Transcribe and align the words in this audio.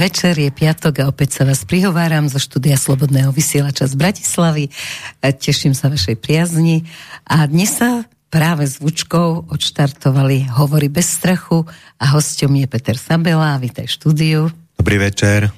večer, 0.00 0.32
je 0.40 0.48
piatok 0.48 1.04
a 1.04 1.12
opäť 1.12 1.36
sa 1.36 1.42
vás 1.44 1.68
prihováram 1.68 2.24
zo 2.24 2.40
štúdia 2.40 2.80
Slobodného 2.80 3.28
vysielača 3.36 3.84
z 3.84 4.00
Bratislavy. 4.00 4.72
Teším 5.20 5.76
sa 5.76 5.92
vašej 5.92 6.16
priazni 6.16 6.88
a 7.28 7.44
dnes 7.44 7.76
sa 7.76 8.08
práve 8.32 8.64
zvučkou 8.64 9.52
odštartovali 9.52 10.56
Hovory 10.56 10.88
bez 10.88 11.04
strachu 11.04 11.68
a 12.00 12.16
hosťom 12.16 12.48
je 12.48 12.66
Peter 12.72 12.96
Sabela. 12.96 13.60
Vítaj 13.60 13.92
štúdiu. 13.92 14.48
Dobrý 14.80 14.96
večer. 14.96 15.52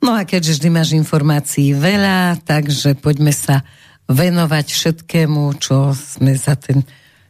No 0.00 0.16
a 0.16 0.24
keďže 0.24 0.56
vždy 0.56 0.68
máš 0.72 0.96
informácií 0.96 1.76
veľa, 1.76 2.40
takže 2.48 2.96
poďme 2.96 3.36
sa 3.36 3.60
venovať 4.08 4.72
všetkému, 4.72 5.52
čo 5.60 5.92
sme 5.92 6.32
za 6.32 6.56
ten, 6.56 6.80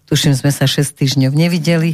tuším, 0.07 0.39
sme 0.39 0.55
sa 0.55 0.71
6 0.71 0.95
týždňov 0.95 1.35
nevideli. 1.35 1.91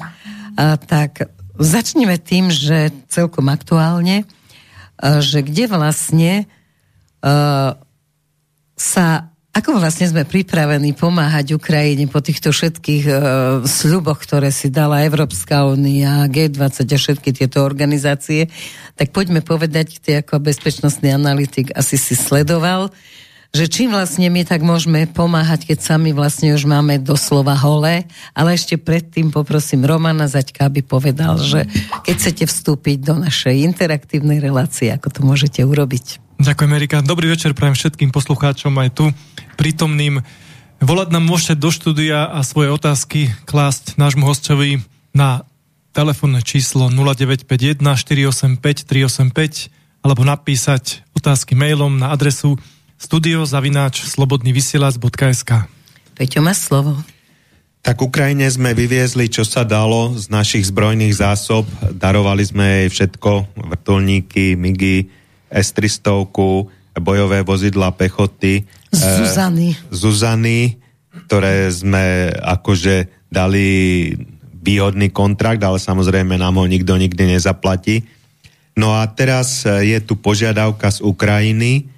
A 0.60 0.76
tak 0.76 1.32
Začneme 1.60 2.16
tým, 2.16 2.48
že 2.48 2.88
celkom 3.12 3.52
aktuálne, 3.52 4.24
e, 4.24 4.26
že 5.02 5.42
kde 5.42 5.66
vlastne 5.66 6.32
uh, 7.26 7.74
sa, 8.78 9.06
ako 9.50 9.82
vlastne 9.82 10.06
sme 10.06 10.22
pripravení 10.22 10.94
pomáhať 10.94 11.58
Ukrajine 11.58 12.06
po 12.06 12.22
týchto 12.22 12.54
všetkých 12.54 13.04
uh, 13.10 13.16
sľuboch, 13.66 14.22
ktoré 14.22 14.54
si 14.54 14.70
dala 14.70 15.02
Európska 15.02 15.66
únia, 15.66 16.30
G20 16.30 16.86
a 16.86 16.98
všetky 16.98 17.30
tieto 17.34 17.66
organizácie, 17.66 18.46
tak 18.94 19.10
poďme 19.10 19.42
povedať, 19.42 19.98
ty 19.98 20.22
ako 20.22 20.38
bezpečnostný 20.38 21.10
analytik 21.10 21.74
asi 21.74 21.98
si 21.98 22.14
sledoval, 22.14 22.94
že 23.52 23.68
čím 23.68 23.92
vlastne 23.92 24.32
my 24.32 24.48
tak 24.48 24.64
môžeme 24.64 25.04
pomáhať, 25.04 25.68
keď 25.68 25.84
sami 25.84 26.16
vlastne 26.16 26.56
už 26.56 26.64
máme 26.64 26.96
doslova 26.96 27.52
holé, 27.52 28.08
ale 28.32 28.56
ešte 28.56 28.80
predtým 28.80 29.28
poprosím 29.28 29.84
Romana 29.84 30.24
Zaďka, 30.24 30.72
aby 30.72 30.80
povedal, 30.80 31.36
že 31.36 31.68
keď 32.00 32.14
chcete 32.16 32.44
vstúpiť 32.48 33.04
do 33.04 33.20
našej 33.20 33.60
interaktívnej 33.68 34.40
relácie, 34.40 34.88
ako 34.88 35.08
to 35.12 35.20
môžete 35.20 35.60
urobiť. 35.68 36.24
Ďakujem, 36.40 36.70
Erika. 36.72 37.04
Dobrý 37.04 37.28
večer 37.28 37.52
prajem 37.52 37.76
všetkým 37.76 38.08
poslucháčom 38.08 38.72
aj 38.72 38.88
tu 38.96 39.04
prítomným. 39.60 40.24
Volať 40.80 41.12
nám 41.12 41.28
môžete 41.28 41.60
do 41.60 41.68
štúdia 41.68 42.32
a 42.32 42.40
svoje 42.40 42.72
otázky 42.72 43.36
klásť 43.44 44.00
nášmu 44.00 44.24
hostovi 44.24 44.80
na 45.12 45.44
telefónne 45.92 46.40
číslo 46.40 46.88
0951 46.88 47.84
485 47.84 48.88
385 48.88 49.68
alebo 50.02 50.24
napísať 50.24 51.04
otázky 51.12 51.52
mailom 51.52 52.00
na 52.00 52.16
adresu 52.16 52.56
studiozavináč 53.02 54.06
slobodnyvysielac.sk 54.06 55.66
Peťo 56.14 56.38
má 56.38 56.54
slovo. 56.54 57.02
Tak 57.82 57.98
Ukrajine 57.98 58.46
sme 58.46 58.78
vyviezli, 58.78 59.26
čo 59.26 59.42
sa 59.42 59.66
dalo 59.66 60.14
z 60.14 60.30
našich 60.30 60.70
zbrojných 60.70 61.18
zásob. 61.18 61.66
Darovali 61.98 62.46
sme 62.46 62.86
jej 62.86 62.88
všetko, 62.94 63.58
vrtulníky, 63.58 64.54
MIGI, 64.54 65.10
S-300, 65.50 66.30
bojové 67.02 67.42
vozidla 67.42 67.90
pechoty. 67.90 68.62
Zuzany. 68.94 69.74
E, 69.74 69.78
Zuzany, 69.90 70.60
ktoré 71.26 71.74
sme 71.74 72.30
akože 72.38 73.26
dali 73.26 73.66
výhodný 74.62 75.10
kontrakt, 75.10 75.58
ale 75.66 75.82
samozrejme 75.82 76.38
nám 76.38 76.62
ho 76.62 76.66
nikto 76.70 76.94
nikdy 76.94 77.34
nezaplatí. 77.34 78.06
No 78.78 78.94
a 78.94 79.10
teraz 79.10 79.66
je 79.66 79.98
tu 79.98 80.14
požiadavka 80.14 80.86
z 80.94 81.02
Ukrajiny, 81.02 81.90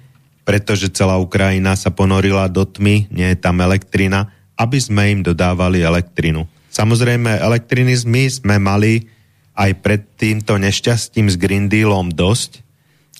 pretože 0.45 0.93
celá 0.93 1.17
Ukrajina 1.17 1.73
sa 1.73 1.89
ponorila 1.89 2.45
do 2.45 2.63
tmy, 2.63 3.09
nie 3.09 3.27
je 3.33 3.37
tam 3.41 3.59
elektrina, 3.65 4.29
aby 4.55 4.77
sme 4.77 5.11
im 5.11 5.21
dodávali 5.25 5.81
elektrinu. 5.81 6.45
Samozrejme, 6.69 7.41
elektriny 7.41 7.97
my 8.05 8.23
sme 8.29 8.55
mali 8.61 9.09
aj 9.57 9.71
pred 9.81 10.01
týmto 10.15 10.55
nešťastím 10.61 11.27
s 11.31 11.35
Green 11.35 11.65
Dealom 11.65 12.13
dosť. 12.13 12.61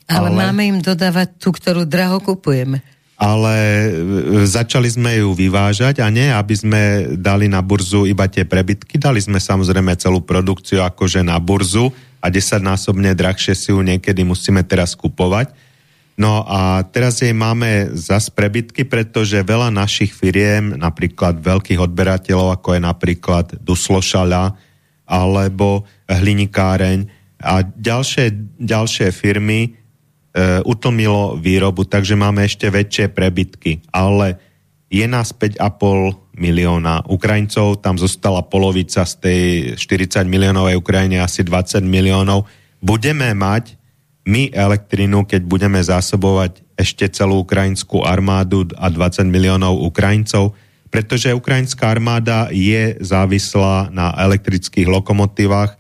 Ale, 0.06 0.30
ale 0.30 0.38
máme 0.38 0.64
im 0.70 0.80
dodávať 0.86 1.42
tú, 1.42 1.50
ktorú 1.50 1.90
draho 1.90 2.22
kupujeme. 2.22 2.86
Ale 3.16 3.56
e, 3.56 3.90
začali 4.44 4.92
sme 4.92 5.24
ju 5.24 5.32
vyvážať 5.32 6.04
a 6.04 6.12
nie, 6.12 6.28
aby 6.28 6.52
sme 6.52 6.82
dali 7.16 7.48
na 7.48 7.64
burzu 7.64 8.04
iba 8.06 8.28
tie 8.28 8.44
prebytky, 8.44 9.00
dali 9.00 9.24
sme 9.24 9.40
samozrejme 9.40 9.96
celú 9.96 10.20
produkciu 10.20 10.84
akože 10.84 11.24
na 11.24 11.40
burzu 11.40 11.90
a 12.20 12.28
desaťnásobne 12.28 13.16
drahšie 13.16 13.56
si 13.56 13.72
ju 13.72 13.80
niekedy 13.80 14.28
musíme 14.28 14.62
teraz 14.68 14.94
kupovať 15.00 15.65
No 16.16 16.48
a 16.48 16.80
teraz 16.88 17.20
jej 17.20 17.36
máme 17.36 17.92
zas 17.92 18.32
prebytky, 18.32 18.88
pretože 18.88 19.44
veľa 19.44 19.68
našich 19.68 20.16
firiem, 20.16 20.80
napríklad 20.80 21.44
veľkých 21.44 21.80
odberateľov, 21.84 22.56
ako 22.56 22.80
je 22.80 22.82
napríklad 22.82 23.46
Duslošala 23.60 24.56
alebo 25.04 25.84
Hlinikáreň 26.08 27.12
a 27.44 27.62
ďalšie, 27.68 28.58
ďalšie 28.64 29.12
firmy 29.12 29.60
e, 29.68 29.70
utlmilo 30.64 31.36
výrobu, 31.36 31.84
takže 31.84 32.16
máme 32.16 32.48
ešte 32.48 32.72
väčšie 32.72 33.12
prebytky. 33.12 33.84
Ale 33.92 34.40
je 34.88 35.04
nás 35.06 35.36
5,5 35.36 35.60
milióna 36.40 37.12
Ukrajincov, 37.12 37.84
tam 37.84 38.00
zostala 38.00 38.40
polovica 38.48 39.04
z 39.04 39.14
tej 39.20 39.42
40 39.76 40.24
miliónovej 40.32 40.80
Ukrajine, 40.80 41.20
asi 41.20 41.44
20 41.44 41.84
miliónov. 41.84 42.48
Budeme 42.80 43.36
mať 43.36 43.85
my 44.26 44.50
elektrinu, 44.50 45.24
keď 45.24 45.42
budeme 45.46 45.78
zásobovať 45.80 46.66
ešte 46.76 47.06
celú 47.14 47.46
ukrajinskú 47.46 48.02
armádu 48.02 48.68
a 48.76 48.90
20 48.90 49.30
miliónov 49.30 49.80
Ukrajincov, 49.86 50.58
pretože 50.90 51.36
ukrajinská 51.36 51.92
armáda 51.94 52.50
je 52.50 52.98
závislá 53.00 53.94
na 53.94 54.16
elektrických 54.18 54.90
lokomotívach, 54.90 55.78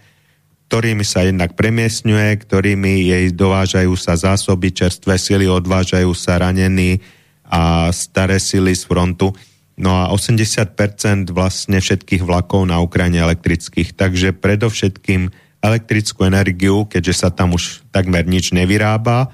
ktorými 0.69 1.05
sa 1.05 1.25
jednak 1.25 1.53
premiesňuje, 1.53 2.41
ktorými 2.41 3.09
jej 3.13 3.25
dovážajú 3.33 3.93
sa 3.97 4.17
zásoby, 4.17 4.73
čerstvé 4.73 5.15
sily, 5.15 5.45
odvážajú 5.45 6.11
sa 6.17 6.41
ranení 6.41 7.01
a 7.45 7.93
staré 7.93 8.41
sily 8.41 8.73
z 8.73 8.83
frontu. 8.85 9.31
No 9.75 9.91
a 9.93 10.09
80% 10.09 11.31
vlastne 11.35 11.77
všetkých 11.77 12.23
vlakov 12.23 12.65
na 12.65 12.79
Ukrajine 12.81 13.21
elektrických. 13.21 13.93
Takže 13.93 14.33
predovšetkým 14.35 15.44
elektrickú 15.65 16.29
energiu, 16.29 16.85
keďže 16.85 17.25
sa 17.25 17.29
tam 17.33 17.57
už 17.57 17.81
takmer 17.89 18.21
nič 18.29 18.53
nevyrába, 18.53 19.33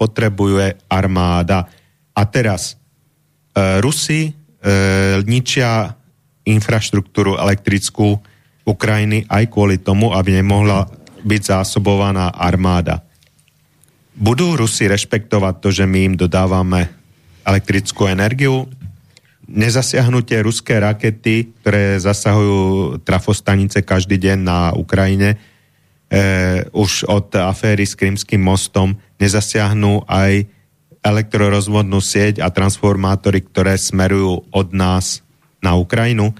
potrebuje 0.00 0.80
armáda. 0.88 1.68
A 2.16 2.22
teraz 2.24 2.72
e, 2.72 3.82
Rusi 3.84 4.30
e, 4.30 4.32
ničia 5.28 5.92
infraštruktúru 6.48 7.36
elektrickú 7.36 8.16
Ukrajiny 8.64 9.28
aj 9.28 9.44
kvôli 9.52 9.76
tomu, 9.76 10.16
aby 10.16 10.40
nemohla 10.40 10.88
byť 11.24 11.42
zásobovaná 11.44 12.32
armáda. 12.32 13.04
Budú 14.18 14.56
Rusi 14.58 14.88
rešpektovať 14.88 15.54
to, 15.62 15.68
že 15.70 15.84
my 15.86 16.12
im 16.12 16.14
dodávame 16.18 16.90
elektrickú 17.46 18.10
energiu? 18.10 18.66
Nezasiahnutie 19.48 20.44
ruské 20.44 20.76
rakety, 20.76 21.54
ktoré 21.62 21.96
zasahujú 21.96 23.00
trafostanice 23.00 23.80
každý 23.80 24.20
deň 24.20 24.38
na 24.42 24.58
Ukrajine, 24.76 25.40
e, 26.08 26.64
už 26.72 27.04
od 27.08 27.32
aféry 27.36 27.84
s 27.84 27.94
Krymským 27.94 28.40
mostom 28.40 28.96
nezasiahnu 29.20 30.04
aj 30.08 30.48
elektrorozvodnú 31.04 32.02
sieť 32.02 32.42
a 32.42 32.50
transformátory, 32.50 33.44
ktoré 33.46 33.78
smerujú 33.78 34.44
od 34.50 34.68
nás 34.74 35.22
na 35.62 35.78
Ukrajinu. 35.78 36.34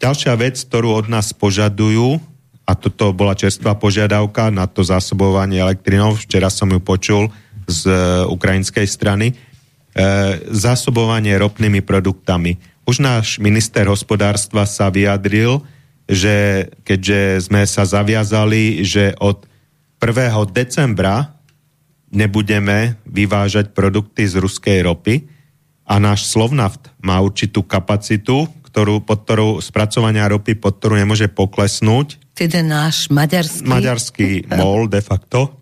Ďalšia 0.00 0.34
vec, 0.40 0.56
ktorú 0.58 1.04
od 1.04 1.06
nás 1.06 1.30
požadujú, 1.36 2.18
a 2.64 2.72
toto 2.72 3.12
bola 3.12 3.36
čerstvá 3.36 3.76
požiadavka 3.76 4.48
na 4.48 4.64
to 4.64 4.80
zásobovanie 4.80 5.60
elektrinou, 5.60 6.16
včera 6.16 6.48
som 6.48 6.72
ju 6.72 6.80
počul 6.80 7.28
z 7.68 7.92
e, 7.92 7.94
ukrajinskej 8.24 8.88
strany, 8.88 9.32
e, 9.32 9.34
zásobovanie 10.48 11.36
ropnými 11.36 11.84
produktami. 11.84 12.56
Už 12.88 13.04
náš 13.04 13.36
minister 13.36 13.84
hospodárstva 13.88 14.64
sa 14.64 14.88
vyjadril, 14.88 15.60
že 16.04 16.68
keďže 16.84 17.48
sme 17.48 17.64
sa 17.64 17.88
zaviazali, 17.88 18.84
že 18.84 19.16
od 19.20 19.48
1. 19.98 20.30
decembra 20.52 21.32
nebudeme 22.12 23.00
vyvážať 23.08 23.72
produkty 23.72 24.28
z 24.28 24.38
ruskej 24.38 24.84
ropy 24.84 25.26
a 25.84 26.00
náš 26.00 26.28
Slovnaft 26.28 26.92
má 27.00 27.20
určitú 27.20 27.64
kapacitu, 27.64 28.48
ktorú, 28.68 29.04
pod 29.04 29.24
ktorú 29.24 29.48
spracovania 29.60 30.28
ropy, 30.28 30.56
pod 30.56 30.80
ktorú 30.80 30.98
nemôže 30.98 31.30
poklesnúť. 31.30 32.20
Teda 32.34 32.60
náš 32.64 33.08
maďarský... 33.12 33.64
Maďarský 33.64 34.28
MOL 34.50 34.90
de 34.90 35.00
facto. 35.04 35.54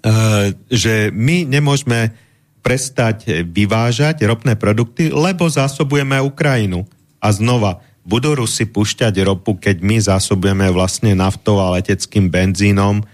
Uh, 0.00 0.56
že 0.72 1.12
my 1.12 1.44
nemôžeme 1.44 2.14
prestať 2.60 3.44
vyvážať 3.44 4.24
ropné 4.24 4.56
produkty, 4.56 5.08
lebo 5.12 5.48
zásobujeme 5.48 6.20
Ukrajinu. 6.20 6.84
A 7.20 7.32
znova, 7.32 7.84
budú 8.04 8.34
Rusi 8.34 8.64
pušťať 8.66 9.14
ropu, 9.24 9.56
keď 9.56 9.80
my 9.84 9.96
zásobujeme 10.00 10.68
vlastne 10.72 11.12
naftou 11.12 11.60
a 11.60 11.76
leteckým 11.76 12.32
benzínom 12.32 13.04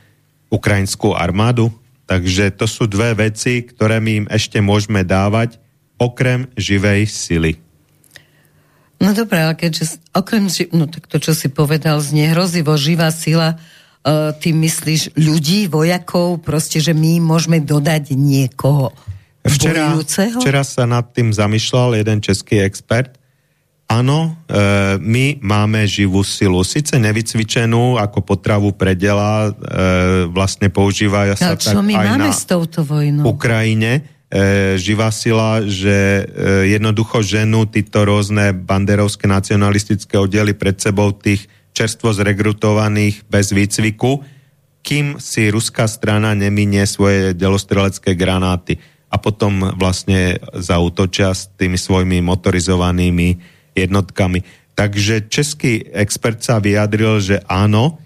ukrajinskú 0.49 1.13
armádu? 1.13 1.75
Takže 2.07 2.55
to 2.55 2.71
sú 2.71 2.87
dve 2.87 3.19
veci, 3.19 3.67
ktoré 3.67 3.99
my 3.99 4.13
im 4.23 4.27
ešte 4.31 4.63
môžeme 4.63 5.03
dávať 5.03 5.59
okrem 5.99 6.47
živej 6.55 7.11
sily. 7.11 7.53
No 9.03 9.13
dobré, 9.13 9.45
ale 9.45 9.59
keďže 9.59 10.01
okrem, 10.15 10.49
no 10.73 10.89
tak 10.89 11.11
to, 11.11 11.21
čo 11.21 11.37
si 11.37 11.53
povedal, 11.53 12.01
znie 12.01 12.33
hrozivo 12.33 12.79
živá 12.81 13.13
sila, 13.13 13.61
ty 14.39 14.55
myslíš 14.55 15.19
ľudí, 15.19 15.67
vojakov, 15.67 16.41
proste, 16.47 16.79
že 16.79 16.95
my 16.95 17.19
môžeme 17.19 17.59
dodať 17.59 18.15
niekoho 18.15 18.95
včera, 19.43 19.93
bojujúceho? 19.93 20.39
Včera 20.39 20.63
sa 20.63 20.87
nad 20.87 21.11
tým 21.11 21.35
zamýšľal 21.35 21.99
jeden 21.99 22.23
český 22.23 22.63
expert. 22.63 23.19
Áno, 23.87 24.35
e, 24.51 24.99
my 24.99 25.39
máme 25.39 25.87
živú 25.87 26.27
silu, 26.27 26.67
síce 26.67 26.99
nevycvičenú 26.99 28.03
ako 28.03 28.19
potravu 28.19 28.75
predela, 28.75 29.47
e, 29.47 29.51
vlastne 30.27 30.75
používajú 30.75 31.39
sa 31.39 31.55
no, 31.55 31.63
tak 31.63 31.79
my 31.87 31.95
aj 31.95 32.07
máme 32.11 32.27
na 32.27 32.35
s 32.35 32.51
touto 32.51 32.83
vojnou? 32.83 33.23
Ukrajine, 33.23 34.03
e, 34.27 34.75
živá 34.75 35.15
sila, 35.15 35.63
že 35.63 36.27
e, 36.27 36.75
jednoducho 36.75 37.23
ženú 37.23 37.71
títo 37.71 38.03
rôzne 38.03 38.51
banderovské 38.59 39.31
nacionalistické 39.31 40.19
oddiely 40.19 40.59
pred 40.59 40.75
sebou 40.83 41.15
tých 41.15 41.47
čerstvo 41.71 42.11
zregrutovaných 42.11 43.23
bez 43.31 43.55
výcviku, 43.55 44.19
kým 44.83 45.23
si 45.23 45.47
ruská 45.47 45.87
strana 45.87 46.35
neminie 46.35 46.83
svoje 46.91 47.39
delostrelecké 47.39 48.19
granáty 48.19 48.83
a 49.11 49.17
potom 49.23 49.79
vlastne 49.79 50.43
zautočia 50.59 51.31
s 51.31 51.55
tými 51.55 51.79
svojimi 51.79 52.19
motorizovanými 52.19 53.56
jednotkami. 53.77 54.41
Takže 54.73 55.29
český 55.29 55.85
expert 55.93 56.41
sa 56.41 56.57
vyjadril, 56.61 57.21
že 57.21 57.37
áno, 57.45 58.01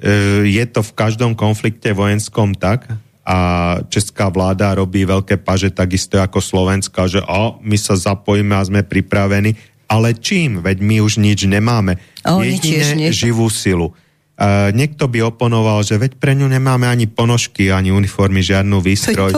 e, 0.00 0.48
je 0.48 0.64
to 0.68 0.80
v 0.80 0.92
každom 0.96 1.36
konflikte 1.36 1.92
vojenskom 1.92 2.56
tak 2.56 2.88
a 3.26 3.38
česká 3.92 4.32
vláda 4.32 4.76
robí 4.76 5.04
veľké 5.04 5.40
paže 5.40 5.72
takisto 5.72 6.20
ako 6.20 6.40
Slovenska, 6.40 7.04
že 7.08 7.20
o, 7.24 7.60
my 7.60 7.76
sa 7.76 7.96
zapojíme 7.96 8.54
a 8.56 8.66
sme 8.66 8.80
pripravení 8.84 9.76
ale 9.86 10.18
čím? 10.18 10.60
Veď 10.62 10.82
my 10.82 10.96
už 11.02 11.22
nič 11.22 11.46
nemáme. 11.46 11.98
O, 12.26 12.42
Jedine 12.42 13.10
živú 13.14 13.46
silu. 13.46 13.94
Uh, 14.36 14.68
niekto 14.76 15.08
by 15.08 15.32
oponoval, 15.32 15.80
že 15.80 15.96
veď 15.96 16.20
pre 16.20 16.36
ňu 16.36 16.44
nemáme 16.52 16.84
ani 16.84 17.08
ponožky, 17.08 17.72
ani 17.72 17.88
uniformy, 17.88 18.44
žiadnu 18.44 18.84
výstroj. 18.84 19.32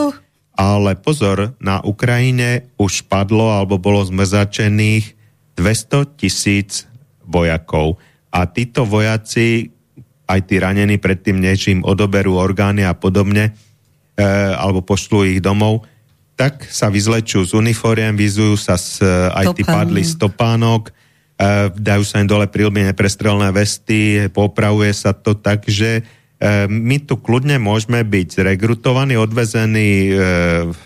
Ale 0.59 0.99
pozor, 0.99 1.55
na 1.63 1.79
Ukrajine 1.87 2.67
už 2.83 3.07
padlo 3.07 3.55
alebo 3.55 3.79
bolo 3.79 4.03
zmrzačených 4.03 5.15
200 5.59 6.15
tisíc 6.15 6.87
vojakov. 7.27 7.99
A 8.31 8.47
títo 8.47 8.87
vojaci, 8.87 9.75
aj 10.31 10.41
tí 10.47 10.63
ranení 10.63 11.03
predtým, 11.03 11.43
než 11.43 11.75
im 11.75 11.83
odoberú 11.83 12.39
orgány 12.39 12.87
a 12.87 12.95
podobne, 12.95 13.51
e, 13.51 14.23
alebo 14.55 14.87
pošlú 14.87 15.27
ich 15.27 15.43
domov, 15.43 15.83
tak 16.39 16.71
sa 16.71 16.87
vyzlečú 16.87 17.43
z 17.43 17.59
uniformiem, 17.59 18.15
vyzujú 18.15 18.55
sa 18.55 18.79
z, 18.79 19.03
e, 19.03 19.07
aj 19.35 19.59
tí 19.59 19.67
padli 19.67 20.07
stopánok, 20.07 20.95
uh, 20.95 21.71
dajú 21.75 22.03
sa 22.07 22.23
im 22.23 22.31
dole 22.31 22.47
prilby 22.47 22.87
neprestrelné 22.87 23.51
vesty, 23.51 24.31
popravuje 24.31 24.95
sa 24.95 25.11
to 25.15 25.35
tak, 25.35 25.67
že 25.67 26.03
uh, 26.03 26.71
my 26.71 27.03
tu 27.03 27.19
kľudne 27.19 27.59
môžeme 27.59 28.07
byť 28.07 28.43
regrutovaní, 28.43 29.19
odvezení 29.19 30.15
uh, 30.15 30.19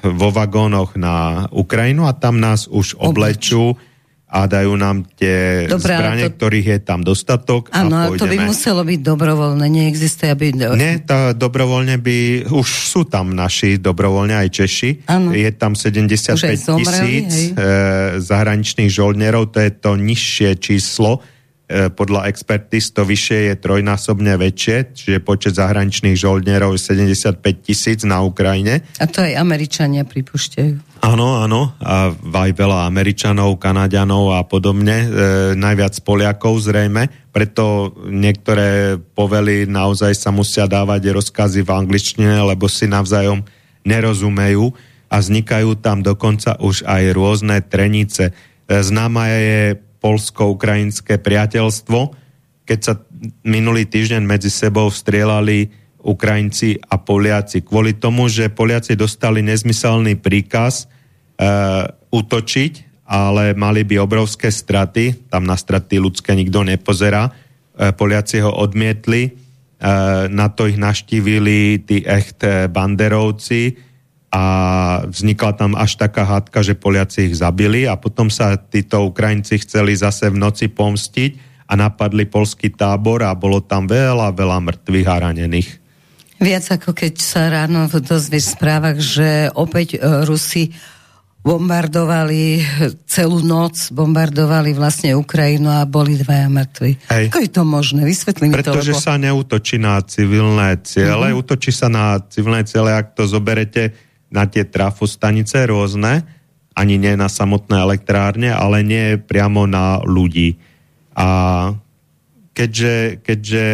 vo 0.00 0.28
vagónoch 0.32 0.96
na 0.96 1.48
Ukrajinu 1.52 2.08
a 2.08 2.16
tam 2.16 2.40
nás 2.40 2.64
už 2.68 2.96
oblečú. 2.96 3.76
Oblečú 3.76 3.91
a 4.32 4.48
dajú 4.48 4.72
nám 4.80 5.04
tie 5.12 5.68
Dobre, 5.68 5.92
zbranie, 5.92 6.32
to... 6.32 6.40
ktorých 6.40 6.68
je 6.72 6.78
tam 6.80 7.04
dostatok. 7.04 7.68
Áno, 7.68 8.00
a 8.00 8.08
to 8.16 8.24
by 8.24 8.48
muselo 8.48 8.80
byť 8.80 9.00
dobrovoľné, 9.04 9.68
neexistuje, 9.68 10.32
aby... 10.32 10.56
Nie, 10.56 11.04
tá 11.04 11.36
dobrovoľne 11.36 12.00
by, 12.00 12.48
už 12.48 12.68
sú 12.88 13.04
tam 13.04 13.36
naši 13.36 13.76
dobrovoľne 13.76 14.40
aj 14.40 14.48
Češi, 14.48 14.90
ano. 15.04 15.36
je 15.36 15.50
tam 15.52 15.76
75 15.76 16.80
tisíc 16.80 17.52
e, 17.52 17.68
zahraničných 18.24 18.88
žoldnerov, 18.88 19.52
to 19.52 19.60
je 19.60 19.70
to 19.76 20.00
nižšie 20.00 20.56
číslo, 20.56 21.20
podľa 21.70 22.28
expertíz 22.28 22.92
to 22.92 23.06
vyššie 23.06 23.48
je 23.48 23.54
trojnásobne 23.56 24.36
väčšie, 24.36 24.76
čiže 24.92 25.18
počet 25.24 25.56
zahraničných 25.56 26.18
žoldnerov 26.18 26.76
je 26.76 26.84
75 26.84 27.40
tisíc 27.64 28.04
na 28.04 28.20
Ukrajine. 28.20 28.84
A 29.00 29.08
to 29.08 29.24
aj 29.24 29.40
Američania 29.40 30.04
pripúšťajú. 30.04 30.92
Áno, 31.02 31.42
áno, 31.42 31.74
a 31.82 32.14
aj 32.14 32.50
veľa 32.54 32.86
Američanov, 32.86 33.58
Kanadianov 33.58 34.38
a 34.38 34.46
podobne, 34.46 34.96
e, 35.02 35.06
najviac 35.58 35.98
Poliakov 36.06 36.62
zrejme, 36.62 37.10
preto 37.34 37.90
niektoré 38.06 39.00
povely 39.16 39.66
naozaj 39.66 40.14
sa 40.14 40.30
musia 40.30 40.70
dávať 40.70 41.10
rozkazy 41.10 41.66
v 41.66 41.74
angličtine, 41.74 42.46
lebo 42.46 42.70
si 42.70 42.86
navzájom 42.86 43.42
nerozumejú 43.82 44.70
a 45.10 45.18
vznikajú 45.18 45.74
tam 45.82 46.06
dokonca 46.06 46.54
už 46.62 46.86
aj 46.86 47.02
rôzne 47.10 47.58
trenice. 47.66 48.30
E, 48.30 48.32
známa 48.70 49.26
je 49.26 49.82
polsko-ukrajinské 50.02 51.22
priateľstvo, 51.22 51.98
keď 52.66 52.78
sa 52.82 52.94
minulý 53.46 53.86
týždeň 53.86 54.22
medzi 54.26 54.50
sebou 54.50 54.90
strieľali 54.90 55.70
Ukrajinci 56.02 56.82
a 56.90 56.98
Poliaci. 56.98 57.62
Kvôli 57.62 57.94
tomu, 57.94 58.26
že 58.26 58.50
Poliaci 58.50 58.98
dostali 58.98 59.38
nezmyselný 59.46 60.18
príkaz 60.18 60.84
e, 60.84 60.86
útočiť, 62.10 63.06
ale 63.06 63.54
mali 63.54 63.86
by 63.86 64.02
obrovské 64.02 64.50
straty, 64.50 65.30
tam 65.30 65.46
na 65.46 65.54
straty 65.54 66.02
ľudské 66.02 66.34
nikto 66.34 66.66
nepozerá. 66.66 67.30
E, 67.30 67.94
Poliaci 67.94 68.42
ho 68.42 68.50
odmietli, 68.50 69.22
e, 69.22 69.32
na 70.26 70.50
to 70.50 70.66
ich 70.66 70.78
naštívili 70.78 71.86
tí 71.86 72.02
echt 72.02 72.42
banderovci, 72.74 73.91
a 74.32 74.44
vznikla 75.04 75.52
tam 75.52 75.76
až 75.76 76.00
taká 76.00 76.24
hádka, 76.24 76.64
že 76.64 76.72
Poliaci 76.72 77.28
ich 77.28 77.36
zabili 77.36 77.84
a 77.84 78.00
potom 78.00 78.32
sa 78.32 78.56
títo 78.56 79.04
Ukrajinci 79.04 79.60
chceli 79.60 79.92
zase 79.92 80.32
v 80.32 80.40
noci 80.40 80.72
pomstiť 80.72 81.52
a 81.68 81.76
napadli 81.76 82.24
polský 82.24 82.72
tábor 82.72 83.20
a 83.28 83.36
bolo 83.36 83.60
tam 83.60 83.84
veľa, 83.84 84.32
veľa 84.32 84.58
mŕtvych 84.64 85.08
a 85.08 85.16
ranených. 85.28 85.70
Viac 86.40 86.64
ako 86.80 86.96
keď 86.96 87.14
sa 87.20 87.52
ráno 87.52 87.86
dozvieš 87.86 88.50
v 88.50 88.54
správach, 88.56 88.98
že 88.98 89.52
opäť 89.52 89.94
e, 89.94 90.26
Rusi 90.26 90.72
bombardovali 91.42 92.62
celú 93.04 93.42
noc, 93.42 93.90
bombardovali 93.90 94.72
vlastne 94.72 95.12
Ukrajinu 95.18 95.70
a 95.70 95.82
boli 95.84 96.14
dvaja 96.18 96.46
mŕtvi. 96.46 96.92
Hej. 97.10 97.24
Ako 97.30 97.38
je 97.42 97.50
to 97.50 97.62
možné? 97.66 98.00
Vysvetli 98.06 98.48
mi 98.48 98.54
to. 98.58 98.70
Pretože 98.70 98.94
lebo... 98.94 99.02
sa 99.02 99.14
neutočí 99.18 99.76
na 99.76 99.98
civilné 100.02 100.78
ciele, 100.86 101.30
mm-hmm. 101.30 101.40
útočí 101.42 101.70
sa 101.74 101.90
na 101.90 102.22
civilné 102.22 102.62
ciele, 102.64 102.94
ak 102.94 103.18
to 103.18 103.26
zoberete 103.26 104.11
na 104.32 104.48
tie 104.48 104.64
trafostanice 104.64 105.68
rôzne, 105.68 106.24
ani 106.72 106.96
nie 106.96 107.14
na 107.20 107.28
samotné 107.28 107.84
elektrárne, 107.84 108.48
ale 108.48 108.80
nie 108.80 109.20
priamo 109.20 109.68
na 109.68 110.00
ľudí. 110.00 110.56
A 111.12 111.28
keďže, 112.56 113.20
keďže 113.20 113.66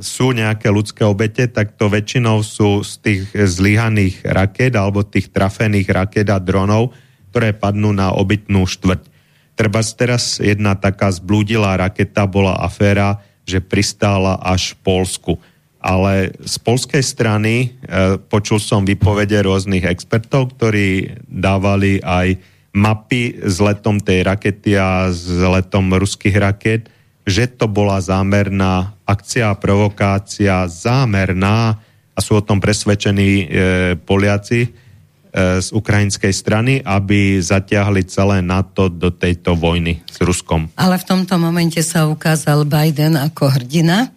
sú 0.00 0.32
nejaké 0.32 0.72
ľudské 0.72 1.04
obete, 1.04 1.44
tak 1.44 1.76
to 1.76 1.92
väčšinou 1.92 2.40
sú 2.40 2.80
z 2.80 2.92
tých 3.04 3.22
zlyhaných 3.36 4.24
raket 4.24 4.72
alebo 4.72 5.04
tých 5.04 5.28
trafených 5.28 5.88
raket 5.92 6.32
a 6.32 6.40
dronov, 6.40 6.96
ktoré 7.32 7.52
padnú 7.52 7.92
na 7.92 8.16
obytnú 8.16 8.64
štvrť. 8.64 9.12
Treba 9.52 9.84
teraz 9.84 10.40
jedna 10.40 10.72
taká 10.72 11.12
zblúdilá 11.12 11.76
raketa 11.76 12.24
bola 12.24 12.56
aféra, 12.64 13.20
že 13.44 13.60
pristála 13.60 14.40
až 14.40 14.72
v 14.72 14.78
Polsku 14.80 15.32
ale 15.82 16.30
z 16.46 16.56
polskej 16.62 17.02
strany 17.02 17.74
e, 17.82 18.16
počul 18.22 18.62
som 18.62 18.86
vypovede 18.86 19.42
rôznych 19.42 19.82
expertov, 19.82 20.54
ktorí 20.54 21.18
dávali 21.26 21.98
aj 21.98 22.38
mapy 22.72 23.42
s 23.42 23.58
letom 23.58 23.98
tej 23.98 24.22
rakety 24.24 24.78
a 24.78 25.10
s 25.10 25.26
letom 25.28 25.90
ruských 25.92 26.38
raket, 26.38 26.86
že 27.26 27.50
to 27.50 27.66
bola 27.66 27.98
zámerná 27.98 28.94
akcia 29.02 29.52
provokácia, 29.58 30.70
zámerná 30.70 31.76
a 32.14 32.18
sú 32.22 32.38
o 32.38 32.46
tom 32.46 32.62
presvedčení 32.62 33.30
e, 33.42 33.44
Poliaci 33.98 34.60
e, 34.62 34.68
z 35.58 35.68
ukrajinskej 35.74 36.30
strany, 36.30 36.78
aby 36.78 37.42
zatiahli 37.42 38.06
celé 38.06 38.38
NATO 38.38 38.86
do 38.86 39.10
tejto 39.10 39.58
vojny 39.58 39.98
s 40.06 40.22
Ruskom. 40.22 40.70
Ale 40.78 40.94
v 41.02 41.08
tomto 41.10 41.42
momente 41.42 41.82
sa 41.82 42.06
ukázal 42.06 42.70
Biden 42.70 43.18
ako 43.18 43.50
hrdina, 43.50 44.14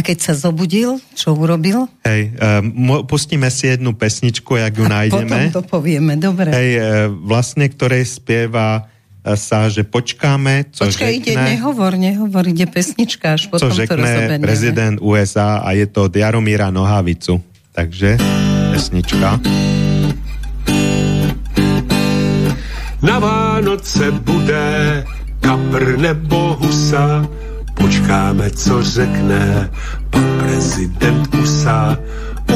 a 0.00 0.02
keď 0.02 0.32
sa 0.32 0.32
zobudil, 0.32 0.96
čo 1.12 1.36
urobil? 1.36 1.84
Hej, 2.08 2.32
uh, 2.40 3.04
pustíme 3.04 3.52
si 3.52 3.68
jednu 3.68 3.92
pesničku, 3.92 4.56
jak 4.56 4.72
ju 4.80 4.88
a 4.88 5.04
nájdeme. 5.04 5.52
potom 5.52 5.60
to 5.60 5.62
povieme, 5.68 6.16
dobre. 6.16 6.48
Hej, 6.48 6.70
uh, 6.80 6.84
vlastne, 7.12 7.68
ktorej 7.68 8.08
spieva 8.08 8.88
uh, 8.88 9.36
sa, 9.36 9.68
že 9.68 9.84
počkáme, 9.84 10.72
co 10.72 10.88
Počkaj, 10.88 11.12
ide, 11.20 11.36
nehovor, 11.36 12.00
nehovor, 12.00 12.48
ide 12.48 12.64
pesnička, 12.64 13.36
až 13.36 13.52
potom 13.52 13.76
to 13.76 13.84
rozobenieme. 13.84 14.40
prezident 14.40 14.96
USA 15.04 15.60
a 15.60 15.76
je 15.76 15.84
to 15.84 16.08
od 16.08 16.16
Jaromíra 16.16 16.72
Nohavicu. 16.72 17.44
Takže 17.76 18.16
pesnička. 18.72 19.36
Na 23.04 23.16
Vánoce 23.20 24.12
bude 24.24 24.64
kapr 25.40 25.96
nebo 26.00 26.56
husa, 26.56 27.24
Počkáme, 27.80 28.50
co 28.50 28.82
řekne 28.82 29.70
pan 30.10 30.24
prezident 30.38 31.34
USA. 31.34 31.98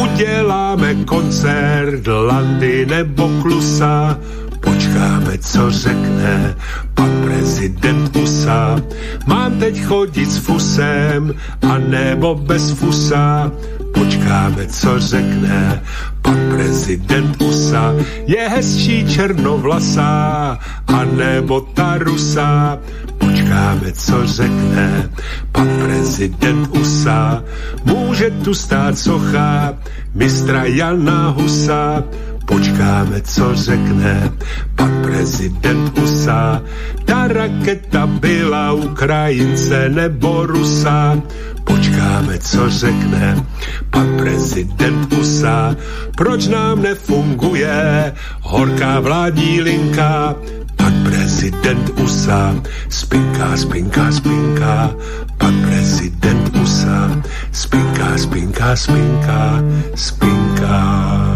Uděláme 0.03 0.95
koncert 0.95 2.07
Landy 2.07 2.87
nebo 2.87 3.31
Klusa. 3.43 4.19
Počkáme, 4.65 5.39
co 5.39 5.71
řekne 5.71 6.55
pan 6.95 7.11
prezident 7.25 8.17
USA. 8.17 8.81
Mám 9.27 9.59
teď 9.59 9.83
chodit 9.85 10.31
s 10.31 10.39
fusem, 10.39 11.35
a 11.71 11.79
nebo 11.79 12.35
bez 12.35 12.71
fusa, 12.71 13.53
počkáme, 13.95 14.67
co 14.67 14.99
řekne 14.99 15.83
pan 16.23 16.39
prezident 16.51 17.43
USA. 17.43 17.95
Je 18.27 18.49
hezčí 18.49 19.07
černovlasá, 19.09 20.59
a 20.87 21.05
nebo 21.05 21.61
ta 21.61 21.99
rusa, 21.99 22.79
počkáme, 23.19 23.93
co 23.93 24.27
řekne 24.27 25.11
pan 25.53 25.69
prezident 25.85 26.69
USA. 26.77 27.43
Může 27.85 28.31
tu 28.31 28.55
stát 28.55 28.99
socha 28.99 29.75
mistra 30.15 30.65
Jana 30.65 31.29
Husa, 31.29 32.05
počkáme, 32.45 33.21
co 33.21 33.55
řekne 33.55 34.33
pan 34.77 35.03
prezident 35.03 35.99
USA. 35.99 36.63
Ta 37.05 37.29
raketa 37.29 38.07
byla 38.07 38.73
Ukrajince 38.73 39.89
nebo 39.89 40.47
Rusa, 40.47 41.21
počkáme, 41.65 42.39
co 42.39 42.71
řekne 42.71 43.45
pan 43.91 44.17
prezident 44.17 45.13
USA. 45.13 45.77
Proč 46.17 46.47
nám 46.47 46.83
nefunguje 46.83 48.13
horká 48.41 49.01
vládní 49.01 49.61
linka, 49.61 50.35
pan 50.77 50.93
prezident 51.05 51.91
USA, 52.01 52.55
spinká, 52.89 53.57
spinká, 53.57 54.13
spinká, 54.13 54.91
pan 55.39 55.55
prezident 55.63 56.57
USA, 56.63 57.23
spinká, 57.53 58.19
spinká, 58.19 58.77
spinká, 58.77 59.63
spinká. 59.95 61.34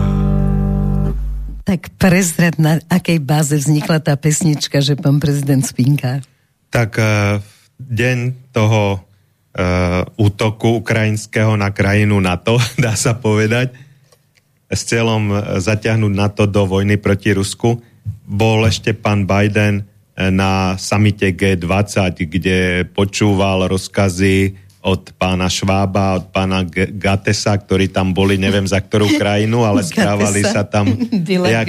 Tak 1.69 2.01
prezrad, 2.01 2.57
na 2.57 2.81
akej 2.89 3.21
báze 3.21 3.53
vznikla 3.53 4.01
tá 4.01 4.17
pesnička, 4.17 4.81
že 4.81 4.97
pán 4.97 5.21
prezident 5.21 5.61
spinká? 5.61 6.25
Tak 6.73 6.97
uh, 6.97 7.45
deň 7.77 8.49
toho 8.57 8.97
uh, 8.97 10.01
útoku 10.17 10.81
ukrajinského 10.81 11.61
na 11.61 11.69
krajinu 11.69 12.25
NATO, 12.25 12.57
dá 12.81 12.97
sa 12.97 13.21
povedať, 13.21 13.77
s 14.73 14.81
cieľom 14.89 15.61
zaťahnuť 15.61 16.13
NATO 16.17 16.49
do 16.49 16.65
vojny 16.65 16.97
proti 16.97 17.37
Rusku, 17.37 17.85
bol 18.25 18.65
ešte 18.65 18.97
pán 18.97 19.29
Biden 19.29 19.85
na 20.17 20.73
samite 20.81 21.37
G20, 21.37 22.17
kde 22.33 22.89
počúval 22.97 23.69
rozkazy 23.69 24.57
od 24.79 25.11
pána 25.19 25.51
Švába, 25.51 26.23
od 26.23 26.31
pána 26.31 26.63
Gatesa, 26.95 27.59
ktorí 27.59 27.91
tam 27.91 28.15
boli, 28.15 28.39
neviem 28.39 28.65
za 28.65 28.79
ktorú 28.79 29.11
krajinu, 29.21 29.67
ale 29.67 29.83
správali 29.83 30.47
sa 30.47 30.63
tam 30.63 30.95
jak, 31.59 31.67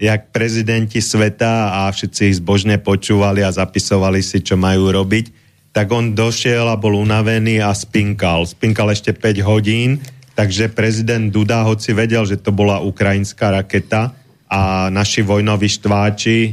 jak 0.00 0.20
prezidenti 0.32 1.04
sveta 1.04 1.84
a 1.84 1.92
všetci 1.92 2.20
ich 2.32 2.38
zbožne 2.40 2.80
počúvali 2.80 3.44
a 3.44 3.52
zapisovali 3.52 4.24
si, 4.24 4.40
čo 4.40 4.56
majú 4.56 4.88
robiť. 4.88 5.40
Tak 5.72 5.88
on 5.88 6.12
došiel 6.12 6.68
a 6.68 6.76
bol 6.76 7.00
unavený 7.00 7.64
a 7.64 7.72
spinkal. 7.72 8.44
Spinkal 8.44 8.92
ešte 8.92 9.16
5 9.16 9.40
hodín, 9.48 10.04
takže 10.36 10.68
prezident 10.68 11.32
Duda, 11.32 11.64
hoci 11.64 11.96
vedel, 11.96 12.28
že 12.28 12.40
to 12.40 12.52
bola 12.52 12.84
ukrajinská 12.84 13.52
raketa 13.56 14.12
a 14.52 14.92
naši 14.92 15.24
vojnoví 15.24 15.64
štváči 15.64 16.38
e, 16.44 16.50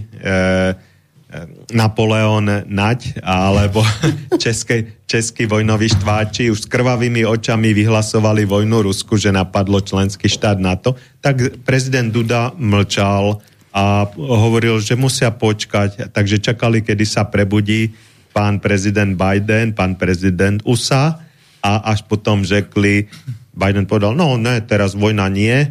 Napoleon 1.69 2.65
Nať 2.65 3.21
alebo 3.21 3.85
český, 4.43 5.05
český 5.05 5.45
vojnový 5.45 5.93
štváči 5.93 6.49
už 6.49 6.65
s 6.65 6.69
krvavými 6.69 7.21
očami 7.21 7.69
vyhlasovali 7.77 8.49
vojnu 8.49 8.89
Rusku, 8.89 9.13
že 9.13 9.29
napadlo 9.29 9.77
členský 9.77 10.25
štát 10.25 10.57
NATO, 10.57 10.97
tak 11.21 11.61
prezident 11.61 12.09
Duda 12.09 12.49
mlčal 12.57 13.37
a 13.69 14.09
hovoril, 14.17 14.81
že 14.81 14.97
musia 14.97 15.29
počkať, 15.29 16.09
takže 16.09 16.41
čakali, 16.41 16.81
kedy 16.81 17.05
sa 17.05 17.29
prebudí 17.29 17.93
pán 18.33 18.57
prezident 18.57 19.13
Biden, 19.13 19.77
pán 19.77 20.01
prezident 20.01 20.57
USA 20.65 21.21
a 21.61 21.71
až 21.93 22.09
potom 22.09 22.41
řekli, 22.41 23.05
Biden 23.53 23.85
povedal, 23.85 24.17
no 24.17 24.33
ne, 24.41 24.65
teraz 24.65 24.97
vojna 24.97 25.29
nie, 25.29 25.53
eh, 25.53 25.69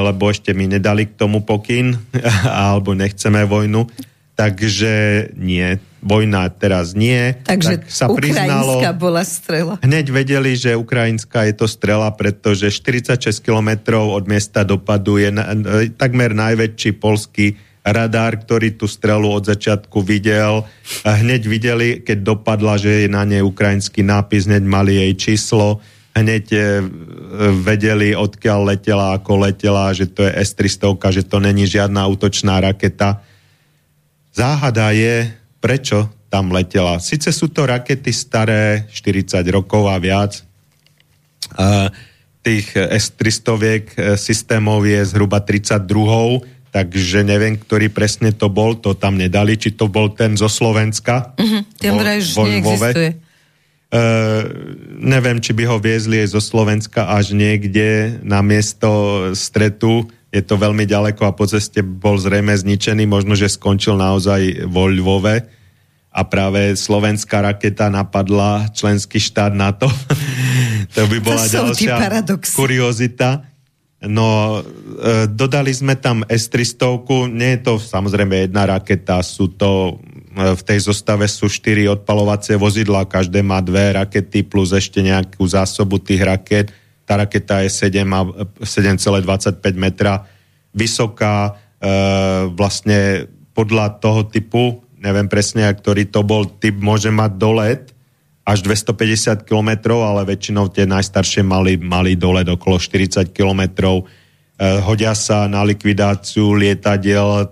lebo 0.00 0.32
ešte 0.32 0.56
mi 0.56 0.64
nedali 0.64 1.12
k 1.12 1.20
tomu 1.20 1.44
pokyn, 1.44 1.92
alebo 2.48 2.96
nechceme 2.96 3.44
vojnu 3.44 3.84
takže 4.36 4.92
nie, 5.32 5.80
vojna 6.04 6.52
teraz 6.52 6.92
nie. 6.92 7.34
Takže 7.42 7.82
tak 7.82 7.90
sa 7.90 8.06
priznalo, 8.12 8.84
bola 8.94 9.24
strela. 9.24 9.80
Hneď 9.80 10.12
vedeli, 10.12 10.52
že 10.54 10.76
ukrajinská 10.76 11.48
je 11.48 11.56
to 11.56 11.66
strela, 11.66 12.12
pretože 12.12 12.68
46 12.68 13.40
kilometrov 13.40 14.12
od 14.12 14.28
miesta 14.28 14.62
dopadu 14.62 15.16
je 15.16 15.32
na, 15.32 15.56
takmer 15.96 16.36
najväčší 16.36 17.00
polský 17.00 17.56
radár, 17.80 18.36
ktorý 18.44 18.76
tú 18.76 18.84
strelu 18.84 19.24
od 19.24 19.48
začiatku 19.48 20.04
videl. 20.04 20.68
Hneď 21.02 21.42
videli, 21.48 21.88
keď 22.04 22.36
dopadla, 22.36 22.76
že 22.76 23.06
je 23.06 23.08
na 23.08 23.24
nej 23.24 23.40
ukrajinský 23.40 24.04
nápis, 24.04 24.44
hneď 24.44 24.62
mali 24.66 24.98
jej 25.00 25.12
číslo, 25.14 25.78
hneď 26.12 26.44
e, 26.50 26.58
vedeli, 27.62 28.12
odkiaľ 28.12 28.74
letela, 28.74 29.14
ako 29.14 29.48
letela, 29.48 29.94
že 29.94 30.10
to 30.10 30.26
je 30.26 30.34
S-300, 30.34 30.98
že 31.14 31.22
to 31.22 31.38
není 31.38 31.64
žiadna 31.70 32.10
útočná 32.10 32.58
raketa 32.58 33.22
Záhada 34.36 34.92
je, 34.92 35.32
prečo 35.64 36.12
tam 36.28 36.52
letela. 36.52 37.00
Sice 37.00 37.32
sú 37.32 37.48
to 37.48 37.64
rakety 37.64 38.12
staré, 38.12 38.84
40 38.92 39.40
rokov 39.48 39.88
a 39.88 39.96
viac. 39.96 40.44
Tých 42.44 42.76
S-300 42.76 43.56
e, 43.56 43.80
systémov 44.20 44.84
je 44.84 45.00
zhruba 45.08 45.40
32 45.40 46.52
takže 46.76 47.24
neviem, 47.24 47.56
ktorý 47.56 47.88
presne 47.88 48.36
to 48.36 48.52
bol, 48.52 48.76
to 48.76 48.92
tam 48.92 49.16
nedali, 49.16 49.56
či 49.56 49.72
to 49.72 49.88
bol 49.88 50.12
ten 50.12 50.36
zo 50.36 50.44
Slovenska. 50.44 51.32
Uh-huh, 51.40 51.64
ten 51.80 51.96
vraj 51.96 52.20
už 52.20 52.36
neexistuje. 52.36 53.10
Uh, 53.86 54.44
neviem, 55.00 55.40
či 55.40 55.56
by 55.56 55.64
ho 55.72 55.80
viezli 55.80 56.20
aj 56.20 56.36
zo 56.36 56.42
Slovenska 56.44 57.08
až 57.08 57.32
niekde 57.32 58.20
na 58.20 58.44
miesto 58.44 58.90
stretu 59.32 60.04
je 60.36 60.44
to 60.44 60.60
veľmi 60.60 60.84
ďaleko 60.84 61.24
a 61.24 61.32
po 61.32 61.48
ceste 61.48 61.80
bol 61.80 62.20
zrejme 62.20 62.52
zničený, 62.52 63.08
možno, 63.08 63.32
že 63.32 63.48
skončil 63.48 63.96
naozaj 63.96 64.68
vo 64.68 64.84
Lvove. 64.84 65.48
A 66.12 66.20
práve 66.28 66.76
slovenská 66.76 67.44
raketa 67.44 67.88
napadla 67.88 68.68
členský 68.72 69.16
štát 69.16 69.56
NATO. 69.56 69.88
to 70.96 71.08
by 71.08 71.18
bola 71.24 71.44
to 71.44 71.72
ďalšia 71.72 71.96
kuriozita. 72.52 73.48
No, 74.04 74.60
e, 74.60 75.24
dodali 75.24 75.72
sme 75.72 75.96
tam 75.96 76.20
S-300, 76.28 77.32
nie 77.32 77.56
je 77.56 77.60
to 77.64 77.72
samozrejme 77.80 78.44
jedna 78.44 78.68
raketa, 78.68 79.24
sú 79.24 79.48
to, 79.56 79.96
e, 80.36 80.52
v 80.52 80.62
tej 80.68 80.84
zostave 80.84 81.24
sú 81.24 81.48
štyri 81.48 81.88
odpalovacie 81.88 82.60
vozidla, 82.60 83.08
každé 83.08 83.40
má 83.40 83.64
dve 83.64 83.96
rakety 83.96 84.44
plus 84.44 84.76
ešte 84.76 85.00
nejakú 85.00 85.40
zásobu 85.48 85.96
tých 85.96 86.28
raket 86.28 86.76
tá 87.06 87.22
raketa 87.22 87.62
je 87.62 87.70
7,25 87.70 88.02
metra 89.78 90.26
vysoká, 90.74 91.56
e, 91.78 91.90
vlastne 92.52 93.30
podľa 93.56 94.02
toho 94.02 94.28
typu, 94.28 94.84
neviem 95.00 95.30
presne, 95.30 95.70
ktorý 95.70 96.10
to 96.12 96.20
bol 96.26 96.44
typ, 96.60 96.76
môže 96.76 97.08
mať 97.08 97.32
dolet 97.38 97.82
až 98.46 98.62
250 98.62 99.42
km, 99.42 99.98
ale 100.02 100.22
väčšinou 100.22 100.70
tie 100.70 100.86
najstaršie 100.86 101.42
mali, 101.42 101.74
mali 101.78 102.14
dolet 102.14 102.46
okolo 102.46 102.78
40 102.78 103.34
km. 103.34 103.62
E, 104.56 104.80
hodia 104.86 105.18
sa 105.18 105.50
na 105.50 105.66
likvidáciu 105.66 106.54
lietadiel 106.54 107.28
e, 107.42 107.44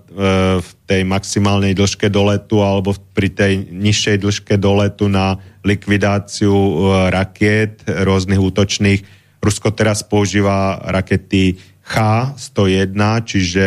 v 0.62 0.70
tej 0.86 1.02
maximálnej 1.02 1.74
dĺžke 1.74 2.06
doletu 2.08 2.62
alebo 2.62 2.94
pri 3.12 3.28
tej 3.28 3.52
nižšej 3.74 4.16
dĺžke 4.22 4.54
doletu 4.54 5.10
na 5.10 5.36
likvidáciu 5.66 6.54
e, 6.54 6.72
rakiet 7.10 7.82
rôznych 7.84 8.38
útočných 8.38 9.23
Rusko 9.44 9.68
teraz 9.76 10.00
používa 10.00 10.80
rakety 10.80 11.60
H-101, 11.84 12.96
čiže 13.28 13.64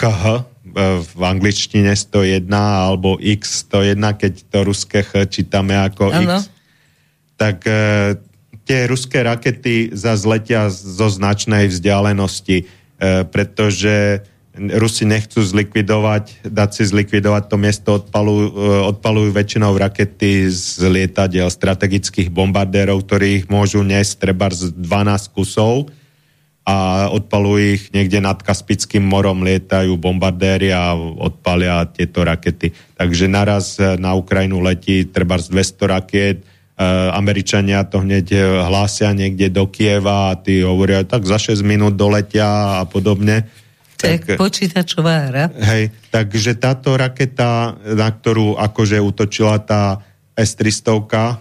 KH 0.00 0.24
e, 0.24 0.42
v 1.04 1.20
angličtine 1.20 1.92
101 1.92 2.48
alebo 2.56 3.20
X-101, 3.20 4.00
keď 4.16 4.32
to 4.48 4.58
ruské 4.64 5.04
H 5.04 5.28
čítame 5.28 5.76
ako 5.76 6.08
ano. 6.08 6.40
X. 6.40 6.48
Tak 7.36 7.56
e, 7.68 8.16
tie 8.64 8.88
ruské 8.88 9.20
rakety 9.20 9.92
zazletia 9.92 10.72
zo 10.72 11.12
značnej 11.12 11.68
vzdialenosti, 11.68 12.64
e, 12.64 12.64
pretože 13.28 14.24
Rusi 14.60 15.08
nechcú 15.08 15.40
zlikvidovať, 15.40 16.44
dať 16.44 16.70
si 16.76 16.84
zlikvidovať 16.84 17.48
to 17.48 17.56
miesto, 17.56 17.88
odpalujú, 17.96 18.46
e, 18.52 18.62
odpalujú 18.92 19.32
väčšinou 19.32 19.72
rakety 19.72 20.52
z 20.52 20.84
lietadiel 20.84 21.48
strategických 21.48 22.28
bombardérov, 22.28 23.00
ktorých 23.00 23.48
môžu 23.48 23.80
nesť 23.80 24.20
treba 24.20 24.52
z 24.52 24.68
12 24.76 25.32
kusov 25.32 25.88
a 26.68 27.08
odpalujú 27.08 27.80
ich 27.80 27.84
niekde 27.96 28.20
nad 28.20 28.36
Kaspickým 28.36 29.00
morom, 29.00 29.40
lietajú 29.40 29.96
bombardéry 29.96 30.76
a 30.76 30.92
odpalia 30.98 31.88
tieto 31.88 32.20
rakety. 32.20 32.76
Takže 33.00 33.32
naraz 33.32 33.80
na 33.80 34.12
Ukrajinu 34.12 34.60
letí 34.60 35.08
treba 35.08 35.40
z 35.40 35.56
200 35.56 35.88
rakiet, 35.88 36.36
e, 36.36 36.44
Američania 37.16 37.88
to 37.88 38.04
hneď 38.04 38.36
hlásia 38.68 39.16
niekde 39.16 39.48
do 39.48 39.64
Kieva 39.72 40.36
a 40.36 40.38
tí 40.38 40.60
hovoria, 40.60 41.00
tak 41.08 41.24
za 41.24 41.40
6 41.40 41.64
minút 41.64 41.96
doletia 41.96 42.84
a 42.84 42.84
podobne 42.84 43.48
Tak, 44.00 44.24
tak 44.24 44.38
počítačová 44.40 45.28
hra. 45.28 45.44
Hej, 45.52 45.92
takže 46.08 46.56
táto 46.56 46.96
raketa, 46.96 47.76
na 47.76 48.08
ktorú 48.08 48.56
akože 48.56 48.96
útočila 48.98 49.60
tá 49.60 50.00
S-300, 50.32 50.88
e, 50.88 51.36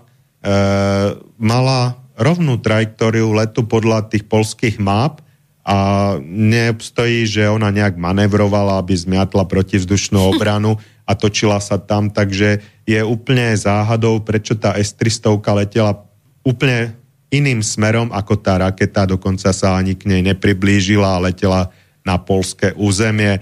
mala 1.39 1.95
rovnú 2.19 2.59
trajektóriu 2.59 3.31
letu 3.31 3.63
podľa 3.63 4.11
tých 4.11 4.27
polských 4.27 4.75
map 4.83 5.23
a 5.63 5.77
neobstojí, 6.19 7.23
že 7.23 7.47
ona 7.47 7.71
nejak 7.71 7.95
manevrovala, 7.95 8.81
aby 8.83 8.91
zmiatla 8.91 9.47
protivzdušnú 9.47 10.19
obranu 10.35 10.75
a 11.07 11.15
točila 11.15 11.57
sa 11.63 11.79
tam, 11.79 12.11
takže 12.11 12.61
je 12.85 12.99
úplne 13.01 13.55
záhadou, 13.55 14.19
prečo 14.21 14.53
tá 14.59 14.75
S-300 14.75 15.41
letela 15.57 16.05
úplne 16.43 16.93
iným 17.29 17.61
smerom 17.61 18.09
ako 18.09 18.41
tá 18.41 18.57
raketa, 18.57 19.05
dokonca 19.05 19.53
sa 19.53 19.77
ani 19.77 19.93
k 19.93 20.09
nej 20.09 20.21
nepriblížila 20.33 21.17
a 21.17 21.23
letela 21.29 21.69
na 22.09 22.17
polské 22.17 22.73
územie. 22.73 23.37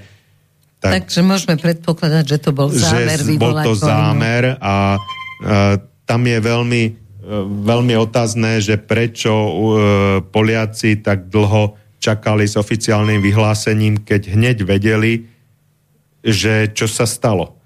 Tak, 0.83 1.07
Takže 1.07 1.23
môžeme 1.23 1.55
predpokladať, 1.55 2.23
že 2.27 2.37
to 2.43 2.51
bol 2.51 2.67
zámer 2.67 3.17
že 3.17 3.39
bol 3.39 3.55
to 3.63 3.73
zámer 3.73 4.59
a 4.59 4.99
uh, 4.99 5.79
tam 6.03 6.21
je 6.27 6.37
veľmi, 6.37 6.83
uh, 6.91 7.47
veľmi 7.47 7.95
otázne, 7.95 8.59
že 8.59 8.75
prečo 8.75 9.31
uh, 9.31 9.51
Poliaci 10.21 10.99
tak 10.99 11.31
dlho 11.31 11.79
čakali 11.97 12.45
s 12.45 12.59
oficiálnym 12.59 13.23
vyhlásením, 13.23 14.05
keď 14.05 14.37
hneď 14.37 14.57
vedeli, 14.67 15.25
že 16.21 16.69
čo 16.75 16.85
sa 16.85 17.09
stalo. 17.09 17.57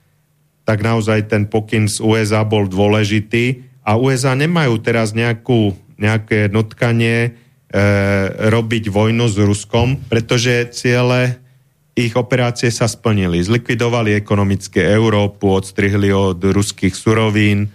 Tak 0.63 0.79
naozaj 0.79 1.27
ten 1.27 1.49
pokyn 1.49 1.91
z 1.91 1.99
USA 1.99 2.47
bol 2.47 2.69
dôležitý 2.69 3.67
a 3.83 3.99
USA 3.99 4.37
nemajú 4.37 4.79
teraz 4.79 5.11
nejakú, 5.11 5.75
nejaké 5.99 6.47
notkanie 6.47 7.35
E, 7.50 7.50
robiť 8.51 8.91
vojnu 8.91 9.31
s 9.31 9.39
Ruskom, 9.39 9.95
pretože 10.11 10.75
ciele 10.75 11.39
ich 11.95 12.15
operácie 12.15 12.71
sa 12.71 12.87
splnili. 12.87 13.39
Zlikvidovali 13.43 14.15
ekonomické 14.15 14.91
Európu, 14.91 15.51
odstrihli 15.55 16.11
od 16.11 16.39
ruských 16.39 16.95
surovín, 16.95 17.71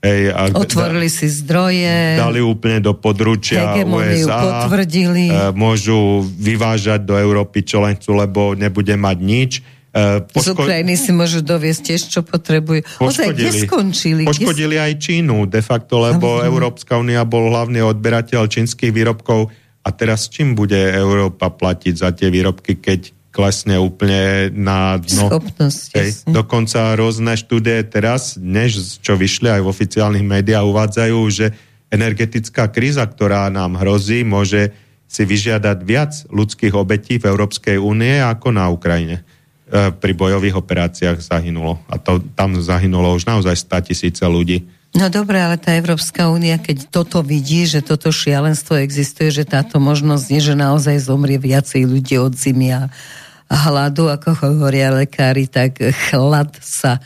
Ej, 0.00 0.32
a 0.32 0.48
Otvorili 0.56 1.12
da, 1.12 1.16
si 1.20 1.28
zdroje. 1.28 2.16
Dali 2.16 2.40
úplne 2.40 2.80
do 2.80 2.96
područia 2.96 3.76
USA. 3.84 4.64
potvrdili. 4.64 5.28
E, 5.28 5.52
môžu 5.52 6.24
vyvážať 6.24 7.04
do 7.04 7.20
Európy, 7.20 7.60
čo 7.60 7.84
len 7.84 8.00
chcú, 8.00 8.16
lebo 8.16 8.56
nebude 8.56 8.96
mať 8.96 9.18
nič. 9.20 9.52
Uh, 9.90 10.22
poško- 10.22 10.54
Z 10.54 10.70
Ukrajiny 10.70 10.94
si 10.94 11.10
môžu 11.10 11.42
doviesť 11.42 11.80
tiež, 11.82 12.00
čo 12.14 12.20
potrebujú. 12.22 12.86
Poškodili, 13.02 13.50
Ozaj, 13.50 13.66
skončili? 13.66 14.22
Poškodili 14.22 14.76
aj 14.78 14.92
Čínu, 15.02 15.50
de 15.50 15.58
facto, 15.66 15.98
lebo 15.98 16.38
Samozrejme. 16.38 16.46
Európska 16.46 16.92
únia 16.94 17.26
bol 17.26 17.50
hlavný 17.50 17.82
odberateľ 17.82 18.46
čínskych 18.46 18.94
výrobkov 18.94 19.50
a 19.82 19.88
teraz 19.90 20.30
čím 20.30 20.54
bude 20.54 20.78
Európa 20.78 21.50
platiť 21.50 21.94
za 21.98 22.14
tie 22.14 22.30
výrobky, 22.30 22.78
keď 22.78 23.10
klesne 23.30 23.78
úplne 23.82 24.50
na 24.54 24.98
dno. 24.98 25.30
Schopnosť, 25.30 25.90
Hej, 25.94 26.10
dokonca 26.26 26.98
rôzne 26.98 27.38
štúdie 27.38 27.82
teraz, 27.86 28.34
než 28.38 29.02
čo 29.02 29.14
vyšli 29.14 29.58
aj 29.58 29.60
v 29.62 29.70
oficiálnych 29.70 30.26
médiách, 30.26 30.66
uvádzajú, 30.66 31.18
že 31.30 31.46
energetická 31.90 32.70
kríza, 32.70 33.02
ktorá 33.06 33.50
nám 33.50 33.78
hrozí, 33.78 34.22
môže 34.22 34.70
si 35.10 35.26
vyžiadať 35.26 35.78
viac 35.82 36.12
ľudských 36.30 36.74
obetí 36.74 37.18
v 37.18 37.26
Európskej 37.26 37.82
únie 37.82 38.22
ako 38.22 38.54
na 38.54 38.70
Ukrajine. 38.70 39.26
E, 39.70 39.94
pri 39.94 40.12
bojových 40.18 40.58
operáciách 40.58 41.22
zahynulo. 41.22 41.78
A 41.86 41.94
to, 41.94 42.18
tam 42.34 42.58
zahynulo 42.58 43.14
už 43.14 43.22
naozaj 43.22 43.54
100 43.54 43.86
tisíce 43.94 44.24
ľudí. 44.26 44.66
No 44.98 45.06
dobre, 45.06 45.38
ale 45.38 45.62
tá 45.62 45.70
Európska 45.78 46.26
únia, 46.26 46.58
keď 46.58 46.90
toto 46.90 47.22
vidí, 47.22 47.62
že 47.70 47.78
toto 47.78 48.10
šialenstvo 48.10 48.82
existuje, 48.82 49.30
že 49.30 49.46
táto 49.46 49.78
možnosť 49.78 50.26
je, 50.26 50.40
že 50.50 50.54
naozaj 50.58 51.06
zomrie 51.06 51.38
viacej 51.38 51.86
ľudí 51.86 52.18
od 52.18 52.34
zimy 52.34 52.74
a 52.74 52.90
hladu, 53.46 54.10
ako 54.10 54.34
hovoria 54.42 54.90
lekári, 54.90 55.46
tak 55.46 55.78
chlad 56.10 56.50
sa 56.58 56.98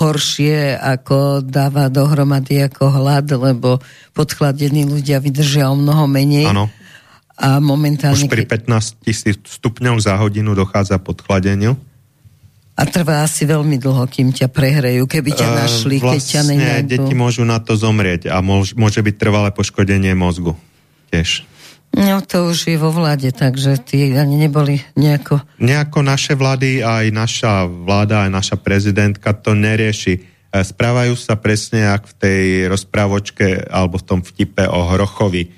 horšie 0.00 0.72
ako 0.72 1.44
dáva 1.44 1.92
dohromady 1.92 2.64
ako 2.64 2.96
hlad, 2.96 3.28
lebo 3.28 3.76
podchladení 4.16 4.88
ľudia 4.88 5.20
vydržia 5.20 5.68
o 5.68 5.76
mnoho 5.76 6.08
menej. 6.08 6.48
Áno. 6.48 6.72
A 7.36 7.60
momentálne... 7.60 8.16
Už 8.16 8.32
pri 8.32 8.48
15 8.48 9.04
tisíc 9.04 9.36
stupňov 9.60 10.00
za 10.00 10.16
hodinu 10.16 10.56
dochádza 10.56 10.96
podchladeniu. 10.96 11.76
A 12.76 12.82
trvá 12.84 13.24
asi 13.24 13.48
veľmi 13.48 13.80
dlho, 13.80 14.04
kým 14.04 14.36
ťa 14.36 14.52
prehrejú, 14.52 15.08
keby 15.08 15.32
ťa 15.32 15.48
ehm, 15.48 15.56
našli, 15.64 15.96
uh, 15.96 16.12
vlastne 16.12 16.20
keď 16.20 16.22
ťa 16.28 16.42
nenájdu. 16.44 16.88
deti 16.92 17.14
môžu 17.16 17.42
na 17.48 17.56
to 17.56 17.72
zomrieť 17.72 18.28
a 18.28 18.44
môž, 18.44 18.76
môže 18.76 19.00
byť 19.00 19.16
trvalé 19.16 19.48
poškodenie 19.48 20.12
mozgu 20.12 20.52
tiež. 21.08 21.48
No 21.96 22.20
to 22.20 22.52
už 22.52 22.68
je 22.68 22.76
vo 22.76 22.92
vláde, 22.92 23.32
takže 23.32 23.80
tí 23.80 24.12
ani 24.12 24.36
neboli 24.36 24.84
nejako... 25.00 25.40
Nejako 25.56 26.04
naše 26.04 26.36
vlády, 26.36 26.84
aj 26.84 27.08
naša 27.08 27.64
vláda, 27.64 28.28
aj 28.28 28.30
naša 28.36 28.56
prezidentka 28.60 29.32
to 29.32 29.56
nerieši. 29.56 30.20
E, 30.20 30.60
správajú 30.60 31.16
sa 31.16 31.40
presne, 31.40 31.88
ak 31.88 32.12
v 32.12 32.14
tej 32.20 32.42
rozprávočke 32.68 33.72
alebo 33.72 33.96
v 33.96 34.06
tom 34.12 34.20
vtipe 34.20 34.68
o 34.68 34.92
hrochovi, 34.92 35.48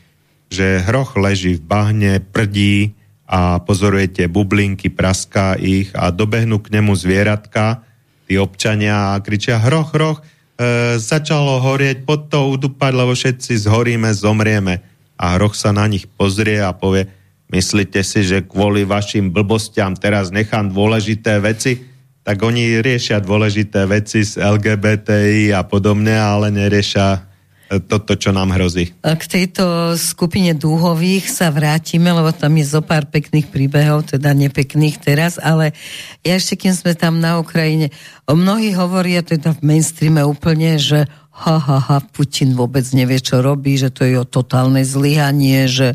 že 0.47 0.79
hroch 0.87 1.19
leží 1.19 1.59
v 1.59 1.65
bahne, 1.67 2.13
prdí, 2.23 2.95
a 3.29 3.61
pozorujete 3.61 4.25
bublinky, 4.25 4.89
praská 4.89 5.53
ich 5.61 5.93
a 5.93 6.09
dobehnú 6.09 6.65
k 6.65 6.73
nemu 6.81 6.97
zvieratka, 6.97 7.85
tí 8.25 8.41
občania 8.41 9.13
a 9.13 9.21
kričia 9.21 9.61
hroch, 9.61 9.93
hroch, 9.93 10.25
e, 10.25 10.97
začalo 10.97 11.61
horieť, 11.61 12.09
pod 12.09 12.33
to 12.33 12.49
udupať, 12.57 12.93
lebo 12.97 13.13
všetci 13.13 13.69
zhoríme, 13.69 14.09
zomrieme. 14.17 14.81
A 15.21 15.37
hroch 15.37 15.53
sa 15.53 15.77
na 15.77 15.85
nich 15.85 16.09
pozrie 16.09 16.65
a 16.65 16.73
povie, 16.73 17.05
myslíte 17.53 18.01
si, 18.01 18.25
že 18.25 18.49
kvôli 18.49 18.89
vašim 18.89 19.29
blbostiam 19.29 19.93
teraz 19.93 20.33
nechám 20.33 20.73
dôležité 20.73 21.37
veci? 21.45 21.85
Tak 22.25 22.41
oni 22.41 22.81
riešia 22.81 23.21
dôležité 23.21 23.85
veci 23.85 24.25
z 24.25 24.41
LGBTI 24.41 25.53
a 25.53 25.65
podobne, 25.69 26.17
ale 26.17 26.49
neriešia 26.49 27.29
toto, 27.69 28.17
čo 28.17 28.33
nám 28.33 28.57
hrozí. 28.57 28.97
K 29.05 29.25
tejto 29.29 29.93
skupine 30.01 30.57
dúhových 30.57 31.29
sa 31.29 31.53
vrátime, 31.53 32.09
lebo 32.09 32.33
tam 32.33 32.57
je 32.57 32.65
zo 32.65 32.81
pár 32.81 33.13
pekných 33.13 33.53
príbehov, 33.53 34.09
teda 34.17 34.33
nepekných 34.33 34.97
teraz, 34.97 35.37
ale 35.37 35.77
ja 36.25 36.41
ešte, 36.41 36.57
kým 36.65 36.73
sme 36.73 36.97
tam 36.97 37.21
na 37.21 37.37
Ukrajine, 37.37 37.93
mnohí 38.25 38.73
hovoria 38.73 39.21
teda 39.21 39.53
v 39.53 39.61
mainstreame 39.61 40.25
úplne, 40.25 40.81
že 40.81 41.05
ha, 41.39 41.57
ha, 41.61 41.79
ha, 41.79 41.99
Putin 42.03 42.57
vôbec 42.57 42.83
nevie, 42.97 43.21
čo 43.23 43.45
robí, 43.45 43.79
že 43.79 43.95
to 43.95 44.03
je 44.03 44.19
o 44.19 44.27
totálne 44.27 44.83
zlyhanie, 44.83 45.71
že 45.71 45.95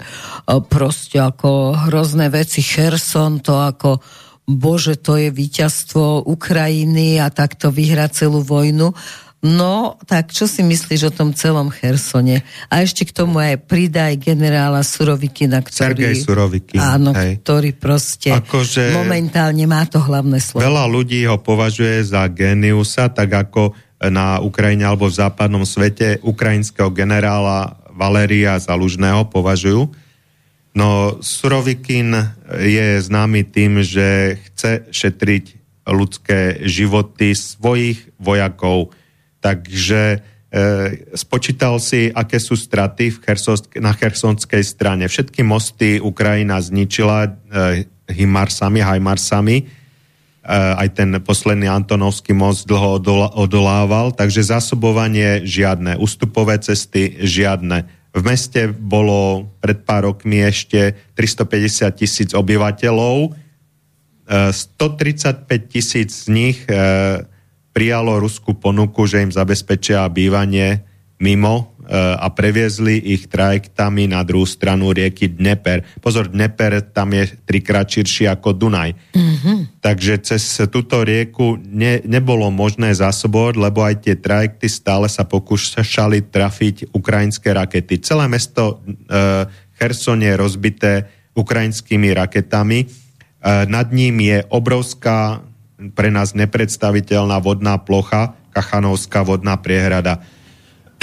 proste 0.71 1.19
ako 1.19 1.75
hrozné 1.89 2.31
veci, 2.31 2.63
Cherson, 2.63 3.43
to 3.43 3.59
ako 3.59 3.99
bože, 4.47 4.99
to 4.99 5.19
je 5.19 5.31
víťazstvo 5.31 6.27
Ukrajiny 6.27 7.19
a 7.19 7.27
takto 7.31 7.71
vyhrať 7.71 8.23
celú 8.23 8.43
vojnu. 8.43 8.95
No, 9.43 9.99
tak 10.08 10.32
čo 10.32 10.47
si 10.47 10.63
myslíš 10.63 11.12
o 11.12 11.12
tom 11.12 11.36
celom 11.36 11.67
Chersone? 11.67 12.47
A 12.71 12.79
ešte 12.79 13.03
k 13.03 13.12
tomu 13.12 13.43
aj 13.43 13.67
pridaj 13.67 14.15
generála 14.15 14.79
Surovikina, 14.88 15.60
ktorý... 15.60 15.99
Sergej 15.99 16.15
Surovikin. 16.23 16.79
Áno, 16.79 17.12
hej. 17.12 17.43
ktorý 17.43 17.75
proste 17.75 18.32
akože 18.32 18.95
momentálne 18.95 19.67
má 19.67 19.84
to 19.84 19.99
hlavné 19.99 20.39
slovo. 20.39 20.63
Veľa 20.63 20.88
ľudí 20.88 21.27
ho 21.27 21.36
považuje 21.43 22.08
za 22.08 22.23
geniusa, 22.32 23.12
tak 23.12 23.36
ako 23.36 23.75
na 23.99 24.39
Ukrajine 24.39 24.88
alebo 24.88 25.12
v 25.12 25.19
západnom 25.19 25.67
svete 25.67 26.23
ukrajinského 26.23 26.88
generála 26.95 27.84
Valéria 27.91 28.56
Zalužného 28.56 29.27
považujú. 29.27 29.91
No 30.71 31.19
Surovikin 31.19 32.15
je 32.63 32.97
známy 33.03 33.43
tým, 33.51 33.84
že 33.84 34.39
chce 34.39 34.88
šetriť 34.88 35.45
ľudské 35.84 36.63
životy 36.63 37.36
svojich 37.36 38.15
vojakov, 38.17 38.95
Takže 39.43 40.03
e, 40.15 40.17
spočítal 41.19 41.75
si, 41.84 42.08
aké 42.08 42.39
sú 42.39 42.56
straty 42.56 43.12
v 43.12 43.17
Chersonsk- 43.19 43.75
na 43.84 43.91
chersonskej 43.91 44.63
strane. 44.63 45.12
Všetky 45.12 45.43
mosty 45.43 45.99
Ukrajina 45.99 46.63
zničila 46.63 47.27
e, 47.27 47.32
Himarsami, 48.08 48.79
Hajmarsami. 48.79 49.58
E, 49.60 49.63
aj 50.79 50.88
ten 50.95 51.12
posledný 51.19 51.67
Antonovský 51.67 52.32
most 52.32 52.63
dlho 52.71 53.03
odola- 53.03 53.36
odolával, 53.36 54.15
takže 54.15 54.47
zásobovanie 54.47 55.43
žiadne, 55.43 55.99
ústupové 55.99 56.56
cesty 56.63 57.19
žiadne. 57.19 57.84
V 58.15 58.21
meste 58.23 58.71
bolo 58.71 59.51
pred 59.60 59.84
pár 59.84 60.08
rokmi 60.08 60.39
ešte 60.39 60.95
350 61.19 61.99
tisíc 61.99 62.29
obyvateľov, 62.32 63.36
135 64.29 65.51
e, 65.51 65.56
tisíc 65.67 66.10
z 66.23 66.25
nich 66.32 66.63
e, 66.71 67.27
prijalo 67.73 68.21
ruskú 68.21 68.53
ponuku, 68.53 69.09
že 69.09 69.25
im 69.25 69.33
zabezpečia 69.33 70.05
bývanie 70.13 70.86
mimo 71.17 71.55
e, 71.57 71.63
a 71.97 72.27
previezli 72.29 72.99
ich 73.15 73.31
trajektami 73.31 74.12
na 74.12 74.21
druhú 74.21 74.45
stranu 74.45 74.93
rieky 74.93 75.31
Dneper. 75.33 75.81
Pozor, 76.03 76.29
Dneper 76.29 76.86
tam 76.93 77.17
je 77.17 77.33
trikrát 77.47 77.89
širší 77.89 78.29
ako 78.29 78.53
Dunaj. 78.53 78.91
Mm-hmm. 79.15 79.57
Takže 79.81 80.13
cez 80.21 80.43
túto 80.67 81.01
rieku 81.01 81.57
ne, 81.63 82.03
nebolo 82.05 82.51
možné 82.53 82.93
zásobovať, 82.93 83.55
lebo 83.57 83.81
aj 83.81 83.95
tie 84.05 84.15
trajekty 84.19 84.67
stále 84.69 85.07
sa 85.07 85.25
pokúšali 85.25 86.29
trafiť 86.29 86.93
ukrajinské 86.93 87.55
rakety. 87.55 88.03
Celé 88.03 88.29
mesto 88.29 88.83
e, 89.09 89.47
Cherson 89.79 90.21
je 90.21 90.33
rozbité 90.38 90.91
ukrajinskými 91.33 92.13
raketami. 92.13 92.79
E, 92.83 92.88
nad 93.65 93.88
ním 93.95 94.19
je 94.21 94.43
obrovská, 94.51 95.41
pre 95.91 96.07
nás 96.07 96.31
nepredstaviteľná 96.31 97.43
vodná 97.43 97.75
plocha, 97.81 98.39
Kachanovská 98.55 99.25
vodná 99.27 99.59
priehrada. 99.59 100.23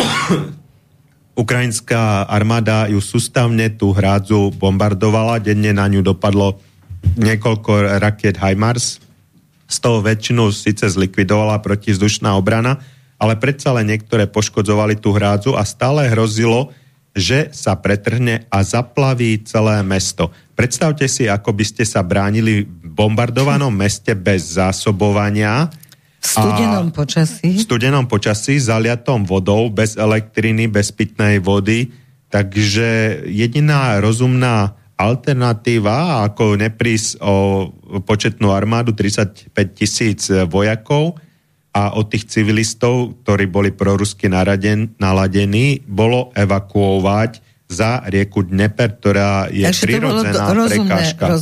Ukrajinská 1.42 2.24
armáda 2.24 2.88
ju 2.88 3.02
sústavne 3.04 3.68
tú 3.74 3.92
hrádzu 3.92 4.56
bombardovala, 4.56 5.42
denne 5.42 5.76
na 5.76 5.84
ňu 5.84 6.00
dopadlo 6.00 6.56
niekoľko 7.20 8.00
raket 8.00 8.40
HIMARS, 8.40 9.00
z 9.70 9.76
toho 9.78 10.02
väčšinu 10.02 10.50
síce 10.50 10.90
zlikvidovala 10.90 11.62
protizdušná 11.62 12.34
obrana, 12.34 12.82
ale 13.20 13.38
predsa 13.38 13.70
len 13.76 13.92
niektoré 13.92 14.26
poškodzovali 14.26 14.98
tú 14.98 15.14
hrádzu 15.14 15.54
a 15.54 15.62
stále 15.62 16.10
hrozilo, 16.10 16.74
že 17.10 17.50
sa 17.50 17.74
pretrhne 17.74 18.46
a 18.46 18.62
zaplaví 18.62 19.42
celé 19.42 19.82
mesto. 19.82 20.30
Predstavte 20.54 21.10
si, 21.10 21.26
ako 21.26 21.50
by 21.56 21.64
ste 21.66 21.82
sa 21.82 22.06
bránili 22.06 22.62
v 22.62 22.86
bombardovanom 22.86 23.72
meste 23.74 24.14
bez 24.14 24.54
zásobovania. 24.54 25.66
V 26.20 26.26
studenom 26.26 26.92
počasí. 26.94 27.56
V 27.56 27.64
studenom 27.64 28.04
počasí, 28.06 28.60
zaliatom 28.60 29.26
vodou, 29.26 29.72
bez 29.72 29.98
elektriny, 29.98 30.70
bez 30.70 30.94
pitnej 30.94 31.42
vody. 31.42 31.90
Takže 32.30 33.22
jediná 33.26 33.98
rozumná 33.98 34.78
alternatíva, 34.94 36.28
ako 36.28 36.60
neprísť 36.60 37.24
o 37.24 37.66
početnú 38.04 38.52
armádu 38.52 38.92
35 38.92 39.50
tisíc 39.72 40.28
vojakov 40.46 41.16
a 41.70 41.94
od 41.94 42.10
tých 42.10 42.26
civilistov, 42.26 43.22
ktorí 43.22 43.46
boli 43.46 43.70
prorusky 43.70 44.26
naladení, 44.26 45.86
bolo 45.86 46.34
evakuovať 46.34 47.50
za 47.70 48.02
rieku 48.10 48.42
Dneper, 48.42 48.98
ktorá 48.98 49.46
je 49.46 49.62
Takže 49.62 49.86
prirodzená 49.86 50.50
prekážka. 50.66 51.38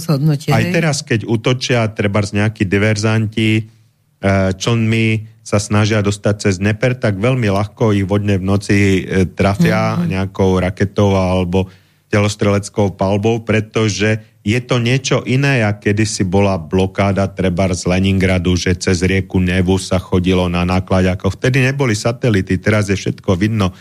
Aj 0.53 0.65
teraz, 0.69 1.01
keď 1.01 1.25
útočia 1.25 1.89
treba 1.89 2.21
z 2.21 2.45
nejakí 2.45 2.69
diverzanti, 2.69 3.65
e, 3.65 4.53
člnmi 4.53 5.41
sa 5.41 5.57
snažia 5.57 6.05
dostať 6.05 6.35
cez 6.37 6.55
Dneper, 6.61 7.01
tak 7.01 7.17
veľmi 7.17 7.49
ľahko 7.49 7.97
ich 7.97 8.05
vodne 8.05 8.37
v 8.37 8.45
noci 8.45 9.01
e, 9.01 9.25
trafia 9.33 9.97
mm-hmm. 9.97 10.09
nejakou 10.13 10.61
raketou 10.61 11.17
alebo 11.17 11.73
telostreleckou 12.13 12.93
palbou, 12.93 13.41
pretože 13.41 14.21
je 14.49 14.61
to 14.65 14.81
niečo 14.81 15.21
iné, 15.29 15.61
ako 15.61 15.85
kedysi 15.85 16.25
bola 16.25 16.57
blokáda 16.57 17.29
treba 17.29 17.69
z 17.77 17.85
Leningradu, 17.85 18.57
že 18.57 18.81
cez 18.81 19.05
rieku 19.05 19.37
Nevu 19.45 19.77
sa 19.77 20.01
chodilo 20.01 20.49
na 20.49 20.65
nákladiakoch. 20.65 21.37
Vtedy 21.37 21.61
neboli 21.61 21.93
satelity, 21.93 22.57
teraz 22.57 22.89
je 22.89 22.97
všetko 22.97 23.37
vidno. 23.37 23.69
E, 23.69 23.77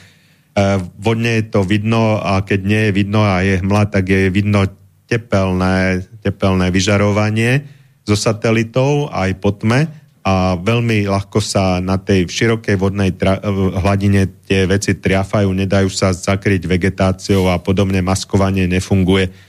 vodne 1.00 1.40
je 1.40 1.46
to 1.48 1.64
vidno 1.64 2.20
a 2.20 2.44
keď 2.44 2.60
nie 2.68 2.82
je 2.90 2.92
vidno 2.92 3.24
a 3.24 3.40
je 3.48 3.64
hmla, 3.64 3.88
tak 3.88 4.12
je 4.12 4.28
vidno 4.28 4.68
tepelné, 5.08 6.04
tepelné 6.20 6.68
vyžarovanie 6.68 7.64
zo 8.04 8.20
satelitov 8.20 9.08
aj 9.16 9.40
po 9.40 9.56
tme 9.56 9.88
a 10.28 10.60
veľmi 10.60 11.08
ľahko 11.08 11.40
sa 11.40 11.80
na 11.80 11.96
tej 11.96 12.28
širokej 12.28 12.76
vodnej 12.76 13.16
tra- 13.16 13.40
hladine 13.80 14.28
tie 14.44 14.68
veci 14.68 15.00
triafajú, 15.00 15.48
nedajú 15.48 15.88
sa 15.88 16.12
zakryť 16.12 16.68
vegetáciou 16.68 17.48
a 17.48 17.56
podobne, 17.64 18.04
maskovanie 18.04 18.68
nefunguje. 18.68 19.47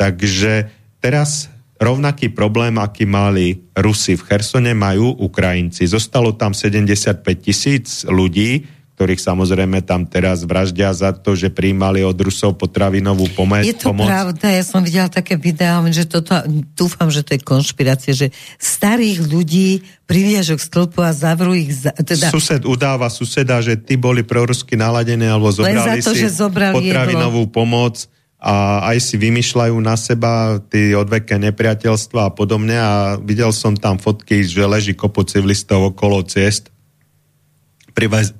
Takže 0.00 0.72
teraz 0.96 1.52
rovnaký 1.76 2.32
problém, 2.32 2.80
aký 2.80 3.04
mali 3.04 3.60
Rusi 3.76 4.16
v 4.16 4.24
Chersone, 4.24 4.72
majú 4.72 5.12
Ukrajinci. 5.20 5.84
Zostalo 5.84 6.32
tam 6.32 6.56
75 6.56 7.20
tisíc 7.36 8.08
ľudí, 8.08 8.64
ktorých 9.00 9.16
samozrejme 9.16 9.80
tam 9.80 10.04
teraz 10.04 10.44
vraždia 10.44 10.92
za 10.92 11.16
to, 11.16 11.32
že 11.32 11.48
príjmali 11.48 12.04
od 12.04 12.16
Rusov 12.20 12.60
potravinovú 12.60 13.32
pomoc. 13.32 13.64
Je 13.64 13.72
to 13.72 13.96
pomoc. 13.96 14.12
pravda, 14.12 14.52
ja 14.52 14.60
som 14.60 14.84
videla 14.84 15.08
také 15.08 15.40
videá, 15.40 15.80
že 15.88 16.04
toto, 16.04 16.36
dúfam, 16.76 17.08
že 17.08 17.24
to 17.24 17.32
je 17.32 17.40
konšpirácia, 17.40 18.12
že 18.12 18.28
starých 18.60 19.24
ľudí 19.24 19.80
priviažok 20.04 20.60
stĺpu 20.60 21.00
a 21.00 21.16
zavrú 21.16 21.56
ich... 21.56 21.72
Za, 21.72 21.96
teda... 21.96 22.28
Sused 22.28 22.60
udáva 22.68 23.08
suseda, 23.08 23.64
že 23.64 23.80
ty 23.80 23.96
boli 23.96 24.20
prorusky 24.20 24.76
naladení 24.76 25.32
alebo 25.32 25.48
zobrali 25.48 26.04
to, 26.04 26.12
si 26.12 26.28
potravinovú 26.28 27.48
jedlo. 27.48 27.56
pomoc 27.56 28.04
a 28.40 28.88
aj 28.88 28.98
si 29.04 29.20
vymýšľajú 29.20 29.76
na 29.84 30.00
seba 30.00 30.56
tie 30.72 30.96
odveké 30.96 31.36
nepriateľstva 31.36 32.32
a 32.32 32.32
podobne. 32.32 32.72
A 32.80 33.20
videl 33.20 33.52
som 33.52 33.76
tam 33.76 34.00
fotky, 34.00 34.40
že 34.40 34.64
leží 34.64 34.96
kopu 34.96 35.28
civilistov 35.28 35.92
okolo 35.92 36.24
ciest. 36.24 36.72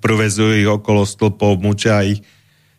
Privezujú 0.01 0.57
ich 0.57 0.71
okolo 0.73 1.05
stĺpov, 1.05 1.61
mučia 1.61 2.01
ich, 2.01 2.25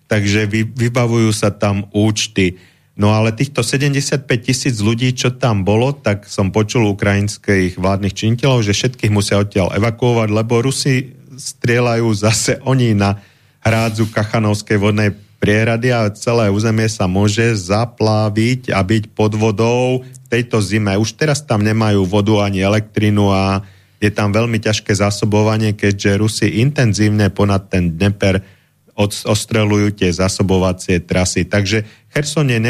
takže 0.09 0.49
vy, 0.49 0.65
vybavujú 0.65 1.29
sa 1.29 1.53
tam 1.53 1.85
účty. 1.93 2.57
No 2.97 3.13
ale 3.13 3.37
týchto 3.37 3.61
75 3.61 4.25
tisíc 4.41 4.81
ľudí, 4.81 5.13
čo 5.13 5.37
tam 5.37 5.61
bolo, 5.61 5.93
tak 5.93 6.25
som 6.25 6.49
počul 6.49 6.89
ukrajinských 6.89 7.77
vládnych 7.77 8.17
činiteľov, 8.17 8.65
že 8.65 8.73
všetkých 8.73 9.13
musia 9.13 9.37
odtiaľ 9.37 9.77
evakuovať, 9.77 10.29
lebo 10.33 10.65
Rusi 10.65 11.13
strieľajú 11.37 12.07
zase 12.17 12.57
oni 12.65 12.97
na 12.97 13.21
hrádzu 13.61 14.09
Kachanovskej 14.09 14.81
vodnej 14.81 15.13
prierady 15.41 15.89
a 15.89 16.13
celé 16.13 16.53
územie 16.53 16.85
sa 16.85 17.09
môže 17.09 17.57
zapláviť 17.57 18.69
a 18.69 18.85
byť 18.85 19.17
pod 19.17 19.33
vodou 19.33 20.05
tejto 20.29 20.61
zime. 20.61 20.93
Už 21.01 21.17
teraz 21.17 21.41
tam 21.41 21.65
nemajú 21.65 22.05
vodu 22.05 22.45
ani 22.45 22.61
elektrinu 22.61 23.33
a 23.33 23.65
je 23.97 24.13
tam 24.13 24.29
veľmi 24.29 24.61
ťažké 24.61 24.93
zásobovanie, 24.93 25.73
keďže 25.73 26.21
Rusi 26.21 26.47
intenzívne 26.61 27.33
ponad 27.33 27.73
ten 27.73 27.97
Dneper 27.97 28.61
ostrelujú 29.01 29.97
tie 29.97 30.13
zásobovacie 30.13 31.01
trasy. 31.01 31.49
Takže 31.49 31.81
Herson 32.13 32.53
je 32.53 32.61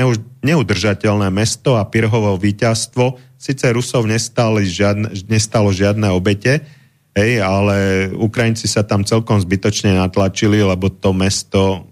neudržateľné 0.47 1.27
mesto 1.27 1.75
a 1.75 1.83
Pirhovo 1.83 2.39
víťazstvo. 2.39 3.19
Sice 3.35 3.67
Rusov 3.75 4.07
nestalo 4.07 4.63
žiadne, 4.63 5.11
nestalo 5.27 5.75
žiadne 5.75 6.07
obete, 6.13 6.63
hej, 7.17 7.43
ale 7.43 8.07
Ukrajinci 8.15 8.69
sa 8.69 8.85
tam 8.87 9.03
celkom 9.03 9.43
zbytočne 9.43 9.91
natlačili, 9.97 10.63
lebo 10.63 10.87
to 10.87 11.11
mesto 11.11 11.90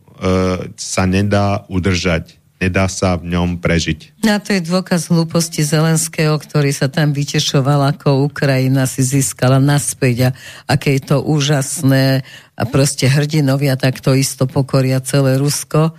sa 0.76 1.04
nedá 1.08 1.64
udržať 1.72 2.40
nedá 2.60 2.92
sa 2.92 3.16
v 3.16 3.34
ňom 3.34 3.64
prežiť. 3.64 4.20
A 4.28 4.38
to 4.44 4.52
je 4.52 4.62
dôkaz 4.62 5.08
hlúposti 5.08 5.64
Zelenského, 5.64 6.36
ktorý 6.36 6.76
sa 6.76 6.92
tam 6.92 7.16
vytešoval, 7.16 7.96
ako 7.96 8.28
Ukrajina 8.28 8.84
si 8.84 9.02
získala 9.02 9.64
naspäť 9.64 10.30
a 10.30 10.76
aké 10.76 11.00
je 11.00 11.16
to 11.16 11.18
úžasné 11.24 12.28
a 12.60 12.64
proste 12.68 13.08
hrdinovia 13.08 13.80
takto 13.80 14.12
isto 14.12 14.44
pokoria 14.44 15.00
celé 15.00 15.40
Rusko. 15.40 15.96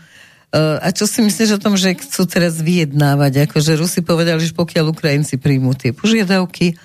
E, 0.52 0.62
a 0.84 0.88
čo 0.92 1.08
si 1.08 1.24
myslíš 1.24 1.56
o 1.56 1.62
tom, 1.62 1.80
že 1.80 1.96
chcú 1.96 2.28
teraz 2.28 2.60
vyjednávať? 2.60 3.48
Akože 3.48 3.80
Rusi 3.80 4.04
povedali, 4.04 4.44
že 4.44 4.52
pokiaľ 4.52 4.92
Ukrajinci 4.92 5.40
príjmú 5.40 5.72
tie 5.72 5.96
požiadavky, 5.96 6.76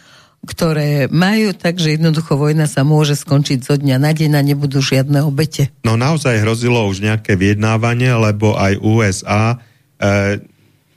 ktoré 0.45 1.11
majú, 1.11 1.51
takže 1.51 1.97
jednoducho 1.97 2.37
vojna 2.39 2.69
sa 2.69 2.85
môže 2.85 3.17
skončiť 3.17 3.59
zo 3.65 3.75
dňa 3.75 3.97
na 3.97 4.13
deň 4.13 4.31
a 4.37 4.41
nebudú 4.45 4.79
žiadne 4.79 5.25
obete. 5.25 5.73
No 5.81 5.97
naozaj 5.97 6.45
hrozilo 6.45 6.85
už 6.85 7.01
nejaké 7.01 7.33
vyjednávanie, 7.35 8.13
lebo 8.13 8.53
aj 8.55 8.79
USA 8.79 9.43
e, 9.53 9.57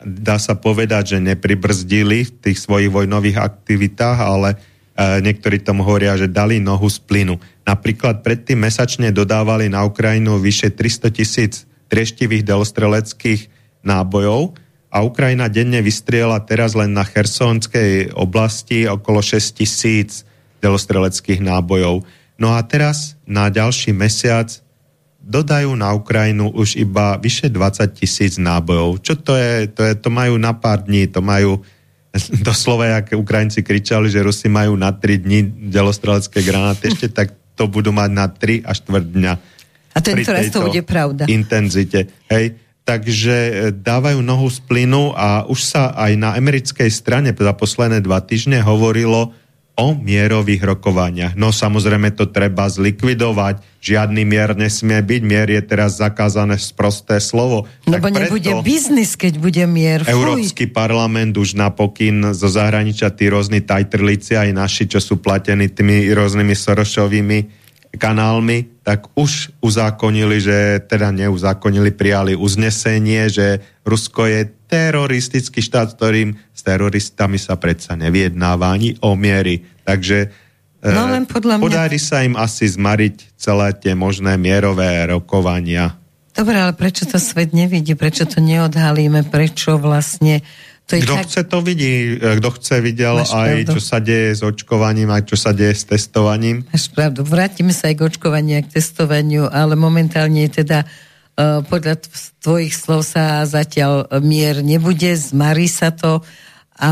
dá 0.04 0.37
sa 0.38 0.54
povedať, 0.54 1.16
že 1.16 1.24
nepribrzdili 1.24 2.28
v 2.28 2.32
tých 2.44 2.58
svojich 2.62 2.92
vojnových 2.92 3.42
aktivitách, 3.42 4.18
ale 4.20 4.48
e, 4.54 4.56
niektorí 5.24 5.64
tomu 5.64 5.82
hovoria, 5.82 6.14
že 6.14 6.30
dali 6.30 6.62
nohu 6.62 6.87
z 6.87 7.02
plynu. 7.02 7.40
Napríklad 7.66 8.22
predtým 8.22 8.62
mesačne 8.62 9.11
dodávali 9.11 9.66
na 9.66 9.82
Ukrajinu 9.82 10.38
vyše 10.38 10.70
300 10.70 11.11
tisíc 11.11 11.66
trieštivých 11.88 12.44
delostreleckých 12.44 13.40
nábojov, 13.82 14.54
a 14.88 15.05
Ukrajina 15.05 15.53
denne 15.53 15.85
vystriela 15.85 16.40
teraz 16.40 16.72
len 16.72 16.96
na 16.96 17.05
Chersonskej 17.05 18.16
oblasti 18.16 18.88
okolo 18.88 19.20
6 19.20 19.61
tisíc 19.61 20.24
delostreleckých 20.64 21.44
nábojov. 21.44 22.09
No 22.40 22.57
a 22.57 22.61
teraz 22.64 23.20
na 23.29 23.53
ďalší 23.53 23.92
mesiac 23.92 24.48
dodajú 25.20 25.77
na 25.77 25.92
Ukrajinu 25.92 26.48
už 26.57 26.81
iba 26.81 27.20
vyše 27.20 27.53
20 27.53 27.85
tisíc 27.92 28.40
nábojov. 28.40 29.05
Čo 29.05 29.14
to 29.20 29.37
je? 29.37 29.68
To, 29.77 29.83
je? 29.85 29.92
to 30.01 30.09
majú 30.09 30.40
na 30.40 30.57
pár 30.57 30.88
dní, 30.88 31.05
to 31.12 31.20
majú 31.20 31.61
doslova, 32.48 32.98
jak 32.98 33.12
Ukrajinci 33.12 33.61
kričali, 33.61 34.09
že 34.09 34.24
Rusi 34.24 34.48
majú 34.48 34.72
na 34.72 34.96
3 34.96 35.20
dní 35.20 35.40
delostrelecké 35.68 36.40
granáty, 36.40 36.88
ešte 36.88 37.12
tak 37.18 37.37
to 37.53 37.68
budú 37.68 37.92
mať 37.92 38.11
na 38.11 38.27
3 38.33 38.64
až 38.64 38.88
4 38.88 39.05
dňa. 39.05 39.33
A 39.92 39.98
tento 40.01 40.31
raz 40.31 40.48
to 40.48 40.64
bude 40.64 40.81
pravda. 40.87 41.27
Intenzite. 41.29 42.07
Hej 42.31 42.67
takže 42.88 43.37
e, 43.37 43.53
dávajú 43.77 44.24
nohu 44.24 44.48
z 44.48 44.64
plynu 44.64 45.12
a 45.12 45.44
už 45.44 45.61
sa 45.61 45.92
aj 45.92 46.16
na 46.16 46.33
americkej 46.33 46.88
strane 46.88 47.37
za 47.37 47.53
posledné 47.53 48.01
dva 48.01 48.24
týždne 48.24 48.64
hovorilo 48.64 49.37
o 49.79 49.94
mierových 49.94 50.64
rokovaniach. 50.74 51.33
No 51.38 51.55
samozrejme 51.55 52.11
to 52.16 52.27
treba 52.27 52.66
zlikvidovať. 52.66 53.62
Žiadny 53.79 54.27
mier 54.27 54.59
nesmie 54.59 54.98
byť. 54.98 55.22
Mier 55.22 55.46
je 55.55 55.62
teraz 55.62 56.03
zakázané 56.03 56.59
sprosté 56.59 57.22
slovo. 57.22 57.70
Lebo 57.87 58.11
tak 58.11 58.27
nebude 58.27 58.53
biznis, 58.66 59.14
keď 59.14 59.38
bude 59.38 59.62
mier. 59.70 60.03
Fuj. 60.03 60.11
Európsky 60.11 60.66
parlament 60.66 61.38
už 61.38 61.55
napokyn 61.55 62.35
zo 62.35 62.51
zahraničia 62.51 63.14
tí 63.14 63.31
rôzni 63.31 63.62
tajtrlici, 63.62 64.35
aj 64.35 64.51
naši, 64.51 64.90
čo 64.90 64.98
sú 64.98 65.22
platení 65.22 65.70
tými 65.70 66.11
rôznymi 66.11 66.59
Sorošovými 66.59 67.58
kanálmi, 67.96 68.85
tak 68.85 69.09
už 69.16 69.57
uzákonili, 69.64 70.37
že 70.40 70.85
teda 70.85 71.09
neuzákonili, 71.14 71.96
prijali 71.96 72.37
uznesenie, 72.37 73.33
že 73.33 73.64
Rusko 73.88 74.29
je 74.29 74.40
teroristický 74.68 75.64
štát, 75.64 75.96
ktorým 75.96 76.37
s 76.53 76.61
teroristami 76.61 77.40
sa 77.40 77.57
predsa 77.57 77.96
neviednáva 77.96 78.68
ani 78.68 79.01
o 79.01 79.16
miery. 79.16 79.64
Takže 79.88 80.29
e, 80.85 80.88
No 80.92 81.09
len 81.09 81.24
podľa 81.24 81.57
mňa- 81.57 81.64
podarí 81.64 81.96
sa 81.96 82.20
im 82.20 82.37
asi 82.37 82.68
zmariť 82.68 83.38
celé 83.40 83.72
tie 83.81 83.96
možné 83.96 84.37
mierové 84.37 85.09
rokovania. 85.09 85.96
Dobre, 86.37 86.55
ale 86.55 86.70
prečo 86.77 87.03
to 87.09 87.18
svet 87.18 87.51
nevidí? 87.51 87.98
Prečo 87.98 88.29
to 88.29 88.38
neodhalíme? 88.38 89.27
Prečo 89.27 89.81
vlastne... 89.81 90.44
To 90.88 90.96
Kto 90.96 91.14
tak... 91.20 91.24
chce, 91.29 91.40
to 91.44 91.59
vidí. 91.61 92.16
E, 92.16 92.40
Kto 92.40 92.48
chce, 92.57 92.81
videl 92.81 93.20
Máš 93.20 93.37
aj, 93.37 93.51
pravdu. 93.61 93.72
čo 93.77 93.81
sa 93.85 93.98
deje 94.01 94.29
s 94.33 94.40
očkovaním, 94.40 95.09
aj 95.12 95.22
čo 95.29 95.37
sa 95.37 95.53
deje 95.53 95.74
s 95.77 95.85
testovaním. 95.85 96.64
Máš 96.72 96.88
pravdu. 96.88 97.20
Vrátime 97.29 97.77
sa 97.77 97.92
aj 97.92 97.96
k 98.01 98.05
očkovaniu, 98.09 98.57
aj 98.57 98.64
k 98.72 98.74
testovaniu, 98.81 99.53
ale 99.53 99.77
momentálne 99.77 100.48
teda 100.48 100.88
uh, 100.88 101.61
podľa 101.68 102.01
tv- 102.01 102.33
tvojich 102.40 102.72
slov 102.72 103.05
sa 103.05 103.44
zatiaľ 103.44 104.09
mier 104.24 104.64
nebude, 104.64 105.12
zmarí 105.12 105.68
sa 105.68 105.92
to 105.92 106.24
a 106.79 106.90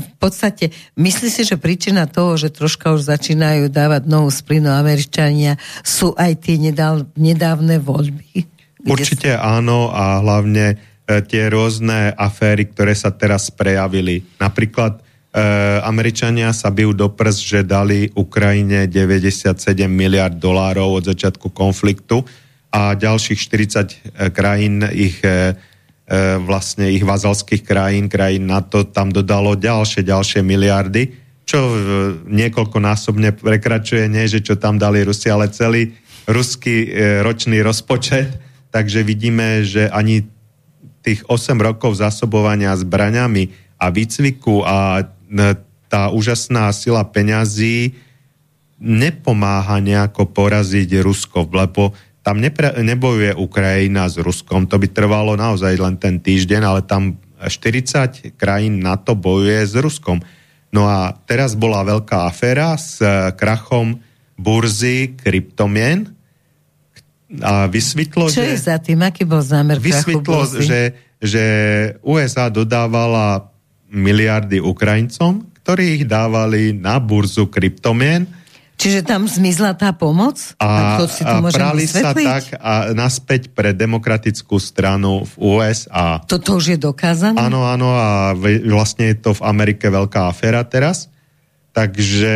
v 0.00 0.12
podstate 0.16 0.72
myslíš 0.96 1.32
si, 1.32 1.42
že 1.44 1.60
príčina 1.60 2.08
toho, 2.08 2.40
že 2.40 2.48
troška 2.48 2.96
už 2.96 3.12
začínajú 3.12 3.68
dávať 3.68 4.08
nohu 4.08 4.32
z 4.32 4.40
plynu 4.40 4.72
Američania, 4.72 5.60
sú 5.84 6.16
aj 6.16 6.48
tie 6.48 6.56
nedávne 7.12 7.76
voľby? 7.76 8.48
Určite 8.88 9.36
áno 9.36 9.92
a 9.92 10.24
hlavne 10.24 10.72
e, 10.72 10.76
tie 11.08 11.48
rôzne 11.48 12.12
aféry, 12.12 12.68
ktoré 12.68 12.92
sa 12.92 13.08
teraz 13.08 13.48
prejavili. 13.48 14.28
Napríklad 14.36 15.00
e, 15.00 15.40
Američania 15.80 16.52
sa 16.52 16.68
bijú 16.68 16.92
do 16.92 17.08
prs, 17.08 17.40
že 17.40 17.60
dali 17.64 18.12
Ukrajine 18.12 18.84
97 18.84 19.56
miliard 19.88 20.36
dolárov 20.36 21.00
od 21.00 21.04
začiatku 21.08 21.48
konfliktu 21.56 22.28
a 22.68 22.92
ďalších 22.92 23.40
40 23.40 24.36
krajín 24.36 24.84
ich 24.92 25.24
e, 25.24 25.56
e, 26.04 26.36
vlastne 26.36 26.92
ich 26.92 27.04
vazalských 27.04 27.64
krajín, 27.64 28.12
krajín 28.12 28.44
NATO 28.44 28.84
tam 28.84 29.08
dodalo 29.08 29.56
ďalšie, 29.56 30.04
ďalšie 30.04 30.44
miliardy, 30.44 31.08
čo 31.48 31.60
e, 31.64 31.76
niekoľkonásobne 32.28 33.40
prekračuje, 33.40 34.04
nie 34.12 34.28
že 34.28 34.44
čo 34.44 34.60
tam 34.60 34.76
dali 34.76 35.00
Rusi, 35.00 35.32
ale 35.32 35.48
celý 35.48 35.96
ruský 36.28 36.92
e, 36.92 37.24
ročný 37.24 37.64
rozpočet. 37.64 38.36
Takže 38.68 39.00
vidíme, 39.00 39.64
že 39.64 39.88
ani 39.88 40.28
tých 41.02 41.24
8 41.26 41.58
rokov 41.58 41.98
zásobovania 41.98 42.74
zbraňami 42.74 43.50
a 43.78 43.88
výcviku 43.88 44.66
a 44.66 45.06
tá 45.88 46.12
úžasná 46.12 46.68
sila 46.74 47.06
peňazí 47.06 47.94
nepomáha 48.78 49.82
nejako 49.82 50.30
poraziť 50.30 51.02
Rusko, 51.02 51.50
lebo 51.50 51.94
tam 52.22 52.44
nepre, 52.44 52.76
nebojuje 52.76 53.32
Ukrajina 53.34 54.04
s 54.06 54.20
Ruskom, 54.20 54.68
to 54.68 54.76
by 54.76 54.86
trvalo 54.92 55.32
naozaj 55.34 55.74
len 55.80 55.96
ten 55.96 56.20
týždeň, 56.20 56.62
ale 56.62 56.80
tam 56.84 57.16
40 57.40 58.36
krajín 58.36 58.82
NATO 58.82 59.14
bojuje 59.14 59.64
s 59.64 59.74
Ruskom. 59.78 60.20
No 60.68 60.84
a 60.84 61.16
teraz 61.24 61.56
bola 61.56 61.80
veľká 61.86 62.28
aféra 62.28 62.76
s 62.76 63.00
krachom 63.40 64.04
burzy 64.36 65.16
kryptomien 65.16 66.17
a 67.44 67.68
vysvetlo, 67.68 68.32
Čo 68.32 68.40
že... 68.40 68.56
je 68.56 68.56
za 68.56 68.76
tým? 68.80 69.04
Aký 69.04 69.28
bol 69.28 69.44
zámer 69.44 69.76
Vysvetlo, 69.76 70.48
že, 70.64 70.96
že 71.20 71.44
USA 72.00 72.48
dodávala 72.48 73.52
miliardy 73.92 74.64
Ukrajincom, 74.64 75.44
ktorí 75.60 76.00
ich 76.00 76.04
dávali 76.08 76.72
na 76.72 76.96
burzu 76.96 77.52
kryptomien 77.52 78.24
Čiže 78.78 79.02
tam 79.02 79.26
zmizla 79.26 79.74
tá 79.74 79.90
pomoc? 79.90 80.38
a, 80.62 81.02
to 81.02 81.10
si 81.10 81.26
to 81.26 81.34
a 81.34 81.42
prali 81.50 81.82
sa 81.82 82.14
vysvetliť? 82.14 82.26
tak 82.30 82.44
a 82.62 82.94
naspäť 82.94 83.50
pre 83.50 83.74
demokratickú 83.74 84.54
stranu 84.62 85.26
v 85.26 85.58
USA. 85.58 86.22
Toto 86.22 86.62
už 86.62 86.64
je 86.72 86.78
dokázané? 86.78 87.34
Áno, 87.42 87.66
áno, 87.66 87.90
a 87.90 88.38
vlastne 88.70 89.10
je 89.10 89.18
to 89.18 89.34
v 89.34 89.42
Amerike 89.42 89.90
veľká 89.90 90.30
aféra 90.30 90.62
teraz. 90.62 91.10
Takže 91.74 92.34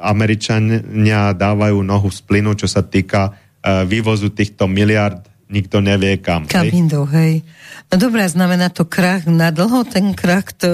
Američania 0.00 1.36
dávajú 1.36 1.84
nohu 1.84 2.08
z 2.08 2.24
plynu, 2.24 2.56
čo 2.56 2.64
sa 2.64 2.80
týka 2.80 3.36
vývozu 3.84 4.30
týchto 4.30 4.64
miliard, 4.64 5.26
nikto 5.46 5.78
nevie 5.78 6.18
kam. 6.18 6.46
Kam 6.46 6.66
idú, 6.66 7.06
hej. 7.10 7.42
No 7.86 7.98
dobré, 7.98 8.26
znamená 8.26 8.70
to 8.70 8.82
krach 8.82 9.26
na 9.26 9.50
dlho, 9.50 9.86
ten 9.86 10.10
krach 10.10 10.50
to, 10.54 10.70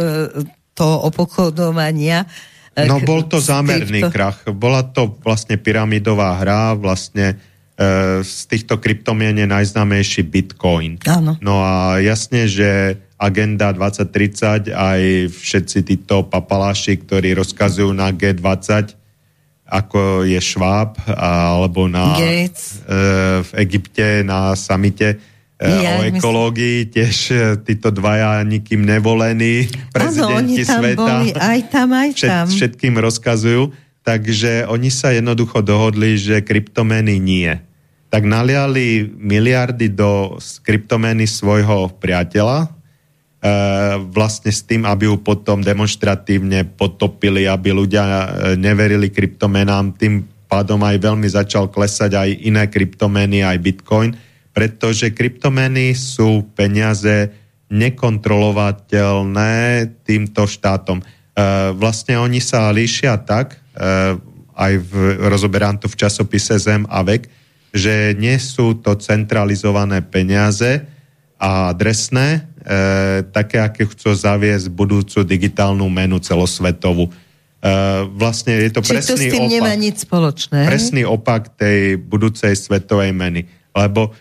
to 0.73 0.87
opochodovania? 1.43 2.25
e, 2.73 2.89
No 2.89 3.01
bol 3.01 3.25
to 3.25 3.37
zámerný 3.37 4.05
týchto- 4.05 4.13
krach. 4.13 4.39
Bola 4.49 4.81
to 4.83 5.17
vlastne 5.21 5.61
pyramidová 5.61 6.41
hra, 6.41 6.73
vlastne 6.73 7.37
e, 7.73 7.85
z 8.21 8.39
týchto 8.49 8.81
kryptomien 8.81 9.37
je 9.37 9.45
najznámejší 9.45 10.23
Bitcoin. 10.25 10.97
Áno. 11.05 11.37
No 11.41 11.61
a 11.61 12.01
jasne, 12.01 12.49
že 12.49 12.97
agenda 13.21 13.71
2030 13.71 14.73
aj 14.73 15.01
všetci 15.31 15.79
títo 15.85 16.27
papaláši, 16.27 16.99
ktorí 16.99 17.37
rozkazujú 17.39 17.93
na 17.93 18.11
G20, 18.11 18.99
ako 19.73 20.29
je 20.29 20.37
Schwab, 20.37 21.01
alebo 21.09 21.89
na, 21.89 22.13
Gates. 22.21 22.85
e, 22.85 23.41
v 23.41 23.51
Egypte 23.65 24.21
na 24.21 24.53
samite 24.53 25.17
e, 25.57 25.65
Ja 25.65 25.97
o 25.97 26.05
ekológii, 26.05 26.93
tiež 26.93 27.17
e, 27.33 27.37
títo 27.65 27.89
dvaja 27.89 28.45
nikým 28.45 28.85
nevolení 28.85 29.73
Áno, 29.97 30.37
oni 30.37 30.61
prezidenti 30.61 30.63
tam 30.69 30.81
sveta 30.85 31.01
boli, 31.01 31.29
aj 31.33 31.61
tam, 31.73 31.89
aj 31.97 32.11
všet, 32.13 32.29
tam. 32.29 32.47
všetkým 32.53 32.95
rozkazujú, 33.01 33.63
takže 34.05 34.69
oni 34.69 34.93
sa 34.93 35.17
jednoducho 35.17 35.65
dohodli, 35.65 36.21
že 36.21 36.45
kryptomeny 36.45 37.17
nie. 37.17 37.57
Tak 38.13 38.29
naliali 38.29 39.09
miliardy 39.09 39.89
do 39.89 40.37
kryptomeny 40.61 41.25
svojho 41.25 41.97
priateľa, 41.97 42.82
vlastne 44.15 44.55
s 44.55 44.63
tým, 44.63 44.87
aby 44.87 45.11
ju 45.11 45.19
potom 45.19 45.67
demonstratívne 45.67 46.63
potopili, 46.79 47.51
aby 47.51 47.75
ľudia 47.75 48.05
e, 48.07 48.55
neverili 48.55 49.11
kryptomenám, 49.11 49.99
tým 49.99 50.23
pádom 50.47 50.79
aj 50.87 51.03
veľmi 51.03 51.27
začal 51.27 51.67
klesať 51.67 52.15
aj 52.15 52.31
iné 52.47 52.71
kryptomeny, 52.71 53.43
aj 53.43 53.59
bitcoin, 53.59 54.15
pretože 54.55 55.11
kryptomeny 55.11 55.91
sú 55.97 56.45
peniaze 56.55 57.35
nekontrolovateľné 57.73 59.55
týmto 60.05 60.45
štátom. 60.45 61.01
E, 61.01 61.05
vlastne 61.73 62.21
oni 62.21 62.39
sa 62.39 62.71
líšia 62.71 63.17
tak, 63.25 63.57
e, 63.57 63.59
aj 64.53 64.73
v, 64.77 64.93
rozoberám 65.33 65.81
to 65.81 65.89
v 65.89 65.99
časopise 65.99 66.61
Zem 66.61 66.85
a 66.93 67.01
vek, 67.01 67.33
že 67.73 68.13
nie 68.13 68.37
sú 68.37 68.77
to 68.77 68.93
centralizované 69.01 70.05
peniaze 70.05 70.85
a 71.41 71.73
adresné, 71.73 72.37
e, 72.37 72.41
také, 73.35 73.59
aké 73.59 73.91
chcú 73.91 74.15
zaviesť 74.15 74.71
budúcu 74.71 75.27
digitálnu 75.27 75.87
menu 75.91 76.23
celosvetovú. 76.23 77.11
E, 77.63 77.71
vlastne 78.19 78.59
je 78.59 78.71
to 78.75 78.83
Čiže 78.83 78.91
to 78.91 79.15
s 79.15 79.23
presný 79.23 79.27
tým 79.31 79.43
opak 79.47 79.55
nemá 79.55 79.75
nič 79.79 79.97
spoločné. 80.03 80.59
presný 80.67 81.03
opak 81.07 81.43
tej 81.55 81.95
budúcej 81.95 82.59
svetovej 82.59 83.15
meny. 83.15 83.47
Lebo 83.71 84.11
e, 84.11 84.13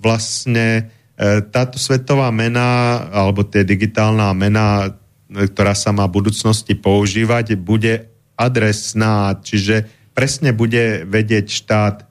vlastne 0.00 0.88
e, 1.12 1.44
táto 1.44 1.76
svetová 1.76 2.32
mena, 2.32 3.04
alebo 3.12 3.44
tie 3.44 3.68
digitálna 3.68 4.32
mena, 4.32 4.88
e, 5.28 5.44
ktorá 5.44 5.76
sa 5.76 5.92
má 5.92 6.08
v 6.08 6.24
budúcnosti 6.24 6.72
používať, 6.72 7.52
bude 7.60 8.08
adresná, 8.32 9.36
čiže 9.44 9.84
presne 10.16 10.56
bude 10.56 11.04
vedieť 11.04 11.52
štát, 11.52 12.07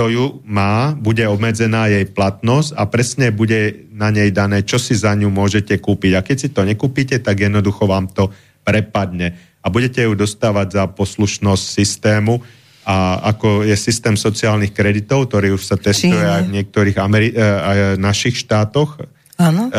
kto 0.00 0.08
ju 0.08 0.40
má, 0.48 0.96
bude 0.96 1.20
obmedzená 1.28 1.84
jej 1.92 2.08
platnosť 2.08 2.72
a 2.72 2.88
presne 2.88 3.28
bude 3.28 3.84
na 3.92 4.08
nej 4.08 4.32
dané, 4.32 4.64
čo 4.64 4.80
si 4.80 4.96
za 4.96 5.12
ňu 5.12 5.28
môžete 5.28 5.76
kúpiť. 5.76 6.16
A 6.16 6.24
keď 6.24 6.36
si 6.40 6.48
to 6.48 6.64
nekúpite, 6.64 7.20
tak 7.20 7.36
jednoducho 7.36 7.84
vám 7.84 8.08
to 8.08 8.32
prepadne. 8.64 9.36
A 9.60 9.68
budete 9.68 10.00
ju 10.00 10.16
dostávať 10.16 10.72
za 10.72 10.84
poslušnosť 10.88 11.64
systému, 11.84 12.40
a 12.88 13.28
ako 13.28 13.68
je 13.68 13.76
systém 13.76 14.16
sociálnych 14.16 14.72
kreditov, 14.72 15.28
ktorý 15.28 15.52
už 15.60 15.68
sa 15.68 15.76
testuje 15.76 16.16
Číne. 16.16 16.32
aj 16.32 16.42
v 16.48 16.54
niektorých 16.56 16.96
Ameri- 16.96 17.36
e, 17.36 17.44
aj 17.44 17.78
našich 18.00 18.40
štátoch, 18.40 19.04
Áno. 19.36 19.68
e, 19.68 19.70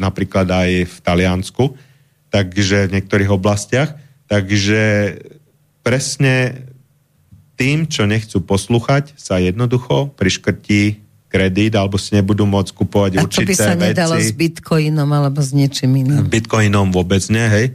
napríklad 0.00 0.48
aj 0.48 0.70
v 0.88 0.96
Taliansku, 1.04 1.76
takže 2.32 2.88
v 2.88 2.94
niektorých 2.96 3.28
oblastiach. 3.28 3.92
Takže 4.32 4.80
presne 5.84 6.67
tým, 7.58 7.90
čo 7.90 8.06
nechcú 8.06 8.38
poslúchať, 8.38 9.18
sa 9.18 9.42
jednoducho 9.42 10.14
priškrtí 10.14 11.02
kredit 11.28 11.76
alebo 11.76 12.00
si 12.00 12.16
nebudú 12.16 12.48
môcť 12.48 12.72
kupovať 12.72 13.10
A 13.18 13.26
to 13.26 13.44
by 13.44 13.52
určité 13.52 13.52
sa 13.52 13.74
nedalo 13.76 14.16
s 14.16 14.32
veci. 14.32 14.38
bitcoinom 14.38 15.10
alebo 15.10 15.42
s 15.44 15.52
niečím 15.52 16.00
iným. 16.00 16.24
Bitcoinom 16.24 16.88
vôbec 16.88 17.20
nie, 17.28 17.44
hej. 17.44 17.66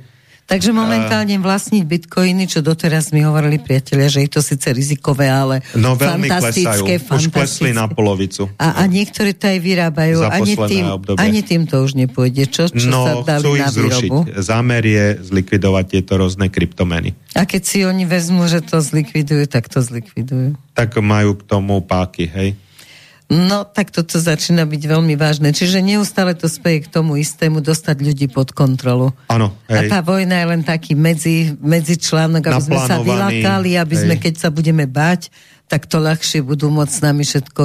Takže 0.43 0.69
momentálne 0.69 1.33
vlastniť 1.35 1.81
bitcoiny, 1.81 2.45
čo 2.45 2.59
doteraz 2.59 3.09
mi 3.09 3.19
hovorili 3.19 3.57
priatelia, 3.57 4.05
že 4.05 4.21
je 4.21 4.29
to 4.29 4.39
síce 4.39 4.67
rizikové, 4.67 5.25
ale 5.25 5.63
No 5.73 5.95
veľmi 5.95 6.27
klesajú. 6.27 6.83
fantastické, 6.83 6.93
Už 6.99 7.23
klesli 7.31 7.71
na 7.71 7.87
fantastické. 7.87 7.95
polovicu. 7.95 8.43
A, 8.55 8.67
a 8.75 8.85
niektorí 8.85 9.31
to 9.31 9.45
aj 9.45 9.59
vyrábajú. 9.59 10.15
Za 10.19 10.29
Ani 10.29 10.53
tým, 10.53 10.85
obdobie. 10.85 11.17
ani 11.17 11.39
tým 11.41 11.63
to 11.63 11.75
už 11.79 11.95
nepôjde. 11.95 12.43
Čo, 12.45 12.63
čo 12.67 12.75
sa 12.75 12.91
No, 13.15 13.23
dali 13.23 13.39
chcú 13.39 13.49
ich 13.51 13.61
na 13.61 13.71
zrušiť. 13.71 14.09
Zámer 14.37 14.83
je 14.83 15.05
zlikvidovať 15.23 15.85
tieto 15.89 16.13
rôzne 16.15 16.47
kryptomeny. 16.47 17.15
A 17.33 17.43
keď 17.43 17.61
si 17.63 17.79
oni 17.81 18.03
vezmú, 18.03 18.43
že 18.45 18.59
to 18.59 18.77
zlikvidujú, 18.77 19.47
tak 19.47 19.65
to 19.65 19.79
zlikvidujú. 19.79 20.59
Tak 20.73 20.99
majú 20.99 21.33
k 21.33 21.43
tomu 21.45 21.79
páky, 21.79 22.27
hej. 22.27 22.49
No, 23.33 23.65
tak 23.65 23.89
toto 23.89 24.21
začína 24.21 24.69
byť 24.69 24.83
veľmi 24.85 25.17
vážne. 25.17 25.49
Čiže 25.49 25.81
neustále 25.81 26.37
to 26.37 26.45
speje 26.45 26.85
k 26.85 26.93
tomu 26.93 27.17
istému 27.17 27.65
dostať 27.65 27.97
ľudí 27.97 28.29
pod 28.29 28.53
kontrolu. 28.53 29.09
Áno. 29.33 29.57
A 29.65 29.81
tá 29.89 30.05
vojna 30.05 30.37
je 30.37 30.47
len 30.53 30.61
taký 30.61 30.93
medzi, 30.93 31.57
medzi 31.57 31.97
článok, 31.97 32.45
aby 32.45 32.61
sme 32.61 32.79
sa 32.85 33.01
vylákali, 33.01 33.73
aby 33.81 33.95
hej. 33.97 34.01
sme, 34.05 34.15
keď 34.21 34.33
sa 34.37 34.49
budeme 34.53 34.85
bať, 34.85 35.33
tak 35.65 35.89
to 35.89 35.97
ľahšie 35.97 36.45
budú 36.45 36.69
môcť 36.69 36.93
s 36.93 37.01
nami 37.01 37.25
všetko 37.25 37.61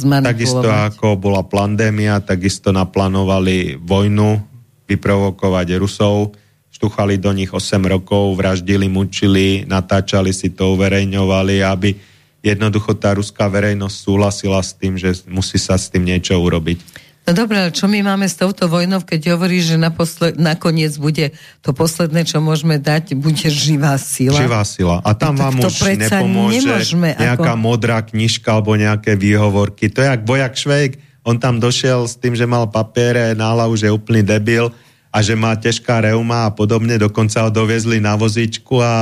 zmanipulovať. 0.00 0.32
Takisto 0.32 0.68
ako 0.72 1.06
bola 1.20 1.44
pandémia, 1.44 2.24
takisto 2.24 2.72
naplánovali 2.72 3.76
vojnu, 3.76 4.40
vyprovokovať 4.88 5.76
Rusov, 5.76 6.32
štuchali 6.72 7.20
do 7.20 7.36
nich 7.36 7.52
8 7.52 7.76
rokov, 7.84 8.40
vraždili, 8.40 8.88
mučili, 8.88 9.68
natáčali 9.68 10.32
si 10.32 10.56
to, 10.56 10.72
uverejňovali, 10.72 11.60
aby 11.60 11.90
jednoducho 12.40 12.96
tá 12.96 13.16
ruská 13.16 13.48
verejnosť 13.48 13.96
súhlasila 13.96 14.60
s 14.60 14.72
tým, 14.72 14.96
že 14.96 15.24
musí 15.28 15.60
sa 15.60 15.76
s 15.76 15.92
tým 15.92 16.08
niečo 16.08 16.36
urobiť. 16.40 17.08
No 17.28 17.36
dobré, 17.36 17.62
ale 17.62 17.70
čo 17.70 17.84
my 17.84 18.00
máme 18.00 18.26
s 18.26 18.34
touto 18.34 18.64
vojnou, 18.66 19.04
keď 19.04 19.36
hovorí, 19.36 19.60
že 19.60 19.76
naposled, 19.76 20.40
nakoniec 20.40 20.96
bude 20.96 21.36
to 21.60 21.70
posledné, 21.76 22.24
čo 22.24 22.40
môžeme 22.40 22.80
dať, 22.80 23.12
bude 23.14 23.44
živá 23.46 23.94
sila? 24.00 24.40
Živá 24.40 24.64
sila. 24.64 24.96
A 25.04 25.12
tam 25.12 25.36
no, 25.36 25.46
vám 25.46 25.60
už 25.60 26.00
nepomôže 26.00 26.90
nejaká 26.96 27.54
ako... 27.54 27.60
modrá 27.60 28.00
knižka 28.00 28.48
alebo 28.50 28.72
nejaké 28.74 29.14
výhovorky. 29.20 29.92
To 29.92 30.00
je 30.00 30.08
jak 30.10 30.22
vojak 30.24 30.54
Švejk. 30.56 30.92
On 31.22 31.36
tam 31.36 31.60
došiel 31.60 32.08
s 32.08 32.16
tým, 32.16 32.32
že 32.32 32.48
mal 32.48 32.72
papiere 32.72 33.36
na 33.36 33.52
hlavu, 33.52 33.76
že 33.76 33.92
je 33.92 33.94
úplný 33.94 34.24
debil 34.24 34.72
a 35.12 35.20
že 35.20 35.36
má 35.36 35.52
ťažká 35.54 36.10
reuma 36.10 36.48
a 36.48 36.54
podobne. 36.54 36.96
Dokonca 36.96 37.46
ho 37.46 37.50
doviezli 37.52 38.00
na 38.00 38.16
vozičku 38.16 38.80
a 38.80 38.92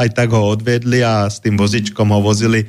aj 0.00 0.16
tak 0.16 0.32
ho 0.32 0.42
odviedli 0.42 1.04
a 1.04 1.28
s 1.28 1.38
tým 1.38 1.54
vozičkom 1.60 2.08
ho 2.08 2.18
vozili 2.24 2.66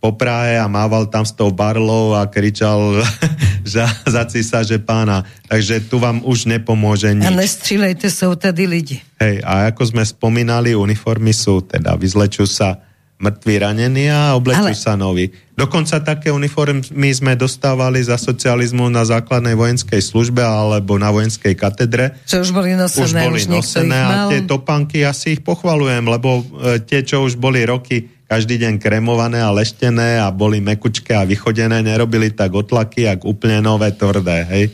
po 0.00 0.16
Prahe 0.16 0.56
a 0.56 0.64
mával 0.64 1.06
tam 1.12 1.28
s 1.28 1.36
tou 1.36 1.52
barlou 1.52 2.16
a 2.16 2.24
kričal 2.24 3.04
za, 3.68 3.84
za 4.08 4.24
císaže 4.24 4.80
pána. 4.80 5.28
Takže 5.46 5.84
tu 5.86 6.00
vám 6.00 6.24
už 6.24 6.48
nepomôže 6.48 7.12
nič. 7.12 7.28
A 7.28 7.30
nestřílejte 7.30 8.08
sa 8.08 8.32
tady 8.32 8.64
lidi. 8.64 8.96
Hej, 9.20 9.44
a 9.44 9.68
ako 9.68 9.92
sme 9.92 10.02
spomínali, 10.02 10.72
uniformy 10.72 11.36
sú, 11.36 11.60
teda 11.60 12.00
vyzlečú 12.00 12.48
sa 12.48 12.80
mŕtvi 13.20 13.54
ranení 13.60 14.08
a 14.08 14.32
oblečú 14.32 14.72
Ale... 14.72 14.80
sa 14.80 14.96
noví. 14.96 15.28
Dokonca 15.52 16.00
také 16.00 16.32
uniformy 16.32 17.12
sme 17.12 17.36
dostávali 17.36 18.00
za 18.00 18.16
socializmu 18.16 18.88
na 18.88 19.04
základnej 19.04 19.52
vojenskej 19.52 20.00
službe 20.00 20.40
alebo 20.40 20.96
na 20.96 21.12
vojenskej 21.12 21.52
katedre. 21.52 22.16
Čo 22.24 22.40
už 22.40 22.56
boli 22.56 22.72
nosené. 22.72 23.04
Už 23.04 23.12
boli 23.12 23.36
už 23.44 23.52
nosené 23.52 23.98
a 24.00 24.32
tie 24.32 24.40
topanky, 24.48 25.04
ja 25.04 25.12
si 25.12 25.36
ich 25.36 25.44
pochvalujem, 25.44 26.08
lebo 26.08 26.40
e, 26.40 26.80
tie, 26.80 27.04
čo 27.04 27.28
už 27.28 27.36
boli 27.36 27.60
roky 27.68 28.08
každý 28.30 28.62
deň 28.62 28.78
kremované 28.78 29.42
a 29.42 29.50
leštené 29.50 30.22
a 30.22 30.30
boli 30.30 30.62
mekučké 30.62 31.18
a 31.18 31.26
vychodené, 31.26 31.82
nerobili 31.82 32.30
tak 32.30 32.54
otlaky, 32.54 33.10
jak 33.10 33.26
úplne 33.26 33.58
nové, 33.58 33.90
tvrdé, 33.90 34.46
hej. 34.46 34.64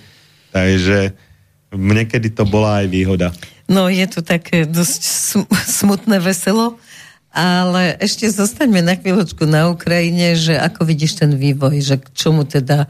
Takže 0.53 1.17
niekedy 1.73 2.37
to 2.37 2.45
bola 2.45 2.85
aj 2.85 2.87
výhoda. 2.93 3.33
No 3.65 3.89
je 3.89 4.05
to 4.13 4.21
také 4.21 4.69
dosť 4.69 5.01
smutné 5.81 6.21
veselo, 6.21 6.77
ale 7.33 7.97
ešte 7.97 8.29
zostaňme 8.29 8.85
na 8.85 9.01
chvíľočku 9.01 9.49
na 9.49 9.73
Ukrajine, 9.73 10.37
že 10.37 10.61
ako 10.61 10.85
vidíš 10.85 11.25
ten 11.25 11.33
vývoj, 11.33 11.81
že 11.81 11.97
k 11.97 12.07
čomu 12.13 12.45
teda 12.45 12.85
e, 12.85 12.89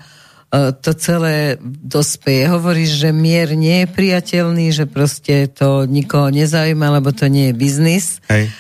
to 0.82 0.90
celé 0.98 1.62
dospeje. 1.62 2.50
Hovoríš, 2.50 3.06
že 3.06 3.10
mier 3.14 3.54
nie 3.54 3.86
je 3.86 3.94
priateľný, 3.94 4.74
že 4.74 4.90
proste 4.90 5.46
to 5.46 5.86
nikoho 5.86 6.30
nezaujíma, 6.34 6.98
lebo 6.98 7.14
to 7.14 7.30
nie 7.30 7.50
je 7.50 7.58
biznis. 7.58 8.18
Hej. 8.26 8.50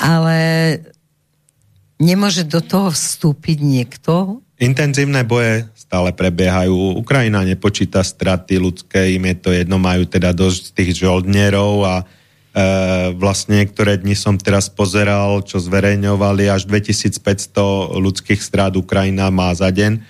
Ale 0.00 0.36
Nemôže 2.00 2.48
do 2.48 2.64
toho 2.64 2.88
vstúpiť 2.88 3.60
niekto? 3.60 4.40
Intenzívne 4.56 5.20
boje 5.20 5.68
stále 5.76 6.16
prebiehajú. 6.16 6.96
Ukrajina 6.96 7.44
nepočíta 7.44 8.00
straty 8.00 8.56
ľudské, 8.56 9.12
im 9.12 9.28
je 9.28 9.36
to 9.36 9.50
jedno, 9.52 9.76
majú 9.76 10.08
teda 10.08 10.32
dosť 10.32 10.72
tých 10.72 10.96
žoldnierov 10.96 11.84
a 11.84 11.94
e, 12.00 12.04
vlastne 13.20 13.60
niektoré 13.60 14.00
dni 14.00 14.16
som 14.16 14.40
teraz 14.40 14.72
pozeral, 14.72 15.44
čo 15.44 15.60
zverejňovali, 15.60 16.48
až 16.48 16.64
2500 16.64 18.00
ľudských 18.00 18.40
strát 18.40 18.72
Ukrajina 18.80 19.28
má 19.28 19.52
za 19.52 19.68
deň. 19.68 19.92
E, 19.96 20.00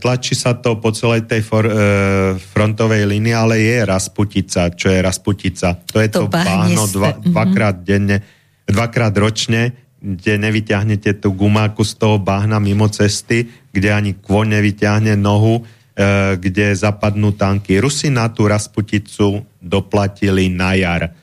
tlačí 0.00 0.32
sa 0.32 0.56
to 0.56 0.80
po 0.80 0.88
celej 0.96 1.28
tej 1.28 1.44
for, 1.44 1.68
e, 1.68 2.36
frontovej 2.40 3.04
línii, 3.04 3.36
ale 3.36 3.60
je 3.60 3.76
Rasputica. 3.84 4.72
Čo 4.72 4.88
je 4.88 5.04
Rasputica? 5.04 5.76
To 5.92 6.00
je 6.00 6.08
to, 6.08 6.28
to 6.28 6.32
báhno 6.32 6.88
dva, 6.88 7.12
mhm. 7.20 7.28
dvakrát 7.28 7.76
denne, 7.84 8.24
dvakrát 8.64 9.12
ročne 9.20 9.83
kde 10.04 10.36
nevyťahnete 10.36 11.16
tú 11.16 11.32
gumáku 11.32 11.80
z 11.80 11.96
toho 11.96 12.20
bahna 12.20 12.60
mimo 12.60 12.92
cesty, 12.92 13.48
kde 13.72 13.88
ani 13.88 14.12
kôň 14.12 14.60
nevyťahne 14.60 15.16
nohu, 15.16 15.64
e, 15.96 16.36
kde 16.36 16.76
zapadnú 16.76 17.32
tanky. 17.32 17.80
Rusi 17.80 18.12
na 18.12 18.28
tú 18.28 18.44
Rasputicu 18.44 19.48
doplatili 19.64 20.52
na 20.52 20.76
jar, 20.76 21.16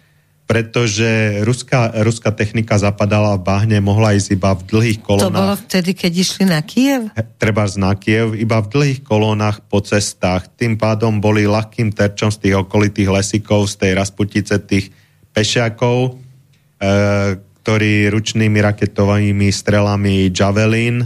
pretože 0.50 1.40
ruská, 1.46 1.94
ruská 2.02 2.34
technika 2.34 2.82
zapadala 2.82 3.38
v 3.38 3.46
bahne, 3.46 3.78
mohla 3.78 4.18
ísť 4.18 4.34
iba 4.34 4.52
v 4.58 4.66
dlhých 4.66 5.00
kolónach. 5.06 5.30
To 5.30 5.40
bolo 5.46 5.56
vtedy, 5.62 5.94
keď 5.94 6.12
išli 6.18 6.44
na 6.50 6.60
Kiev? 6.66 7.14
Treba 7.38 7.70
na 7.78 7.94
Kiev, 7.94 8.34
iba 8.34 8.58
v 8.66 8.68
dlhých 8.68 9.06
kolónach 9.06 9.62
po 9.62 9.80
cestách. 9.86 10.50
Tým 10.58 10.82
pádom 10.82 11.22
boli 11.22 11.46
ľahkým 11.46 11.94
terčom 11.94 12.34
z 12.34 12.50
tých 12.50 12.56
okolitých 12.66 13.14
lesíkov, 13.14 13.70
z 13.70 13.78
tej 13.78 13.92
Rasputice, 13.94 14.58
tých 14.66 14.90
pešiakov, 15.32 16.20
e, 16.82 17.51
ktorí 17.62 18.10
ručnými 18.10 18.58
raketovými 18.58 19.54
strelami 19.54 20.34
Javelin 20.34 21.06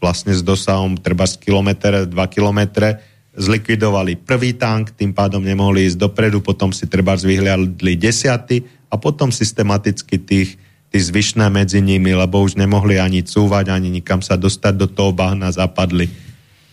vlastne 0.00 0.32
s 0.32 0.40
dosahom 0.40 0.96
treba 0.96 1.28
z 1.28 1.36
kilometr, 1.36 2.08
2 2.08 2.16
kilometre 2.32 3.04
zlikvidovali 3.36 4.16
prvý 4.16 4.56
tank, 4.56 4.96
tým 4.96 5.12
pádom 5.12 5.44
nemohli 5.44 5.84
ísť 5.84 6.00
dopredu, 6.00 6.40
potom 6.40 6.72
si 6.72 6.88
treba 6.88 7.14
zvyhľadli 7.14 8.00
desiaty 8.00 8.64
a 8.88 8.96
potom 8.96 9.28
systematicky 9.28 10.16
tých, 10.16 10.56
tí 10.88 10.98
zvyšné 10.98 11.52
medzi 11.52 11.84
nimi, 11.84 12.16
lebo 12.16 12.40
už 12.40 12.56
nemohli 12.56 12.96
ani 12.96 13.20
cúvať, 13.20 13.68
ani 13.68 13.92
nikam 13.92 14.24
sa 14.24 14.40
dostať 14.40 14.74
do 14.74 14.88
toho 14.88 15.12
bahna, 15.12 15.52
zapadli 15.52 16.08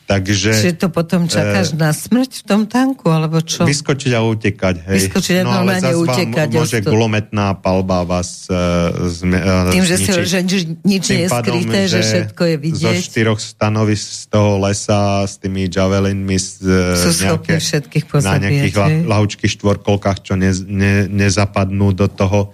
Takže, 0.06 0.54
Čiže 0.54 0.78
to 0.78 0.94
potom 0.94 1.26
čakáš 1.26 1.74
e, 1.74 1.82
na 1.82 1.90
smrť 1.90 2.32
v 2.40 2.44
tom 2.46 2.70
tanku, 2.70 3.10
alebo 3.10 3.42
čo? 3.42 3.66
Vyskočiť 3.66 4.14
a 4.14 4.22
utekať, 4.22 4.76
hej. 4.86 4.98
Vyskočiť 5.02 5.36
a 5.42 5.44
no, 5.44 5.66
ale 5.66 5.82
utekať. 5.82 6.48
môže 6.54 6.80
to... 6.86 6.94
gulometná 6.94 7.58
palba 7.58 8.06
vás... 8.06 8.46
Uh, 8.46 9.10
zme, 9.10 9.42
uh, 9.42 9.74
Tým, 9.74 9.82
že, 9.82 9.98
si, 9.98 10.14
že 10.30 10.40
nič 10.86 11.10
nie 11.10 11.26
je 11.26 11.30
skryté, 11.34 11.80
že, 11.90 11.90
že 11.90 12.00
všetko 12.06 12.42
je 12.46 12.56
vidieť. 12.62 12.98
Zo 13.02 13.10
štyroch 13.10 13.40
stanovisk 13.42 14.06
z 14.06 14.24
toho 14.30 14.62
lesa 14.62 15.26
s 15.26 15.42
tými 15.42 15.66
javelinmi 15.74 16.38
uh, 16.38 17.02
Sú 17.02 17.10
nejaké, 17.26 17.58
všetkých 17.58 18.06
na 18.22 18.38
nejakých 18.38 18.76
la, 18.78 18.88
lahučkých 19.10 19.58
štvorkolkách, 19.58 20.22
čo 20.22 20.38
ne, 20.38 20.54
ne, 20.70 21.10
nezapadnú 21.10 21.98
do 21.98 22.06
toho 22.06 22.54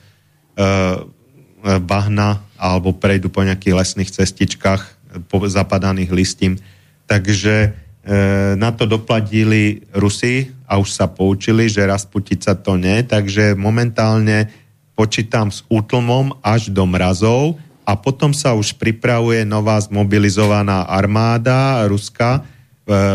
uh, 0.55 1.03
bahna 1.83 2.47
alebo 2.55 2.95
prejdú 2.95 3.27
po 3.27 3.43
nejakých 3.43 3.75
lesných 3.75 4.09
cestičkách 4.15 4.81
po 5.27 5.43
zapadaných 5.43 6.15
listím 6.15 6.55
Takže 7.11 7.55
e, 7.67 7.69
na 8.55 8.71
to 8.71 8.87
doplatili 8.87 9.83
Rusi 9.91 10.47
a 10.63 10.79
už 10.79 10.95
sa 10.95 11.11
poučili, 11.11 11.67
že 11.67 11.83
Rasputica 11.83 12.55
to 12.55 12.79
nie, 12.79 13.03
takže 13.03 13.59
momentálne 13.59 14.47
počítam 14.95 15.51
s 15.51 15.67
útlmom 15.67 16.39
až 16.39 16.71
do 16.71 16.87
mrazov 16.87 17.59
a 17.83 17.99
potom 17.99 18.31
sa 18.31 18.55
už 18.55 18.79
pripravuje 18.79 19.43
nová 19.43 19.75
zmobilizovaná 19.83 20.87
armáda 20.87 21.83
ruská, 21.91 22.39
E, 22.39 22.60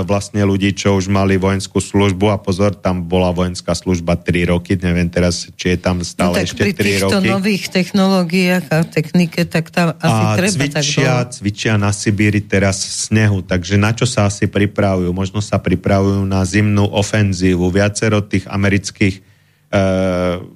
vlastne 0.09 0.41
ľudí, 0.41 0.73
čo 0.73 0.97
už 0.97 1.13
mali 1.13 1.37
vojenskú 1.37 1.79
službu 1.79 2.33
a 2.33 2.41
pozor, 2.41 2.73
tam 2.73 3.05
bola 3.05 3.29
vojenská 3.31 3.77
služba 3.77 4.17
3 4.17 4.49
roky, 4.49 4.75
neviem 4.81 5.07
teraz, 5.13 5.53
či 5.53 5.77
je 5.77 5.79
tam 5.79 6.01
stále 6.01 6.33
no, 6.33 6.39
tak 6.41 6.49
ešte 6.49 6.63
3 6.63 6.73
roky. 6.73 6.75
pri 6.75 6.89
týchto 6.97 7.19
nových 7.21 7.65
technológiách 7.69 8.65
a 8.73 8.79
technike, 8.89 9.45
tak 9.45 9.69
tam 9.69 9.93
asi 10.01 10.23
a 10.23 10.37
treba 10.41 10.65
cvičia, 10.81 11.13
tak 11.25 11.37
cvičia 11.37 11.75
na 11.77 11.91
Sibíri 11.93 12.41
teraz 12.41 12.89
v 12.89 12.93
snehu, 12.93 13.39
takže 13.45 13.77
na 13.77 13.93
čo 13.93 14.09
sa 14.09 14.27
asi 14.27 14.49
pripravujú? 14.49 15.13
Možno 15.13 15.45
sa 15.45 15.61
pripravujú 15.61 16.25
na 16.25 16.41
zimnú 16.49 16.89
ofenzívu. 16.89 17.69
Viacero 17.69 18.25
tých 18.25 18.49
amerických 18.49 19.15
e, 19.19 19.23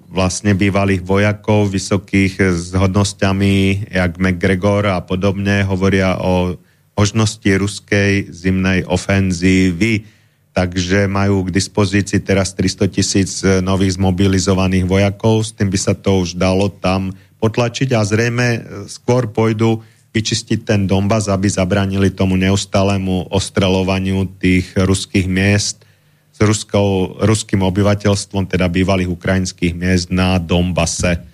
vlastne 0.08 0.56
bývalých 0.56 1.04
vojakov, 1.04 1.68
vysokých 1.68 2.56
s 2.56 2.72
hodnosťami, 2.72 3.86
jak 3.92 4.16
McGregor 4.16 4.88
a 4.88 5.04
podobne, 5.04 5.62
hovoria 5.68 6.16
o 6.16 6.56
možnosti 7.00 7.48
ruskej 7.48 8.28
zimnej 8.28 8.84
ofenzívy. 8.84 10.04
Takže 10.52 11.08
majú 11.08 11.48
k 11.48 11.54
dispozícii 11.56 12.20
teraz 12.20 12.52
300 12.52 12.92
tisíc 12.92 13.40
e, 13.40 13.64
nových 13.64 13.96
zmobilizovaných 13.96 14.84
vojakov, 14.84 15.46
s 15.46 15.56
tým 15.56 15.72
by 15.72 15.78
sa 15.78 15.94
to 15.96 16.26
už 16.26 16.36
dalo 16.36 16.68
tam 16.68 17.14
potlačiť 17.40 17.94
a 17.96 18.04
zrejme 18.04 18.46
e, 18.52 18.60
skôr 18.90 19.30
pôjdu 19.30 19.80
vyčistiť 20.10 20.66
ten 20.66 20.80
Donbass, 20.90 21.30
aby 21.30 21.46
zabranili 21.46 22.10
tomu 22.10 22.34
neustálému 22.34 23.30
ostrelovaniu 23.30 24.26
tých 24.42 24.74
ruských 24.74 25.30
miest 25.30 25.86
s 26.34 26.38
ruskou, 26.42 27.14
ruským 27.22 27.62
obyvateľstvom, 27.62 28.50
teda 28.50 28.66
bývalých 28.66 29.06
ukrajinských 29.06 29.72
miest 29.72 30.10
na 30.10 30.42
Donbase. 30.42 31.29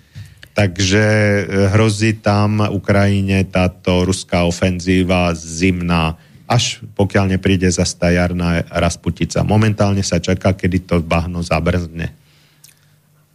Takže 0.57 1.05
e, 1.05 1.41
hrozí 1.69 2.17
tam 2.17 2.65
Ukrajine 2.65 3.45
táto 3.45 4.01
ruská 4.09 4.49
ofenzíva 4.49 5.29
zimná. 5.37 6.17
až 6.47 6.81
pokiaľ 6.95 7.37
nepríde 7.37 7.67
za 7.67 7.83
stajarná 7.83 8.63
rasputica. 8.71 9.43
Momentálne 9.43 9.99
sa 9.99 10.17
čaká, 10.17 10.55
kedy 10.55 10.87
to 10.87 10.95
bahno 11.03 11.43
zabrzne. 11.43 12.15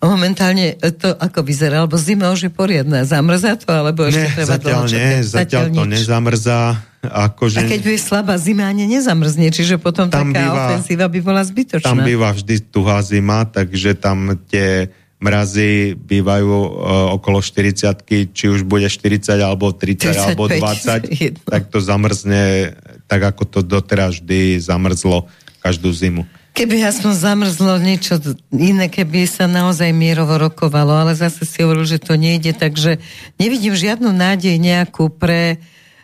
Momentálne 0.03 0.75
to 0.99 1.15
ako 1.15 1.47
vyzerá, 1.47 1.85
alebo 1.85 1.95
zima 1.95 2.35
už 2.35 2.49
je 2.49 2.51
poriadna. 2.51 3.07
Zamrzá 3.07 3.55
to, 3.55 3.71
alebo 3.71 4.03
ešte 4.09 4.27
ne, 4.27 4.35
treba 4.35 4.53
zatiaľ 4.59 4.83
nie, 4.91 5.11
zatiaľ, 5.23 5.23
zatiaľ 5.23 5.65
to 5.71 5.85
nič. 5.87 5.93
nezamrzá. 5.95 6.61
Akože... 7.03 7.59
A 7.61 7.63
keď 7.71 7.81
bude 7.87 7.99
slabá 8.03 8.35
zima, 8.35 8.67
ani 8.67 8.91
nezamrzne, 8.91 9.55
čiže 9.55 9.79
potom 9.79 10.11
tam 10.11 10.35
taká 10.35 10.43
býva, 10.43 10.59
ofenzíva 10.75 11.07
by 11.07 11.21
bola 11.23 11.43
zbytočná. 11.47 11.87
Tam 11.87 12.03
býva 12.03 12.35
vždy 12.35 12.55
tuhá 12.73 12.99
zima, 13.05 13.47
takže 13.47 13.95
tam 13.95 14.35
tie 14.51 14.91
mrazy 15.23 15.95
bývajú 15.95 16.51
uh, 16.51 16.67
okolo 17.15 17.39
40 17.39 18.35
či 18.35 18.45
už 18.51 18.67
bude 18.67 18.91
40 18.91 19.39
alebo 19.39 19.71
30 19.71 20.11
35, 20.11 20.19
alebo 20.19 20.45
20, 20.51 21.47
tak 21.55 21.71
to 21.71 21.79
zamrzne 21.79 22.75
tak, 23.07 23.23
ako 23.23 23.43
to 23.47 23.61
doteraz 23.63 24.19
vždy 24.19 24.59
zamrzlo 24.59 25.31
každú 25.63 25.95
zimu. 25.95 26.27
Keby 26.53 26.85
aspoň 26.85 27.13
zamrzlo 27.17 27.81
niečo 27.81 28.21
iné, 28.53 28.93
keby 28.93 29.25
sa 29.25 29.49
naozaj 29.49 29.89
mierovo 29.97 30.37
rokovalo, 30.37 30.93
ale 30.93 31.17
zase 31.17 31.49
si 31.49 31.65
hovoril, 31.65 31.89
že 31.89 31.97
to 31.97 32.13
nejde, 32.21 32.53
takže 32.53 33.01
nevidím 33.41 33.73
žiadnu 33.73 34.13
nádej 34.13 34.61
nejakú 34.61 35.09
pre, 35.09 35.57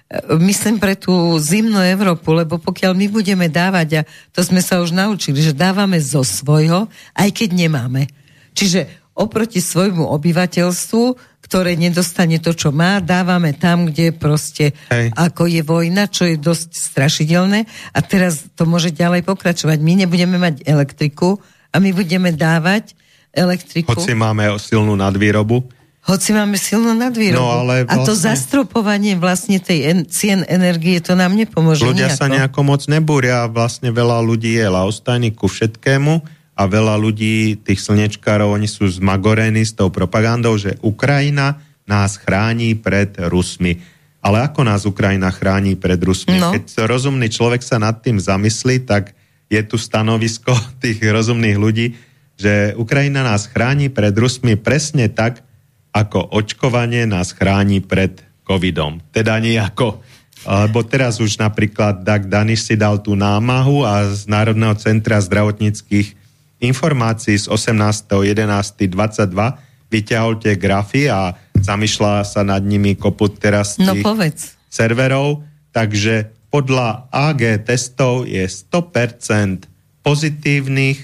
e, 0.08 0.36
myslím 0.40 0.80
pre 0.80 0.96
tú 0.96 1.12
zimnú 1.36 1.84
Európu, 1.84 2.32
lebo 2.32 2.56
pokiaľ 2.56 2.96
my 2.96 3.06
budeme 3.12 3.52
dávať, 3.52 3.88
a 4.00 4.02
to 4.32 4.40
sme 4.40 4.64
sa 4.64 4.80
už 4.80 4.96
naučili, 4.96 5.36
že 5.44 5.52
dávame 5.52 6.00
zo 6.00 6.24
svojho, 6.24 6.88
aj 7.12 7.28
keď 7.28 7.68
nemáme. 7.68 8.08
Čiže 8.56 8.97
oproti 9.18 9.58
svojmu 9.58 10.06
obyvateľstvu, 10.06 11.04
ktoré 11.42 11.74
nedostane 11.74 12.38
to, 12.38 12.52
čo 12.52 12.70
má, 12.70 13.00
dávame 13.00 13.56
tam, 13.56 13.88
kde 13.88 14.12
proste 14.12 14.76
Hej. 14.92 15.10
ako 15.16 15.48
je 15.48 15.62
vojna, 15.64 16.06
čo 16.06 16.28
je 16.28 16.36
dosť 16.36 16.70
strašidelné 16.76 17.64
a 17.92 17.98
teraz 18.04 18.46
to 18.52 18.68
môže 18.68 18.92
ďalej 18.92 19.24
pokračovať. 19.24 19.80
My 19.80 19.96
nebudeme 19.96 20.36
mať 20.36 20.62
elektriku 20.68 21.40
a 21.72 21.80
my 21.80 21.90
budeme 21.96 22.36
dávať 22.36 22.92
elektriku. 23.32 23.96
Hoci 23.96 24.12
máme 24.12 24.44
silnú 24.60 24.92
nadvýrobu. 24.92 25.64
Hoci 26.08 26.32
máme 26.32 26.56
silnú 26.56 26.96
nadvýrobu. 26.96 27.36
No, 27.40 27.64
ale 27.64 27.84
vlastne... 27.84 27.96
A 27.96 28.04
to 28.04 28.12
vlastne- 28.16 28.28
zastropovanie 28.32 29.12
vlastne 29.20 29.56
tej 29.60 29.78
en- 29.92 30.06
cien 30.08 30.40
energie, 30.48 31.00
to 31.04 31.12
nám 31.12 31.36
nepomôže 31.36 31.84
Ľudia 31.84 32.12
nejako. 32.12 32.20
sa 32.20 32.26
nejako 32.28 32.60
moc 32.64 32.82
nebúria, 32.88 33.44
vlastne 33.48 33.92
veľa 33.92 34.24
ľudí 34.24 34.56
je 34.56 34.68
laostajní 34.68 35.36
ku 35.36 35.48
všetkému 35.48 36.37
a 36.58 36.66
veľa 36.66 36.98
ľudí, 36.98 37.62
tých 37.62 37.78
slnečkárov, 37.78 38.50
oni 38.50 38.66
sú 38.66 38.90
zmagorení 38.90 39.62
s 39.62 39.78
tou 39.78 39.94
propagandou, 39.94 40.58
že 40.58 40.74
Ukrajina 40.82 41.62
nás 41.86 42.18
chráni 42.18 42.74
pred 42.74 43.14
Rusmi. 43.14 43.78
Ale 44.18 44.42
ako 44.42 44.66
nás 44.66 44.82
Ukrajina 44.82 45.30
chráni 45.30 45.78
pred 45.78 46.02
Rusmi? 46.02 46.42
No. 46.42 46.50
Keď 46.50 46.82
rozumný 46.90 47.30
človek 47.30 47.62
sa 47.62 47.78
nad 47.78 48.02
tým 48.02 48.18
zamyslí, 48.18 48.82
tak 48.82 49.14
je 49.46 49.62
tu 49.62 49.78
stanovisko 49.78 50.50
tých 50.82 50.98
rozumných 50.98 51.58
ľudí, 51.62 51.94
že 52.34 52.74
Ukrajina 52.74 53.22
nás 53.22 53.46
chráni 53.46 53.86
pred 53.86 54.12
Rusmi 54.18 54.58
presne 54.58 55.06
tak, 55.06 55.46
ako 55.94 56.34
očkovanie 56.34 57.06
nás 57.06 57.38
chráni 57.38 57.78
pred 57.78 58.18
covidom. 58.42 58.98
Teda 59.14 59.38
nejako. 59.38 60.02
Lebo 60.42 60.82
teraz 60.86 61.22
už 61.22 61.38
napríklad 61.38 62.02
Dag 62.02 62.26
Daniš 62.26 62.66
si 62.66 62.74
dal 62.78 62.98
tú 63.02 63.14
námahu 63.14 63.82
a 63.86 64.10
z 64.10 64.26
Národného 64.26 64.74
centra 64.78 65.18
zdravotníckých 65.18 66.17
informácií 66.58 67.38
z 67.38 67.46
18.11.22 67.50 68.90
vyťahol 69.88 70.36
tie 70.42 70.54
grafy 70.58 71.08
a 71.08 71.32
zamýšľa 71.56 72.26
sa 72.28 72.44
nad 72.44 72.60
nimi 72.60 72.94
koput 72.94 73.40
teraz 73.40 73.80
no, 73.80 73.96
povedz. 73.98 74.58
serverov, 74.68 75.42
takže 75.72 76.30
podľa 76.52 77.08
AG 77.12 77.64
testov 77.64 78.28
je 78.28 78.44
100% 78.44 79.68
pozitívnych, 80.04 80.98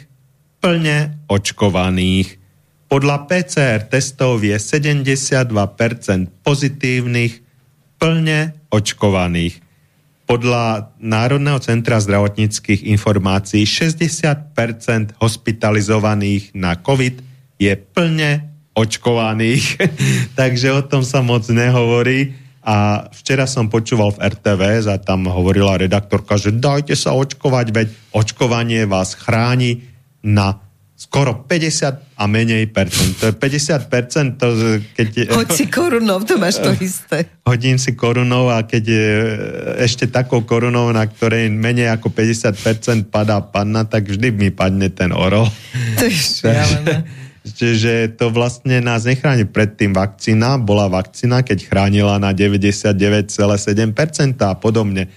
plne 0.61 1.21
očkovaných. 1.29 2.41
Podľa 2.89 3.17
PCR 3.27 3.81
testov 3.89 4.45
je 4.45 4.57
72% 4.57 5.51
pozitívnych, 6.45 7.33
plne 7.99 8.41
očkovaných 8.69 9.64
podľa 10.25 10.97
Národného 11.01 11.61
centra 11.61 12.01
zdravotníckých 12.01 12.89
informácií 12.89 13.68
60% 13.68 15.20
hospitalizovaných 15.20 16.57
na 16.57 16.81
COVID 16.81 17.20
je 17.61 17.72
plne 17.77 18.49
očkovaných, 18.75 19.64
takže 20.39 20.75
o 20.75 20.83
tom 20.83 21.05
sa 21.05 21.20
moc 21.20 21.45
nehovorí. 21.49 22.35
A 22.64 23.09
včera 23.12 23.45
som 23.45 23.68
počúval 23.68 24.16
v 24.16 24.25
RTV 24.25 24.89
a 24.89 24.97
tam 24.97 25.29
hovorila 25.29 25.77
redaktorka, 25.77 26.41
že 26.41 26.49
dajte 26.49 26.97
sa 26.97 27.12
očkovať, 27.12 27.66
veď 27.77 27.87
očkovanie 28.16 28.89
vás 28.89 29.12
chráni 29.12 29.85
na 30.25 30.64
skoro 30.97 31.45
50 31.45 32.04
a 32.15 32.31
menej 32.31 32.71
percent. 32.71 33.19
To 33.19 33.31
je 33.31 33.35
50 33.35 33.91
percent, 33.91 34.31
to, 34.39 34.79
keď... 34.95 35.35
Hoď 35.35 35.49
si 35.51 35.67
korunou, 35.67 36.23
to 36.23 36.39
máš 36.39 36.62
to 36.62 36.71
isté. 36.85 37.27
Hodím 37.43 37.75
si 37.75 37.99
korunou 37.99 38.55
a 38.55 38.62
keď 38.62 38.85
je 38.87 39.09
ešte 39.83 40.07
takou 40.07 40.47
korunou, 40.47 40.95
na 40.95 41.03
ktorej 41.11 41.51
menej 41.51 41.91
ako 41.91 42.15
50 42.15 42.55
percent 42.55 43.03
padá 43.11 43.43
panna, 43.43 43.83
tak 43.83 44.07
vždy 44.07 44.31
mi 44.31 44.55
padne 44.55 44.91
ten 44.95 45.11
orol. 45.11 45.51
To 45.99 46.07
je 46.07 46.15
šialené. 46.15 47.25
Čiže 47.45 48.17
to 48.17 48.33
vlastne 48.33 48.81
nás 48.81 49.05
nechráni. 49.05 49.45
Predtým 49.45 49.93
vakcína 49.93 50.57
bola 50.57 50.89
vakcína, 50.89 51.45
keď 51.45 51.69
chránila 51.69 52.17
na 52.17 52.33
99,7% 52.33 53.29
a 54.41 54.57
podobne 54.57 55.12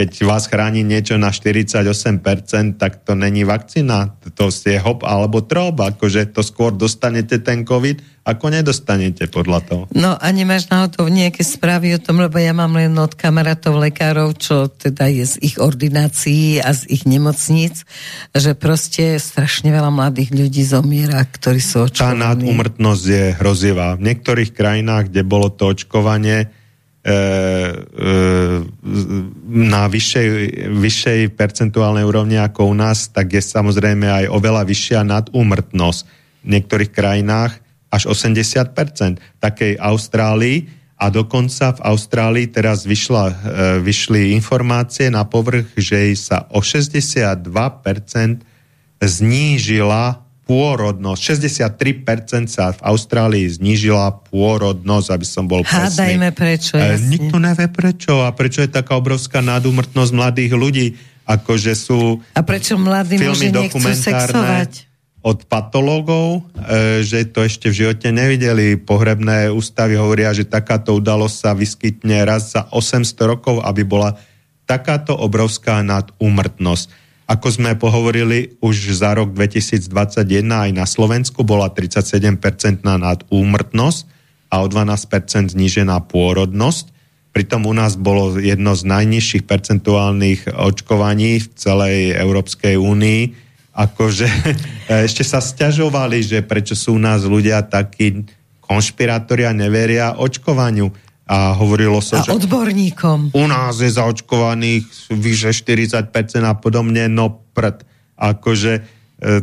keď 0.00 0.24
vás 0.24 0.48
chráni 0.48 0.80
niečo 0.80 1.20
na 1.20 1.28
48%, 1.28 2.80
tak 2.80 3.04
to 3.04 3.12
není 3.12 3.44
vakcína, 3.44 4.16
to 4.32 4.48
je 4.48 4.80
hop 4.80 5.04
alebo 5.04 5.44
trob, 5.44 5.76
akože 5.76 6.32
to 6.32 6.40
skôr 6.40 6.72
dostanete 6.72 7.36
ten 7.44 7.68
COVID, 7.68 8.24
ako 8.24 8.48
nedostanete 8.48 9.28
podľa 9.28 9.60
toho. 9.60 9.82
No 9.92 10.16
a 10.16 10.26
nemáš 10.32 10.72
náhodou 10.72 11.04
nejaké 11.12 11.44
správy 11.44 11.92
o 11.92 12.00
tom, 12.00 12.24
lebo 12.24 12.40
ja 12.40 12.56
mám 12.56 12.72
len 12.80 12.96
od 12.96 13.12
kamarátov 13.12 13.76
lekárov, 13.76 14.40
čo 14.40 14.72
teda 14.72 15.12
je 15.12 15.28
z 15.28 15.34
ich 15.44 15.60
ordinácií 15.60 16.64
a 16.64 16.72
z 16.72 16.88
ich 16.88 17.04
nemocníc, 17.04 17.84
že 18.32 18.56
proste 18.56 19.20
strašne 19.20 19.68
veľa 19.68 19.92
mladých 19.92 20.32
ľudí 20.32 20.64
zomiera, 20.64 21.20
ktorí 21.28 21.60
sú 21.60 21.92
očkovaní. 21.92 22.16
Tá 22.16 22.32
nadúmrtnosť 22.32 23.04
je 23.04 23.24
hrozivá. 23.36 24.00
V 24.00 24.08
niektorých 24.08 24.56
krajinách, 24.56 25.12
kde 25.12 25.28
bolo 25.28 25.52
to 25.52 25.76
očkovanie, 25.76 26.48
na 29.50 29.82
vyššej, 29.88 30.28
vyššej 30.68 31.20
percentuálnej 31.32 32.04
úrovni 32.04 32.36
ako 32.36 32.68
u 32.68 32.74
nás, 32.76 33.08
tak 33.08 33.32
je 33.32 33.40
samozrejme 33.40 34.04
aj 34.04 34.24
oveľa 34.28 34.68
vyššia 34.68 35.00
nadúmrtnosť. 35.08 36.00
V 36.44 36.48
niektorých 36.48 36.92
krajinách 36.92 37.56
až 37.88 38.12
80%. 38.12 39.16
Takej 39.40 39.80
Austrálii 39.80 40.68
a 41.00 41.08
dokonca 41.08 41.72
v 41.72 41.80
Austrálii 41.88 42.46
teraz 42.52 42.84
vyšla, 42.84 43.24
e, 43.24 43.34
vyšli 43.80 44.36
informácie 44.36 45.08
na 45.08 45.24
povrch, 45.24 45.72
že 45.80 46.12
sa 46.12 46.44
o 46.52 46.60
62% 46.60 48.44
znížila 49.00 50.20
pôrodnosť. 50.50 51.20
63% 51.46 52.50
sa 52.50 52.74
v 52.74 52.80
Austrálii 52.82 53.46
znížila 53.46 54.18
pôrodnosť, 54.34 55.08
aby 55.14 55.26
som 55.26 55.46
bol 55.46 55.62
presný. 55.62 56.18
Hádajme 56.18 56.28
prečo, 56.34 56.74
e, 56.74 56.98
Nikto 56.98 57.38
nevie 57.38 57.70
prečo 57.70 58.26
a 58.26 58.34
prečo 58.34 58.66
je 58.66 58.70
taká 58.74 58.98
obrovská 58.98 59.38
nadúmrtnosť 59.38 60.10
mladých 60.10 60.52
ľudí. 60.58 60.86
Akože 61.22 61.78
sú 61.78 62.18
a 62.34 62.42
prečo 62.42 62.74
mladí 62.74 63.22
nechcú 63.22 63.78
sexovať? 63.78 64.90
od 65.20 65.44
patológov, 65.44 66.48
e, 66.56 67.04
že 67.04 67.28
to 67.28 67.44
ešte 67.44 67.68
v 67.68 67.84
živote 67.84 68.08
nevideli. 68.08 68.80
Pohrebné 68.80 69.52
ústavy 69.52 70.00
hovoria, 70.00 70.32
že 70.32 70.48
takáto 70.48 70.96
udalosť 70.96 71.36
sa 71.36 71.52
vyskytne 71.52 72.24
raz 72.24 72.56
za 72.56 72.64
800 72.72 73.28
rokov, 73.28 73.60
aby 73.60 73.84
bola 73.84 74.16
takáto 74.64 75.12
obrovská 75.12 75.84
nadúmrtnosť. 75.84 77.09
Ako 77.30 77.46
sme 77.46 77.78
pohovorili, 77.78 78.58
už 78.58 78.90
za 78.90 79.14
rok 79.14 79.30
2021 79.30 79.86
aj 80.50 80.70
na 80.74 80.82
Slovensku 80.82 81.46
bola 81.46 81.70
37% 81.70 82.82
nadúmrtnosť 82.82 84.00
a 84.50 84.58
o 84.58 84.66
12% 84.66 85.54
znížená 85.54 86.10
pôrodnosť. 86.10 86.90
Pritom 87.30 87.70
u 87.70 87.74
nás 87.78 87.94
bolo 87.94 88.34
jedno 88.34 88.74
z 88.74 88.82
najnižších 88.82 89.46
percentuálnych 89.46 90.50
očkovaní 90.50 91.38
v 91.38 91.46
celej 91.54 92.18
Európskej 92.18 92.74
únii. 92.74 93.22
Akože 93.78 94.26
ešte 95.06 95.22
sa 95.22 95.38
stiažovali, 95.38 96.26
že 96.26 96.42
prečo 96.42 96.74
sú 96.74 96.98
u 96.98 97.00
nás 97.00 97.22
ľudia 97.22 97.62
takí 97.62 98.26
konšpirátori 98.58 99.46
neveria 99.54 100.18
očkovaniu 100.18 100.90
a 101.30 101.54
hovorilo 101.54 102.02
sa, 102.02 102.18
a 102.18 102.26
že 102.26 102.34
odborníkom. 102.34 103.30
u 103.30 103.44
nás 103.46 103.78
je 103.78 103.86
zaočkovaných 103.86 105.14
vyše 105.14 105.54
40% 105.54 106.10
a 106.42 106.58
podobne, 106.58 107.06
no 107.06 107.46
prd. 107.54 107.86
Akože 108.18 108.72
e, 108.74 108.82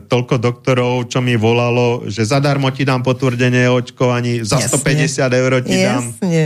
toľko 0.04 0.36
doktorov, 0.36 1.08
čo 1.08 1.24
mi 1.24 1.40
volalo, 1.40 2.04
že 2.12 2.28
zadarmo 2.28 2.68
ti 2.76 2.84
dám 2.84 3.08
potvrdenie 3.08 3.72
o 3.72 3.80
očkovaní, 3.80 4.44
za 4.44 4.60
Jasne. 4.60 4.84
150 4.84 5.32
eur 5.32 5.52
ti 5.64 5.76
dám. 5.80 6.04
Jasne. 6.12 6.44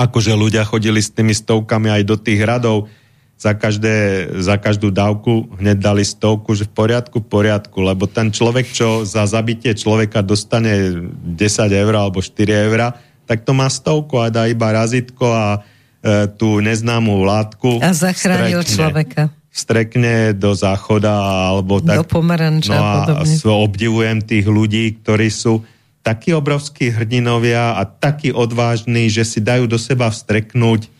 Akože 0.00 0.32
ľudia 0.32 0.64
chodili 0.64 1.04
s 1.04 1.12
tými 1.12 1.36
stovkami 1.36 1.92
aj 1.92 2.02
do 2.08 2.16
tých 2.16 2.40
radov. 2.40 2.88
za, 3.36 3.52
každé, 3.52 4.30
za 4.40 4.56
každú 4.56 4.88
dávku 4.88 5.52
hneď 5.60 5.76
dali 5.76 6.08
stovku, 6.08 6.56
že 6.56 6.64
v 6.64 6.72
poriadku, 6.72 7.20
v 7.20 7.28
poriadku, 7.28 7.84
lebo 7.84 8.08
ten 8.08 8.32
človek, 8.32 8.72
čo 8.72 9.04
za 9.04 9.28
zabitie 9.28 9.76
človeka 9.76 10.24
dostane 10.24 11.04
10 11.36 11.36
eur 11.68 11.94
alebo 12.00 12.24
4 12.24 12.32
eur, 12.64 12.96
tak 13.24 13.44
to 13.44 13.52
má 13.56 13.68
stovku 13.68 14.20
a 14.20 14.28
dá 14.28 14.48
iba 14.48 14.68
razitko 14.72 15.26
a 15.28 15.48
e, 15.58 16.28
tú 16.36 16.60
neznámú 16.60 17.24
látku. 17.24 17.80
A 17.80 17.96
zachránil 17.96 18.60
strekne, 18.64 18.74
človeka. 18.76 19.22
Strekne 19.54 20.14
do 20.36 20.52
záchoda 20.52 21.12
alebo 21.52 21.80
tak. 21.80 22.04
Do 22.04 22.06
pomaranča 22.08 22.74
no 22.74 22.80
a 22.80 22.92
podobne. 23.04 23.34
obdivujem 23.40 24.18
tých 24.20 24.46
ľudí, 24.48 24.84
ktorí 25.00 25.28
sú 25.32 25.64
takí 26.04 26.36
obrovskí 26.36 26.92
hrdinovia 26.92 27.80
a 27.80 27.82
takí 27.88 28.28
odvážni, 28.28 29.08
že 29.08 29.24
si 29.24 29.40
dajú 29.40 29.64
do 29.64 29.80
seba 29.80 30.12
vstreknúť 30.12 30.92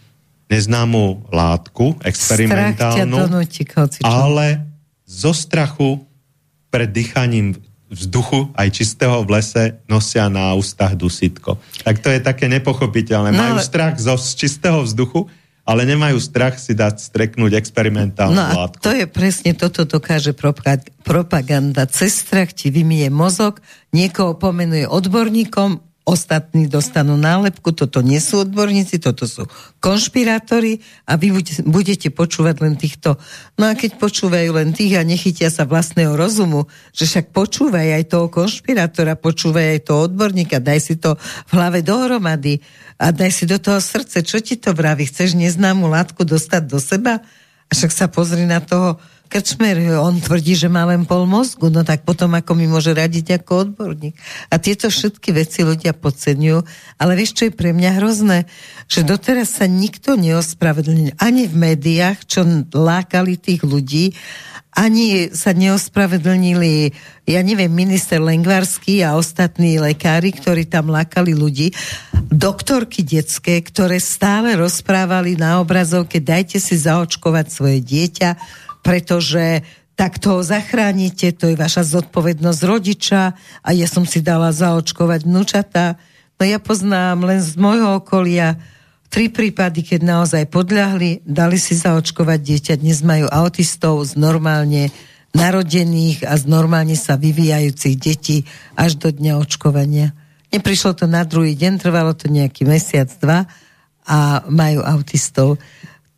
neznámú 0.49 1.29
látku, 1.29 2.01
experimentálnu, 2.01 3.29
donúti, 3.29 3.65
ale 4.01 4.65
zo 5.05 5.37
strachu 5.37 6.05
pred 6.73 6.89
dýchaním 6.89 7.61
vzduchu, 7.95 8.51
aj 8.59 8.69
čistého 8.75 9.23
v 9.23 9.39
lese, 9.39 9.65
nosia 9.87 10.27
na 10.27 10.53
ústach 10.59 10.99
dusitko. 10.99 11.57
Tak 11.87 12.03
to 12.03 12.11
je 12.11 12.21
také 12.21 12.51
nepochopiteľné. 12.51 13.31
No, 13.31 13.39
Majú 13.39 13.57
ale... 13.59 13.65
strach 13.65 13.95
zo, 13.97 14.19
z 14.19 14.35
čistého 14.35 14.83
vzduchu, 14.83 15.31
ale 15.65 15.89
nemajú 15.89 16.21
strach 16.21 16.61
si 16.61 16.77
dať 16.77 17.01
streknúť 17.01 17.57
experimentálnu 17.57 18.37
no 18.37 18.69
látku. 18.69 18.85
to 18.85 18.93
je 18.93 19.09
presne 19.09 19.57
toto 19.57 19.89
dokáže 19.89 20.37
propaganda. 21.01 21.89
Cez 21.89 22.21
strach 22.21 22.53
ti 22.53 22.69
vymie 22.69 23.09
mozog, 23.09 23.65
niekoho 23.97 24.37
pomenuje 24.37 24.85
odborníkom, 24.85 25.94
ostatní 26.05 26.69
dostanú 26.69 27.17
nálepku, 27.17 27.73
toto 27.73 28.05
nie 28.05 28.21
sú 28.21 28.45
odborníci, 28.45 29.01
toto 29.01 29.25
sú 29.25 29.49
konšpirátori 29.81 30.85
a 31.09 31.17
vy 31.17 31.33
budete 31.65 32.13
počúvať 32.13 32.61
len 32.61 32.77
týchto. 32.77 33.17
No 33.57 33.73
a 33.73 33.73
keď 33.73 33.97
počúvajú 33.97 34.53
len 34.53 34.77
tých 34.77 35.01
a 35.01 35.03
nechytia 35.03 35.49
sa 35.49 35.65
vlastného 35.65 36.13
rozumu, 36.13 36.69
že 36.93 37.09
však 37.09 37.33
počúvaj 37.33 37.97
aj 38.01 38.05
toho 38.13 38.29
konšpirátora, 38.29 39.17
počúvaj 39.17 39.81
aj 39.81 39.81
toho 39.89 40.01
odborníka, 40.13 40.61
daj 40.61 40.81
si 40.85 40.95
to 41.01 41.17
v 41.49 41.51
hlave 41.57 41.81
dohromady 41.81 42.61
a 43.01 43.09
daj 43.09 43.33
si 43.33 43.49
do 43.49 43.57
toho 43.57 43.81
srdce, 43.81 44.21
čo 44.21 44.45
ti 44.45 44.61
to 44.61 44.77
vraví, 44.77 45.09
chceš 45.09 45.33
neznámu 45.33 45.89
látku 45.89 46.29
dostať 46.29 46.63
do 46.69 46.77
seba? 46.77 47.25
A 47.65 47.73
však 47.73 47.93
sa 47.97 48.07
pozri 48.13 48.45
na 48.45 48.61
toho 48.61 49.01
Krčmer, 49.35 49.99
on 49.99 50.23
tvrdí, 50.23 50.55
že 50.55 50.71
má 50.71 50.87
len 50.87 51.03
pol 51.03 51.27
mozgu, 51.27 51.67
no 51.67 51.83
tak 51.83 52.07
potom 52.07 52.39
ako 52.39 52.55
mi 52.55 52.71
môže 52.71 52.95
radiť 52.95 53.43
ako 53.43 53.67
odborník. 53.67 54.15
A 54.47 54.63
tieto 54.63 54.87
všetky 54.87 55.35
veci 55.35 55.67
ľudia 55.67 55.91
podceňujú, 55.91 56.63
ale 57.03 57.13
vieš, 57.19 57.43
čo 57.43 57.51
je 57.51 57.59
pre 57.59 57.75
mňa 57.75 57.99
hrozné? 57.99 58.47
Že 58.87 59.11
doteraz 59.11 59.59
sa 59.59 59.67
nikto 59.67 60.15
neospravedlnil, 60.15 61.19
ani 61.19 61.51
v 61.51 61.55
médiách, 61.67 62.23
čo 62.31 62.47
lákali 62.71 63.35
tých 63.35 63.67
ľudí, 63.67 64.15
ani 64.71 65.35
sa 65.35 65.51
neospravedlnili, 65.51 66.95
ja 67.27 67.43
neviem, 67.43 67.75
minister 67.75 68.23
Lengvarský 68.23 69.03
a 69.03 69.19
ostatní 69.19 69.83
lekári, 69.83 70.31
ktorí 70.31 70.71
tam 70.71 70.95
lákali 70.95 71.35
ľudí, 71.35 71.75
doktorky 72.31 73.03
detské, 73.03 73.59
ktoré 73.67 73.99
stále 73.99 74.55
rozprávali 74.55 75.35
na 75.35 75.59
obrazovke, 75.59 76.23
dajte 76.23 76.63
si 76.63 76.79
zaočkovať 76.79 77.47
svoje 77.51 77.79
dieťa, 77.83 78.63
pretože 78.85 79.65
tak 79.97 80.21
to 80.21 80.45
zachránite, 80.45 81.33
to 81.35 81.55
je 81.55 81.57
vaša 81.57 81.87
zodpovednosť 81.87 82.61
rodiča 82.67 83.23
a 83.63 83.69
ja 83.73 83.89
som 83.89 84.05
si 84.05 84.21
dala 84.21 84.53
zaočkovať 84.53 85.25
vnúčata. 85.25 85.97
No 86.37 86.43
ja 86.45 86.59
poznám 86.59 87.25
len 87.25 87.41
z 87.41 87.55
môjho 87.57 88.03
okolia 88.03 88.59
tri 89.07 89.31
prípady, 89.31 89.87
keď 89.87 90.01
naozaj 90.03 90.51
podľahli, 90.51 91.23
dali 91.23 91.57
si 91.63 91.79
zaočkovať 91.79 92.39
dieťa, 92.43 92.75
dnes 92.83 93.07
majú 93.07 93.31
autistov 93.31 94.03
z 94.03 94.19
normálne 94.19 94.91
narodených 95.31 96.27
a 96.27 96.35
z 96.35 96.45
normálne 96.51 96.99
sa 96.99 97.15
vyvíjajúcich 97.15 97.95
detí 97.95 98.43
až 98.75 98.99
do 98.99 99.15
dňa 99.15 99.39
očkovania. 99.39 100.11
Neprišlo 100.51 100.99
to 100.99 101.07
na 101.07 101.23
druhý 101.23 101.55
deň, 101.55 101.79
trvalo 101.79 102.15
to 102.15 102.27
nejaký 102.27 102.67
mesiac, 102.67 103.11
dva 103.23 103.47
a 104.07 104.43
majú 104.51 104.83
autistov. 104.83 105.63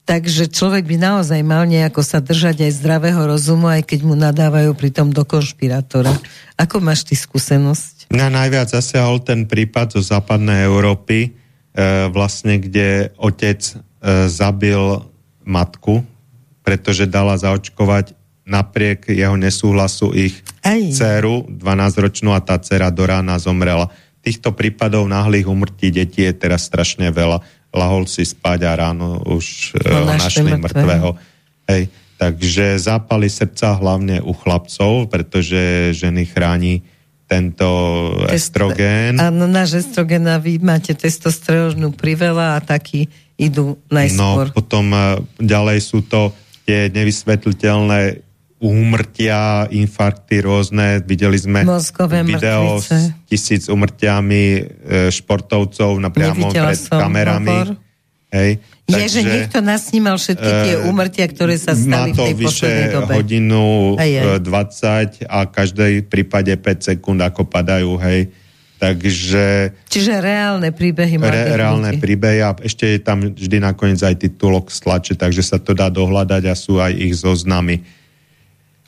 Takže 0.06 0.46
človek 0.46 0.86
by 0.86 1.02
naozaj 1.02 1.42
mal 1.42 1.66
nejako 1.66 1.98
sa 2.06 2.22
držať 2.22 2.70
aj 2.70 2.78
zdravého 2.78 3.18
rozumu, 3.26 3.66
aj 3.66 3.90
keď 3.90 4.00
mu 4.06 4.14
nadávajú 4.14 4.70
pritom 4.78 5.10
do 5.10 5.26
konšpirátora. 5.26 6.14
Ako 6.54 6.78
máš 6.78 7.02
ty 7.02 7.18
skúsenosť? 7.18 8.14
Na 8.14 8.30
najviac 8.30 8.70
zasiahol 8.70 9.18
ten 9.18 9.50
prípad 9.50 9.98
zo 9.98 10.02
západnej 10.06 10.62
Európy, 10.62 11.18
e, 11.26 11.30
vlastne 12.14 12.62
kde 12.62 13.10
otec 13.18 13.58
e, 13.58 13.74
zabil 14.30 15.02
matku, 15.42 16.06
pretože 16.62 17.10
dala 17.10 17.34
zaočkovať 17.34 18.14
napriek 18.46 19.10
jeho 19.10 19.34
nesúhlasu 19.34 20.14
ich 20.14 20.38
Aj. 20.62 20.78
dceru, 20.78 21.50
12-ročnú 21.50 22.30
a 22.30 22.38
tá 22.38 22.62
dcera 22.62 22.94
do 22.94 23.02
rána 23.02 23.42
zomrela. 23.42 23.90
Týchto 24.22 24.54
prípadov 24.54 25.10
náhlych 25.10 25.50
umrtí 25.50 25.90
detí 25.90 26.22
je 26.22 26.34
teraz 26.34 26.66
strašne 26.70 27.10
veľa 27.10 27.42
lahol 27.76 28.08
si 28.08 28.24
spať 28.24 28.64
a 28.64 28.72
ráno 28.74 29.20
už 29.28 29.76
no, 29.84 30.08
ho 30.08 30.16
našli 30.16 30.56
mŕtvého. 30.56 31.14
Hej, 31.68 31.92
takže 32.16 32.80
zápaly 32.80 33.28
srdca 33.28 33.76
hlavne 33.76 34.24
u 34.24 34.32
chlapcov, 34.32 35.12
pretože 35.12 35.92
ženy 35.92 36.24
chráni 36.24 36.82
tento 37.26 37.66
Test, 38.30 38.54
estrogén. 38.54 39.18
Áno, 39.18 39.50
náš 39.50 39.82
estrogén 39.82 40.24
a 40.30 40.38
vy 40.38 40.62
máte 40.62 40.94
testosterónu 40.94 41.92
priveľa 41.92 42.58
a 42.58 42.64
taký 42.64 43.10
idú 43.36 43.76
najskôr. 43.90 44.50
No, 44.50 44.54
potom 44.54 44.90
eh, 44.94 45.20
ďalej 45.42 45.78
sú 45.82 46.00
to 46.06 46.32
tie 46.66 46.90
nevysvetliteľné 46.90 48.25
úmrtia, 48.56 49.68
infarkty 49.68 50.40
rôzne. 50.40 51.04
Videli 51.04 51.36
sme 51.36 51.60
Mozgové 51.68 52.24
video 52.24 52.80
mŕtvice. 52.80 52.96
s 52.96 53.28
tisíc 53.28 53.62
úmrtiami 53.68 54.44
e, 54.56 54.62
športovcov 55.12 56.00
napriamo 56.00 56.48
pred 56.48 56.80
kamerami. 56.88 57.52
Hovor. 57.52 57.68
Hej. 58.32 58.50
Je, 58.86 58.94
Takže, 58.94 59.08
že 59.10 59.20
niekto 59.22 59.58
nasnímal 59.60 60.16
všetky 60.16 60.50
tie 60.62 60.74
e, 60.78 60.82
úmrtia, 60.88 61.26
ktoré 61.28 61.58
sa 61.60 61.76
stali 61.76 62.16
v 62.16 62.32
tej 62.32 62.34
poslednej 62.38 62.88
dobe. 62.96 63.12
hodinu 63.18 63.94
aj, 63.98 64.10
aj. 64.24 65.26
20 65.26 65.26
a 65.28 65.38
každej 65.46 65.92
prípade 66.08 66.52
5 66.54 66.96
sekúnd, 66.96 67.20
ako 67.20 67.44
padajú, 67.44 67.98
hej. 68.00 68.32
Takže... 68.76 69.72
Čiže 69.88 70.20
reálne 70.20 70.68
príbehy 70.68 71.16
re, 71.16 71.56
Reálne 71.56 71.96
príbehy 71.96 72.44
a 72.44 72.52
ešte 72.60 72.84
je 72.96 73.00
tam 73.00 73.32
vždy 73.32 73.56
nakoniec 73.56 74.04
aj 74.04 74.20
titulok 74.20 74.68
stlače, 74.68 75.16
takže 75.16 75.40
sa 75.40 75.56
to 75.56 75.72
dá 75.72 75.88
dohľadať 75.88 76.42
a 76.44 76.54
sú 76.54 76.76
aj 76.76 76.92
ich 76.92 77.16
zoznamy 77.16 77.80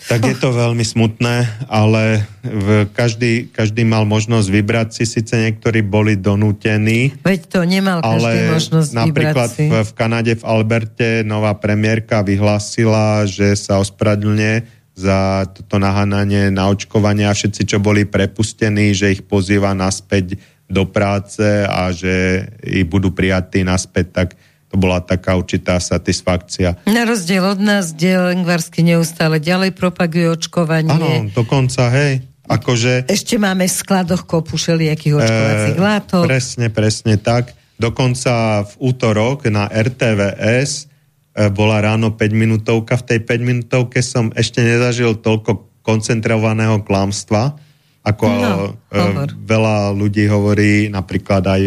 tak 0.08 0.24
je 0.24 0.36
to 0.40 0.56
veľmi 0.56 0.80
smutné, 0.80 1.68
ale 1.68 2.24
v 2.40 2.88
každý, 2.96 3.52
každý 3.52 3.84
mal 3.84 4.08
možnosť 4.08 4.48
vybrať 4.48 4.88
si, 4.96 5.04
síce 5.04 5.36
niektorí 5.36 5.84
boli 5.84 6.16
donútení. 6.16 7.12
Veď 7.20 7.40
to 7.52 7.60
nemal 7.68 8.00
každý 8.00 8.16
ale 8.16 8.30
možnosť 8.56 8.90
napríklad 8.96 9.50
v, 9.52 9.72
v 9.84 9.92
Kanade, 9.92 10.32
v 10.40 10.44
Alberte, 10.48 11.10
nová 11.28 11.52
premiérka 11.60 12.24
vyhlásila, 12.24 13.28
že 13.28 13.52
sa 13.52 13.84
ospravedlňuje 13.84 14.80
za 14.98 15.46
toto 15.54 15.78
nahananie 15.78 16.50
na 16.50 16.66
očkovanie 16.72 17.28
a 17.28 17.36
všetci, 17.36 17.62
čo 17.68 17.78
boli 17.78 18.02
prepustení, 18.02 18.96
že 18.96 19.14
ich 19.14 19.22
pozýva 19.22 19.70
naspäť 19.76 20.40
do 20.66 20.88
práce 20.88 21.44
a 21.64 21.94
že 21.94 22.44
ich 22.66 22.84
budú 22.84 23.14
prijatí 23.14 23.62
naspäť, 23.62 24.06
tak 24.10 24.28
to 24.68 24.76
bola 24.76 25.00
taká 25.00 25.32
určitá 25.36 25.80
satisfakcia. 25.80 26.84
Na 26.84 27.08
rozdiel 27.08 27.40
od 27.40 27.60
nás, 27.60 27.96
kde 27.96 28.36
Lengvarsky 28.36 28.84
neustále 28.84 29.40
ďalej 29.40 29.72
propaguje 29.72 30.28
očkovanie. 30.28 30.92
Áno, 30.92 31.32
dokonca, 31.32 31.88
hej. 31.88 32.28
Akože, 32.48 33.04
Ešte 33.08 33.36
máme 33.36 33.68
v 33.68 33.74
skladoch 33.76 34.24
kopu 34.24 34.56
všelijakých 34.56 35.20
očkovacích 35.20 35.76
e, 35.76 35.84
látok. 35.84 36.24
Presne, 36.24 36.72
presne 36.72 37.20
tak. 37.20 37.52
Dokonca 37.76 38.64
v 38.64 38.72
útorok 38.88 39.44
na 39.52 39.68
RTVS 39.68 40.88
e, 41.36 41.52
bola 41.52 41.84
ráno 41.84 42.16
5 42.16 42.24
minútovka. 42.32 42.96
V 42.96 43.04
tej 43.04 43.20
5 43.20 43.40
minútovke 43.44 44.00
som 44.00 44.32
ešte 44.32 44.64
nezažil 44.64 45.20
toľko 45.20 45.84
koncentrovaného 45.84 46.80
klamstva, 46.88 47.52
ako 48.00 48.24
no, 48.24 48.76
e, 48.96 49.28
veľa 49.44 49.92
ľudí 49.92 50.24
hovorí, 50.28 50.88
napríklad 50.88 51.44
aj 51.44 51.62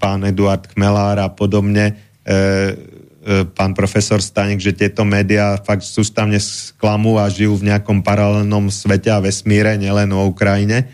pán 0.00 0.24
Eduard 0.24 0.64
Chmelár 0.72 1.20
a 1.20 1.28
podobne, 1.28 1.92
e, 2.24 2.32
e, 2.32 3.44
pán 3.52 3.76
profesor 3.76 4.24
Stanek, 4.24 4.64
že 4.64 4.72
tieto 4.72 5.04
médiá 5.04 5.60
fakt 5.60 5.84
sústavne 5.84 6.40
sklamú 6.40 7.20
a 7.20 7.28
žijú 7.28 7.60
v 7.60 7.68
nejakom 7.68 8.00
paralelnom 8.00 8.72
svete 8.72 9.12
a 9.12 9.20
vesmíre, 9.20 9.76
nielen 9.76 10.08
o 10.16 10.24
Ukrajine, 10.24 10.88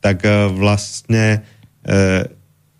tak 0.00 0.24
vlastne 0.56 1.44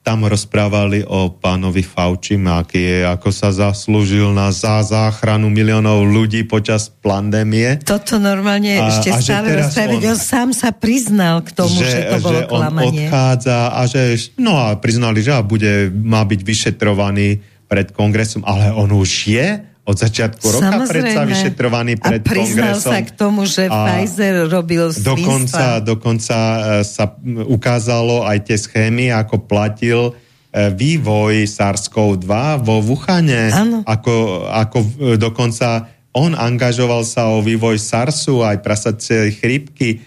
tam 0.01 0.25
rozprávali 0.25 1.05
o 1.05 1.29
pánovi 1.29 1.85
Faučim, 1.85 2.49
aký 2.49 2.81
je, 2.81 2.99
ako 3.05 3.29
sa 3.29 3.53
zaslúžil 3.53 4.33
na 4.33 4.49
zá 4.49 4.81
záchranu 4.81 5.53
miliónov 5.53 6.09
ľudí 6.09 6.49
počas 6.49 6.89
pandémie. 6.89 7.77
Toto 7.85 8.17
normálne 8.17 8.81
a, 8.81 8.89
ešte 8.89 9.13
a 9.13 9.21
stále 9.21 9.61
rozprávať. 9.61 10.01
On, 10.01 10.17
on 10.17 10.19
sám 10.19 10.49
sa 10.57 10.73
priznal 10.73 11.45
k 11.45 11.53
tomu, 11.53 11.77
že, 11.77 11.93
že 11.93 12.01
to 12.11 12.17
bolo 12.25 12.41
že 12.41 12.49
klamanie. 12.49 12.89
on 12.89 13.13
odchádza 13.13 13.59
a 13.77 13.81
že, 13.85 14.03
no 14.41 14.57
a 14.57 14.73
priznali, 14.81 15.21
že 15.21 15.37
bude, 15.45 15.93
má 15.93 16.25
byť 16.25 16.41
vyšetrovaný 16.41 17.45
pred 17.69 17.93
kongresom, 17.93 18.43
ale 18.49 18.73
on 18.73 18.89
už 18.91 19.11
je 19.31 19.70
od 19.81 19.97
začiatku 19.97 20.45
roka 20.45 20.71
Samozrejme. 20.71 20.87
predsa 20.87 21.21
vyšetrovaný 21.25 21.93
pred 21.97 22.21
a 22.21 22.27
priznal 22.27 22.77
kongresom. 22.77 22.93
sa 22.93 22.99
k 23.01 23.11
tomu, 23.11 23.41
že 23.43 23.63
A 23.67 23.77
Pfizer 23.99 24.47
robil 24.47 24.85
Dokonca, 24.93 25.81
svinstva. 25.81 25.83
dokonca 25.83 26.37
e, 26.37 26.61
sa 26.85 27.05
ukázalo 27.49 28.23
aj 28.23 28.39
tie 28.45 28.57
schémy, 28.57 29.11
ako 29.11 29.49
platil 29.49 30.01
e, 30.09 30.13
vývoj 30.71 31.49
SARS-CoV-2 31.49 32.31
vo 32.61 32.77
Wuhane. 32.85 33.51
Ako, 33.83 34.47
ako 34.47 34.79
e, 34.79 34.89
dokonca 35.17 35.89
on 36.11 36.35
angažoval 36.35 37.07
sa 37.07 37.31
o 37.31 37.39
vývoj 37.39 37.79
SARSu 37.79 38.43
aj 38.43 38.61
prasacej 38.61 39.39
chrípky, 39.39 39.97
e, 39.97 39.99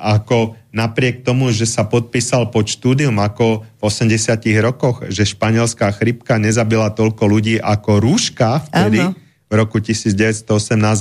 ako 0.00 0.56
napriek 0.72 1.20
tomu, 1.20 1.52
že 1.52 1.68
sa 1.68 1.84
podpísal 1.84 2.48
pod 2.48 2.64
štúdium 2.66 3.14
ako 3.20 3.60
v 3.62 3.80
80 3.84 4.40
rokoch, 4.64 5.04
že 5.12 5.28
španielská 5.28 5.92
chrípka 5.92 6.40
nezabila 6.40 6.88
toľko 6.90 7.24
ľudí 7.28 7.60
ako 7.60 8.00
rúška 8.00 8.64
vtedy, 8.72 9.04
Áno. 9.04 9.12
v 9.12 9.52
roku 9.52 9.84
1918 9.84 10.48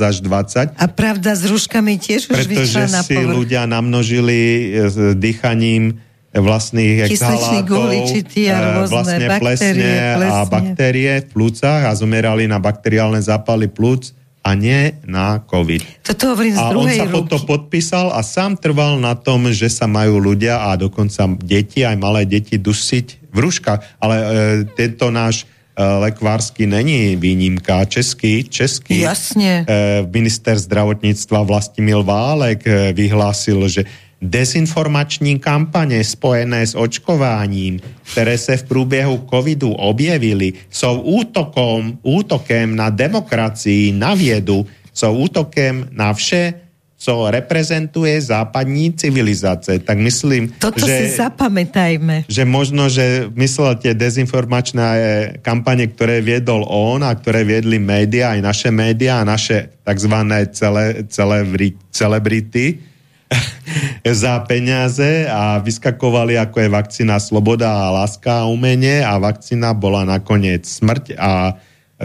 až 0.03 0.15
20, 0.19 0.75
A 0.75 0.85
pravda 0.91 1.31
s 1.31 1.47
rúškami 1.47 1.95
tiež 1.97 2.27
už 2.27 2.35
pretože 2.35 2.83
vyšla 2.83 2.85
na 2.91 3.01
si 3.01 3.15
povrch. 3.15 3.31
ľudia 3.31 3.63
namnožili 3.63 4.39
e, 4.75 4.91
s 4.91 4.97
dýchaním 5.15 6.03
vlastných 6.31 7.11
exhalátov, 7.11 7.91
a 7.91 8.83
e, 8.83 8.87
vlastne 8.87 9.27
baktérie, 9.27 9.39
plesne 9.43 9.95
a 9.99 10.15
plesne. 10.15 10.47
baktérie 10.47 11.11
v 11.23 11.27
plúcach 11.27 11.81
a 11.87 11.91
zomerali 11.91 12.47
na 12.47 12.59
bakteriálne 12.59 13.19
zápaly 13.19 13.67
plúc 13.67 14.11
a 14.41 14.57
nie 14.57 14.97
na 15.05 15.37
COVID. 15.45 16.01
Toto 16.01 16.33
hovorím 16.33 16.57
z 16.57 16.59
A 16.59 16.65
on 16.69 16.73
druhej 16.73 16.97
sa 16.97 17.05
ruky. 17.05 17.29
to 17.29 17.37
podpísal 17.45 18.09
a 18.09 18.25
sám 18.25 18.57
trval 18.57 18.97
na 18.97 19.13
tom, 19.13 19.53
že 19.53 19.69
sa 19.69 19.85
majú 19.85 20.17
ľudia 20.17 20.65
a 20.65 20.73
dokonca 20.75 21.29
deti, 21.37 21.85
aj 21.85 21.93
malé 22.01 22.25
deti 22.25 22.57
dusiť 22.57 23.29
v 23.29 23.37
rúškach. 23.37 24.01
Ale 24.01 24.15
e, 24.17 24.25
tento 24.73 25.13
náš 25.13 25.45
e, 25.45 25.77
lekvársky 25.77 26.65
není 26.65 27.13
výnimka. 27.21 27.85
Český, 27.85 28.49
český 28.49 29.05
Jasne. 29.05 29.61
e, 29.69 30.09
minister 30.09 30.57
zdravotníctva 30.57 31.45
Vlastimil 31.45 32.01
Válek 32.01 32.65
e, 32.65 32.97
vyhlásil, 32.97 33.61
že 33.69 33.85
dezinformační 34.21 35.39
kampane 35.39 36.03
spojené 36.03 36.67
s 36.67 36.77
očkováním, 36.77 37.79
které 38.11 38.37
se 38.37 38.57
v 38.57 38.63
průběhu 38.63 39.25
covidu 39.29 39.73
objevily, 39.73 40.53
jsou 40.69 41.01
útokom, 41.01 41.97
útokem 42.01 42.75
na 42.75 42.89
demokracii, 42.89 43.91
na 43.91 44.13
vědu, 44.13 44.65
jsou 44.93 45.17
útokem 45.17 45.89
na 45.91 46.13
vše, 46.13 46.53
co 47.01 47.31
reprezentuje 47.33 48.21
západní 48.21 48.93
civilizace. 48.93 49.79
Tak 49.81 49.97
myslím, 49.97 50.53
Toto 50.61 50.85
že 50.85 51.09
si 51.09 51.17
zapamätajme. 51.17 52.29
že 52.29 52.45
možno, 52.45 52.93
že 52.93 53.25
myslel 53.33 53.81
tie 53.81 53.97
dezinformačné 53.97 54.85
eh, 54.85 55.01
kampane, 55.41 55.89
ktoré 55.89 56.21
viedol 56.21 56.61
on 56.69 57.01
a 57.01 57.09
ktoré 57.17 57.41
viedli 57.41 57.81
média, 57.81 58.37
aj 58.37 58.45
naše 58.45 58.69
média 58.69 59.17
a 59.17 59.25
naše 59.25 59.81
tzv. 59.81 60.13
Cele, 60.53 61.09
celebri, 61.09 61.73
celebrity 61.89 62.90
za 64.23 64.39
peniaze 64.43 65.25
a 65.27 65.59
vyskakovali 65.63 66.35
ako 66.35 66.57
je 66.61 66.69
vakcína 66.69 67.17
Sloboda 67.17 67.71
a 67.71 67.93
láska 68.03 68.43
a 68.43 68.49
umenie 68.49 68.99
a 69.01 69.15
vakcína 69.21 69.71
bola 69.77 70.03
nakoniec 70.03 70.67
smrť 70.67 71.15
a 71.15 71.55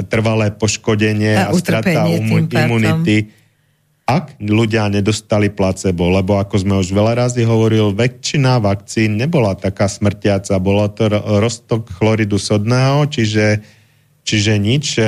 trvalé 0.07 0.53
poškodenie 0.53 1.35
A 1.35 1.51
a, 1.51 1.57
strata 1.57 2.05
pádom. 2.07 2.47
imunity 2.53 3.33
ak 4.07 4.39
ľudia 4.39 4.87
nedostali 4.87 5.51
placebo, 5.51 6.07
lebo 6.15 6.39
ako 6.39 6.63
sme 6.63 6.75
už 6.79 6.95
veľa 6.95 7.27
razy 7.27 7.43
hovoril, 7.43 7.91
väčšina 7.91 8.63
vakcín 8.63 9.19
nebola 9.19 9.59
taká 9.59 9.91
smrtiaca, 9.91 10.63
bolo 10.63 10.87
to 10.95 11.11
ro- 11.11 11.43
roztok 11.43 11.91
chloridu 11.91 12.39
sodného, 12.39 13.11
čiže, 13.11 13.67
čiže 14.27 14.59
nič, 14.59 14.99
e, 14.99 15.03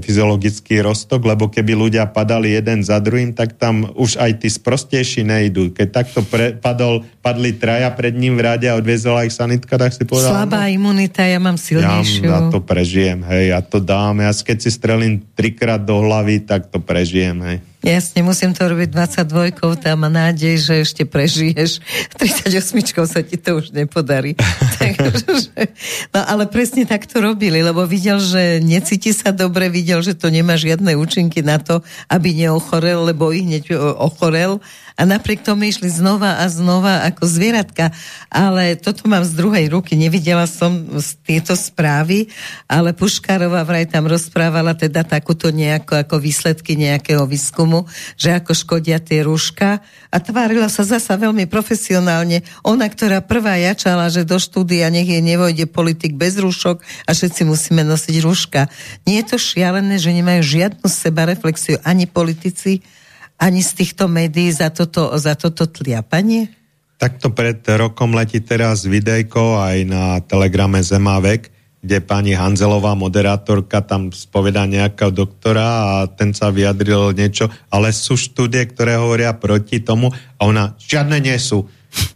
fyziologický 0.00 0.80
roztok, 0.80 1.28
lebo 1.28 1.52
keby 1.52 1.76
ľudia 1.76 2.08
padali 2.08 2.56
jeden 2.56 2.80
za 2.80 2.96
druhým, 2.96 3.36
tak 3.36 3.60
tam 3.60 3.92
už 3.92 4.16
aj 4.16 4.40
tí 4.40 4.48
sprostejší 4.48 5.20
nejdú. 5.20 5.76
Keď 5.76 5.88
takto 5.92 6.24
pre, 6.24 6.56
padol, 6.56 7.04
padli 7.20 7.52
traja 7.52 7.92
pred 7.92 8.16
ním 8.16 8.40
v 8.40 8.48
rade 8.48 8.64
a 8.64 8.80
odviezla 8.80 9.28
ich 9.28 9.36
sanitka, 9.36 9.76
tak 9.76 9.92
si 9.92 10.08
povedal, 10.08 10.32
Slabá 10.32 10.72
imunita, 10.72 11.20
ja 11.28 11.36
mám 11.36 11.60
ja, 11.60 11.64
silnejšiu. 11.68 12.24
ja 12.24 12.40
to 12.48 12.64
prežijem, 12.64 13.20
hej, 13.28 13.52
ja 13.52 13.60
to 13.60 13.84
dám, 13.84 14.24
ja 14.24 14.32
keď 14.32 14.56
si 14.56 14.72
strelím 14.72 15.20
trikrát 15.36 15.84
do 15.84 16.00
hlavy, 16.00 16.40
tak 16.48 16.72
to 16.72 16.80
prežijem, 16.80 17.36
hej. 17.44 17.58
Jasne, 17.84 18.24
musím 18.24 18.56
to 18.56 18.64
robiť 18.64 18.96
22, 18.96 19.76
tam 19.76 19.96
má 20.00 20.08
nádej, 20.08 20.56
že 20.56 20.74
ešte 20.88 21.04
prežiješ. 21.04 21.84
38 22.16 22.80
sa 23.04 23.20
ti 23.20 23.36
to 23.36 23.60
už 23.60 23.76
nepodarí. 23.76 24.32
Takže, 24.80 25.52
no 26.08 26.20
ale 26.24 26.48
presne 26.48 26.88
tak 26.88 27.04
to 27.04 27.20
robili, 27.20 27.60
lebo 27.60 27.84
videl, 27.84 28.16
že 28.24 28.64
necíti 28.64 29.12
sa 29.12 29.36
dobre, 29.36 29.68
videl, 29.68 30.00
že 30.00 30.16
to 30.16 30.32
nemá 30.32 30.56
žiadne 30.56 30.96
účinky 30.96 31.44
na 31.44 31.60
to, 31.60 31.84
aby 32.08 32.32
neochorel, 32.32 33.04
lebo 33.12 33.36
ich 33.36 33.44
hneď 33.44 33.76
ochorel 34.00 34.64
a 34.94 35.02
napriek 35.02 35.42
tomu 35.42 35.66
išli 35.66 35.90
znova 35.90 36.38
a 36.38 36.46
znova 36.46 37.02
ako 37.02 37.26
zvieratka. 37.26 37.90
Ale 38.30 38.78
toto 38.78 39.10
mám 39.10 39.26
z 39.26 39.34
druhej 39.34 39.66
ruky, 39.66 39.98
nevidela 39.98 40.46
som 40.46 40.86
tieto 41.26 41.58
správy, 41.58 42.30
ale 42.70 42.94
Puškárová 42.94 43.66
vraj 43.66 43.90
tam 43.90 44.06
rozprávala 44.06 44.78
teda 44.78 45.02
takúto 45.02 45.50
nejako 45.50 45.98
ako 45.98 46.22
výsledky 46.22 46.78
nejakého 46.78 47.26
výskumu, 47.26 47.90
že 48.14 48.38
ako 48.38 48.54
škodia 48.54 49.02
tie 49.02 49.26
rúška 49.26 49.82
a 50.14 50.16
tvárila 50.22 50.70
sa 50.70 50.86
zasa 50.86 51.18
veľmi 51.18 51.50
profesionálne. 51.50 52.46
Ona, 52.62 52.86
ktorá 52.86 53.18
prvá 53.18 53.58
jačala, 53.58 54.06
že 54.14 54.22
do 54.22 54.38
štúdia 54.38 54.94
nech 54.94 55.10
jej 55.10 55.18
nevojde 55.18 55.66
politik 55.66 56.14
bez 56.14 56.38
rúšok 56.38 56.78
a 57.06 57.10
všetci 57.10 57.42
musíme 57.42 57.82
nosiť 57.82 58.16
rúška. 58.22 58.70
Nie 59.10 59.26
je 59.26 59.34
to 59.34 59.36
šialené, 59.42 59.98
že 59.98 60.14
nemajú 60.14 60.42
žiadnu 60.46 60.86
sebareflexiu 60.86 61.82
ani 61.82 62.06
politici, 62.06 62.78
ani 63.38 63.60
z 63.60 63.70
týchto 63.84 64.06
médií 64.06 64.50
za 64.54 64.70
toto, 64.70 65.14
za 65.18 65.34
toto 65.34 65.66
tliapanie? 65.66 66.50
Takto 66.98 67.34
pred 67.34 67.60
rokom 67.74 68.14
letí 68.14 68.38
teraz 68.38 68.86
videjko 68.86 69.58
aj 69.60 69.76
na 69.84 70.04
telegrame 70.22 70.80
Zemavek, 70.80 71.50
kde 71.84 72.00
pani 72.00 72.32
Hanzelová, 72.32 72.96
moderátorka, 72.96 73.84
tam 73.84 74.08
spoveda 74.08 74.64
nejakého 74.64 75.12
doktora 75.12 75.64
a 75.64 75.92
ten 76.08 76.32
sa 76.32 76.48
vyjadril 76.48 77.12
niečo, 77.12 77.52
ale 77.68 77.92
sú 77.92 78.16
štúdie, 78.16 78.64
ktoré 78.72 78.96
hovoria 78.96 79.36
proti 79.36 79.84
tomu 79.84 80.08
a 80.40 80.40
ona, 80.48 80.72
žiadne 80.80 81.20
nie 81.20 81.36
sú. 81.36 81.68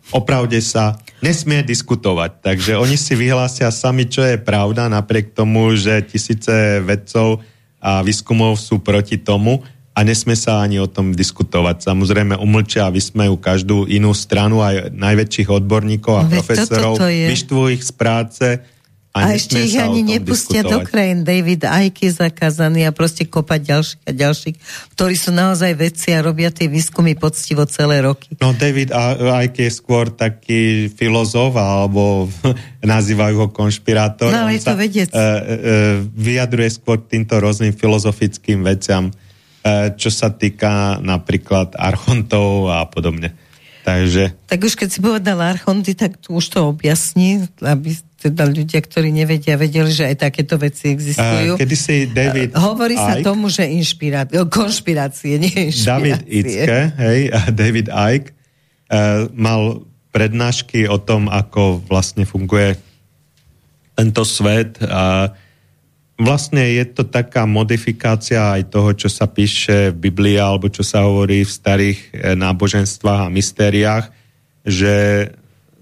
Opravde 0.09 0.65
sa 0.65 0.97
nesmie 1.21 1.61
diskutovať. 1.61 2.41
Takže 2.41 2.81
oni 2.81 2.97
si 2.97 3.13
vyhlásia 3.13 3.69
sami, 3.69 4.09
čo 4.09 4.25
je 4.25 4.41
pravda, 4.41 4.89
napriek 4.89 5.37
tomu, 5.37 5.77
že 5.77 6.01
tisíce 6.01 6.81
vedcov 6.81 7.45
a 7.79 8.01
výskumov 8.01 8.57
sú 8.57 8.81
proti 8.81 9.21
tomu 9.21 9.63
a 9.99 10.07
nesmie 10.07 10.39
sa 10.39 10.63
ani 10.63 10.79
o 10.79 10.87
tom 10.87 11.11
diskutovať. 11.11 11.83
Samozrejme 11.83 12.39
umlčia 12.39 12.87
a 12.87 12.95
vysmejú 12.95 13.35
každú 13.35 13.91
inú 13.91 14.15
stranu, 14.15 14.63
aj 14.63 14.95
najväčších 14.95 15.51
odborníkov 15.51 16.15
a 16.15 16.23
Veď 16.23 16.31
profesorov, 16.39 16.95
vyštvú 17.03 17.75
ich 17.75 17.83
z 17.83 17.93
práce 17.99 18.47
a, 19.19 19.35
A, 19.35 19.35
ešte 19.35 19.59
ich 19.59 19.75
sa 19.75 19.91
ani 19.91 20.07
nepustia 20.07 20.63
do 20.63 20.79
diskutovať. 20.79 20.87
krajín. 20.87 21.19
David 21.27 21.67
je 21.99 22.11
zakázaný 22.15 22.87
a 22.87 22.95
proste 22.95 23.27
kopať 23.27 23.61
ďalších 23.67 24.03
a 24.07 24.13
ďalších, 24.15 24.57
ktorí 24.95 25.15
sú 25.19 25.35
naozaj 25.35 25.73
vedci 25.75 26.15
a 26.15 26.23
robia 26.23 26.55
tie 26.55 26.71
výskumy 26.71 27.19
poctivo 27.19 27.67
celé 27.67 27.99
roky. 28.05 28.39
No 28.39 28.55
David 28.55 28.95
Icke 28.95 29.67
je 29.67 29.73
skôr 29.75 30.15
taký 30.15 30.87
filozof, 30.95 31.59
alebo 31.59 32.31
nazývajú 32.85 33.35
ho 33.43 33.49
konšpirátor. 33.51 34.31
No, 34.31 34.47
ale 34.47 34.55
On 34.55 34.57
je 34.61 34.63
to 34.63 34.77
vedec. 34.79 35.11
Uh, 35.11 35.19
uh, 35.19 35.35
vyjadruje 36.15 36.79
skôr 36.79 37.03
týmto 37.03 37.35
rôznym 37.43 37.75
filozofickým 37.75 38.63
veciam, 38.63 39.11
čo 39.99 40.11
sa 40.11 40.33
týka 40.33 41.03
napríklad 41.03 41.77
archontov 41.77 42.73
a 42.73 42.87
podobne. 42.89 43.35
Takže 43.89 44.37
Tak 44.45 44.61
už 44.61 44.75
keď 44.77 44.89
si 44.93 45.01
povedal 45.01 45.41
Archonty, 45.41 45.97
tak 45.97 46.21
tu 46.21 46.37
už 46.37 46.53
to 46.53 46.77
objasní, 46.77 47.49
aby 47.65 47.97
teda 48.21 48.45
ľudia, 48.45 48.85
ktorí 48.85 49.09
nevedia, 49.09 49.57
vedeli, 49.57 49.89
že 49.89 50.13
aj 50.13 50.29
takéto 50.29 50.61
veci 50.61 50.93
existujú. 50.93 51.57
uh, 51.57 51.61
kedy 51.61 51.77
si 51.79 52.05
David 52.11 52.53
Uh, 52.53 52.61
Hovorí 52.69 52.99
sa 52.99 53.17
Icke, 53.17 53.25
tomu, 53.25 53.49
že 53.49 53.65
inšpirá... 53.65 54.29
konšpirácie, 54.29 55.41
nie 55.41 55.73
inšpirácie. 55.73 55.89
David 55.89 56.21
Icke, 56.29 56.81
hej, 57.01 57.21
David 57.55 57.89
Icke, 57.89 58.29
uh, 58.29 59.31
mal 59.33 59.89
prednášky 60.13 60.85
o 60.91 61.01
tom, 61.01 61.33
ako 61.33 61.81
vlastne 61.89 62.29
funguje 62.29 62.77
tento 63.97 64.23
svet 64.27 64.83
a 64.85 65.33
vlastne 66.19 66.67
je 66.67 66.85
to 66.91 67.07
taká 67.07 67.47
modifikácia 67.47 68.59
aj 68.59 68.75
toho, 68.75 68.91
čo 68.93 69.07
sa 69.07 69.31
píše 69.31 69.95
v 69.95 70.11
Biblii 70.11 70.37
alebo 70.37 70.67
čo 70.67 70.83
sa 70.83 71.07
hovorí 71.07 71.47
v 71.47 71.55
starých 71.55 71.99
eh, 72.13 72.35
náboženstvách 72.35 73.31
a 73.31 73.33
mystériách, 73.33 74.07
že 74.67 74.95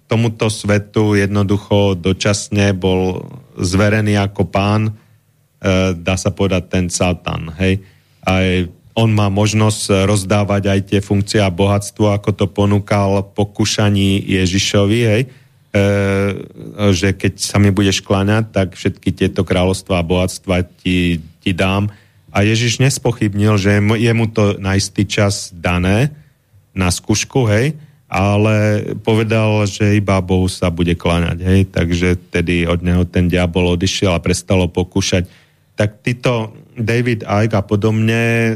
tomuto 0.06 0.46
svetu 0.46 1.18
jednoducho 1.18 1.98
dočasne 1.98 2.70
bol 2.76 3.26
zverený 3.58 4.20
ako 4.20 4.46
pán, 4.46 4.92
eh, 4.92 5.96
dá 5.96 6.14
sa 6.20 6.30
povedať 6.30 6.64
ten 6.68 6.86
Satan, 6.92 7.50
hej. 7.56 7.80
Aj 8.22 8.68
on 8.96 9.12
má 9.12 9.28
možnosť 9.28 10.08
rozdávať 10.08 10.72
aj 10.72 10.80
tie 10.88 11.00
funkcie 11.04 11.36
a 11.36 11.52
bohatstvo, 11.52 12.16
ako 12.16 12.32
to 12.32 12.46
ponúkal 12.48 13.20
pokúšaní 13.36 14.24
Ježišovi, 14.24 15.00
hej 15.04 15.22
že 16.92 17.08
keď 17.12 17.32
sa 17.40 17.56
mi 17.60 17.68
budeš 17.70 18.00
kláňať, 18.00 18.44
tak 18.52 18.68
všetky 18.76 19.12
tieto 19.12 19.44
kráľovstvá 19.44 20.00
a 20.00 20.06
bohatstva 20.06 20.64
ti, 20.80 21.20
ti 21.40 21.50
dám 21.52 21.92
A 22.32 22.44
Ježiš 22.44 22.80
nespochybnil, 22.80 23.56
že 23.56 23.80
je 23.80 24.12
mu 24.12 24.26
to 24.28 24.60
na 24.60 24.76
istý 24.76 25.08
čas 25.08 25.52
dané, 25.52 26.12
na 26.76 26.92
skúšku, 26.92 27.48
hej, 27.48 27.72
ale 28.06 28.86
povedal, 29.02 29.66
že 29.66 29.98
iba 29.98 30.20
Bohu 30.22 30.46
sa 30.46 30.70
bude 30.70 30.94
kláňať, 30.94 31.38
hej, 31.42 31.60
takže 31.72 32.20
tedy 32.30 32.68
od 32.68 32.84
neho 32.84 33.02
ten 33.08 33.26
diabol 33.26 33.74
odišiel 33.74 34.14
a 34.14 34.22
prestalo 34.22 34.68
pokúšať. 34.70 35.26
Tak 35.74 36.04
títo 36.04 36.54
David 36.76 37.24
Icke 37.24 37.56
a 37.56 37.64
podobne 37.64 38.22
e, 38.22 38.52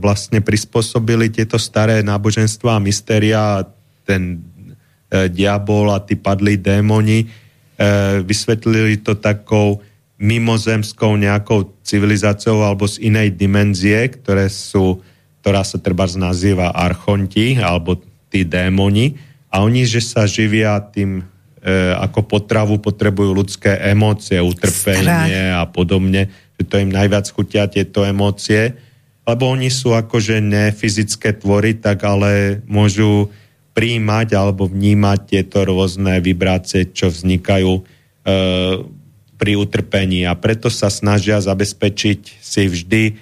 vlastne 0.00 0.40
prispôsobili 0.40 1.28
tieto 1.28 1.60
staré 1.60 2.00
náboženstva 2.00 2.80
a 2.80 2.84
mystéria, 2.84 3.68
ten 4.08 4.40
e, 4.40 4.49
diabol 5.10 5.90
a 5.90 5.98
tí 5.98 6.14
padlí 6.14 6.54
démoni, 6.56 7.26
e, 7.26 7.28
vysvetlili 8.22 9.02
to 9.02 9.18
takou 9.18 9.82
mimozemskou 10.20 11.16
nejakou 11.16 11.72
civilizáciou 11.80 12.60
alebo 12.60 12.84
z 12.84 13.00
inej 13.08 13.34
dimenzie, 13.34 14.06
ktoré 14.12 14.52
sú, 14.52 15.00
ktorá 15.40 15.64
sa 15.64 15.80
treba 15.80 16.04
nazýva 16.14 16.76
archonti 16.76 17.56
alebo 17.56 17.96
tí 18.28 18.44
démoni 18.44 19.16
a 19.50 19.66
oni, 19.66 19.82
že 19.88 20.04
sa 20.04 20.28
živia 20.28 20.78
tým 20.92 21.18
e, 21.18 21.22
ako 21.98 22.28
potravu 22.28 22.78
potrebujú 22.78 23.32
ľudské 23.34 23.80
emócie, 23.90 24.38
utrpenie 24.38 25.56
Strach. 25.56 25.58
a 25.58 25.64
podobne, 25.66 26.30
že 26.60 26.62
to 26.68 26.78
im 26.78 26.92
najviac 26.92 27.26
chutia 27.32 27.66
tieto 27.66 28.04
emócie, 28.04 28.76
lebo 29.24 29.48
oni 29.48 29.72
sú 29.72 29.96
akože 29.96 30.38
nefyzické 30.38 31.34
tvory, 31.34 31.80
tak 31.80 32.04
ale 32.04 32.62
môžu 32.68 33.32
príjmať 33.72 34.34
alebo 34.34 34.66
vnímať 34.66 35.18
tieto 35.26 35.62
rôzne 35.62 36.18
vibrácie, 36.18 36.90
čo 36.90 37.08
vznikajú 37.08 37.72
e, 37.78 37.82
pri 39.40 39.52
utrpení. 39.56 40.26
A 40.26 40.34
preto 40.34 40.68
sa 40.68 40.90
snažia 40.92 41.38
zabezpečiť 41.38 42.20
si 42.42 42.62
vždy 42.66 43.02
e, 43.08 43.12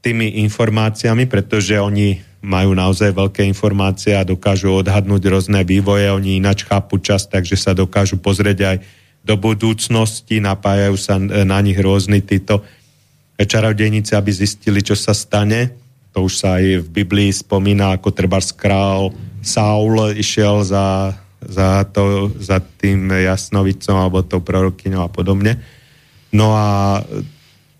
tými 0.00 0.42
informáciami, 0.48 1.28
pretože 1.30 1.76
oni 1.78 2.20
majú 2.40 2.72
naozaj 2.72 3.12
veľké 3.12 3.44
informácie 3.44 4.16
a 4.16 4.24
dokážu 4.24 4.72
odhadnúť 4.72 5.22
rôzne 5.28 5.60
vývoje, 5.60 6.08
oni 6.08 6.40
ináč 6.40 6.64
chápu 6.64 6.96
čas, 7.04 7.28
takže 7.28 7.56
sa 7.56 7.76
dokážu 7.76 8.16
pozrieť 8.16 8.58
aj 8.64 8.76
do 9.20 9.36
budúcnosti, 9.36 10.40
napájajú 10.40 10.96
sa 10.96 11.20
na 11.20 11.60
nich 11.60 11.76
rôzni 11.76 12.24
títo 12.24 12.64
čarodejníci, 13.36 14.16
aby 14.16 14.32
zistili, 14.32 14.80
čo 14.80 14.96
sa 14.96 15.12
stane. 15.12 15.76
To 16.16 16.26
už 16.26 16.32
sa 16.34 16.58
aj 16.58 16.84
v 16.84 16.88
Biblii 16.90 17.30
spomína, 17.30 17.96
ako 17.96 18.10
treba 18.10 18.42
král 18.54 19.14
Saul 19.40 20.14
išiel 20.18 20.66
za 20.66 21.14
za, 21.40 21.88
to, 21.88 22.28
za 22.36 22.60
tým 22.60 23.08
jasnovicom 23.08 23.96
alebo 23.96 24.20
tou 24.20 24.44
prorokyňou 24.44 25.00
a 25.00 25.10
podobne. 25.10 25.56
No 26.30 26.52
a 26.52 27.00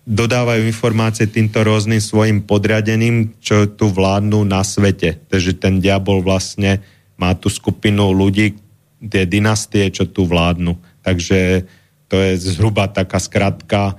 dodávajú 0.03 0.65
informácie 0.65 1.29
týmto 1.29 1.61
rôznym 1.61 2.01
svojim 2.01 2.41
podriadeným, 2.41 3.37
čo 3.37 3.69
tu 3.69 3.93
vládnu 3.93 4.41
na 4.43 4.65
svete. 4.65 5.21
Takže 5.29 5.61
ten 5.61 5.77
diabol 5.77 6.25
vlastne 6.25 6.81
má 7.21 7.37
tú 7.37 7.53
skupinu 7.53 8.09
ľudí, 8.09 8.57
tie 8.97 9.29
dynastie, 9.29 9.93
čo 9.93 10.09
tu 10.09 10.25
vládnu. 10.25 10.73
Takže 11.05 11.69
to 12.09 12.15
je 12.17 12.31
zhruba 12.41 12.89
taká 12.89 13.21
skratka, 13.21 13.95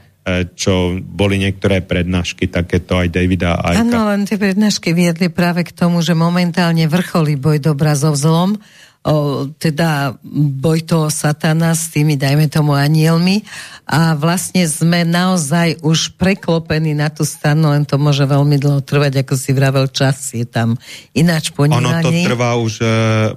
čo 0.54 1.02
boli 1.02 1.34
niektoré 1.42 1.82
prednášky, 1.82 2.46
takéto 2.46 2.94
aj 2.94 3.10
Davida 3.10 3.58
Ajka. 3.58 3.82
Áno, 3.82 4.06
len 4.06 4.22
tie 4.22 4.38
prednášky 4.38 4.94
viedli 4.94 5.26
práve 5.26 5.66
k 5.66 5.74
tomu, 5.74 5.98
že 5.98 6.14
momentálne 6.14 6.86
vrcholí 6.86 7.34
boj 7.34 7.58
dobra 7.58 7.98
so 7.98 8.14
vzlom 8.14 8.54
o, 9.02 9.50
teda 9.58 10.14
boj 10.62 10.86
toho 10.86 11.10
satana 11.10 11.74
s 11.74 11.90
tými, 11.90 12.14
dajme 12.14 12.46
tomu, 12.46 12.78
anielmi 12.78 13.42
a 13.90 14.14
vlastne 14.14 14.62
sme 14.62 15.02
naozaj 15.02 15.82
už 15.82 16.14
preklopení 16.14 16.94
na 16.94 17.10
tú 17.10 17.26
stranu, 17.26 17.74
len 17.74 17.82
to 17.82 17.98
môže 17.98 18.22
veľmi 18.22 18.62
dlho 18.62 18.80
trvať, 18.86 19.26
ako 19.26 19.34
si 19.34 19.50
vravel, 19.50 19.90
čas 19.90 20.30
je 20.30 20.46
tam 20.46 20.78
ináč 21.18 21.50
ponímaný. 21.50 21.82
Ono 21.82 22.06
to 22.06 22.10
trvá 22.30 22.50
už 22.54 22.72
e, 22.78 22.86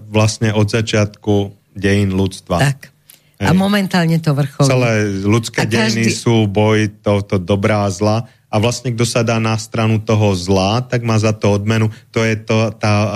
vlastne 0.06 0.54
od 0.54 0.70
začiatku 0.70 1.34
dejín 1.74 2.14
ľudstva. 2.14 2.62
Tak. 2.62 2.95
A 3.42 3.52
momentálne 3.52 4.16
to 4.24 4.32
vrcholí. 4.32 4.68
Celé 4.68 4.94
ľudské 5.24 5.68
každý... 5.68 5.76
dejiny 5.76 6.04
sú 6.16 6.48
boj 6.48 6.88
tohto 7.04 7.36
dobrá 7.36 7.84
a 7.84 7.92
zla 7.92 8.18
a 8.48 8.56
vlastne 8.56 8.96
kto 8.96 9.04
sa 9.04 9.20
dá 9.20 9.36
na 9.36 9.60
stranu 9.60 10.00
toho 10.00 10.32
zla, 10.32 10.80
tak 10.80 11.04
má 11.04 11.20
za 11.20 11.36
to 11.36 11.52
odmenu. 11.52 11.92
To 12.16 12.24
je 12.24 12.40
to, 12.40 12.72
tá 12.80 12.94
uh, 13.04 13.12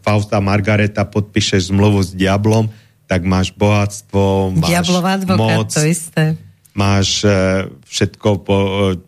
Fausta 0.00 0.40
Margareta 0.40 1.04
podpíše 1.04 1.60
zmluvu 1.68 2.00
s 2.00 2.16
diablom, 2.16 2.72
tak 3.04 3.28
máš 3.28 3.52
bohatstvo, 3.52 4.56
máš 4.56 4.72
Diablová 4.72 5.20
advokát, 5.20 5.36
moc, 5.36 5.68
to 5.68 5.84
isté. 5.84 6.40
Máš 6.78 7.26
uh, 7.26 7.66
všetko, 7.90 8.28
po, 8.46 8.56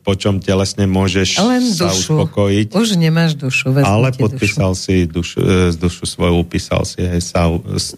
po 0.02 0.12
čom 0.18 0.42
telesne 0.42 0.90
môžeš 0.90 1.38
Len 1.38 1.62
sa 1.70 1.94
dušu. 1.94 2.18
uspokojiť. 2.18 2.74
Už 2.74 2.98
nemáš 2.98 3.38
dušu. 3.38 3.70
Ale 3.78 4.10
podpísal 4.10 4.74
dušu. 4.74 4.82
si 4.82 5.06
dušu, 5.06 5.38
z 5.70 5.76
dušu 5.78 6.04
svoju, 6.10 6.42
upísal 6.42 6.82
si 6.82 7.06
aj 7.06 7.22
sa. 7.22 7.46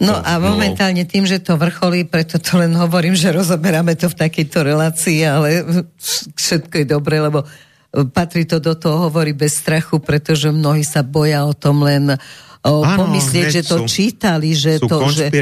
No 0.04 0.20
a 0.20 0.36
momentálne 0.36 1.08
tým, 1.08 1.24
že 1.24 1.40
to 1.40 1.56
vrcholí, 1.56 2.04
preto 2.04 2.36
to 2.36 2.60
len 2.60 2.76
hovorím, 2.76 3.16
že 3.16 3.32
rozoberáme 3.32 3.96
to 3.96 4.12
v 4.12 4.16
takejto 4.28 4.58
relácii, 4.60 5.24
ale 5.24 5.64
všetko 6.36 6.84
je 6.84 6.86
dobre, 6.86 7.16
lebo 7.24 7.48
patrí 7.92 8.48
to 8.48 8.56
do 8.58 8.72
toho, 8.72 9.08
hovorí 9.08 9.36
bez 9.36 9.60
strachu, 9.60 10.00
pretože 10.00 10.48
mnohí 10.48 10.80
sa 10.80 11.04
boja 11.04 11.44
o 11.44 11.52
tom 11.52 11.84
len 11.84 12.16
o, 12.16 12.18
ano, 12.70 13.10
pomyslieť, 13.10 13.46
že 13.58 13.62
to 13.66 13.82
sú, 13.82 13.90
čítali, 13.90 14.54
že 14.54 14.78
sú 14.78 14.86
to, 14.86 15.02
že... 15.10 15.34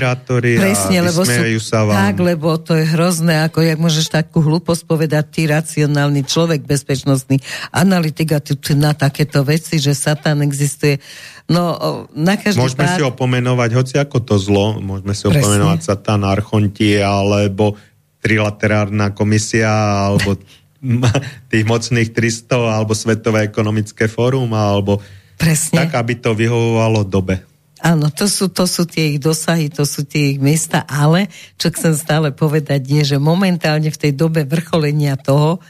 presne, 0.57 1.05
lebo 1.05 1.21
sú, 1.21 1.61
sa 1.61 1.85
vám. 1.85 1.97
Tak, 2.09 2.17
lebo 2.25 2.57
to 2.57 2.73
je 2.73 2.89
hrozné, 2.89 3.45
ako 3.45 3.61
jak 3.61 3.77
môžeš 3.77 4.09
takú 4.09 4.41
hlúposť 4.41 4.89
povedať 4.89 5.25
ty 5.29 5.43
racionálny 5.45 6.25
človek, 6.25 6.65
bezpečnostný 6.65 7.37
analytik 7.77 8.33
a 8.33 8.41
ty, 8.41 8.57
ty 8.57 8.73
na 8.73 8.97
takéto 8.97 9.45
veci, 9.45 9.77
že 9.77 9.93
Satan 9.93 10.41
existuje. 10.41 10.97
No, 11.45 11.77
na 12.17 12.41
každý 12.41 12.57
Môžeme 12.57 12.89
pád... 12.89 12.97
si 12.97 13.03
ho 13.05 13.13
pomenovať, 13.13 13.71
hoci 13.77 13.95
ako 14.01 14.19
to 14.25 14.41
zlo, 14.41 14.81
môžeme 14.81 15.13
si 15.13 15.29
presne. 15.29 15.45
pomenovať 15.45 15.79
Satan, 15.85 16.25
Archonti, 16.25 16.97
alebo 17.05 17.77
trilaterárna 18.25 19.13
komisia, 19.13 19.69
alebo 20.09 20.41
tých 21.53 21.65
mocných 21.69 22.17
300 22.17 22.81
alebo 22.81 22.97
Svetové 22.97 23.45
ekonomické 23.45 24.09
fórum 24.09 24.49
alebo 24.57 25.05
Presne. 25.41 25.89
tak, 25.89 25.97
aby 25.97 26.21
to 26.21 26.37
vyhovovalo 26.37 27.01
dobe. 27.09 27.41
Áno, 27.81 28.13
to 28.13 28.29
sú, 28.29 28.53
to 28.53 28.69
sú 28.69 28.85
tie 28.85 29.17
ich 29.17 29.19
dosahy, 29.25 29.73
to 29.73 29.89
sú 29.89 30.05
tie 30.05 30.37
ich 30.37 30.39
miesta, 30.39 30.85
ale 30.85 31.33
čo 31.57 31.73
chcem 31.73 31.97
stále 31.97 32.29
povedať 32.29 32.85
je, 32.85 33.17
že 33.17 33.17
momentálne 33.17 33.89
v 33.89 33.97
tej 33.97 34.13
dobe 34.13 34.45
vrcholenia 34.45 35.17
toho 35.17 35.65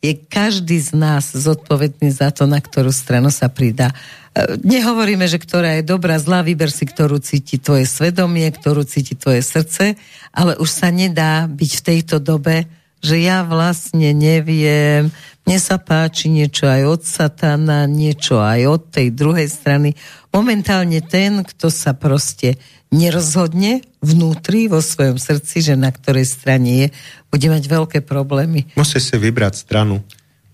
je 0.00 0.16
každý 0.16 0.80
z 0.80 0.96
nás 0.96 1.30
zodpovedný 1.30 2.08
za 2.10 2.32
to, 2.32 2.48
na 2.48 2.58
ktorú 2.58 2.90
stranu 2.90 3.28
sa 3.28 3.52
pridá. 3.52 3.92
E, 4.32 4.58
nehovoríme, 4.64 5.28
že 5.28 5.38
ktorá 5.38 5.78
je 5.78 5.86
dobrá, 5.86 6.16
zlá, 6.18 6.42
vyber 6.42 6.72
si, 6.72 6.88
ktorú 6.88 7.20
cíti 7.20 7.60
tvoje 7.60 7.84
svedomie, 7.84 8.48
ktorú 8.48 8.82
cíti 8.82 9.14
tvoje 9.14 9.44
srdce, 9.44 9.94
ale 10.32 10.58
už 10.58 10.66
sa 10.72 10.88
nedá 10.90 11.46
byť 11.46 11.70
v 11.78 11.84
tejto 11.84 12.16
dobe 12.18 12.66
že 13.02 13.18
ja 13.18 13.42
vlastne 13.42 14.14
neviem, 14.14 15.10
mne 15.42 15.58
sa 15.58 15.76
páči 15.82 16.30
niečo 16.30 16.70
aj 16.70 16.82
od 16.86 17.02
satana, 17.02 17.90
niečo 17.90 18.38
aj 18.38 18.60
od 18.70 18.82
tej 18.94 19.10
druhej 19.10 19.50
strany. 19.50 19.98
Momentálne 20.30 21.02
ten, 21.02 21.42
kto 21.42 21.66
sa 21.66 21.98
proste 21.98 22.62
nerozhodne 22.94 23.82
vnútri, 23.98 24.70
vo 24.70 24.78
svojom 24.78 25.18
srdci, 25.18 25.66
že 25.66 25.74
na 25.74 25.90
ktorej 25.90 26.30
strane 26.30 26.70
je, 26.70 26.86
bude 27.34 27.46
mať 27.50 27.64
veľké 27.66 27.98
problémy. 28.06 28.70
Musí 28.78 29.02
si 29.02 29.16
vybrať 29.18 29.58
stranu. 29.58 29.98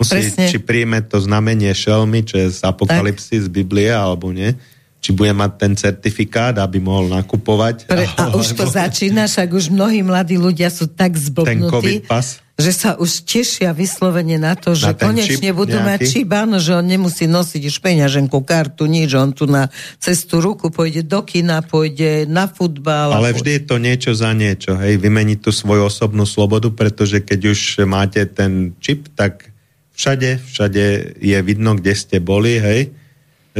Musí, 0.00 0.14
Presne. 0.14 0.46
či 0.48 0.62
príjme 0.62 1.02
to 1.04 1.18
znamenie 1.18 1.74
šelmy, 1.74 2.22
čo 2.22 2.38
je 2.38 2.48
z 2.54 2.60
apokalipsy, 2.64 3.42
tak. 3.42 3.44
z 3.44 3.48
Biblie, 3.50 3.90
alebo 3.90 4.30
nie 4.32 4.56
či 4.98 5.14
bude 5.14 5.30
mať 5.30 5.52
ten 5.54 5.72
certifikát, 5.78 6.58
aby 6.58 6.82
mohol 6.82 7.06
nakupovať. 7.14 7.86
Pre, 7.86 8.04
a 8.18 8.34
už 8.34 8.58
to 8.58 8.66
začína, 8.66 9.30
však 9.30 9.48
už 9.54 9.70
mnohí 9.70 10.02
mladí 10.02 10.34
ľudia 10.34 10.74
sú 10.74 10.90
tak 10.90 11.14
zblbnutí, 11.14 12.02
že 12.58 12.74
sa 12.74 12.98
už 12.98 13.22
tešia 13.22 13.70
vyslovene 13.70 14.34
na 14.34 14.58
to, 14.58 14.74
že 14.74 14.90
na 14.90 14.98
konečne 14.98 15.54
budú 15.54 15.78
nejaký? 15.78 15.86
mať 15.86 16.00
čip, 16.10 16.28
áno, 16.34 16.58
že 16.58 16.74
on 16.74 16.82
nemusí 16.82 17.30
nosiť 17.30 17.62
už 17.70 17.76
peňaženku, 17.78 18.42
kartu, 18.42 18.90
nič, 18.90 19.14
on 19.14 19.30
tu 19.30 19.46
na 19.46 19.70
cestu 20.02 20.42
ruku 20.42 20.74
pôjde 20.74 21.06
do 21.06 21.22
kina, 21.22 21.62
pôjde 21.62 22.26
na 22.26 22.50
futbal. 22.50 23.14
Ale 23.14 23.30
vždy 23.30 23.62
je 23.62 23.62
to 23.62 23.76
niečo 23.78 24.10
za 24.10 24.34
niečo, 24.34 24.74
hej, 24.74 24.98
vymeniť 24.98 25.38
tú 25.38 25.54
svoju 25.54 25.86
osobnú 25.86 26.26
slobodu, 26.26 26.74
pretože 26.74 27.22
keď 27.22 27.54
už 27.54 27.86
máte 27.86 28.26
ten 28.26 28.74
čip, 28.82 29.06
tak 29.14 29.54
všade, 29.94 30.42
všade 30.42 31.14
je 31.14 31.38
vidno, 31.46 31.78
kde 31.78 31.94
ste 31.94 32.18
boli, 32.18 32.58
hej, 32.58 32.90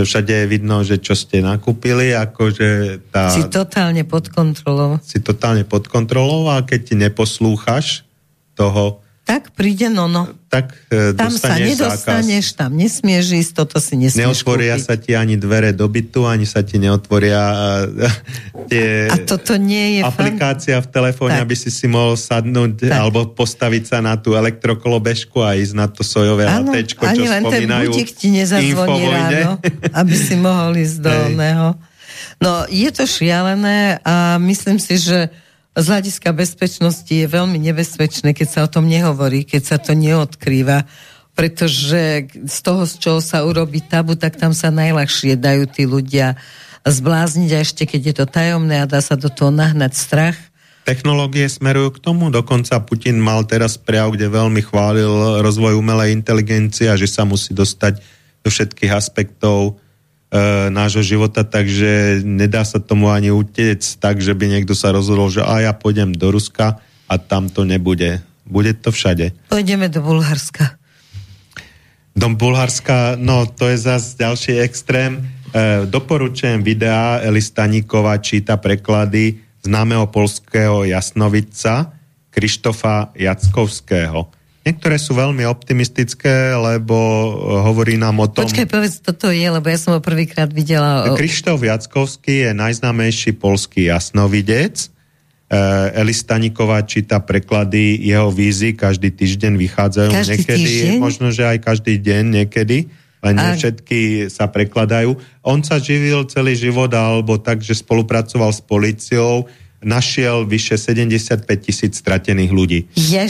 všade 0.05 0.31
je 0.31 0.47
vidno, 0.47 0.85
že 0.85 1.01
čo 1.01 1.17
ste 1.17 1.41
nakúpili, 1.41 2.15
akože 2.15 3.01
tá... 3.11 3.33
Si 3.33 3.47
totálne 3.49 4.05
pod 4.05 4.29
kontrolou. 4.31 5.01
Si 5.03 5.19
totálne 5.19 5.65
pod 5.65 5.89
kontrolou 5.89 6.53
a 6.53 6.63
keď 6.63 6.81
ti 6.83 6.95
neposlúchaš 6.95 8.07
toho 8.59 9.03
tak 9.29 9.53
príde 9.53 9.93
nono. 9.93 10.24
Tak 10.49 10.72
e, 10.89 11.12
Tam 11.12 11.29
sa 11.29 11.61
nedostaneš, 11.61 12.57
zákaz. 12.57 12.61
tam 12.64 12.72
nesmieš 12.81 13.26
ísť, 13.37 13.53
toto 13.53 13.76
si 13.76 14.01
nesmieš 14.01 14.24
Neotvoria 14.24 14.81
kúpiť. 14.81 14.89
sa 14.89 14.95
ti 14.97 15.12
ani 15.12 15.37
dvere 15.37 15.76
do 15.76 15.85
bytu, 15.85 16.24
ani 16.24 16.49
sa 16.49 16.64
ti 16.64 16.81
neotvoria 16.81 17.45
e, 17.85 18.09
tie... 18.72 19.12
A 19.12 19.20
toto 19.29 19.61
nie 19.61 20.01
je 20.01 20.09
Aplikácia 20.09 20.81
fan... 20.81 20.89
v 20.89 20.89
telefóne, 20.89 21.37
tak. 21.37 21.45
aby 21.45 21.55
si 21.61 21.68
si 21.68 21.85
mohol 21.85 22.16
sadnúť 22.16 22.89
tak. 22.89 22.97
alebo 22.97 23.29
postaviť 23.37 23.85
sa 23.85 24.01
na 24.01 24.16
tú 24.16 24.33
elektrokolobežku 24.33 25.45
a 25.45 25.61
ísť 25.61 25.74
na 25.76 25.93
to 25.93 26.01
sojové 26.01 26.49
ano, 26.49 26.72
latečko, 26.72 27.05
čo 27.05 27.12
ani 27.12 27.26
len 27.29 27.43
spomínajú. 27.45 27.91
ten 27.93 28.09
ti 28.09 28.29
nezazvoní 28.33 29.03
ráno, 29.12 29.61
aby 30.01 30.14
si 30.16 30.35
mohol 30.41 30.72
ísť 30.81 30.97
do 31.05 31.12
oného. 31.12 31.76
No, 32.41 32.64
je 32.72 32.89
to 32.89 33.05
šialené 33.05 34.01
a 34.01 34.41
myslím 34.41 34.81
si, 34.81 34.97
že 34.97 35.29
z 35.79 35.87
hľadiska 35.87 36.35
bezpečnosti 36.35 37.11
je 37.11 37.26
veľmi 37.31 37.59
nebezpečné, 37.62 38.35
keď 38.35 38.49
sa 38.51 38.61
o 38.66 38.72
tom 38.72 38.91
nehovorí, 38.91 39.47
keď 39.47 39.62
sa 39.62 39.76
to 39.79 39.95
neodkrýva, 39.95 40.83
pretože 41.39 42.26
z 42.35 42.59
toho, 42.66 42.83
z 42.83 42.95
čoho 42.99 43.20
sa 43.22 43.47
urobí 43.47 43.79
tabu, 43.79 44.18
tak 44.18 44.35
tam 44.35 44.51
sa 44.51 44.74
najľahšie 44.74 45.39
dajú 45.39 45.70
tí 45.70 45.87
ľudia 45.87 46.35
zblázniť 46.83 47.51
a 47.55 47.62
ešte 47.62 47.83
keď 47.87 48.01
je 48.11 48.14
to 48.18 48.26
tajomné 48.26 48.83
a 48.83 48.91
dá 48.91 48.99
sa 48.99 49.14
do 49.14 49.31
toho 49.31 49.55
nahnať 49.55 49.95
strach. 49.95 50.39
Technológie 50.83 51.47
smerujú 51.47 52.01
k 52.01 52.03
tomu, 52.03 52.33
dokonca 52.33 52.81
Putin 52.83 53.20
mal 53.20 53.45
teraz 53.45 53.76
prejav, 53.79 54.16
kde 54.16 54.33
veľmi 54.33 54.64
chválil 54.64 55.45
rozvoj 55.45 55.76
umelej 55.79 56.16
inteligencie 56.16 56.89
a 56.89 56.97
že 56.97 57.07
sa 57.07 57.29
musí 57.29 57.53
dostať 57.55 58.01
do 58.43 58.49
všetkých 58.49 58.91
aspektov 58.91 59.79
nášho 60.68 61.01
života, 61.01 61.41
takže 61.41 62.20
nedá 62.20 62.61
sa 62.61 62.76
tomu 62.76 63.09
ani 63.09 63.33
utiec 63.33 63.81
tak, 63.97 64.20
že 64.20 64.37
by 64.37 64.45
niekto 64.61 64.76
sa 64.76 64.93
rozhodol, 64.93 65.33
že 65.33 65.41
a 65.41 65.64
ja 65.64 65.72
pôjdem 65.72 66.12
do 66.12 66.29
Ruska 66.29 66.85
a 67.09 67.14
tam 67.16 67.49
to 67.49 67.64
nebude. 67.64 68.20
Bude 68.45 68.76
to 68.76 68.93
všade. 68.93 69.33
Pôjdeme 69.49 69.89
do 69.89 70.05
Bulharska. 70.05 70.76
Do 72.12 72.29
Bulharska, 72.33 73.16
no 73.16 73.49
to 73.49 73.72
je 73.72 73.79
zase 73.81 74.16
ďalší 74.20 74.61
extrém. 74.61 75.20
E, 75.20 75.89
doporučujem 75.89 76.61
videá 76.61 77.24
Eli 77.24 77.41
Staníková 77.41 78.20
číta 78.20 78.57
preklady 78.61 79.41
známeho 79.64 80.09
polského 80.12 80.85
jasnovica 80.85 81.93
Krištofa 82.29 83.16
Jackovského 83.16 84.38
Niektoré 84.69 85.01
sú 85.01 85.16
veľmi 85.16 85.49
optimistické, 85.49 86.53
lebo 86.53 86.95
eh, 86.95 87.33
hovorí 87.64 87.97
nám 87.97 88.21
o 88.21 88.29
tom... 88.29 88.45
Počkaj, 88.45 88.69
povedz, 88.69 89.01
toto 89.01 89.33
je, 89.33 89.49
lebo 89.49 89.64
ja 89.64 89.81
som 89.81 89.97
ho 89.97 90.01
prvýkrát 90.05 90.53
videla... 90.53 91.09
Krištof 91.16 91.64
Jackovský 91.64 92.45
je 92.45 92.51
najznámejší 92.53 93.41
polský 93.41 93.89
jasnovidec. 93.89 94.93
Uh, 95.49 95.89
Eli 95.97 96.12
Staníková 96.12 96.85
číta 96.85 97.25
preklady 97.25 97.97
jeho 98.05 98.29
vízy, 98.29 98.77
každý 98.77 99.09
týždeň 99.09 99.57
vychádzajú 99.57 100.11
každý 100.12 100.45
niekedy, 100.45 100.61
týždeň? 100.61 100.99
možno, 101.01 101.33
že 101.33 101.49
aj 101.49 101.59
každý 101.64 101.97
deň 101.97 102.25
niekedy, 102.37 102.85
len 103.25 103.33
nie 103.33 103.57
všetky 103.57 104.29
sa 104.29 104.53
prekladajú. 104.53 105.16
On 105.41 105.64
sa 105.64 105.81
živil 105.81 106.29
celý 106.29 106.53
život, 106.53 106.93
alebo 106.93 107.41
tak, 107.41 107.64
že 107.64 107.81
spolupracoval 107.81 108.53
s 108.53 108.61
policiou, 108.61 109.49
našiel 109.79 110.43
vyše 110.43 110.74
75 110.74 111.47
tisíc 111.62 112.03
stratených 112.03 112.51
ľudí. 112.51 112.81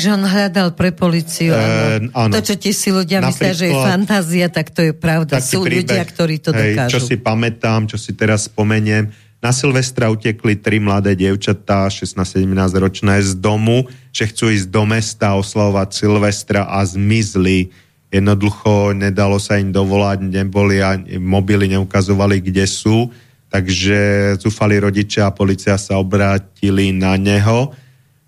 že 0.00 0.08
on 0.08 0.24
hľadal 0.24 0.72
pre 0.72 0.96
policiu. 0.96 1.52
E, 1.52 2.08
áno. 2.08 2.32
To, 2.32 2.40
čo 2.40 2.56
ti 2.56 2.72
si 2.72 2.88
ľudia 2.88 3.20
myslia, 3.20 3.52
že 3.52 3.66
je 3.68 3.76
fantázia, 3.76 4.48
tak 4.48 4.72
to 4.72 4.80
je 4.80 4.92
pravda. 4.96 5.44
Sú 5.44 5.60
príbeh, 5.60 5.84
ľudia, 5.84 6.02
ktorí 6.08 6.34
to 6.40 6.50
hej, 6.56 6.72
dokážu. 6.72 6.92
Čo 6.96 7.00
si 7.04 7.16
pamätám, 7.20 7.84
čo 7.84 8.00
si 8.00 8.16
teraz 8.16 8.48
spomeniem, 8.48 9.12
na 9.38 9.54
Silvestra 9.54 10.10
utekli 10.10 10.58
tri 10.58 10.82
mladé 10.82 11.14
dievčatá, 11.14 11.86
16-17 11.86 12.42
ročné 12.74 13.22
z 13.22 13.38
domu, 13.38 13.86
že 14.10 14.26
chcú 14.26 14.50
ísť 14.50 14.66
do 14.66 14.82
mesta 14.82 15.38
oslavovať 15.38 15.94
Silvestra 15.94 16.66
a 16.66 16.82
zmizli. 16.82 17.70
Jednoducho 18.10 18.96
nedalo 18.98 19.38
sa 19.38 19.60
im 19.62 19.70
dovolať, 19.70 20.26
neboli 20.26 20.82
a 20.82 20.98
mobily 21.22 21.70
neukazovali, 21.70 22.42
kde 22.42 22.66
sú 22.66 23.12
Takže 23.48 24.34
zúfali 24.36 24.76
rodičia 24.76 25.28
a 25.28 25.36
policia 25.36 25.80
sa 25.80 25.96
obrátili 25.96 26.92
na 26.92 27.16
neho 27.16 27.72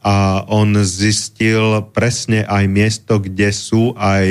a 0.01 0.49
on 0.49 0.81
zistil 0.81 1.85
presne 1.93 2.49
aj 2.49 2.65
miesto, 2.65 3.21
kde 3.21 3.53
sú, 3.53 3.93
aj 4.01 4.25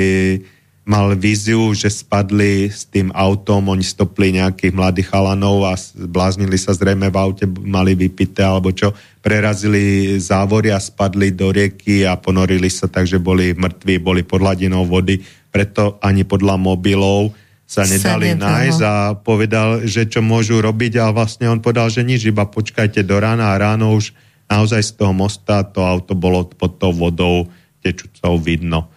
mal 0.82 1.14
víziu, 1.14 1.70
že 1.70 1.86
spadli 1.86 2.66
s 2.66 2.82
tým 2.90 3.14
autom, 3.14 3.70
oni 3.70 3.86
stopli 3.86 4.34
nejakých 4.34 4.74
mladých 4.74 5.14
chalanov 5.14 5.62
a 5.70 5.78
bláznili 5.94 6.58
sa 6.58 6.74
zrejme 6.74 7.06
v 7.06 7.16
aute, 7.16 7.46
mali 7.46 7.94
vypité 7.94 8.42
alebo 8.42 8.74
čo, 8.74 8.90
prerazili 9.22 10.18
závory 10.18 10.74
a 10.74 10.82
spadli 10.82 11.30
do 11.30 11.54
rieky 11.54 12.02
a 12.02 12.18
ponorili 12.18 12.66
sa, 12.66 12.90
takže 12.90 13.22
boli 13.22 13.54
mŕtvi, 13.54 14.02
boli 14.02 14.26
pod 14.26 14.42
hladinou 14.42 14.82
vody, 14.82 15.22
preto 15.54 16.02
ani 16.02 16.26
podľa 16.26 16.58
mobilov 16.58 17.30
sa 17.70 17.86
nedali 17.86 18.34
sa 18.34 18.50
nájsť 18.50 18.80
a 18.82 18.94
povedal, 19.14 19.86
že 19.86 20.10
čo 20.10 20.18
môžu 20.26 20.58
robiť 20.58 20.98
a 20.98 21.14
vlastne 21.14 21.46
on 21.46 21.62
povedal, 21.62 21.86
že 21.86 22.02
nič, 22.02 22.26
iba 22.26 22.42
počkajte 22.42 23.06
do 23.06 23.14
rána 23.22 23.54
a 23.54 23.60
ráno 23.62 23.94
už 23.94 24.10
naozaj 24.50 24.82
z 24.82 24.92
toho 24.98 25.14
mosta 25.14 25.62
to 25.62 25.86
auto 25.86 26.18
bolo 26.18 26.50
pod 26.50 26.82
tou 26.82 26.90
vodou 26.90 27.46
tečúcou 27.78 28.42
vidno. 28.42 28.90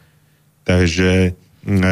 Takže 0.65 1.11
e, 1.30 1.86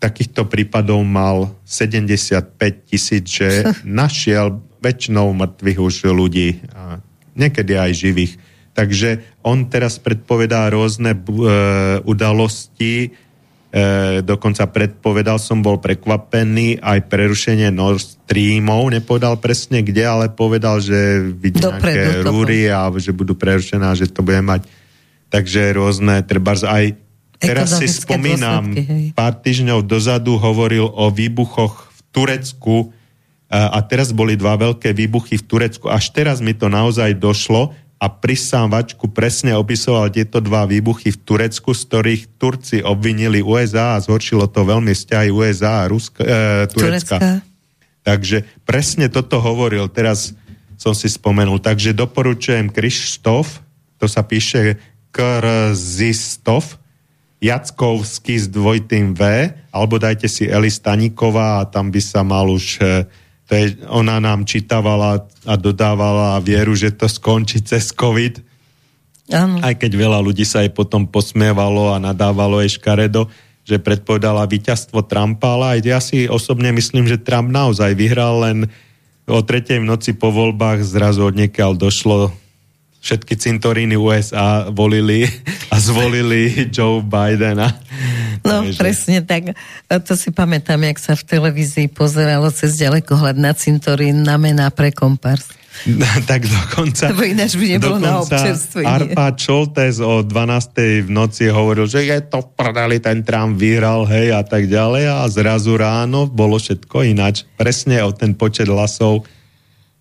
takýchto 0.00 0.48
prípadov 0.48 1.04
mal 1.04 1.52
75 1.68 2.56
tisíc, 2.88 3.28
že 3.28 3.68
našiel 3.84 4.64
väčšinou 4.80 5.36
mŕtvych 5.36 5.78
už 5.84 5.94
ľudí, 6.16 6.64
a 6.72 7.04
niekedy 7.36 7.76
aj 7.76 7.92
živých. 7.92 8.32
Takže 8.74 9.22
on 9.44 9.68
teraz 9.68 10.00
predpovedá 10.00 10.66
rôzne 10.72 11.12
e, 11.12 11.20
udalosti, 12.08 13.12
dokonca 14.22 14.70
predpovedal 14.70 15.42
som, 15.42 15.58
bol 15.58 15.82
prekvapený 15.82 16.78
aj 16.78 17.10
prerušenie 17.10 17.74
Nord 17.74 17.98
Streamov, 17.98 18.86
nepovedal 18.94 19.42
presne 19.42 19.82
kde, 19.82 20.06
ale 20.06 20.30
povedal, 20.30 20.78
že 20.78 21.18
vidí 21.34 21.58
nejaké 21.58 22.22
rúry 22.22 22.70
a 22.70 22.86
že 22.94 23.10
budú 23.10 23.34
prerušené 23.34 23.82
a 23.82 23.98
že 23.98 24.06
to 24.06 24.22
bude 24.22 24.38
mať. 24.46 24.70
Takže 25.26 25.74
rôzne, 25.74 26.22
treba 26.22 26.54
aj 26.54 26.94
teraz 27.42 27.74
si 27.74 27.90
spomínam, 27.90 28.78
pár 29.18 29.42
týždňov 29.42 29.82
dozadu 29.82 30.38
hovoril 30.38 30.86
o 30.86 31.10
výbuchoch 31.10 31.90
v 31.90 31.98
Turecku 32.14 32.94
a, 33.50 33.74
a 33.74 33.78
teraz 33.82 34.14
boli 34.14 34.38
dva 34.38 34.54
veľké 34.54 34.94
výbuchy 34.94 35.34
v 35.34 35.44
Turecku. 35.50 35.90
Až 35.90 36.14
teraz 36.14 36.38
mi 36.38 36.54
to 36.54 36.70
naozaj 36.70 37.18
došlo, 37.18 37.74
a 37.98 38.06
prisávačku 38.10 39.08
presne 39.14 39.56
opisoval 39.56 40.12
tieto 40.12 40.42
dva 40.42 40.66
výbuchy 40.68 41.14
v 41.14 41.18
Turecku, 41.24 41.72
z 41.72 41.82
ktorých 41.88 42.22
Turci 42.36 42.78
obvinili 42.84 43.40
USA 43.40 43.96
a 43.96 44.02
zhoršilo 44.02 44.50
to 44.50 44.66
veľmi 44.66 44.92
vzťahy 44.92 45.30
USA 45.32 45.86
a 45.86 45.88
Ruska, 45.88 46.20
e, 46.20 46.68
Turecka. 46.68 47.16
Turecka. 47.16 47.54
Takže 48.04 48.44
presne 48.68 49.08
toto 49.08 49.40
hovoril, 49.40 49.88
teraz 49.88 50.36
som 50.76 50.92
si 50.92 51.08
spomenul. 51.08 51.62
Takže 51.64 51.96
doporučujem 51.96 52.68
Krištof, 52.68 53.64
to 53.96 54.04
sa 54.04 54.20
píše 54.20 54.76
Krzistov, 55.08 56.76
Jackovský 57.40 58.40
s 58.40 58.48
dvojitým 58.48 59.16
V, 59.16 59.52
alebo 59.72 59.96
dajte 59.96 60.28
si 60.28 60.44
Eli 60.48 60.68
Staníková 60.68 61.64
a 61.64 61.68
tam 61.68 61.88
by 61.88 62.00
sa 62.00 62.20
mal 62.20 62.48
už 62.48 62.80
e, 62.80 63.04
je, 63.54 63.78
ona 63.86 64.18
nám 64.18 64.42
čítavala 64.44 65.22
a 65.46 65.54
dodávala 65.54 66.42
vieru, 66.42 66.74
že 66.74 66.90
to 66.90 67.06
skončí 67.06 67.62
cez 67.62 67.94
COVID. 67.94 68.42
Ano. 69.32 69.62
Aj 69.64 69.72
keď 69.72 69.96
veľa 69.96 70.20
ľudí 70.20 70.44
sa 70.44 70.60
jej 70.60 70.72
potom 70.72 71.08
posmievalo 71.08 71.94
a 71.94 72.02
nadávalo 72.02 72.60
jej 72.60 72.76
škaredo, 72.76 73.30
že 73.64 73.80
predpovedala 73.80 74.44
víťazstvo 74.44 75.00
Trumpa, 75.08 75.56
ale 75.56 75.64
aj 75.76 75.80
ja 75.80 76.00
si 76.04 76.28
osobne 76.28 76.68
myslím, 76.76 77.08
že 77.08 77.16
Trump 77.16 77.48
naozaj 77.48 77.96
vyhral 77.96 78.44
len 78.44 78.58
o 79.24 79.40
tretej 79.40 79.80
noci 79.80 80.12
po 80.12 80.28
voľbách 80.28 80.84
zrazu 80.84 81.24
od 81.24 81.40
došlo 81.80 82.43
všetky 83.04 83.36
cintoríny 83.36 84.00
USA 84.00 84.72
volili 84.72 85.28
a 85.68 85.76
zvolili 85.76 86.72
Joe 86.72 87.04
Bidena. 87.04 87.68
No, 88.40 88.64
Takže... 88.64 88.80
presne 88.80 89.18
tak. 89.20 89.52
A 89.92 90.00
to 90.00 90.16
si 90.16 90.32
pamätám, 90.32 90.80
jak 90.80 90.96
sa 90.96 91.12
v 91.12 91.24
televízii 91.28 91.92
pozeralo 91.92 92.48
cez 92.48 92.80
ďalekohľad 92.80 93.36
na 93.36 93.52
cintorín 93.52 94.24
na 94.24 94.40
mená 94.40 94.72
pre 94.72 94.88
kompars. 94.88 95.52
tak 96.30 96.48
dokonca... 96.48 97.12
Lebo 97.12 97.28
ináč 97.28 97.60
by 97.60 97.66
nebolo 97.76 97.98
na 98.00 98.22
občerstvenie. 98.22 98.88
Arpa 98.88 99.36
Čoltes 99.36 100.00
o 100.00 100.22
12. 100.24 101.04
v 101.04 101.10
noci 101.10 101.50
hovoril, 101.50 101.84
že 101.84 102.08
je 102.08 102.18
to 102.24 102.46
prdali, 102.56 103.02
ten 103.02 103.26
Trump 103.26 103.58
vyhral, 103.58 104.06
hej, 104.08 104.32
a 104.32 104.40
tak 104.46 104.70
ďalej. 104.70 105.12
A 105.12 105.26
zrazu 105.28 105.76
ráno 105.76 106.24
bolo 106.30 106.56
všetko 106.56 107.04
ináč. 107.04 107.44
Presne 107.58 108.00
o 108.06 108.14
ten 108.14 108.32
počet 108.32 108.70
hlasov 108.70 109.26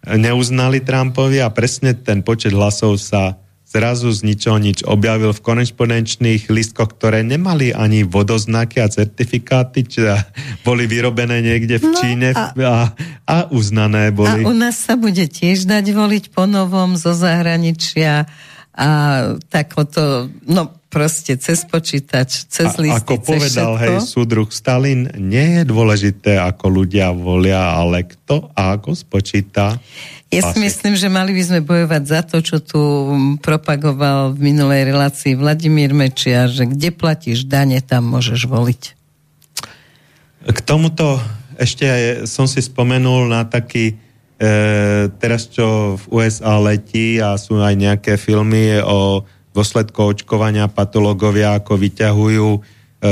neuznali 0.08 0.84
Trumpovi 0.84 1.40
a 1.40 1.52
presne 1.52 1.96
ten 1.96 2.22
počet 2.22 2.52
hlasov 2.52 3.00
sa 3.00 3.40
zrazu 3.74 4.14
z 4.14 4.22
ničoho 4.22 4.62
nič 4.62 4.86
objavil 4.86 5.34
v 5.34 5.42
korespondenčných 5.42 6.46
listkoch, 6.54 6.94
ktoré 6.94 7.26
nemali 7.26 7.74
ani 7.74 8.06
vodoznaky 8.06 8.78
a 8.78 8.92
certifikáty, 8.92 9.82
či 9.82 10.06
boli 10.62 10.86
vyrobené 10.86 11.42
niekde 11.42 11.82
v 11.82 11.90
no 11.90 11.98
Číne 11.98 12.30
a, 12.38 12.54
a, 12.54 12.78
a 13.26 13.38
uznané 13.50 14.14
boli. 14.14 14.46
A 14.46 14.50
u 14.50 14.54
nás 14.54 14.78
sa 14.78 14.94
bude 14.94 15.26
tiež 15.26 15.66
dať 15.66 15.90
voliť 15.90 16.30
po 16.30 16.46
novom 16.46 16.94
zo 16.94 17.18
zahraničia 17.18 18.30
a 18.74 18.90
takoto, 19.50 20.30
no 20.46 20.83
proste 20.94 21.34
cez 21.42 21.66
počítač, 21.66 22.46
cez 22.46 22.78
listy, 22.78 23.18
ako 23.18 23.26
povedal, 23.26 23.74
všetko. 23.74 23.82
hej, 23.82 23.96
súdruh 24.06 24.50
Stalin, 24.54 25.10
nie 25.18 25.58
je 25.58 25.64
dôležité, 25.66 26.38
ako 26.38 26.86
ľudia 26.86 27.10
volia, 27.10 27.74
ale 27.74 28.06
kto 28.06 28.54
a 28.54 28.78
ako 28.78 28.94
spočíta. 28.94 29.82
Ja 30.30 30.50
si 30.50 30.58
myslím, 30.62 30.94
že 30.94 31.10
mali 31.10 31.34
by 31.34 31.44
sme 31.46 31.60
bojovať 31.62 32.04
za 32.06 32.22
to, 32.26 32.42
čo 32.42 32.58
tu 32.62 32.82
propagoval 33.42 34.34
v 34.34 34.54
minulej 34.54 34.94
relácii 34.94 35.38
Vladimír 35.38 35.94
Mečiar, 35.94 36.50
že 36.50 36.70
kde 36.70 36.90
platíš 36.94 37.46
dane, 37.46 37.78
tam 37.82 38.10
môžeš 38.10 38.50
voliť. 38.50 38.84
K 40.50 40.60
tomuto 40.66 41.22
ešte 41.58 41.86
som 42.26 42.50
si 42.50 42.66
spomenul 42.66 43.30
na 43.30 43.46
taký, 43.46 43.94
e, 43.94 43.96
teraz 45.22 45.46
čo 45.50 45.98
v 46.02 46.04
USA 46.10 46.58
letí 46.58 47.22
a 47.22 47.38
sú 47.38 47.62
aj 47.62 47.76
nejaké 47.78 48.18
filmy 48.18 48.82
o 48.82 49.22
dôsledku 49.54 50.00
očkovania 50.04 50.66
patológovia, 50.68 51.56
ako 51.56 51.78
vyťahujú 51.78 52.50
e, 52.52 52.60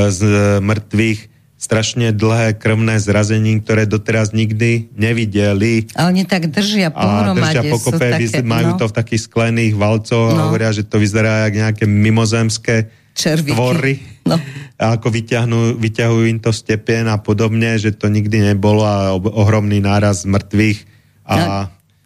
z 0.10 0.20
mŕtvych 0.60 1.20
strašne 1.56 2.10
dlhé 2.10 2.58
krvné 2.58 2.98
zrazení, 2.98 3.62
ktoré 3.62 3.86
doteraz 3.86 4.34
nikdy 4.34 4.90
nevideli. 4.92 5.86
A 5.94 6.10
oni 6.10 6.26
tak 6.26 6.50
držia 6.50 6.90
A 6.90 6.92
pohromade. 6.92 7.54
držia 7.54 7.62
pokope, 7.70 8.06
také, 8.10 8.42
majú 8.42 8.74
no, 8.74 8.80
to 8.82 8.86
v 8.90 8.96
takých 8.96 9.22
sklených 9.24 9.74
valcoch 9.76 10.28
a 10.28 10.36
No. 10.36 10.42
hovoria, 10.50 10.74
že 10.74 10.82
to 10.82 10.98
vyzerá 10.98 11.46
jak 11.46 11.54
nejaké 11.62 11.86
mimozemské 11.86 12.90
Červíky. 13.14 13.54
tvory. 13.54 13.94
No. 14.26 14.42
A 14.76 14.98
ako 14.98 15.14
vyťahnú, 15.14 15.78
vyťahujú 15.78 16.26
im 16.28 16.40
to 16.40 16.50
stepien 16.50 17.06
a 17.06 17.18
podobne, 17.18 17.78
že 17.78 17.94
to 17.94 18.10
nikdy 18.10 18.42
nebolo 18.42 18.82
a 18.82 18.96
ohromný 19.14 19.78
náraz 19.78 20.26
mŕtvych. 20.26 20.80
A, 21.24 21.36
No, 21.38 21.46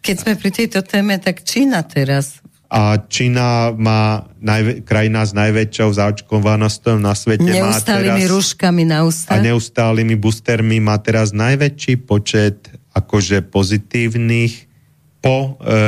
Keď 0.04 0.16
sme 0.20 0.32
pri 0.36 0.50
tejto 0.52 0.80
téme, 0.82 1.16
tak 1.16 1.42
Čína 1.42 1.80
teraz. 1.82 2.44
A 2.66 2.98
Čína 2.98 3.70
má 3.78 4.26
najvä, 4.42 4.82
krajina 4.82 5.22
s 5.22 5.30
najväčšou 5.38 5.90
zaočkovanosťou 5.94 6.98
na 6.98 7.14
svete. 7.14 7.46
má 7.46 7.78
Neustálými 7.78 8.26
teraz, 8.26 8.32
rúškami 8.34 8.82
na 8.82 8.98
a 9.00 9.06
ústach. 9.06 9.38
neustálými 9.38 10.16
boostermi 10.18 10.82
má 10.82 10.98
teraz 10.98 11.30
najväčší 11.30 12.02
počet 12.02 12.66
akože 12.90 13.46
pozitívnych 13.46 14.66
po 15.22 15.36
e, 15.38 15.42
e, 15.42 15.78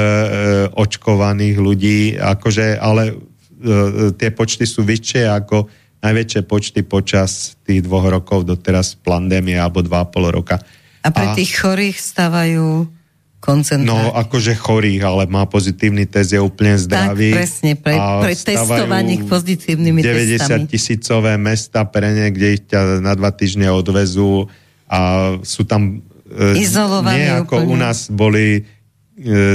očkovaných 0.71 1.57
ľudí, 1.59 2.01
akože, 2.15 2.79
ale 2.79 3.03
e, 3.11 4.15
tie 4.15 4.31
počty 4.31 4.63
sú 4.63 4.87
vyššie 4.87 5.27
ako 5.27 5.67
najväčšie 5.99 6.41
počty 6.47 6.81
počas 6.87 7.59
tých 7.67 7.83
dvoch 7.83 8.07
rokov 8.07 8.47
doteraz 8.47 8.95
pandémie 8.95 9.59
alebo 9.59 9.83
dva 9.83 10.07
a 10.07 10.11
pol 10.11 10.31
roka. 10.31 10.63
A 11.03 11.11
pre 11.11 11.27
tých 11.35 11.59
chorých 11.59 11.99
stávajú 11.99 12.98
koncentrát. 13.39 13.87
No, 13.87 14.13
akože 14.15 14.55
chorých, 14.55 15.03
ale 15.03 15.31
má 15.31 15.47
pozitívny 15.47 16.05
test, 16.05 16.35
je 16.35 16.43
úplne 16.43 16.75
zdravý. 16.75 17.31
Tak, 17.31 17.39
presne, 17.39 17.73
pre- 17.79 17.95
A 17.99 18.19
pre 18.19 18.35
testovaných 18.35 19.23
pozitívnymi 19.25 20.01
90 20.03 20.43
testami. 20.43 20.65
tisícové 20.67 21.33
mesta 21.39 21.87
pre 21.87 22.11
ne, 22.11 22.27
kde 22.35 22.47
ich 22.59 22.63
ťa 22.67 22.99
na 22.99 23.15
dva 23.15 23.31
týždne 23.31 23.71
odvezú 23.71 24.51
a 24.91 25.33
sú 25.47 25.63
tam 25.63 26.03
e, 26.27 26.59
Izolovaní 26.59 27.25
nie 27.25 27.31
ako 27.39 27.55
úplne. 27.63 27.71
u 27.71 27.77
nás 27.79 27.99
boli 28.11 28.47
e, 28.59 28.63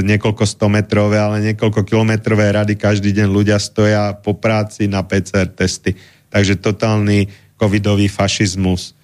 niekoľko 0.01 0.43
stometrové, 0.47 1.19
ale 1.19 1.53
niekoľko 1.53 1.83
kilometrové 1.83 2.55
rady, 2.55 2.79
každý 2.79 3.11
deň 3.11 3.27
ľudia 3.27 3.59
stoja 3.59 4.15
po 4.15 4.39
práci 4.39 4.87
na 4.87 5.03
PCR 5.03 5.51
testy. 5.51 5.93
Takže 6.31 6.57
totálny 6.57 7.27
covidový 7.59 8.07
fašizmus. 8.07 8.95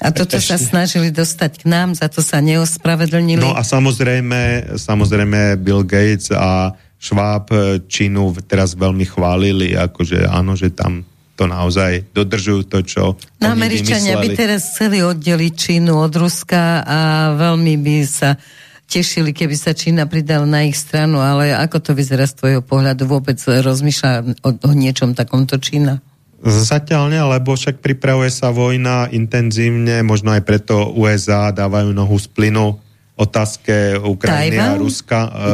A 0.00 0.08
toto 0.16 0.40
sa 0.40 0.56
snažili 0.56 1.12
dostať 1.12 1.60
k 1.60 1.64
nám, 1.68 1.92
za 1.92 2.08
to 2.08 2.24
sa 2.24 2.40
neospravedlnili. 2.40 3.44
No 3.44 3.52
a 3.52 3.60
samozrejme, 3.60 4.72
samozrejme 4.80 5.60
Bill 5.60 5.84
Gates 5.84 6.32
a 6.32 6.72
Schwab 7.00 7.52
e, 7.52 7.84
Čínu 7.84 8.36
teraz 8.44 8.76
veľmi 8.76 9.04
chválili, 9.08 9.76
akože 9.76 10.28
áno, 10.28 10.56
že 10.56 10.72
tam 10.72 11.04
to 11.32 11.48
naozaj 11.48 12.12
dodržujú 12.12 12.68
to, 12.68 12.78
čo 12.84 13.02
No 13.40 13.48
oni 13.48 13.56
Američania 13.56 14.20
by 14.20 14.28
vymysleli. 14.28 14.36
teraz 14.36 14.60
chceli 14.76 15.00
oddeliť 15.00 15.52
Čínu 15.56 15.96
od 15.96 16.12
Ruska 16.12 16.84
a 16.84 16.98
veľmi 17.32 17.80
by 17.80 17.96
sa 18.04 18.36
tešili, 18.84 19.32
keby 19.32 19.56
sa 19.56 19.72
Čína 19.72 20.04
pridala 20.04 20.44
na 20.44 20.68
ich 20.68 20.76
stranu, 20.76 21.24
ale 21.24 21.56
ako 21.56 21.80
to 21.80 21.90
vyzerá 21.96 22.28
z 22.28 22.36
tvojho 22.36 22.60
pohľadu? 22.60 23.08
Vôbec 23.08 23.40
rozmýšľa 23.40 24.36
o, 24.44 24.50
o 24.52 24.72
niečom 24.76 25.16
takomto 25.16 25.56
Čína? 25.56 26.04
Zatiaľ 26.40 27.12
nie, 27.12 27.20
lebo 27.20 27.52
však 27.52 27.84
pripravuje 27.84 28.32
sa 28.32 28.48
vojna 28.48 29.12
intenzívne, 29.12 30.00
možno 30.00 30.32
aj 30.32 30.40
preto 30.40 30.88
USA 30.96 31.52
dávajú 31.52 31.92
nohu 31.92 32.16
z 32.16 32.32
plynu 32.32 32.80
otázke 33.20 34.00
Ukrajiny 34.00 34.56
a 34.56 34.72
Tajvan? 34.72 34.80
Ruska 34.80 35.20
e, 35.20 35.28
e, 35.28 35.50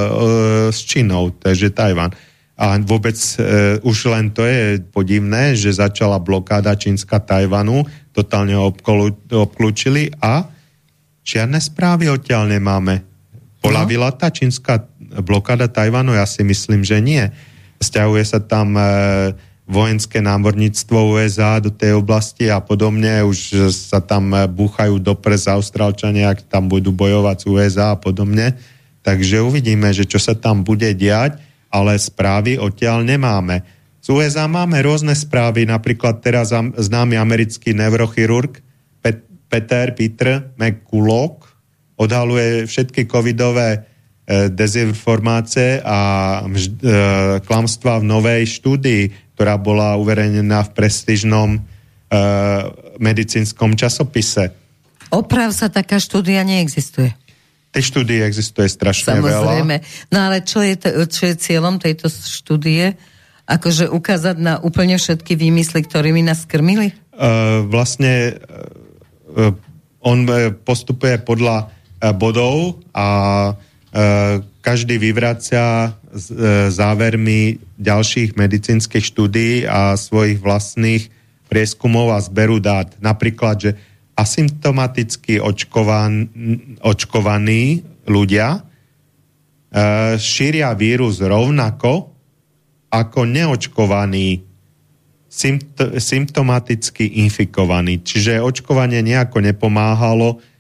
s 0.70 0.80
Čínou, 0.87 1.34
takže 1.34 1.74
Tajvan. 1.74 2.14
A 2.57 2.78
vôbec 2.78 3.18
e, 3.18 3.82
už 3.82 4.14
len 4.14 4.30
to 4.30 4.47
je 4.47 4.78
podivné, 4.95 5.59
že 5.59 5.74
začala 5.74 6.22
blokáda 6.22 6.78
čínska 6.78 7.18
Tajvanu, 7.18 7.82
totálne 8.14 8.55
obkolu, 8.55 9.12
obklúčili 9.28 10.14
a 10.22 10.47
žiadne 11.26 11.59
správy 11.59 12.09
odtiaľ 12.09 12.47
nemáme. 12.47 13.03
Polavila 13.59 14.14
tá 14.14 14.30
čínska 14.30 14.87
blokáda 15.26 15.66
Tajvanu? 15.66 16.14
Ja 16.14 16.24
si 16.24 16.47
myslím, 16.47 16.87
že 16.87 17.03
nie. 17.03 17.26
Sťahuje 17.82 18.22
sa 18.22 18.39
tam 18.39 18.78
e, 18.78 18.87
vojenské 19.66 20.22
námorníctvo 20.22 21.18
USA 21.18 21.58
do 21.58 21.74
tej 21.74 21.98
oblasti 21.98 22.46
a 22.46 22.62
podobne. 22.62 23.26
Už 23.26 23.70
sa 23.74 23.98
tam 23.98 24.30
e, 24.30 24.46
búchajú 24.46 25.02
do 25.02 25.18
prs 25.18 25.50
Austrálčania, 25.50 26.30
ak 26.30 26.46
tam 26.46 26.70
budú 26.70 26.94
bojovať 26.94 27.36
z 27.42 27.46
USA 27.50 27.86
a 27.92 27.98
podobne. 27.98 28.54
Takže 29.02 29.42
uvidíme, 29.42 29.90
že 29.90 30.06
čo 30.06 30.22
sa 30.22 30.38
tam 30.38 30.62
bude 30.62 30.86
diať, 30.94 31.42
ale 31.66 31.98
správy 31.98 32.62
odtiaľ 32.62 33.02
nemáme. 33.02 33.66
Z 33.98 34.14
USA 34.14 34.46
máme 34.46 34.78
rôzne 34.86 35.18
správy, 35.18 35.66
napríklad 35.66 36.22
teraz 36.22 36.54
známy 36.54 37.18
americký 37.18 37.74
neurochirurg 37.74 38.62
Pet- 39.02 39.26
Peter 39.50 39.90
Peter 39.98 40.46
McCulloch 40.54 41.42
odhaluje 41.98 42.70
všetky 42.70 43.10
covidové 43.10 43.82
e, 43.82 44.46
dezinformácie 44.46 45.82
a 45.82 45.98
mž, 46.46 46.62
e, 46.62 46.72
klamstva 47.42 47.98
v 47.98 48.04
novej 48.04 48.42
štúdii, 48.46 49.26
ktorá 49.37 49.61
bola 49.61 50.01
uverejnená 50.01 50.64
v 50.64 50.70
prestížnom 50.72 51.49
e, 51.55 51.61
medicínskom 52.97 53.76
časopise. 53.76 54.57
Oprav 55.12 55.53
sa 55.53 55.68
taká 55.68 56.01
štúdia 56.01 56.41
neexistuje. 56.41 57.12
Tej 57.68 57.93
štúdii 57.93 58.24
existuje 58.24 58.64
strašne 58.72 59.20
Samozrejme. 59.20 59.76
veľa. 59.84 60.09
No 60.09 60.18
ale 60.24 60.41
čo 60.41 60.64
je, 60.64 60.80
to, 60.80 61.05
čo 61.05 61.28
je 61.28 61.34
cieľom 61.37 61.76
tejto 61.76 62.09
štúdie? 62.09 62.97
Akože 63.45 63.93
ukázať 63.93 64.41
na 64.41 64.57
úplne 64.64 64.97
všetky 64.97 65.37
výmysly, 65.37 65.84
ktorými 65.84 66.24
nás 66.24 66.49
krmili? 66.49 66.97
Uh, 67.12 67.61
vlastne 67.68 68.41
uh, 68.41 69.53
on 70.01 70.24
postupuje 70.64 71.20
podľa 71.20 71.68
uh, 71.68 72.16
bodov 72.16 72.80
a 72.97 73.07
uh, 73.53 74.41
každý 74.66 74.98
vyvracia 74.98 75.94
uh, 75.94 75.94
závermi 76.74 77.62
ďalších 77.78 78.34
medicínskych 78.34 79.06
štúdií 79.06 79.62
a 79.62 79.94
svojich 79.94 80.42
vlastných 80.42 81.06
prieskumov 81.46 82.10
a 82.10 82.18
zberu 82.18 82.58
dát. 82.58 82.90
Napríklad, 82.98 83.56
že 83.62 83.70
asymptomaticky 84.18 85.38
očkovan, 85.38 86.26
očkovaní 86.82 87.86
ľudia 88.10 88.58
uh, 88.58 90.18
šíria 90.18 90.74
vírus 90.74 91.22
rovnako 91.22 92.10
ako 92.90 93.20
neočkovaní 93.22 94.42
sympt- 95.36 96.00
symptomaticky 96.00 97.22
infikovaní. 97.22 98.00
Čiže 98.00 98.40
očkovanie 98.40 99.04
nejako 99.04 99.44
nepomáhalo, 99.44 100.28
e, 100.32 100.55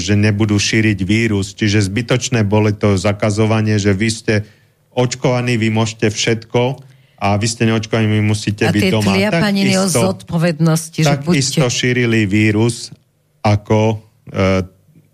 že 0.00 0.14
nebudú 0.16 0.56
šíriť 0.56 0.98
vírus. 1.04 1.52
Čiže 1.52 1.84
zbytočné 1.92 2.40
boli 2.44 2.72
to 2.72 2.96
zakazovanie, 2.96 3.76
že 3.76 3.92
vy 3.92 4.08
ste 4.08 4.34
očkovaní, 4.92 5.60
vy 5.60 5.68
môžete 5.68 6.08
všetko 6.08 6.80
a 7.22 7.38
vy 7.38 7.46
ste 7.46 7.68
neočkovaní, 7.68 8.08
vy 8.08 8.24
musíte 8.24 8.64
A 8.66 8.72
byť 8.72 8.82
doma. 8.92 9.12
tliapaniny 9.14 9.76
o 9.78 9.86
zodpovednosti, 9.88 11.00
že 11.04 11.08
tak 11.08 11.22
buďte... 11.28 11.38
isto 11.38 11.66
šírili 11.68 12.24
vírus 12.24 12.90
ako 13.44 13.78
e, 13.92 13.96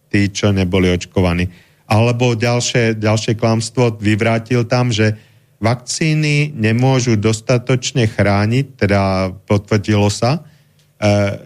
tí, 0.09 0.31
čo 0.33 0.55
neboli 0.55 0.89
očkovaní. 0.89 1.51
Alebo 1.89 2.37
ďalšie, 2.37 3.01
ďalšie 3.01 3.35
klamstvo 3.37 3.97
vyvrátil 3.97 4.65
tam, 4.69 4.93
že 4.93 5.17
vakcíny 5.59 6.55
nemôžu 6.55 7.19
dostatočne 7.19 8.07
chrániť, 8.07 8.67
teda 8.77 9.33
potvrdilo 9.49 10.09
sa, 10.13 10.39
e, 10.39 10.41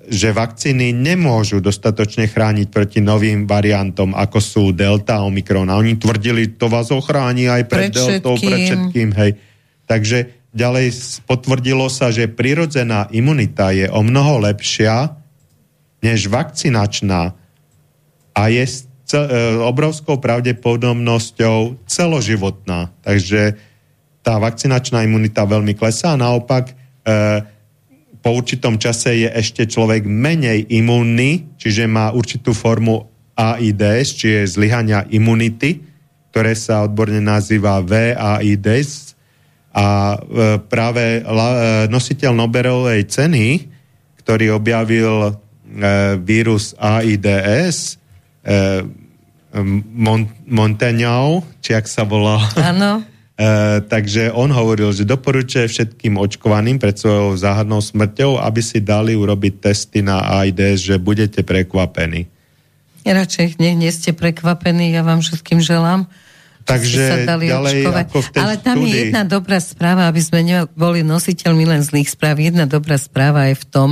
že 0.09 0.33
vakcíny 0.33 0.97
nemôžu 0.97 1.61
dostatočne 1.61 2.25
chrániť 2.25 2.73
proti 2.73 3.05
novým 3.05 3.45
variantom, 3.45 4.17
ako 4.17 4.39
sú 4.41 4.65
Delta 4.73 5.21
a 5.21 5.29
Omikron. 5.29 5.69
A 5.69 5.77
oni 5.77 6.01
tvrdili, 6.01 6.57
to 6.57 6.73
vás 6.73 6.89
ochráni 6.89 7.53
aj 7.53 7.69
pred, 7.69 7.93
Pred 7.93 7.93
Deltou, 7.93 8.41
pred 8.41 8.49
všetkým. 8.49 8.65
všetkým. 8.65 9.09
Hej. 9.13 9.31
Takže 9.85 10.19
ďalej 10.57 10.87
potvrdilo 11.29 11.85
sa, 11.93 12.09
že 12.09 12.33
prirodzená 12.33 13.13
imunita 13.13 13.77
je 13.77 13.93
o 13.93 14.01
mnoho 14.01 14.41
lepšia 14.41 15.21
než 16.01 16.33
vakcinačná 16.33 17.37
a 18.33 18.43
je 18.49 18.65
s 18.65 18.89
ce- 19.05 19.21
e, 19.21 19.61
obrovskou 19.61 20.17
pravdepodobnosťou 20.17 21.85
celoživotná. 21.85 22.89
Takže 23.05 23.61
tá 24.25 24.41
vakcinačná 24.41 25.05
imunita 25.05 25.45
veľmi 25.45 25.77
klesá, 25.77 26.17
naopak 26.17 26.73
po 28.23 28.39
určitom 28.39 28.79
čase 28.79 29.27
je 29.27 29.29
ešte 29.29 29.67
človek 29.67 30.07
menej 30.07 30.71
imunný, 30.71 31.59
čiže 31.59 31.91
má 31.91 32.15
určitú 32.15 32.55
formu 32.55 33.11
AIDS, 33.35 34.15
čiže 34.15 34.55
zlyhania 34.55 35.03
imunity, 35.11 35.83
ktoré 36.31 36.55
sa 36.55 36.87
odborne 36.87 37.19
nazýva 37.19 37.83
VAIDS. 37.83 39.19
A 39.75 40.15
práve 40.71 41.27
nositeľ 41.91 42.31
Nobelovej 42.37 43.11
ceny, 43.11 43.67
ktorý 44.23 44.55
objavil 44.55 45.35
vírus 46.23 46.79
AIDS, 46.79 47.99
Mon- 49.93 50.33
Montagnau, 50.49 51.45
či 51.61 51.77
ak 51.77 51.85
sa 51.91 52.09
volá. 52.09 52.41
Áno. 52.57 53.05
Uh, 53.33 53.81
takže 53.89 54.29
on 54.29 54.53
hovoril, 54.53 54.93
že 54.93 55.09
doporučuje 55.09 55.65
všetkým 55.65 56.21
očkovaným 56.21 56.77
pred 56.77 56.93
svojou 56.93 57.33
záhadnou 57.33 57.81
smrťou, 57.81 58.37
aby 58.37 58.61
si 58.61 58.85
dali 58.85 59.17
urobiť 59.17 59.73
testy 59.73 60.05
na 60.05 60.21
AIDS, 60.45 60.85
že 60.85 61.01
budete 61.01 61.41
prekvapení. 61.41 62.29
Radšej 63.03 63.57
nech 63.59 63.77
nie 63.81 63.91
ste 63.91 64.13
prekvapení, 64.13 64.93
ja 64.93 65.03
vám 65.03 65.25
všetkým 65.25 65.65
želám. 65.65 66.07
Takže 66.63 66.99
sa 67.03 67.17
dali 67.27 67.51
ďalej, 67.51 67.91
ako 67.91 68.19
v 68.23 68.29
tej 68.31 68.39
Ale 68.39 68.55
tam 68.63 68.77
štúdii... 68.79 68.87
je 68.87 68.99
jedna 69.03 69.23
dobrá 69.27 69.59
správa, 69.59 70.07
aby 70.07 70.23
sme 70.23 70.41
neboli 70.47 71.03
nositeľmi 71.03 71.65
len 71.67 71.83
zlých 71.83 72.15
správ. 72.15 72.39
Jedna 72.39 72.71
dobrá 72.71 72.95
správa 72.95 73.51
je 73.51 73.59
v 73.59 73.67
tom, 73.67 73.89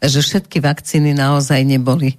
že 0.00 0.24
všetky 0.24 0.64
vakcíny 0.64 1.12
naozaj 1.12 1.60
neboli 1.68 2.16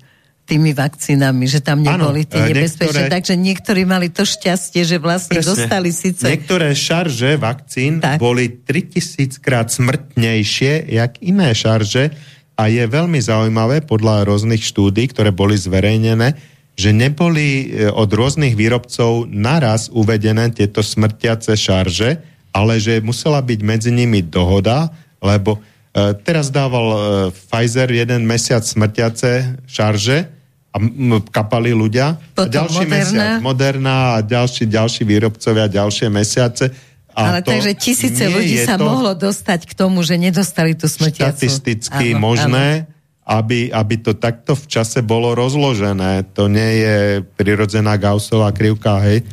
tými 0.48 0.72
vakcínami, 0.72 1.43
že 1.43 1.60
tam 1.60 1.84
neboli 1.84 2.24
ano, 2.24 2.32
tie 2.32 2.39
nebezpečné. 2.39 3.12
Niektoré... 3.12 3.12
Takže 3.12 3.34
niektorí 3.36 3.82
mali 3.84 4.08
to 4.08 4.24
šťastie, 4.24 4.88
že 4.88 4.95
vlastne 4.95 5.43
Presne. 5.43 5.52
dostali 5.52 5.89
síce... 5.91 6.24
Niektoré 6.24 6.72
šarže 6.72 7.36
vakcín 7.36 8.00
tak. 8.00 8.24
boli 8.24 8.48
3000 8.64 9.43
krát 9.43 9.68
smrtnejšie, 9.68 10.88
jak 10.88 11.20
iné 11.20 11.52
šarže 11.52 12.16
a 12.56 12.72
je 12.72 12.80
veľmi 12.88 13.20
zaujímavé 13.20 13.84
podľa 13.84 14.24
rôznych 14.24 14.64
štúdí, 14.64 15.12
ktoré 15.12 15.36
boli 15.36 15.60
zverejnené, 15.60 16.39
že 16.80 16.95
neboli 16.95 17.68
e, 17.68 17.91
od 17.91 18.08
rôznych 18.08 18.56
výrobcov 18.56 19.28
naraz 19.28 19.91
uvedené 19.91 20.48
tieto 20.56 20.80
smrtiace 20.80 21.60
šarže, 21.60 22.24
ale 22.56 22.80
že 22.80 23.04
musela 23.04 23.43
byť 23.43 23.60
medzi 23.68 23.91
nimi 23.91 24.24
dohoda, 24.24 24.95
lebo 25.20 25.60
e, 25.60 26.16
teraz 26.24 26.56
dával 26.56 26.88
e, 26.88 26.98
Pfizer 27.36 27.91
jeden 27.91 28.24
mesiac 28.24 28.64
smrtiace 28.64 29.60
šarže 29.68 30.37
a 30.78 31.18
kapali 31.34 31.74
ľudia. 31.74 32.22
Potom 32.38 32.46
a 32.46 32.54
ďalší 32.54 32.86
Moderna. 32.86 32.94
mesiac 32.94 33.42
Moderna 33.42 33.96
a 34.14 34.18
ďalší, 34.22 34.64
ďalší 34.70 35.04
výrobcovia 35.10 35.66
ďalšie 35.66 36.08
mesiace. 36.14 36.70
A 37.18 37.34
Ale 37.34 37.42
to 37.42 37.50
takže 37.50 37.74
tisíce 37.74 38.24
ľudí 38.30 38.62
sa 38.62 38.78
mohlo 38.78 39.18
dostať 39.18 39.66
k 39.66 39.74
tomu, 39.74 40.06
že 40.06 40.22
nedostali 40.22 40.78
tú 40.78 40.86
smrtiacu. 40.86 41.34
Statisticky 41.34 42.14
áno, 42.14 42.22
možné, 42.22 42.86
áno. 42.86 42.96
Aby, 43.28 43.74
aby 43.74 43.96
to 44.00 44.16
takto 44.16 44.56
v 44.56 44.66
čase 44.70 45.04
bolo 45.04 45.34
rozložené. 45.34 46.30
To 46.38 46.48
nie 46.48 46.86
je 46.86 46.98
prirodzená 47.36 47.98
Gaussová 47.98 48.54
krivka, 48.54 49.02
hej. 49.04 49.26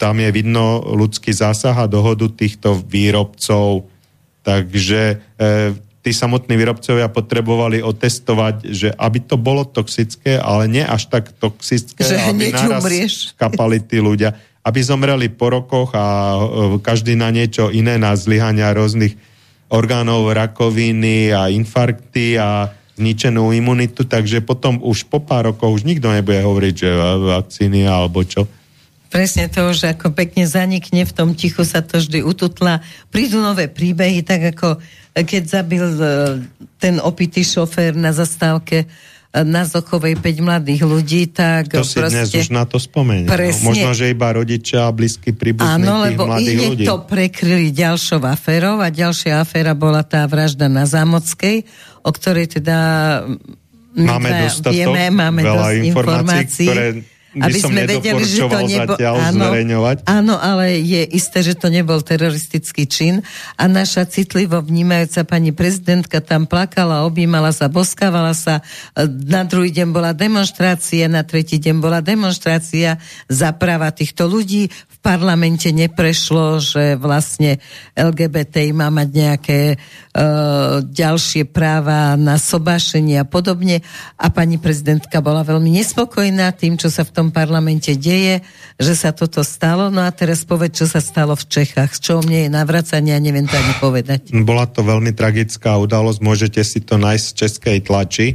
Tam 0.00 0.18
je 0.18 0.30
vidno 0.32 0.82
ľudský 0.82 1.30
zásah 1.36 1.76
a 1.76 1.86
dohodu 1.86 2.26
týchto 2.32 2.80
výrobcov. 2.82 3.86
Takže 4.42 5.02
e, 5.12 5.16
tí 6.06 6.14
samotní 6.14 6.54
výrobcovia 6.54 7.10
potrebovali 7.10 7.82
otestovať, 7.82 8.70
že 8.70 8.88
aby 8.94 9.18
to 9.26 9.34
bolo 9.34 9.66
toxické, 9.66 10.38
ale 10.38 10.70
nie 10.70 10.86
až 10.86 11.10
tak 11.10 11.34
toxické, 11.34 12.06
že 12.06 12.22
aby 12.22 12.54
naraz 12.54 12.86
umrieš. 12.86 13.14
kapali 13.42 13.82
tí 13.82 13.98
ľudia, 13.98 14.38
aby 14.62 14.78
zomreli 14.86 15.26
po 15.34 15.50
rokoch 15.50 15.90
a 15.98 16.38
e, 16.38 16.38
každý 16.78 17.18
na 17.18 17.34
niečo 17.34 17.74
iné, 17.74 17.98
na 17.98 18.14
zlyhania 18.14 18.70
rôznych 18.70 19.18
orgánov 19.66 20.30
rakoviny 20.30 21.34
a 21.34 21.50
infarkty 21.50 22.38
a 22.38 22.70
zničenú 22.94 23.50
imunitu, 23.50 24.06
takže 24.06 24.46
potom 24.46 24.78
už 24.78 25.10
po 25.10 25.18
pár 25.18 25.50
rokov 25.50 25.74
už 25.74 25.82
nikto 25.82 26.06
nebude 26.14 26.38
hovoriť, 26.38 26.74
že 26.86 26.90
vakcíny 27.34 27.82
alebo 27.82 28.22
čo. 28.22 28.46
Presne 29.10 29.50
to, 29.50 29.74
že 29.74 29.90
ako 29.90 30.14
pekne 30.14 30.46
zanikne, 30.46 31.02
v 31.02 31.14
tom 31.14 31.34
tichu 31.34 31.66
sa 31.66 31.82
to 31.82 31.98
vždy 31.98 32.22
ututla. 32.22 32.78
Prídu 33.10 33.42
nové 33.42 33.66
príbehy, 33.66 34.22
tak 34.22 34.54
ako 34.54 34.78
keď 35.24 35.42
zabil 35.48 35.84
e, 35.96 36.04
ten 36.76 37.00
opitý 37.00 37.40
šofér 37.40 37.96
na 37.96 38.12
zastávke 38.12 38.84
e, 38.84 38.86
na 39.40 39.64
Zochovej 39.64 40.20
5 40.20 40.44
mladých 40.44 40.84
ľudí, 40.84 41.32
tak 41.32 41.72
to 41.72 41.80
si 41.80 41.96
proste... 41.96 42.28
dnes 42.28 42.36
už 42.36 42.52
na 42.52 42.68
to 42.68 42.76
spomenie. 42.76 43.24
No. 43.24 43.32
Presne. 43.32 43.64
No. 43.64 43.68
Možno, 43.72 43.90
že 43.96 44.12
iba 44.12 44.28
rodičia 44.28 44.84
a 44.84 44.92
blízky 44.92 45.32
príbuzní 45.32 45.80
Áno, 45.80 46.04
lebo 46.04 46.28
mladých 46.28 46.60
ľudí. 46.68 46.84
to 46.84 47.00
prekryli 47.08 47.72
ďalšou 47.72 48.20
aférou 48.28 48.76
a 48.84 48.92
ďalšia 48.92 49.40
aféra 49.40 49.72
bola 49.72 50.04
tá 50.04 50.28
vražda 50.28 50.68
na 50.68 50.84
Zámockej, 50.84 51.64
o 52.04 52.10
ktorej 52.12 52.60
teda 52.60 52.78
máme 53.96 54.28
dostatok, 54.44 54.76
vieme, 54.76 55.08
máme 55.08 55.40
veľa 55.40 55.56
dosť 55.56 55.76
informácií, 55.80 55.88
informácií 55.88 56.68
ktoré 56.68 57.15
aby 57.36 57.58
sme 57.60 57.84
vedeli, 57.84 58.24
že 58.24 58.48
to 58.48 58.60
nebol... 58.64 58.96
Áno, 58.96 59.46
áno, 60.08 60.34
ale 60.40 60.80
je 60.80 61.04
isté, 61.12 61.44
že 61.44 61.52
to 61.52 61.68
nebol 61.68 62.00
teroristický 62.00 62.88
čin 62.88 63.20
a 63.60 63.68
naša 63.68 64.08
citlivo 64.08 64.60
vnímajúca 64.64 65.28
pani 65.28 65.52
prezidentka 65.52 66.24
tam 66.24 66.48
plakala, 66.48 67.04
objímala 67.04 67.52
sa, 67.52 67.68
boskávala 67.68 68.32
sa. 68.32 68.64
Na 69.28 69.44
druhý 69.44 69.68
deň 69.68 69.88
bola 69.92 70.16
demonstrácia, 70.16 71.06
na 71.12 71.22
tretí 71.22 71.60
deň 71.60 71.76
bola 71.76 72.00
demonstrácia 72.00 72.96
za 73.28 73.52
práva 73.52 73.92
týchto 73.92 74.24
ľudí. 74.24 74.72
V 74.72 74.95
parlamente 75.06 75.70
neprešlo, 75.70 76.58
že 76.58 76.98
vlastne 76.98 77.62
LGBT 77.94 78.74
má 78.74 78.90
mať 78.90 79.08
nejaké 79.14 79.60
uh, 79.78 80.82
ďalšie 80.82 81.46
práva 81.46 82.18
na 82.18 82.34
sobášenie 82.42 83.22
a 83.22 83.26
podobne. 83.28 83.86
A 84.18 84.26
pani 84.34 84.58
prezidentka 84.58 85.22
bola 85.22 85.46
veľmi 85.46 85.70
nespokojná 85.78 86.50
tým, 86.58 86.74
čo 86.74 86.90
sa 86.90 87.06
v 87.06 87.14
tom 87.14 87.28
parlamente 87.30 87.94
deje, 87.94 88.42
že 88.82 88.98
sa 88.98 89.14
toto 89.14 89.46
stalo. 89.46 89.94
No 89.94 90.02
a 90.02 90.10
teraz 90.10 90.42
povedz, 90.42 90.82
čo 90.82 90.86
sa 90.90 90.98
stalo 90.98 91.38
v 91.38 91.46
Čechách. 91.46 91.94
Z 91.94 92.02
čoho 92.02 92.20
mne 92.26 92.50
je 92.50 92.50
navracanie 92.50 93.14
a 93.14 93.22
neviem 93.22 93.46
to 93.46 93.54
ani 93.54 93.74
povedať. 93.78 94.34
Bola 94.42 94.66
to 94.66 94.82
veľmi 94.82 95.14
tragická 95.14 95.78
udalosť, 95.78 96.18
môžete 96.18 96.60
si 96.66 96.82
to 96.82 96.98
nájsť 96.98 97.24
z 97.30 97.32
českej 97.46 97.78
tlači 97.86 98.26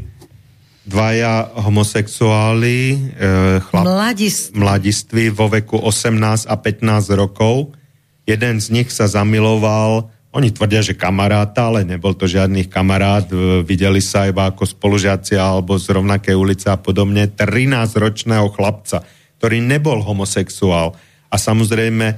dvaja 0.81 1.53
homosexuáli, 1.61 2.79
e, 3.13 3.61
chlap, 3.61 3.85
mladiství. 3.85 4.57
mladiství 4.57 5.25
vo 5.29 5.45
veku 5.45 5.77
18 5.77 6.49
a 6.49 6.55
15 6.57 7.13
rokov. 7.13 7.77
Jeden 8.25 8.57
z 8.57 8.67
nich 8.73 8.89
sa 8.89 9.05
zamiloval, 9.05 10.09
oni 10.31 10.49
tvrdia, 10.49 10.81
že 10.81 10.97
kamaráta, 10.97 11.69
ale 11.69 11.85
nebol 11.85 12.17
to 12.17 12.25
žiadnych 12.25 12.71
kamarát, 12.71 13.29
e, 13.29 13.61
videli 13.61 14.01
sa 14.01 14.25
iba 14.25 14.49
ako 14.49 14.65
spolužiaci 14.65 15.37
alebo 15.37 15.77
z 15.77 15.93
rovnakej 15.93 16.33
ulice 16.33 16.67
a 16.73 16.81
podobne, 16.81 17.29
13-ročného 17.29 18.49
chlapca, 18.49 19.05
ktorý 19.37 19.61
nebol 19.61 20.01
homosexuál 20.01 20.97
a 21.29 21.35
samozrejme 21.37 22.05
e, 22.09 22.15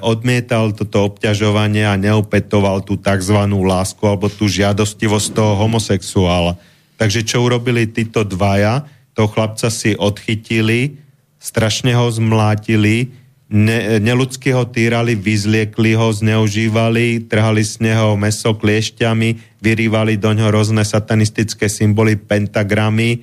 odmietal 0.00 0.72
toto 0.72 1.12
obťažovanie 1.12 1.84
a 1.84 2.00
neopetoval 2.00 2.88
tú 2.88 2.96
tzv. 2.96 3.36
lásku 3.52 4.00
alebo 4.00 4.32
tú 4.32 4.48
žiadostivosť 4.48 5.28
toho 5.36 5.52
homosexuála 5.60 6.56
Takže 6.98 7.22
čo 7.22 7.46
urobili 7.46 7.86
títo 7.86 8.26
dvaja? 8.26 8.82
Toho 9.14 9.30
chlapca 9.30 9.70
si 9.70 9.94
odchytili, 9.94 10.98
strašne 11.38 11.94
ho 11.94 12.10
zmlátili, 12.10 13.14
ne, 13.50 14.02
neludsky 14.02 14.50
ho 14.50 14.66
týrali, 14.66 15.14
vyzliekli 15.14 15.94
ho, 15.94 16.10
zneužívali, 16.10 17.30
trhali 17.30 17.62
z 17.62 17.86
neho 17.86 18.18
meso 18.18 18.50
kliešťami, 18.58 19.62
vyrývali 19.62 20.18
do 20.18 20.34
ňoho 20.34 20.50
rôzne 20.50 20.82
satanistické 20.82 21.70
symboly, 21.70 22.18
pentagramy 22.18 23.22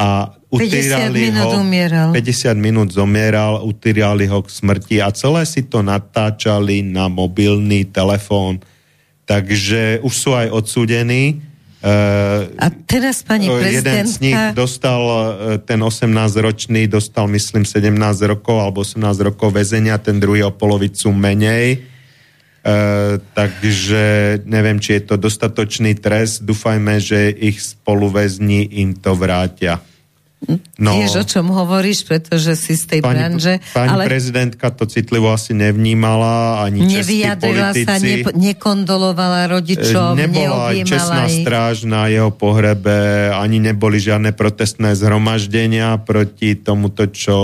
a 0.00 0.32
utýrali 0.48 1.28
50 1.28 1.28
minút 1.28 1.44
ho. 1.44 1.60
Umieral. 1.60 2.08
50 2.16 2.56
minút 2.56 2.88
zomieral, 2.88 3.52
utýrali 3.60 4.24
ho 4.32 4.40
k 4.40 4.48
smrti 4.48 4.96
a 5.04 5.12
celé 5.12 5.44
si 5.44 5.68
to 5.68 5.84
natáčali 5.84 6.80
na 6.80 7.12
mobilný 7.12 7.84
telefón. 7.84 8.64
Takže 9.28 10.00
už 10.00 10.14
sú 10.16 10.32
aj 10.32 10.48
odsúdení 10.50 11.49
a 12.60 12.66
teraz 12.84 13.24
pani 13.24 13.48
prezidentka... 13.48 14.04
Jeden 14.04 14.06
z 14.06 14.16
nich 14.20 14.42
dostal, 14.52 15.00
e, 15.00 15.58
ten 15.64 15.80
18-ročný 15.80 16.84
dostal 16.84 17.24
myslím 17.32 17.64
17 17.64 17.96
rokov 18.28 18.56
alebo 18.60 18.84
18 18.84 19.00
rokov 19.24 19.56
väzenia, 19.56 19.96
ten 19.96 20.20
druhý 20.20 20.44
o 20.44 20.52
polovicu 20.52 21.08
menej. 21.08 21.80
E, 22.60 22.76
takže 23.32 24.04
neviem, 24.44 24.76
či 24.76 25.00
je 25.00 25.02
to 25.08 25.16
dostatočný 25.16 25.96
trest. 25.96 26.44
Dúfajme, 26.44 27.00
že 27.00 27.32
ich 27.32 27.64
spoluväzni 27.64 28.84
im 28.84 28.92
to 28.92 29.16
vrátia. 29.16 29.80
No, 30.80 30.96
Vieš, 30.96 31.20
o 31.20 31.24
čom 31.28 31.52
hovoríš, 31.52 32.08
pretože 32.08 32.56
si 32.56 32.72
z 32.72 32.84
tej 32.88 33.00
pani, 33.04 33.12
branže. 33.12 33.60
Pani 33.76 33.92
ale... 33.92 34.02
prezidentka 34.08 34.72
to 34.72 34.88
citlivo 34.88 35.28
asi 35.28 35.52
nevnímala, 35.52 36.64
ani 36.64 36.88
českí 36.88 37.28
politici. 37.36 37.84
sa, 37.84 38.00
ne, 38.00 38.24
nekondolovala 38.24 39.52
rodičom, 39.52 40.16
Nebola 40.16 40.72
aj 40.72 40.76
čestná 40.88 41.24
ich. 41.28 41.44
stráž 41.44 41.84
na 41.84 42.08
jeho 42.08 42.32
pohrebe, 42.32 43.28
ani 43.36 43.60
neboli 43.60 44.00
žiadne 44.00 44.32
protestné 44.32 44.96
zhromaždenia 44.96 46.00
proti 46.00 46.56
tomuto, 46.56 47.04
čo 47.12 47.36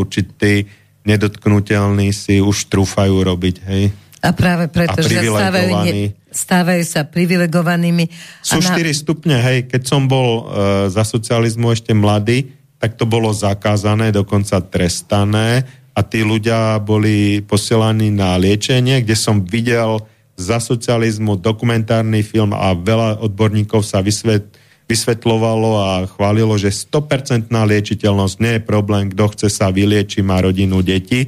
určití 0.00 0.64
nedotknutelní 1.04 2.16
si 2.16 2.40
už 2.40 2.72
trúfajú 2.72 3.28
robiť, 3.28 3.56
hej. 3.68 3.92
A 4.18 4.34
práve 4.34 4.66
preto, 4.66 5.04
že 5.04 5.20
stávajú, 5.20 5.70
ne, 5.84 6.16
stávajú 6.38 6.84
sa 6.86 7.02
privilegovanými. 7.02 8.06
Sú 8.46 8.62
na... 8.62 8.78
4 8.78 8.94
stupne, 8.94 9.36
hej, 9.42 9.66
keď 9.66 9.82
som 9.82 10.06
bol 10.06 10.46
uh, 10.46 10.86
za 10.86 11.02
socializmu 11.02 11.74
ešte 11.74 11.90
mladý, 11.90 12.54
tak 12.78 12.94
to 12.94 13.10
bolo 13.10 13.34
zakázané, 13.34 14.14
dokonca 14.14 14.62
trestané 14.62 15.66
a 15.98 16.00
tí 16.06 16.22
ľudia 16.22 16.78
boli 16.78 17.42
posielaní 17.42 18.14
na 18.14 18.38
liečenie, 18.38 19.02
kde 19.02 19.18
som 19.18 19.42
videl 19.42 19.98
za 20.38 20.62
socializmu 20.62 21.42
dokumentárny 21.42 22.22
film 22.22 22.54
a 22.54 22.70
veľa 22.70 23.18
odborníkov 23.18 23.82
sa 23.82 23.98
vysvet, 23.98 24.54
vysvetlovalo 24.86 25.70
a 25.74 26.06
chválilo, 26.06 26.54
že 26.54 26.70
100% 26.70 27.50
liečiteľnosť 27.50 28.36
nie 28.38 28.52
je 28.56 28.62
problém, 28.62 29.10
kto 29.10 29.34
chce 29.34 29.48
sa 29.50 29.74
vyliečiť, 29.74 30.22
má 30.22 30.38
rodinu, 30.38 30.78
deti. 30.86 31.26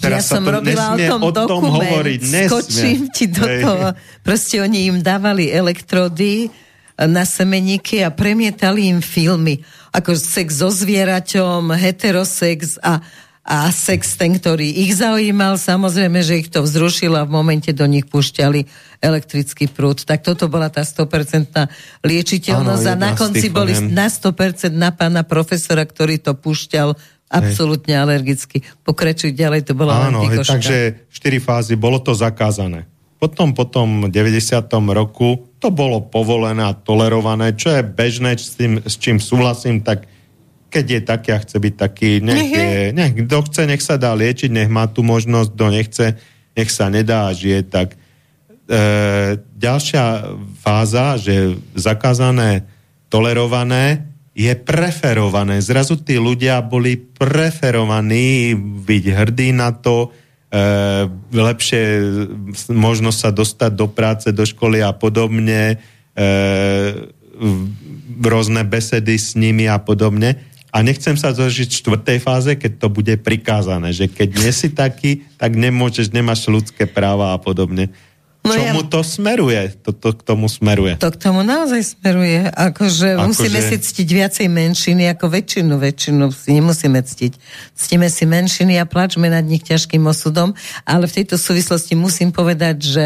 Teraz 0.00 0.26
ja 0.26 0.40
som 0.40 0.42
robila 0.42 0.96
o 0.96 0.98
tom, 0.98 1.20
o 1.20 1.30
tom 1.30 1.48
dokument, 1.60 1.76
hovoriť, 1.76 2.20
skočím 2.48 3.00
ti 3.12 3.28
do 3.28 3.44
Hej. 3.44 3.60
toho. 3.62 3.86
Proste 4.24 4.64
oni 4.64 4.88
im 4.88 5.04
dávali 5.04 5.52
elektrody 5.52 6.48
na 6.96 7.28
semeníky 7.28 8.00
a 8.00 8.08
premietali 8.12 8.88
im 8.88 9.04
filmy, 9.04 9.60
ako 9.92 10.16
sex 10.16 10.64
so 10.64 10.72
zvieraťom, 10.72 11.72
heterosex 11.76 12.80
a 12.80 13.04
a 13.40 13.66
sex 13.72 14.20
ten, 14.20 14.36
ktorý 14.36 14.62
ich 14.84 14.94
zaujímal, 15.00 15.56
samozrejme, 15.56 16.20
že 16.20 16.44
ich 16.44 16.52
to 16.52 16.60
vzrušilo 16.60 17.18
a 17.18 17.26
v 17.26 17.34
momente 17.34 17.72
do 17.72 17.82
nich 17.88 18.04
púšťali 18.06 18.62
elektrický 19.00 19.66
prúd. 19.66 20.04
Tak 20.04 20.22
toto 20.22 20.46
bola 20.46 20.68
tá 20.68 20.84
100% 20.84 22.04
liečiteľnosť 22.04 22.86
ano, 22.86 22.94
a 22.94 23.00
na 23.00 23.10
konci 23.16 23.50
boli 23.50 23.74
na 23.90 24.06
100% 24.06 24.70
na 24.70 24.92
pána 24.92 25.24
profesora, 25.24 25.82
ktorý 25.82 26.20
to 26.20 26.36
púšťal 26.36 26.94
absolútne 27.30 27.94
hej. 27.94 28.02
alergicky. 28.02 28.58
Pokračuj 28.82 29.30
ďalej, 29.30 29.70
to 29.70 29.72
bolo 29.78 29.94
Áno, 29.94 30.26
hej, 30.26 30.42
takže 30.42 31.06
4 31.08 31.38
fázy, 31.38 31.78
bolo 31.78 32.02
to 32.02 32.10
zakázané. 32.10 32.90
Potom, 33.22 33.54
potom 33.54 34.08
v 34.08 34.10
90. 34.10 34.66
roku 34.90 35.46
to 35.62 35.68
bolo 35.70 36.02
povolené 36.02 36.64
a 36.66 36.74
tolerované, 36.74 37.54
čo 37.54 37.70
je 37.70 37.84
bežné, 37.84 38.34
s, 38.34 38.56
tým, 38.56 38.80
s 38.80 38.96
čím 38.96 39.20
súhlasím, 39.20 39.84
tak 39.84 40.08
keď 40.72 40.84
je 40.88 41.00
taký 41.04 41.28
a 41.34 41.38
chce 41.42 41.56
byť 41.60 41.74
taký, 41.76 42.10
nech, 42.24 42.48
je, 42.48 42.96
nech 42.96 43.12
kto 43.26 43.36
chce, 43.44 43.62
nech 43.68 43.82
sa 43.84 44.00
dá 44.00 44.16
liečiť, 44.16 44.48
nech 44.48 44.70
má 44.72 44.88
tu 44.88 45.04
možnosť, 45.04 45.48
kto 45.52 45.64
nechce, 45.68 46.06
nech 46.56 46.70
sa 46.72 46.88
nedá 46.88 47.28
a 47.28 47.36
žije 47.36 47.60
tak. 47.68 47.92
E, 47.92 48.78
ďalšia 49.36 50.32
fáza, 50.62 51.18
že 51.20 51.60
zakázané, 51.76 52.64
tolerované, 53.10 54.09
je 54.40 54.52
preferované. 54.56 55.60
Zrazu 55.60 56.00
tí 56.00 56.16
ľudia 56.16 56.64
boli 56.64 56.96
preferovaní 56.96 58.56
byť 58.56 59.04
hrdí 59.12 59.52
na 59.52 59.76
to, 59.76 60.08
e, 60.08 61.04
lepšie 61.28 61.82
možno 62.72 63.12
sa 63.12 63.28
dostať 63.28 63.72
do 63.76 63.86
práce, 63.92 64.32
do 64.32 64.48
školy 64.48 64.80
a 64.80 64.96
podobne, 64.96 65.76
e, 65.76 66.24
rôzne 68.20 68.64
besedy 68.64 69.20
s 69.20 69.36
nimi 69.36 69.68
a 69.68 69.76
podobne 69.76 70.40
a 70.70 70.86
nechcem 70.86 71.18
sa 71.18 71.34
zožiť 71.34 71.68
v 71.68 71.80
štvrtej 71.82 72.18
fáze, 72.22 72.52
keď 72.54 72.72
to 72.78 72.88
bude 72.88 73.14
prikázané, 73.26 73.90
že 73.90 74.06
keď 74.06 74.28
nie 74.38 74.52
si 74.54 74.70
taký, 74.70 75.26
tak 75.34 75.58
nemôžeš, 75.58 76.14
nemáš 76.14 76.46
ľudské 76.46 76.86
práva 76.86 77.34
a 77.34 77.38
podobne. 77.42 77.90
No 78.40 78.56
Čomu 78.56 78.80
ja... 78.80 78.88
to 78.88 79.00
smeruje? 79.04 79.60
To, 79.84 79.92
to 79.92 80.16
k 80.16 80.20
tomu 80.24 80.48
smeruje. 80.48 80.96
To 80.96 81.12
k 81.12 81.18
tomu 81.20 81.44
naozaj 81.44 81.92
smeruje. 81.92 82.48
Akože 82.48 83.20
Ako 83.20 83.28
musíme 83.28 83.60
že... 83.60 83.66
si 83.68 83.76
ctiť 83.84 84.08
viacej 84.08 84.46
menšiny 84.48 85.04
ako 85.12 85.26
väčšinu. 85.28 85.72
Väčšinu 85.76 86.24
si 86.32 86.50
nemusíme 86.56 87.00
ctiť. 87.04 87.32
Ctíme 87.76 88.08
si 88.08 88.24
menšiny 88.24 88.80
a 88.80 88.88
plačme 88.88 89.28
nad 89.28 89.44
nich 89.44 89.60
ťažkým 89.60 90.00
osudom. 90.08 90.56
Ale 90.88 91.04
v 91.04 91.20
tejto 91.20 91.36
súvislosti 91.36 91.92
musím 91.92 92.32
povedať, 92.32 92.76
že 92.80 93.04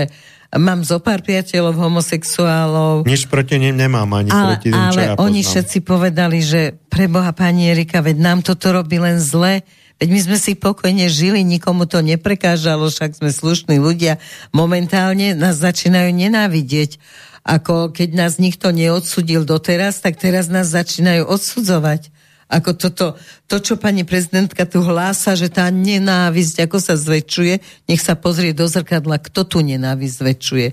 mám 0.55 0.87
zo 0.87 1.03
pár 1.03 1.19
priateľov 1.27 1.75
homosexuálov. 1.83 2.95
Nič 3.03 3.27
proti 3.27 3.59
nim 3.59 3.75
nemám 3.75 4.07
ani 4.15 4.31
ale, 4.31 4.55
proti 4.55 4.71
tým, 4.71 4.79
Ale 4.79 5.03
ja 5.03 5.13
oni 5.19 5.43
všetci 5.43 5.83
povedali, 5.83 6.39
že 6.47 6.79
pre 6.87 7.11
Boha 7.11 7.35
pani 7.35 7.75
Erika, 7.75 7.99
veď 7.99 8.17
nám 8.23 8.39
toto 8.47 8.71
robí 8.71 9.03
len 9.03 9.19
zle, 9.19 9.67
Veď 10.03 10.09
my 10.11 10.21
sme 10.21 10.39
si 10.43 10.53
pokojne 10.59 11.07
žili, 11.07 11.47
nikomu 11.47 11.87
to 11.87 12.03
neprekážalo, 12.03 12.91
však 12.91 13.15
sme 13.15 13.31
slušní 13.31 13.79
ľudia. 13.79 14.19
Momentálne 14.51 15.39
nás 15.39 15.63
začínajú 15.63 16.11
nenávidieť. 16.11 16.99
Ako 17.45 17.93
keď 17.95 18.09
nás 18.17 18.43
nikto 18.43 18.73
neodsudil 18.75 19.47
doteraz, 19.47 20.03
tak 20.03 20.19
teraz 20.19 20.51
nás 20.51 20.73
začínajú 20.73 21.29
odsudzovať. 21.29 22.11
Ako 22.51 22.77
toto, 22.77 23.07
to, 23.49 23.57
čo 23.63 23.81
pani 23.81 24.05
prezidentka 24.05 24.69
tu 24.69 24.85
hlása, 24.85 25.33
že 25.39 25.49
tá 25.49 25.71
nenávisť, 25.73 26.69
ako 26.69 26.79
sa 26.83 26.95
zväčšuje, 26.99 27.87
nech 27.89 28.03
sa 28.03 28.19
pozrie 28.19 28.53
do 28.53 28.69
zrkadla, 28.69 29.17
kto 29.23 29.49
tu 29.49 29.59
nenávisť 29.65 30.15
zväčšuje. 30.21 30.69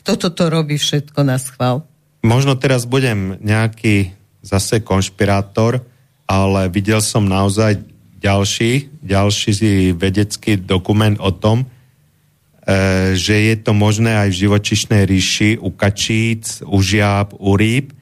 Kto 0.00 0.12
toto 0.16 0.48
robí 0.48 0.80
všetko 0.80 1.20
na 1.26 1.36
schvál? 1.36 1.84
Možno 2.24 2.56
teraz 2.56 2.88
budem 2.88 3.36
nejaký 3.40 4.16
zase 4.40 4.80
konšpirátor, 4.80 5.84
ale 6.24 6.72
videl 6.72 7.04
som 7.04 7.28
naozaj 7.28 7.89
ďalší, 8.20 9.00
ďalší 9.00 9.96
vedecký 9.96 10.60
dokument 10.60 11.16
o 11.18 11.32
tom, 11.32 11.64
e, 11.64 11.66
že 13.16 13.34
je 13.50 13.56
to 13.56 13.72
možné 13.72 14.12
aj 14.12 14.28
v 14.28 14.40
živočišnej 14.44 15.02
ríši 15.08 15.50
u 15.56 15.72
kačíc, 15.72 16.60
u 16.68 16.78
žiab, 16.84 17.32
u 17.40 17.56
rýb 17.56 17.96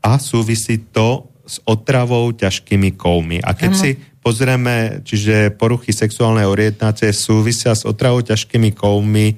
a 0.00 0.16
súvisí 0.16 0.80
to 0.90 1.28
s 1.44 1.60
otravou 1.68 2.32
ťažkými 2.32 2.96
kovmi. 2.96 3.44
A 3.44 3.52
keď 3.52 3.70
ano. 3.76 3.80
si 3.84 3.90
pozrieme, 4.24 5.04
čiže 5.04 5.52
poruchy 5.56 5.92
sexuálnej 5.92 6.48
orientácie 6.48 7.12
súvisia 7.12 7.76
s 7.76 7.84
otravou 7.84 8.24
ťažkými 8.24 8.72
kovmi, 8.72 9.26
e, 9.28 9.34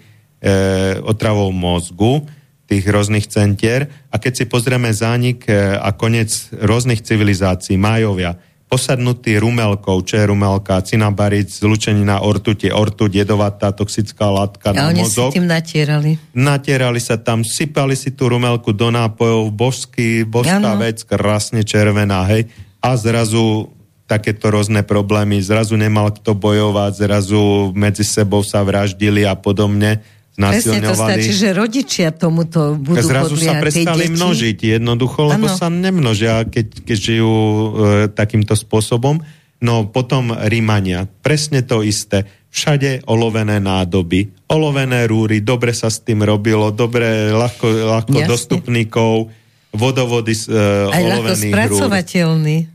otravou 1.03 1.51
mozgu, 1.51 2.23
tých 2.67 2.89
rôznych 2.89 3.27
centier. 3.29 3.91
A 4.09 4.17
keď 4.17 4.33
si 4.33 4.45
pozrieme 4.47 4.89
zánik 4.95 5.45
e, 5.45 5.77
a 5.77 5.93
koniec 5.93 6.31
rôznych 6.57 7.03
civilizácií, 7.05 7.77
Majovia, 7.77 8.39
posadnutý 8.73 9.37
rumelkou, 9.37 10.01
čo 10.01 10.17
je 10.17 10.25
rumelka, 10.25 10.81
cinabaric, 10.81 11.53
zlučenina 11.53 12.25
ortuti, 12.25 12.73
ortuť, 12.73 13.21
jedovatá 13.21 13.69
toxická 13.69 14.33
látka 14.33 14.73
a 14.73 14.89
na 14.89 14.89
oni 14.89 15.05
mozog. 15.05 15.29
si 15.29 15.37
tým 15.37 15.45
natierali. 15.45 16.17
Natierali 16.33 16.97
sa 16.97 17.21
tam, 17.21 17.45
sypali 17.45 17.93
si 17.93 18.17
tú 18.17 18.33
rumelku 18.33 18.73
do 18.73 18.89
nápojov, 18.89 19.53
božský, 19.53 20.25
božská 20.25 20.73
ano. 20.73 20.81
vec, 20.81 21.05
krásne 21.05 21.61
červená, 21.69 22.25
hej. 22.33 22.49
A 22.81 22.97
zrazu 22.97 23.69
takéto 24.09 24.49
rôzne 24.49 24.81
problémy, 24.81 25.45
zrazu 25.45 25.77
nemal 25.77 26.09
kto 26.09 26.33
bojovať, 26.33 26.93
zrazu 26.97 27.77
medzi 27.77 28.09
sebou 28.09 28.41
sa 28.41 28.65
vraždili 28.65 29.29
a 29.29 29.37
podobne 29.37 30.01
Presne 30.33 30.81
to 30.81 30.97
stačí, 30.97 31.33
že 31.37 31.53
rodičia 31.53 32.09
tomuto 32.09 32.73
budú 32.81 33.05
Zrazu 33.05 33.37
sa 33.37 33.61
prestali 33.61 34.09
množiť 34.09 34.81
jednoducho, 34.81 35.29
lebo 35.29 35.45
ano. 35.45 35.59
sa 35.61 35.69
nemnožia, 35.69 36.49
keď, 36.49 36.89
keď 36.89 36.97
žijú 36.97 37.33
e, 37.37 37.69
takýmto 38.09 38.57
spôsobom. 38.57 39.21
No 39.61 39.87
potom 39.93 40.33
Rímania, 40.33 41.05
presne 41.21 41.61
to 41.61 41.85
isté. 41.85 42.25
Všade 42.49 43.05
olovené 43.09 43.61
nádoby, 43.61 44.49
olovené 44.49 45.05
rúry, 45.05 45.45
dobre 45.45 45.77
sa 45.77 45.93
s 45.93 46.01
tým 46.01 46.25
robilo, 46.25 46.73
dobre, 46.73 47.33
ľahko, 47.33 47.67
ľahko 47.69 48.19
dostupníkov, 48.25 49.29
vodovody 49.73 50.33
z 50.33 50.49
e, 50.49 50.57
olovených 50.89 51.55
rúr. 51.69 51.89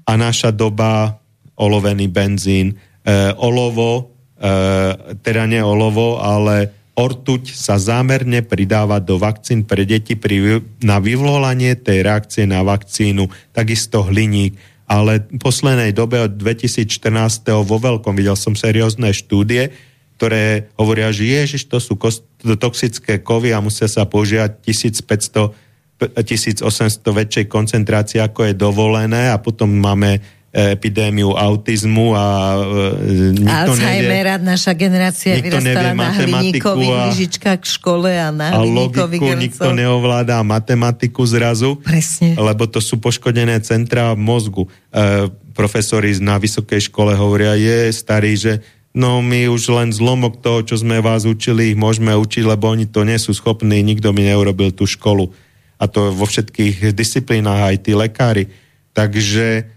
A 0.06 0.12
naša 0.14 0.54
doba, 0.54 1.18
olovený 1.58 2.10
benzín, 2.10 2.78
e, 3.02 3.34
olovo, 3.38 4.14
e, 4.38 4.52
teda 5.22 5.46
nie 5.50 5.62
olovo, 5.62 6.22
ale 6.22 6.77
ortuť 6.98 7.54
sa 7.54 7.78
zámerne 7.78 8.42
pridáva 8.42 8.98
do 8.98 9.22
vakcín 9.22 9.62
pre 9.62 9.86
deti 9.86 10.18
pri, 10.18 10.66
na 10.82 10.98
vyvolanie 10.98 11.78
tej 11.78 12.02
reakcie 12.02 12.50
na 12.50 12.66
vakcínu, 12.66 13.30
takisto 13.54 14.02
hliník. 14.02 14.58
Ale 14.90 15.22
v 15.30 15.38
poslednej 15.38 15.94
dobe 15.94 16.26
od 16.26 16.34
2014. 16.42 17.54
vo 17.62 17.78
veľkom 17.78 18.18
videl 18.18 18.34
som 18.34 18.58
seriózne 18.58 19.14
štúdie, 19.14 19.70
ktoré 20.18 20.74
hovoria, 20.74 21.14
že 21.14 21.30
ježiš, 21.30 21.70
to 21.70 21.78
sú 21.78 21.94
kost- 22.02 22.26
toxické 22.42 23.22
kovy 23.22 23.54
a 23.54 23.62
musia 23.62 23.86
sa 23.86 24.10
používať 24.10 24.66
1500 24.66 25.70
1800 25.98 27.02
väčšej 27.02 27.46
koncentrácie, 27.50 28.22
ako 28.22 28.46
je 28.46 28.54
dovolené 28.54 29.34
a 29.34 29.42
potom 29.42 29.74
máme 29.74 30.22
epidémiu 30.56 31.36
autizmu 31.36 32.16
a 32.16 32.26
e, 32.56 33.36
nikto 33.36 33.76
Alzheimera, 33.76 34.40
nevie, 34.40 34.48
naša 34.48 34.72
generácia 34.74 35.36
vyrastala 35.44 35.92
na 35.92 36.10
hliníkových 36.16 36.96
lyžičkách 37.12 37.60
k 37.62 37.66
škole 37.68 38.12
a 38.16 38.32
na 38.32 38.56
a 38.56 38.64
logiku 38.64 39.36
nikto 39.36 39.76
neovládá 39.76 40.40
matematiku 40.48 41.28
zrazu, 41.28 41.76
Presne. 41.84 42.40
lebo 42.40 42.64
to 42.64 42.80
sú 42.80 42.96
poškodené 42.98 43.60
centra 43.60 44.16
v 44.16 44.24
mozgu. 44.24 44.64
E, 44.66 45.28
profesori 45.52 46.16
na 46.24 46.40
vysokej 46.40 46.88
škole 46.88 47.12
hovoria, 47.14 47.60
je 47.60 47.92
starý, 47.92 48.34
že 48.40 48.54
no 48.96 49.20
my 49.20 49.52
už 49.52 49.68
len 49.70 49.92
zlomok 49.92 50.40
toho, 50.40 50.64
čo 50.64 50.80
sme 50.80 51.04
vás 51.04 51.28
učili, 51.28 51.76
ich 51.76 51.78
môžeme 51.78 52.16
učiť, 52.16 52.48
lebo 52.48 52.72
oni 52.72 52.88
to 52.88 53.04
nie 53.04 53.20
sú 53.20 53.36
schopní, 53.36 53.84
nikto 53.84 54.10
mi 54.16 54.26
neurobil 54.26 54.72
tú 54.72 54.88
školu. 54.88 55.30
A 55.78 55.86
to 55.86 56.10
vo 56.10 56.26
všetkých 56.26 56.96
disciplínach, 56.98 57.70
aj 57.70 57.86
tí 57.86 57.94
lekári. 57.94 58.50
Takže 58.98 59.77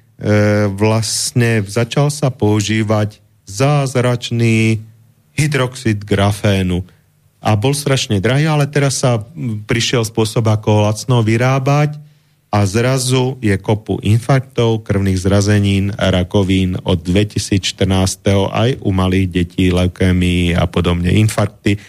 vlastne 0.77 1.65
začal 1.65 2.13
sa 2.13 2.29
používať 2.29 3.25
zázračný 3.49 4.79
hydroxid 5.35 6.05
grafénu. 6.05 6.85
a 7.41 7.57
bol 7.57 7.73
strašne 7.73 8.21
drahý, 8.21 8.45
ale 8.45 8.69
teraz 8.69 9.01
sa 9.01 9.25
prišiel 9.65 10.05
spôsob, 10.05 10.45
ako 10.45 10.85
lacno 10.85 11.25
vyrábať 11.25 11.97
a 12.53 12.67
zrazu 12.67 13.41
je 13.41 13.55
kopu 13.57 14.03
infarktov, 14.03 14.85
krvných 14.85 15.17
zrazenín, 15.17 15.95
rakovín 15.97 16.77
od 16.83 17.01
2014. 17.01 17.81
aj 18.51 18.83
u 18.85 18.91
malých 18.91 19.27
detí, 19.31 19.73
leukémii 19.73 20.53
a 20.53 20.69
podobne, 20.69 21.15
infarkty 21.15 21.81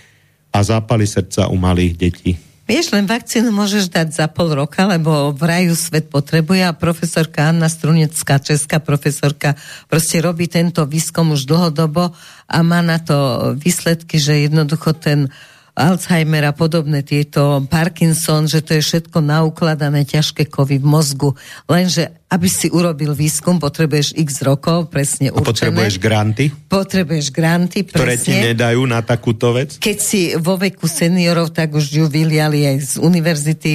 a 0.53 0.59
zápaly 0.63 1.03
srdca 1.09 1.49
u 1.51 1.57
malých 1.59 1.93
detí. 1.97 2.37
Vieš, 2.71 2.95
len 2.95 3.03
vakcínu 3.03 3.51
môžeš 3.51 3.91
dať 3.91 4.15
za 4.15 4.31
pol 4.31 4.55
roka, 4.55 4.87
lebo 4.87 5.35
v 5.35 5.43
raju 5.43 5.75
svet 5.75 6.07
potrebuje 6.07 6.63
a 6.63 6.71
profesorka 6.71 7.51
Anna 7.51 7.67
Strunecká, 7.67 8.39
česká 8.39 8.79
profesorka, 8.79 9.59
proste 9.91 10.23
robí 10.23 10.47
tento 10.47 10.87
výskum 10.87 11.35
už 11.35 11.51
dlhodobo 11.51 12.15
a 12.47 12.57
má 12.63 12.79
na 12.79 12.95
to 12.95 13.51
výsledky, 13.59 14.23
že 14.23 14.47
jednoducho 14.47 14.95
ten 14.95 15.27
Alzheimer 15.75 16.47
a 16.47 16.55
podobné 16.55 17.03
tieto 17.03 17.59
Parkinson, 17.67 18.47
že 18.47 18.63
to 18.63 18.79
je 18.79 18.87
všetko 18.87 19.19
naukladané 19.19 20.07
ťažké 20.07 20.47
kovy 20.47 20.79
v 20.79 20.87
mozgu. 20.87 21.35
Lenže 21.67 22.20
aby 22.31 22.47
si 22.47 22.71
urobil 22.71 23.11
výskum, 23.11 23.59
potrebuješ 23.59 24.15
x 24.15 24.39
rokov, 24.47 24.87
presne 24.87 25.35
určené. 25.35 25.43
A 25.43 25.51
potrebuješ 25.51 25.95
granty? 25.99 26.45
Potrebuješ 26.47 27.27
granty, 27.35 27.83
presne. 27.83 27.99
Ktoré 27.99 28.15
ti 28.15 28.31
nedajú 28.31 28.87
na 28.87 29.03
takúto 29.03 29.51
vec? 29.51 29.75
Keď 29.75 29.97
si 29.99 30.31
vo 30.39 30.55
veku 30.55 30.87
seniorov, 30.87 31.51
tak 31.51 31.75
už 31.75 31.91
ju 31.91 32.07
vyliali 32.07 32.63
aj 32.71 32.77
z 32.79 32.93
univerzity, 33.03 33.71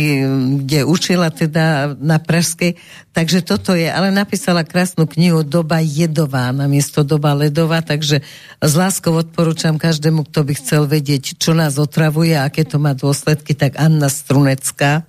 kde 0.64 0.88
učila 0.88 1.28
teda 1.28 2.00
na 2.00 2.16
Pražskej. 2.16 2.80
Takže 3.12 3.44
toto 3.44 3.76
je, 3.76 3.92
ale 3.92 4.08
napísala 4.08 4.64
krásnu 4.64 5.04
knihu 5.04 5.44
Doba 5.44 5.84
jedová 5.84 6.48
namiesto 6.48 7.04
Doba 7.04 7.36
ledová, 7.36 7.84
takže 7.84 8.24
s 8.56 8.72
láskou 8.72 9.20
odporúčam 9.20 9.76
každému, 9.76 10.32
kto 10.32 10.48
by 10.48 10.52
chcel 10.56 10.88
vedieť, 10.88 11.36
čo 11.36 11.52
nás 11.52 11.76
otravuje, 11.76 12.32
aké 12.32 12.64
to 12.64 12.80
má 12.80 12.96
dôsledky, 12.96 13.52
tak 13.52 13.76
Anna 13.76 14.08
Strunecká, 14.08 15.04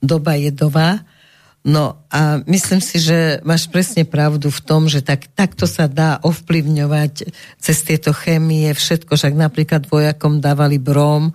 Doba 0.00 0.40
jedová 0.40 1.04
No 1.66 1.98
a 2.14 2.38
myslím 2.46 2.78
si, 2.78 3.02
že 3.02 3.42
máš 3.42 3.66
presne 3.66 4.06
pravdu 4.06 4.54
v 4.54 4.60
tom, 4.62 4.86
že 4.86 5.02
tak, 5.02 5.26
takto 5.34 5.66
sa 5.66 5.90
dá 5.90 6.22
ovplyvňovať 6.22 7.34
cez 7.58 7.82
tieto 7.82 8.14
chémie 8.14 8.70
všetko, 8.70 9.18
však 9.18 9.34
napríklad 9.34 9.90
vojakom 9.90 10.38
dávali 10.38 10.78
brom, 10.78 11.34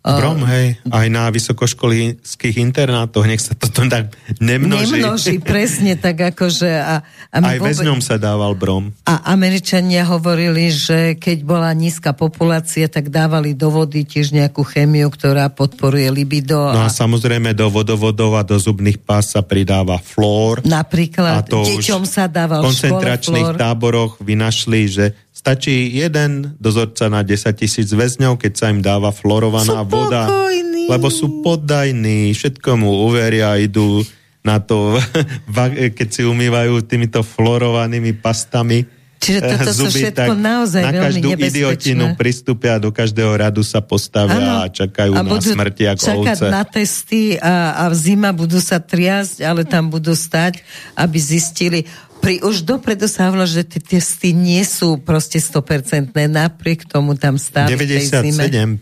Brom, 0.00 0.48
hej, 0.48 0.80
aj 0.88 1.06
na 1.12 1.28
vysokoškolských 1.28 2.56
internátoch, 2.56 3.28
nech 3.28 3.44
sa 3.44 3.52
toto 3.52 3.84
tak 3.84 4.16
nemnoží. 4.40 4.96
Nemnoží, 4.96 5.36
presne 5.52 5.92
tak 6.00 6.32
akože... 6.32 6.72
A, 6.72 7.04
a 7.28 7.36
aj 7.36 7.60
vôbec... 7.60 7.84
väzňom 7.84 8.00
sa 8.00 8.16
dával 8.16 8.56
brom. 8.56 8.96
A 9.04 9.28
Američania 9.28 10.08
hovorili, 10.08 10.72
že 10.72 11.20
keď 11.20 11.44
bola 11.44 11.68
nízka 11.76 12.16
populácia, 12.16 12.88
tak 12.88 13.12
dávali 13.12 13.52
do 13.52 13.68
vody 13.68 14.08
tiež 14.08 14.32
nejakú 14.32 14.64
chemiu, 14.64 15.12
ktorá 15.12 15.52
podporuje 15.52 16.08
libido. 16.08 16.56
No 16.56 16.80
a, 16.80 16.88
a 16.88 16.90
samozrejme 16.90 17.52
do 17.52 17.68
vodovodov 17.68 18.40
a 18.40 18.42
do 18.42 18.56
zubných 18.56 18.96
pás 19.04 19.36
sa 19.36 19.44
pridáva 19.44 20.00
flór. 20.00 20.64
Napríklad 20.64 21.44
deťom 21.44 22.08
sa 22.08 22.24
dával 22.24 22.64
v 22.64 22.72
koncentračných 22.72 23.52
flór. 23.52 23.60
táboroch 23.60 24.16
vynašli, 24.16 24.80
že 24.88 25.12
Stačí 25.30 25.94
jeden 25.94 26.58
dozorca 26.58 27.06
na 27.06 27.22
10 27.22 27.54
tisíc 27.54 27.88
väzňov, 27.94 28.36
keď 28.36 28.52
sa 28.52 28.66
im 28.68 28.82
dáva 28.82 29.14
florovaná 29.14 29.86
sú 29.86 29.88
voda. 29.88 30.26
Pokojní. 30.26 30.84
Lebo 30.90 31.06
sú 31.06 31.40
poddajní, 31.46 32.34
všetko 32.34 32.76
mu 32.76 33.06
uveria, 33.06 33.54
idú 33.56 34.02
na 34.42 34.58
to, 34.58 34.98
keď 35.96 36.08
si 36.10 36.26
umývajú 36.26 36.82
týmito 36.84 37.22
florovanými 37.22 38.16
pastami. 38.18 38.84
Čiže 39.20 39.40
toto 39.44 39.70
zuby, 39.76 39.84
sú 39.84 39.86
všetko 40.00 40.32
naozaj 40.32 40.80
na 40.80 40.92
každú 40.96 41.28
idiotinu 41.36 42.16
pristúpia 42.16 42.80
do 42.80 42.88
každého 42.88 43.28
radu 43.36 43.60
sa 43.60 43.84
postavia 43.84 44.64
ano, 44.64 44.64
a 44.64 44.72
čakajú 44.72 45.12
a 45.12 45.20
na 45.20 45.36
smrti 45.36 45.84
ako 45.92 46.04
čakať 46.08 46.38
ovce. 46.40 46.46
na 46.48 46.62
testy 46.64 47.22
a, 47.36 47.84
a 47.84 47.92
v 47.92 47.96
zima 48.00 48.32
budú 48.32 48.56
sa 48.64 48.80
triasť, 48.80 49.44
ale 49.44 49.68
tam 49.68 49.92
budú 49.92 50.16
stať, 50.16 50.64
aby 50.96 51.20
zistili, 51.20 51.84
pri 52.20 52.44
už 52.44 52.68
dopredu 52.68 53.08
sa 53.08 53.26
hovorilo, 53.26 53.48
že 53.48 53.64
tie 53.64 53.80
testy 53.80 54.36
nie 54.36 54.60
sú 54.62 55.00
proste 55.00 55.40
100%, 55.40 56.12
napriek 56.12 56.84
tomu 56.84 57.16
tam 57.16 57.40
stále 57.40 57.72
97% 57.72 58.78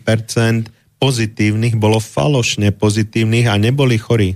pozitívnych 0.99 1.79
bolo 1.79 2.03
falošne 2.03 2.75
pozitívnych 2.75 3.47
a 3.47 3.55
neboli 3.55 3.95
chorí. 3.95 4.35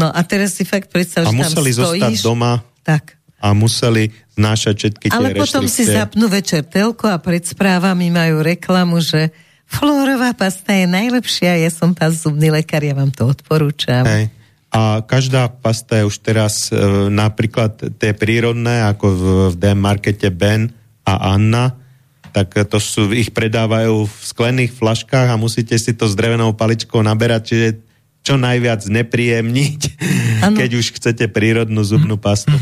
No 0.00 0.08
a 0.08 0.20
teraz 0.24 0.56
si 0.56 0.64
fakt 0.64 0.88
predstav, 0.88 1.28
a 1.28 1.30
museli 1.30 1.76
tam 1.76 1.84
stojíš, 1.84 2.00
zostať 2.00 2.14
doma 2.24 2.64
tak. 2.80 3.20
a 3.36 3.52
museli 3.52 4.08
znášať 4.32 4.74
všetky 4.80 5.06
tie 5.12 5.16
Ale 5.20 5.36
potom 5.36 5.68
si 5.68 5.84
zapnú 5.84 6.32
večer 6.32 6.64
telko 6.64 7.12
a 7.12 7.20
pred 7.20 7.44
správami 7.44 8.08
majú 8.08 8.40
reklamu, 8.40 9.04
že 9.04 9.28
fluorová 9.68 10.32
pasta 10.32 10.72
je 10.72 10.88
najlepšia, 10.88 11.60
ja 11.60 11.68
som 11.68 11.92
pán 11.92 12.16
zubný 12.16 12.48
lekár, 12.48 12.80
ja 12.80 12.96
vám 12.96 13.12
to 13.12 13.28
odporúčam. 13.28 14.08
Hej 14.08 14.39
a 14.70 15.02
každá 15.02 15.50
pasta 15.50 15.98
je 15.98 16.06
už 16.06 16.16
teraz 16.22 16.70
e, 16.70 16.78
napríklad 17.10 17.98
tie 17.98 18.14
prírodné, 18.14 18.86
ako 18.86 19.06
v, 19.10 19.22
v 19.50 19.54
DM 19.58 19.80
markete 19.82 20.30
Ben 20.30 20.70
a 21.02 21.34
Anna, 21.34 21.74
tak 22.30 22.54
to 22.54 22.78
sú, 22.78 23.10
ich 23.10 23.34
predávajú 23.34 24.06
v 24.06 24.16
sklených 24.22 24.70
flaškách 24.70 25.34
a 25.34 25.40
musíte 25.40 25.74
si 25.74 25.90
to 25.90 26.06
s 26.06 26.14
drevenou 26.14 26.54
paličkou 26.54 27.02
naberať, 27.02 27.42
čiže 27.50 27.68
čo 28.22 28.38
najviac 28.38 28.86
nepríjemniť, 28.86 29.80
ano. 30.46 30.54
keď 30.54 30.70
už 30.78 30.86
chcete 31.02 31.26
prírodnú 31.26 31.82
zubnú 31.82 32.14
pastu. 32.14 32.54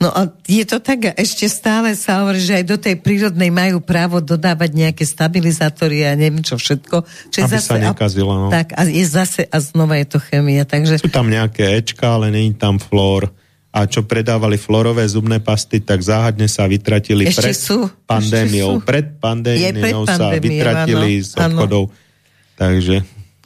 No 0.00 0.08
a 0.08 0.32
je 0.48 0.64
to 0.64 0.80
tak, 0.80 1.12
ešte 1.12 1.44
stále 1.44 1.92
sa 1.92 2.24
hovorí, 2.24 2.40
že 2.40 2.56
aj 2.56 2.64
do 2.64 2.80
tej 2.80 2.96
prírodnej 3.04 3.52
majú 3.52 3.84
právo 3.84 4.24
dodávať 4.24 4.72
nejaké 4.72 5.04
stabilizátory 5.04 6.08
a 6.08 6.16
neviem 6.16 6.40
čo 6.40 6.56
všetko. 6.56 7.04
Čo 7.28 7.38
Aby 7.44 7.52
zase, 7.52 7.68
sa 7.68 7.76
nekazilo. 7.76 8.32
No. 8.32 8.48
Tak 8.48 8.72
a 8.72 8.88
je 8.88 9.04
zase, 9.04 9.44
a 9.44 9.56
znova 9.60 10.00
je 10.00 10.08
to 10.08 10.18
chemia. 10.24 10.64
Takže... 10.64 11.04
Sú 11.04 11.12
tam 11.12 11.28
nejaké 11.28 11.76
Ečka, 11.76 12.16
ale 12.16 12.32
není 12.32 12.56
tam 12.56 12.80
flór. 12.80 13.28
A 13.70 13.84
čo 13.84 14.00
predávali 14.08 14.56
florové 14.56 15.04
zubné 15.04 15.36
pasty, 15.38 15.84
tak 15.84 16.00
záhadne 16.00 16.48
sa 16.48 16.64
vytratili 16.64 17.28
ešte 17.28 17.52
pred 17.52 17.60
sú, 17.60 17.86
pandémiou. 18.08 18.80
Sú. 18.80 18.88
Pred 18.88 19.20
pandémiou 19.20 20.08
sa 20.08 20.32
vytratili 20.32 21.20
áno, 21.20 21.28
z 21.28 21.30
obchodov. 21.36 21.84
Áno. 21.92 22.56
Takže... 22.56 22.96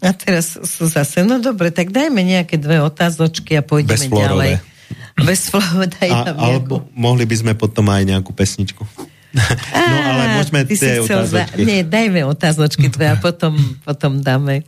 A 0.05 0.13
teraz 0.15 0.55
sú 0.55 0.87
zase, 0.87 1.27
no 1.27 1.43
dobre, 1.43 1.75
tak 1.75 1.91
dajme 1.91 2.23
nejaké 2.23 2.63
dve 2.63 2.79
otázočky 2.79 3.59
a 3.59 3.63
pôjdeme 3.67 4.07
ďalej. 4.07 4.74
Bez 5.15 5.55
daj 6.01 6.11
a, 6.11 6.35
Alebo 6.35 6.91
mohli 6.91 7.23
by 7.23 7.37
sme 7.39 7.53
potom 7.55 7.87
aj 7.87 8.03
nejakú 8.03 8.35
pesničku. 8.35 8.83
no 9.91 9.97
ale 9.99 10.39
môžeme 10.39 10.67
tie 10.67 11.03
otázočky. 11.03 11.59
Za... 11.59 11.67
Nie, 11.67 11.81
dajme 11.87 12.27
otázočky 12.27 12.87
tvoje 12.91 13.11
a 13.15 13.17
potom, 13.27 13.55
potom 13.87 14.23
dáme. 14.23 14.67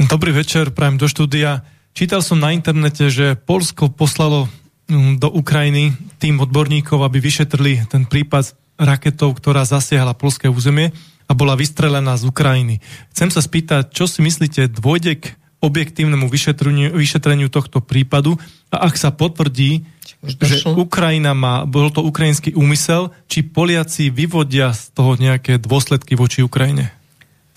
Dobrý 0.00 0.32
večer, 0.32 0.72
prajem 0.72 0.96
do 0.96 1.08
štúdia. 1.08 1.64
Čítal 1.92 2.24
som 2.24 2.40
na 2.40 2.56
internete, 2.56 3.12
že 3.12 3.36
Polsko 3.36 3.92
poslalo 3.92 4.48
mm, 4.88 5.20
do 5.20 5.28
Ukrajiny 5.28 5.92
tým 6.16 6.40
odborníkov, 6.40 7.04
aby 7.04 7.20
vyšetrili 7.20 7.84
ten 7.88 8.08
prípad 8.08 8.56
raketov, 8.80 9.36
ktorá 9.36 9.68
zasiahla 9.68 10.16
polské 10.16 10.48
územie 10.48 10.96
a 11.28 11.32
bola 11.36 11.52
vystrelená 11.52 12.16
z 12.16 12.32
Ukrajiny. 12.32 12.80
Chcem 13.12 13.28
sa 13.28 13.44
spýtať, 13.44 13.92
čo 13.92 14.08
si 14.08 14.24
myslíte, 14.24 14.72
dôjde 14.72 15.20
k 15.20 15.24
objektívnemu 15.60 16.26
vyšetreniu, 16.26 16.96
vyšetreniu 16.96 17.52
tohto 17.52 17.84
prípadu 17.84 18.40
a 18.70 18.86
ak 18.86 18.94
sa 18.94 19.10
potvrdí, 19.10 19.82
že 20.22 20.62
Ukrajina 20.68 21.34
má, 21.34 21.66
bol 21.66 21.90
to 21.90 22.04
ukrajinský 22.06 22.54
úmysel, 22.54 23.10
či 23.26 23.42
Poliaci 23.42 24.14
vyvodia 24.14 24.70
z 24.70 24.94
toho 24.94 25.18
nejaké 25.18 25.58
dôsledky 25.58 26.14
voči 26.14 26.44
Ukrajine? 26.44 26.94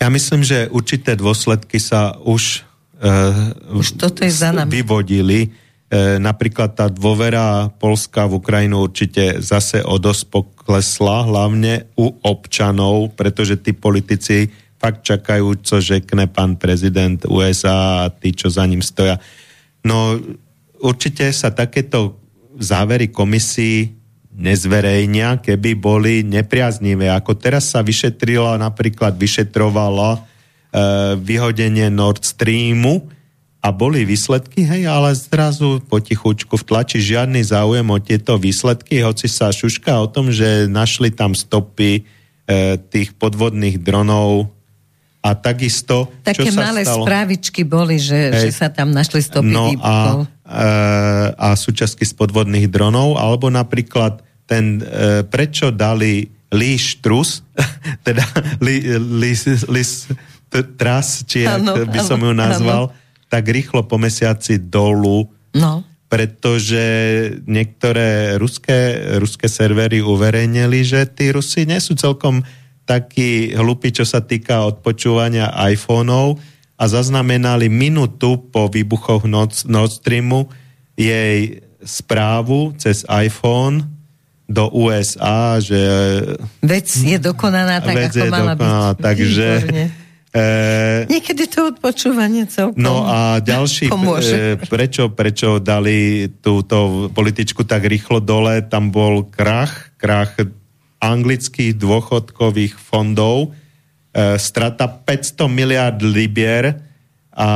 Ja 0.02 0.10
myslím, 0.10 0.42
že 0.42 0.66
určité 0.72 1.14
dôsledky 1.14 1.78
sa 1.78 2.18
už, 2.18 2.66
uh, 2.98 3.78
už 3.78 4.00
toto 4.00 4.26
je 4.26 4.32
za 4.32 4.50
nami. 4.50 4.74
vyvodili. 4.74 5.54
Uh, 5.86 6.18
napríklad 6.18 6.74
tá 6.74 6.90
dôvera 6.90 7.70
Polska 7.78 8.26
v 8.26 8.42
Ukrajinu 8.42 8.82
určite 8.82 9.38
zase 9.38 9.84
o 9.84 10.00
dosť 10.00 10.22
poklesla, 10.34 11.30
hlavne 11.30 11.94
u 11.94 12.10
občanov, 12.26 13.14
pretože 13.14 13.60
tí 13.60 13.70
politici 13.70 14.50
fakt 14.82 15.06
čakajú, 15.06 15.62
čo 15.62 15.78
řekne 15.78 16.26
pán 16.26 16.58
prezident 16.58 17.22
USA 17.30 18.04
a 18.04 18.12
tí, 18.12 18.34
čo 18.34 18.50
za 18.50 18.66
ním 18.66 18.82
stoja. 18.82 19.16
No 19.84 20.16
určite 20.84 21.32
sa 21.32 21.48
takéto 21.48 22.20
závery 22.60 23.08
komisí 23.08 23.96
nezverejnia, 24.34 25.38
keby 25.40 25.78
boli 25.78 26.26
nepriaznivé. 26.26 27.08
Ako 27.08 27.38
teraz 27.38 27.70
sa 27.70 27.80
vyšetrila, 27.80 28.58
napríklad 28.58 29.14
vyšetrovalo 29.14 30.18
e, 30.18 30.20
vyhodenie 31.22 31.86
Nord 31.88 32.26
Streamu 32.26 33.06
a 33.64 33.72
boli 33.72 34.02
výsledky, 34.04 34.66
hej, 34.66 34.90
ale 34.90 35.14
zrazu 35.16 35.80
potichučku 35.86 36.58
v 36.60 36.66
tlači 36.66 36.98
žiadny 37.00 37.40
záujem 37.46 37.86
o 37.88 37.98
tieto 38.02 38.36
výsledky, 38.36 39.00
hoci 39.00 39.30
sa 39.30 39.54
šuška 39.54 40.02
o 40.02 40.10
tom, 40.10 40.34
že 40.34 40.66
našli 40.66 41.14
tam 41.14 41.32
stopy 41.32 42.02
e, 42.02 42.76
tých 42.90 43.14
podvodných 43.14 43.80
dronov 43.80 44.50
a 45.24 45.32
takisto... 45.32 46.12
Také 46.20 46.50
čo 46.50 46.58
sa 46.58 46.74
malé 46.74 46.84
stalo? 46.84 47.08
správičky 47.08 47.62
boli, 47.64 47.96
že, 47.96 48.34
Hej. 48.34 48.42
že 48.44 48.50
sa 48.52 48.68
tam 48.68 48.92
našli 48.92 49.24
stopy 49.24 49.56
no 49.56 49.72
a, 49.80 50.26
e, 50.26 50.33
a 50.44 51.56
súčasky 51.56 52.04
z 52.04 52.12
podvodných 52.12 52.68
dronov, 52.68 53.16
alebo 53.16 53.48
napríklad 53.48 54.20
ten, 54.44 54.84
e, 54.84 55.24
prečo 55.24 55.72
dali 55.72 56.28
Lee 56.52 56.76
Strus, 56.76 57.40
teda 58.06 58.24
Lee, 58.60 58.84
tras, 60.78 61.26
či 61.26 61.48
ano, 61.48 61.88
by 61.88 62.00
som 62.04 62.20
ju 62.20 62.30
nazval, 62.30 62.92
ano. 62.92 63.26
tak 63.32 63.48
rýchlo 63.48 63.88
po 63.88 63.98
mesiaci 63.98 64.62
dolu, 64.62 65.26
no. 65.56 65.82
pretože 66.06 66.84
niektoré 67.48 68.38
ruské, 68.38 69.16
ruské 69.18 69.50
servery 69.50 70.04
uverejnili, 70.04 70.86
že 70.86 71.10
tí 71.10 71.34
Rusi 71.34 71.66
nie 71.66 71.82
sú 71.82 71.98
celkom 71.98 72.46
takí 72.84 73.56
hlupí, 73.56 73.90
čo 73.90 74.04
sa 74.04 74.20
týka 74.22 74.68
odpočúvania 74.68 75.56
iPhoneov 75.72 76.36
a 76.74 76.84
zaznamenali 76.90 77.70
minútu 77.70 78.50
po 78.50 78.66
výbuchoch 78.66 79.24
Nord 79.64 79.92
Streamu 79.94 80.50
jej 80.98 81.62
správu 81.84 82.74
cez 82.80 83.06
iPhone 83.06 83.94
do 84.44 84.68
USA, 84.76 85.56
že... 85.62 85.80
Vec 86.60 86.88
je 86.90 87.16
dokonaná 87.16 87.80
tak, 87.80 87.96
vec 87.96 88.12
ako 88.12 88.18
je 88.18 88.30
mala 88.30 88.52
dokonaná, 88.54 88.88
byť. 88.92 89.00
Takže... 89.00 89.48
E, 90.34 90.44
Niekedy 91.08 91.46
to 91.46 91.70
odpočúvanie 91.70 92.50
celkom 92.50 92.76
No 92.76 93.06
a 93.06 93.38
ďalší, 93.38 93.88
e, 93.88 94.58
prečo, 94.58 95.08
prečo 95.14 95.62
dali 95.62 96.28
túto 96.42 97.08
političku 97.14 97.62
tak 97.64 97.86
rýchlo 97.86 98.18
dole, 98.18 98.66
tam 98.66 98.90
bol 98.90 99.24
krach, 99.30 99.94
krach 99.94 100.34
anglických 101.00 101.76
dôchodkových 101.76 102.76
fondov, 102.76 103.54
strata 104.38 104.86
500 104.86 105.50
miliard 105.50 105.98
libier, 105.98 106.78
a 107.34 107.48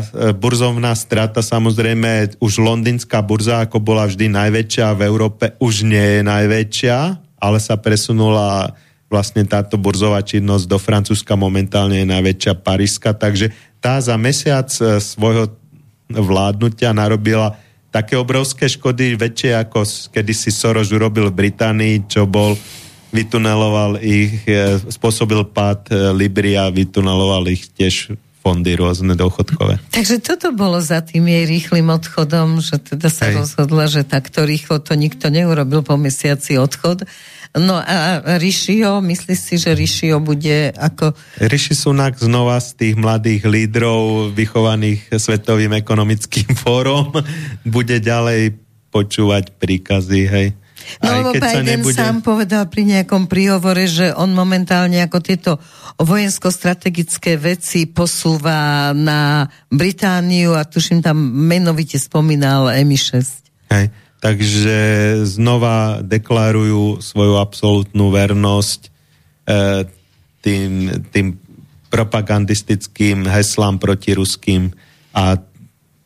e, 0.00 0.32
burzovná 0.32 0.96
strata 0.96 1.44
samozrejme 1.44 2.40
už 2.40 2.56
londýnská 2.56 3.20
burza, 3.20 3.68
ako 3.68 3.84
bola 3.84 4.08
vždy 4.08 4.32
najväčšia 4.32 4.96
v 4.96 5.00
Európe, 5.04 5.52
už 5.60 5.84
nie 5.84 6.00
je 6.18 6.22
najväčšia, 6.24 6.98
ale 7.36 7.58
sa 7.60 7.76
presunula 7.76 8.72
vlastne 9.12 9.44
táto 9.44 9.76
burzová 9.76 10.24
činnosť 10.24 10.64
do 10.64 10.80
Francúzska 10.80 11.36
momentálne 11.36 12.00
je 12.02 12.08
najväčšia 12.08 12.52
Paríska, 12.64 13.12
takže 13.12 13.52
tá 13.76 14.00
za 14.00 14.16
mesiac 14.16 14.72
e, 14.80 15.04
svojho 15.04 15.52
vládnutia 16.08 16.96
narobila 16.96 17.60
také 17.92 18.16
obrovské 18.16 18.72
škody, 18.72 19.20
väčšie 19.20 19.52
ako 19.52 19.84
kedysi 20.16 20.48
Soros 20.48 20.88
urobil 20.96 21.28
v 21.28 21.44
Británii, 21.44 22.08
čo 22.08 22.24
bol 22.24 22.56
vytuneloval 23.14 24.02
ich, 24.02 24.42
e, 24.46 24.78
spôsobil 24.90 25.46
pád 25.46 25.90
Libry 26.14 26.58
a 26.58 26.70
vytuneloval 26.70 27.46
ich 27.50 27.70
tiež 27.74 28.16
fondy 28.46 28.78
rôzne 28.78 29.18
dôchodkové. 29.18 29.82
Takže 29.90 30.22
toto 30.22 30.54
bolo 30.54 30.78
za 30.78 31.02
tým 31.02 31.26
jej 31.26 31.50
rýchlým 31.50 31.90
odchodom, 31.90 32.62
že 32.62 32.78
teda 32.78 33.10
sa 33.10 33.26
Hej. 33.26 33.42
rozhodla, 33.42 33.90
že 33.90 34.06
takto 34.06 34.46
rýchlo 34.46 34.78
to 34.78 34.94
nikto 34.94 35.26
neurobil 35.34 35.82
po 35.82 35.98
mesiaci 35.98 36.54
odchod. 36.54 37.02
No 37.58 37.74
a 37.74 38.22
Rišio, 38.38 39.02
myslíš 39.02 39.40
si, 39.40 39.54
že 39.58 39.74
Rišio 39.74 40.22
bude 40.22 40.70
ako... 40.78 41.18
Riši 41.42 41.74
Sunak 41.74 42.22
znova 42.22 42.62
z 42.62 42.78
tých 42.78 42.94
mladých 42.94 43.50
lídrov 43.50 44.30
vychovaných 44.30 45.18
Svetovým 45.18 45.74
ekonomickým 45.74 46.54
fórom 46.54 47.10
bude 47.66 47.98
ďalej 47.98 48.54
počúvať 48.94 49.58
príkazy, 49.58 50.20
hej. 50.30 50.48
No 51.02 51.08
lebo 51.12 51.30
Biden 51.34 51.82
nebude... 51.82 51.96
sám 51.96 52.22
povedal 52.22 52.70
pri 52.70 52.86
nejakom 52.86 53.26
príhovore, 53.26 53.86
že 53.90 54.14
on 54.14 54.32
momentálne 54.32 55.02
ako 55.02 55.18
tieto 55.22 55.52
vojensko-strategické 55.98 57.36
veci 57.40 57.88
posúva 57.88 58.92
na 58.92 59.50
Britániu 59.72 60.54
a 60.54 60.64
tuším 60.64 61.02
tam 61.02 61.16
menovite 61.20 61.96
spomínal 61.98 62.70
MI6. 62.72 63.14
Hej. 63.72 63.86
Takže 64.16 64.78
znova 65.28 66.00
deklarujú 66.00 67.04
svoju 67.04 67.36
absolútnu 67.36 68.08
vernosť 68.10 68.80
e, 68.80 68.88
tým, 70.40 70.70
tým 71.12 71.26
propagandistickým 71.92 73.28
heslám 73.28 73.78
proti 73.78 74.16
ruským 74.16 74.72
a 75.14 75.38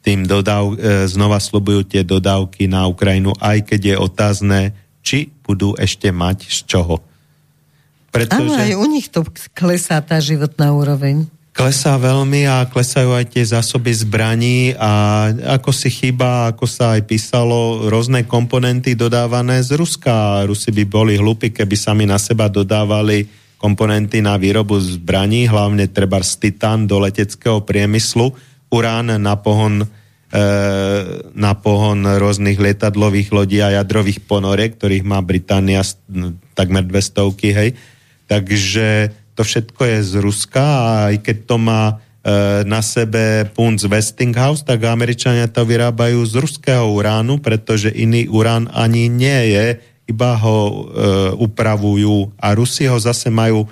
tým 0.00 0.24
dodav, 0.24 0.76
e, 0.76 1.04
znova 1.04 1.36
slubujú 1.36 1.84
tie 1.84 2.00
dodávky 2.00 2.64
na 2.66 2.88
Ukrajinu, 2.88 3.36
aj 3.36 3.68
keď 3.68 3.80
je 3.80 3.96
otázne, 3.96 4.60
či 5.04 5.28
budú 5.44 5.76
ešte 5.76 6.08
mať 6.08 6.48
z 6.48 6.58
čoho. 6.64 7.04
Pretože... 8.10 8.42
Áno, 8.42 8.56
aj 8.56 8.72
u 8.74 8.86
nich 8.90 9.06
to 9.12 9.22
klesá 9.54 10.00
tá 10.02 10.18
životná 10.18 10.74
úroveň. 10.74 11.28
Klesá 11.50 11.98
veľmi 11.98 12.46
a 12.46 12.64
klesajú 12.64 13.10
aj 13.10 13.36
tie 13.36 13.44
zásoby 13.44 13.90
zbraní 13.90 14.72
a 14.78 15.26
ako 15.60 15.70
si 15.74 15.90
chýba, 15.90 16.54
ako 16.54 16.64
sa 16.64 16.96
aj 16.96 17.10
písalo, 17.10 17.90
rôzne 17.90 18.24
komponenty 18.24 18.94
dodávané 18.94 19.60
z 19.60 19.76
Ruska. 19.76 20.46
Rusi 20.46 20.70
by 20.70 20.84
boli 20.86 21.18
hlúpi, 21.18 21.50
keby 21.50 21.74
sami 21.74 22.04
na 22.06 22.22
seba 22.22 22.46
dodávali 22.46 23.26
komponenty 23.60 24.24
na 24.24 24.40
výrobu 24.40 24.80
zbraní, 24.80 25.44
hlavne 25.44 25.84
treba 25.92 26.24
z 26.24 26.48
titán 26.48 26.88
do 26.88 26.96
leteckého 26.96 27.60
priemyslu 27.60 28.32
urán 28.70 29.10
na 29.18 29.34
pohon, 29.36 29.82
e, 29.82 29.88
na 31.34 31.52
pohon 31.58 31.98
rôznych 32.06 32.56
lietadlových 32.56 33.34
lodí 33.34 33.58
a 33.60 33.82
jadrových 33.82 34.22
ponorek, 34.24 34.78
ktorých 34.78 35.04
má 35.04 35.18
Británia 35.20 35.82
takmer 36.54 36.86
200, 36.86 37.54
hej. 37.54 37.70
Takže 38.30 39.10
to 39.34 39.42
všetko 39.42 39.82
je 39.82 39.98
z 40.06 40.12
Ruska 40.22 40.62
a 40.62 40.90
aj 41.10 41.16
keď 41.26 41.36
to 41.50 41.56
má 41.58 41.82
e, 41.90 41.94
na 42.62 42.84
sebe 42.84 43.48
punt 43.50 43.82
z 43.82 43.90
Westinghouse, 43.90 44.62
tak 44.62 44.86
Američania 44.86 45.50
to 45.50 45.66
vyrábajú 45.66 46.22
z 46.28 46.34
ruského 46.38 46.86
uránu, 46.94 47.42
pretože 47.42 47.90
iný 47.90 48.30
urán 48.30 48.70
ani 48.70 49.10
nie 49.10 49.56
je, 49.56 49.66
iba 50.10 50.34
ho 50.38 50.58
e, 50.66 50.74
upravujú 51.38 52.34
a 52.38 52.54
Rusi 52.54 52.86
ho 52.90 52.98
zase 52.98 53.30
majú 53.30 53.70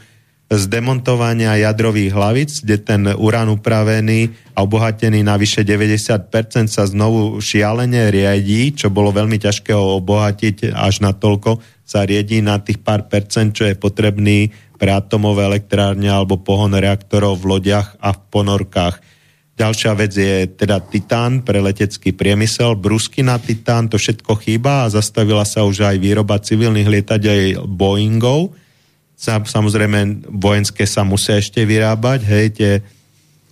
z 0.48 0.64
demontovania 0.72 1.60
jadrových 1.60 2.12
hlavic, 2.16 2.50
kde 2.64 2.76
ten 2.80 3.02
urán 3.04 3.52
upravený 3.52 4.32
a 4.56 4.64
obohatený 4.64 5.20
na 5.20 5.36
vyše 5.36 5.60
90% 5.60 6.72
sa 6.72 6.88
znovu 6.88 7.36
šialene 7.36 8.08
riadí, 8.08 8.72
čo 8.72 8.88
bolo 8.88 9.12
veľmi 9.12 9.36
ťažké 9.36 9.76
ho 9.76 10.00
obohatiť 10.00 10.72
až 10.72 11.04
na 11.04 11.12
toľko, 11.12 11.60
sa 11.84 12.08
riedí 12.08 12.40
na 12.40 12.56
tých 12.64 12.80
pár 12.80 13.12
percent, 13.12 13.52
čo 13.52 13.68
je 13.68 13.76
potrebný 13.76 14.48
pre 14.80 14.88
atomové 14.88 15.44
elektrárne 15.44 16.08
alebo 16.08 16.40
pohon 16.40 16.72
reaktorov 16.72 17.44
v 17.44 17.58
lodiach 17.58 18.00
a 18.00 18.16
v 18.16 18.20
ponorkách. 18.32 18.96
Ďalšia 19.58 19.92
vec 19.98 20.12
je 20.14 20.46
teda 20.48 20.78
titán 20.86 21.42
pre 21.42 21.58
letecký 21.58 22.14
priemysel, 22.14 22.78
brusky 22.78 23.26
na 23.26 23.36
titán, 23.42 23.90
to 23.90 23.98
všetko 23.98 24.38
chýba 24.38 24.86
a 24.86 24.92
zastavila 24.92 25.42
sa 25.42 25.66
už 25.66 25.82
aj 25.82 25.96
výroba 25.98 26.38
civilných 26.38 26.86
lietadiel 26.86 27.66
Boeingov, 27.66 28.54
Samozrejme, 29.18 30.30
vojenské 30.30 30.86
sa 30.86 31.02
musia 31.02 31.42
ešte 31.42 31.66
vyrábať, 31.66 32.20
hej, 32.22 32.46
tie 32.54 32.72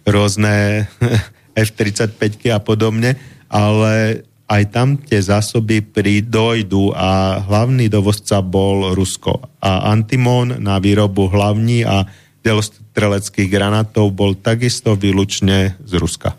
rôzne 0.06 0.86
F-35 1.66 2.54
a 2.54 2.62
podobne, 2.62 3.18
ale 3.50 4.22
aj 4.46 4.62
tam 4.70 4.94
tie 4.94 5.18
zásoby 5.18 5.82
pridojdu 5.82 6.94
a 6.94 7.42
hlavný 7.42 7.90
dovozca 7.90 8.38
bol 8.46 8.94
Rusko. 8.94 9.42
A 9.58 9.90
Antimon 9.90 10.62
na 10.62 10.78
výrobu 10.78 11.26
hlavní 11.26 11.82
a 11.82 12.06
delostreleckých 12.46 13.50
granátov 13.50 14.14
bol 14.14 14.38
takisto 14.38 14.94
výlučne 14.94 15.74
z 15.82 15.92
Ruska. 15.98 16.38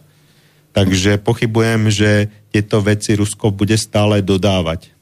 Takže 0.72 1.20
pochybujem, 1.20 1.92
že 1.92 2.32
tieto 2.48 2.80
veci 2.80 3.20
Rusko 3.20 3.52
bude 3.52 3.76
stále 3.76 4.24
dodávať. 4.24 4.97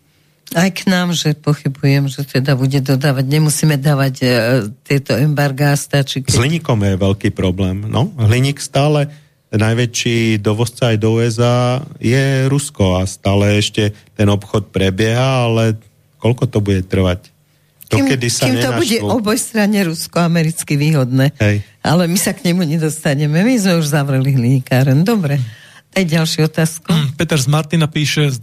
Aj 0.53 0.69
k 0.69 0.85
nám, 0.85 1.09
že 1.17 1.33
pochybujem, 1.33 2.05
že 2.05 2.21
teda 2.21 2.53
bude 2.53 2.77
dodávať. 2.77 3.25
Nemusíme 3.25 3.81
dávať 3.81 4.15
e, 4.21 4.27
tieto 4.85 5.17
embargá, 5.17 5.73
stačí. 5.73 6.21
Keď... 6.21 6.37
S 6.37 6.37
hliníkom 6.37 6.85
je 6.85 6.93
veľký 7.01 7.33
problém. 7.33 7.81
No, 7.89 8.13
hliník 8.13 8.61
stále 8.61 9.09
najväčší 9.49 10.43
dovozca 10.43 10.93
aj 10.93 10.97
do 11.01 11.17
USA 11.17 11.81
je 11.97 12.45
Rusko 12.45 13.01
a 13.01 13.09
stále 13.09 13.57
ešte 13.57 13.95
ten 14.13 14.27
obchod 14.29 14.69
prebieha, 14.69 15.49
ale 15.49 15.79
koľko 16.21 16.43
to 16.45 16.59
bude 16.61 16.85
trvať? 16.85 17.33
To, 17.85 18.01
kým, 18.01 18.17
kedy 18.17 18.27
sa 18.33 18.49
kým 18.49 18.57
to 18.57 18.71
bude 18.81 18.97
oboj 19.05 19.37
strane 19.37 19.77
rusko-americky 19.85 20.73
výhodné. 20.73 21.37
Hej. 21.37 21.61
Ale 21.85 22.09
my 22.09 22.17
sa 22.17 22.33
k 22.33 22.49
nemu 22.49 22.65
nedostaneme. 22.65 23.45
My 23.45 23.55
sme 23.61 23.77
už 23.77 23.93
zavreli 23.93 24.33
hliníkáren. 24.33 25.05
Dobre. 25.05 25.37
Daj 25.93 26.05
ďalšiu 26.09 26.49
otázku. 26.49 26.89
Peter 27.19 27.37
z 27.37 27.45
Martina 27.45 27.85
píše, 27.85 28.33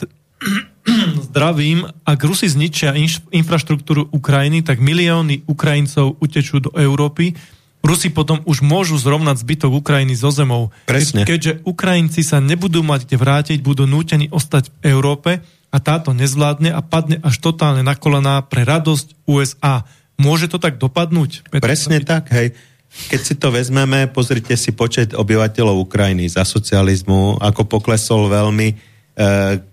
zdravím, 1.33 1.89
ak 2.05 2.21
Rusi 2.21 2.45
zničia 2.45 2.93
inš, 2.93 3.25
infraštruktúru 3.33 4.13
Ukrajiny, 4.13 4.61
tak 4.61 4.85
milióny 4.85 5.49
Ukrajincov 5.49 6.21
utečú 6.21 6.61
do 6.61 6.69
Európy. 6.77 7.33
Rusi 7.81 8.13
potom 8.13 8.45
už 8.45 8.61
môžu 8.61 9.01
zrovnať 9.01 9.41
zbytok 9.41 9.73
Ukrajiny 9.81 10.13
zo 10.13 10.29
zemou. 10.29 10.69
Presne. 10.85 11.25
Ke, 11.25 11.35
keďže 11.35 11.65
Ukrajinci 11.65 12.21
sa 12.21 12.39
nebudú 12.39 12.85
mať 12.85 13.09
kde 13.09 13.17
vrátiť, 13.17 13.59
budú 13.65 13.89
nútení 13.89 14.29
ostať 14.29 14.69
v 14.69 14.93
Európe 14.93 15.41
a 15.73 15.77
táto 15.81 16.13
nezvládne 16.13 16.69
a 16.69 16.85
padne 16.85 17.17
až 17.25 17.41
totálne 17.41 17.81
na 17.81 17.97
kolená 17.97 18.45
pre 18.45 18.69
radosť 18.69 19.25
USA. 19.25 19.89
Môže 20.21 20.53
to 20.53 20.61
tak 20.61 20.77
dopadnúť? 20.77 21.49
Petr, 21.49 21.65
Presne 21.65 22.05
tak, 22.05 22.29
hej. 22.31 22.53
Keď 22.93 23.21
si 23.25 23.35
to 23.41 23.49
vezmeme, 23.49 24.05
pozrite 24.13 24.53
si 24.61 24.77
počet 24.77 25.17
obyvateľov 25.17 25.89
Ukrajiny 25.89 26.29
za 26.29 26.45
socializmu, 26.45 27.41
ako 27.41 27.65
poklesol 27.65 28.29
veľmi 28.29 28.92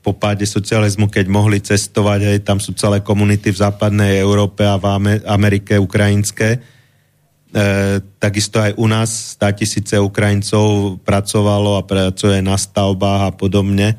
po 0.03 0.11
páde 0.20 0.44
socializmu, 0.44 1.07
keď 1.07 1.26
mohli 1.32 1.64
cestovať, 1.64 2.20
aj 2.36 2.40
tam 2.44 2.60
sú 2.60 2.76
celé 2.76 2.99
komunity 2.99 3.56
v 3.56 3.61
západnej 3.64 4.20
Európe 4.20 4.68
a 4.68 4.76
v 4.76 5.24
Amerike 5.24 5.80
ukrajinské. 5.80 6.60
takisto 8.20 8.60
aj 8.60 8.76
u 8.76 8.86
nás 8.91 9.40
100 9.40 9.60
tisíce 9.64 9.95
Ukrajincov 9.95 10.99
pracovalo 11.07 11.80
a 11.80 11.88
pracuje 11.88 12.44
na 12.44 12.60
stavbách 12.60 13.22
a 13.26 13.32
podobne. 13.32 13.95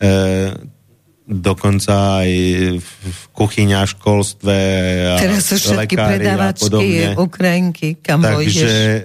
E, 0.00 0.56
dokonca 1.28 2.24
aj 2.24 2.30
v 2.80 3.20
kuchyňa, 3.36 3.84
školstve 3.92 4.56
a 5.04 5.14
Teraz 5.20 5.52
sú 5.52 5.56
všetky 5.60 5.94
predávačky 6.00 7.12
Ukrajinky, 7.12 8.00
kam 8.00 8.24
Takže 8.24 8.72
e, 8.72 9.00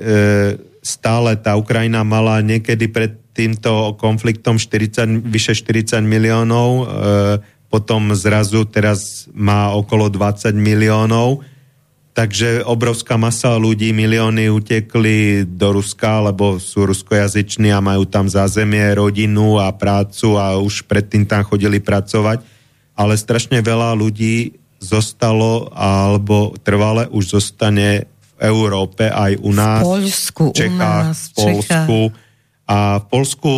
stále 0.79 1.35
tá 1.43 1.59
Ukrajina 1.59 2.07
mala 2.07 2.39
niekedy 2.39 2.87
pred 2.87 3.22
týmto 3.33 3.97
konfliktom 3.97 4.61
40, 4.61 5.25
vyše 5.25 5.57
40 5.57 6.05
miliónov, 6.05 6.69
e, 6.69 6.83
potom 7.67 8.13
zrazu 8.13 8.69
teraz 8.69 9.25
má 9.33 9.73
okolo 9.73 10.07
20 10.07 10.53
miliónov 10.53 11.41
Takže 12.13 12.61
obrovská 12.61 13.17
masa 13.17 13.57
ľudí, 13.57 13.89
milióny 13.89 14.45
utekli 14.53 15.49
do 15.49 15.81
Ruska, 15.81 16.21
lebo 16.21 16.61
sú 16.61 16.85
ruskojazyční 16.85 17.73
a 17.73 17.81
majú 17.81 18.05
tam 18.05 18.29
zázemie, 18.29 18.93
rodinu 18.93 19.57
a 19.57 19.73
prácu 19.73 20.37
a 20.37 20.53
už 20.61 20.85
predtým 20.85 21.25
tam 21.25 21.41
chodili 21.41 21.81
pracovať. 21.81 22.45
Ale 22.93 23.17
strašne 23.17 23.65
veľa 23.65 23.97
ľudí 23.97 24.61
zostalo 24.77 25.73
alebo 25.73 26.53
trvale 26.61 27.09
už 27.09 27.41
zostane 27.41 28.05
v 28.37 28.45
Európe 28.45 29.09
aj 29.09 29.33
u 29.41 29.49
nás. 29.49 29.81
V 29.81 29.89
Polsku, 29.97 30.45
v 30.53 30.69
Čechách, 30.69 30.77
u 30.77 31.09
nás, 31.09 31.17
v 31.17 31.33
Polsku. 31.33 31.99
A 32.63 33.03
v 33.03 33.05
Polsku 33.11 33.51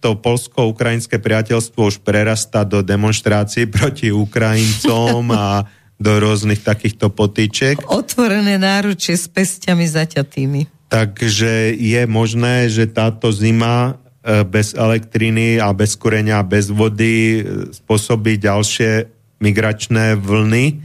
to 0.00 0.16
polsko-ukrajinské 0.16 1.20
priateľstvo 1.20 1.80
už 1.92 1.96
prerastá 2.00 2.64
do 2.64 2.80
demonstrácií 2.80 3.68
proti 3.76 4.08
Ukrajincom 4.08 5.28
a 5.32 5.68
do 5.96 6.12
rôznych 6.20 6.60
takýchto 6.60 7.08
potýček. 7.08 7.80
Otvorené 7.88 8.60
náručie 8.60 9.16
s 9.16 9.32
pestiami 9.32 9.88
zaťatými. 9.88 10.92
Takže 10.92 11.72
je 11.72 12.02
možné, 12.04 12.68
že 12.68 12.86
táto 12.86 13.32
zima 13.32 13.96
e, 14.22 14.44
bez 14.44 14.76
elektriny 14.76 15.58
a 15.58 15.72
bez 15.72 15.96
kurenia 15.96 16.44
a 16.44 16.46
bez 16.46 16.68
vody 16.68 17.40
e, 17.40 17.72
spôsobí 17.74 18.38
ďalšie 18.38 19.08
migračné 19.40 20.14
vlny, 20.20 20.84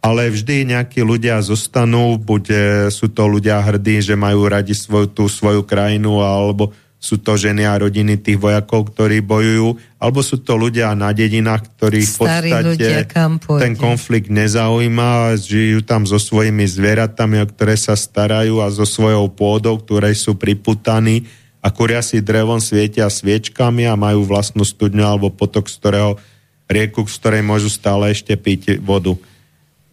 ale 0.00 0.32
vždy 0.32 0.76
nejakí 0.76 1.02
ľudia 1.02 1.40
zostanú, 1.42 2.16
buď 2.20 2.44
e, 2.52 2.56
sú 2.92 3.10
to 3.10 3.26
ľudia 3.26 3.64
hrdí, 3.64 4.04
že 4.04 4.14
majú 4.14 4.46
radi 4.46 4.76
svoju, 4.76 5.08
tú 5.10 5.24
svoju 5.26 5.64
krajinu, 5.66 6.20
alebo 6.20 6.70
sú 7.00 7.16
to 7.16 7.40
ženy 7.40 7.64
a 7.64 7.80
rodiny 7.80 8.20
tých 8.20 8.36
vojakov, 8.36 8.92
ktorí 8.92 9.24
bojujú, 9.24 9.72
alebo 9.96 10.20
sú 10.20 10.44
to 10.44 10.52
ľudia 10.60 10.92
na 10.92 11.16
dedinách, 11.16 11.72
ktorí 11.72 12.04
v 12.04 12.12
podstate 12.12 12.60
ľudia, 12.60 13.08
ten 13.56 13.72
konflikt 13.72 14.28
nezaujíma, 14.28 15.32
žijú 15.40 15.80
tam 15.80 16.04
so 16.04 16.20
svojimi 16.20 16.68
zvieratami, 16.68 17.40
o 17.40 17.48
ktoré 17.48 17.80
sa 17.80 17.96
starajú 17.96 18.60
a 18.60 18.68
so 18.68 18.84
svojou 18.84 19.32
pôdou, 19.32 19.80
ktoré 19.80 20.12
sú 20.12 20.36
priputaní 20.36 21.24
a 21.64 21.72
kuria 21.72 22.04
si 22.04 22.20
drevom, 22.20 22.60
svietia 22.60 23.08
sviečkami 23.08 23.88
a 23.88 23.96
majú 23.96 24.28
vlastnú 24.28 24.64
studňu 24.68 25.04
alebo 25.04 25.32
potok, 25.32 25.72
z 25.72 25.76
ktorého 25.80 26.10
rieku, 26.68 27.08
z 27.08 27.16
ktorej 27.16 27.42
môžu 27.44 27.72
stále 27.72 28.12
ešte 28.12 28.36
piť 28.36 28.76
vodu. 28.84 29.16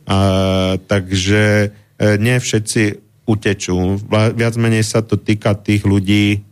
A, 0.07 0.75
takže 0.75 1.71
e, 1.95 2.19
nie 2.19 2.35
všetci 2.39 2.84
utečú. 3.27 3.99
Viac 4.11 4.55
menej 4.55 4.88
sa 4.88 5.03
to 5.03 5.19
týka 5.19 5.51
tých 5.59 5.84
ľudí, 5.84 6.47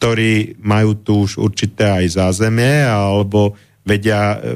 ktorí 0.00 0.56
majú 0.64 0.96
tu 0.96 1.28
už 1.28 1.36
určité 1.36 1.92
aj 1.92 2.16
zázemie, 2.16 2.88
alebo 2.88 3.52
vedia, 3.84 4.36
e, 4.36 4.40
e, 4.40 4.52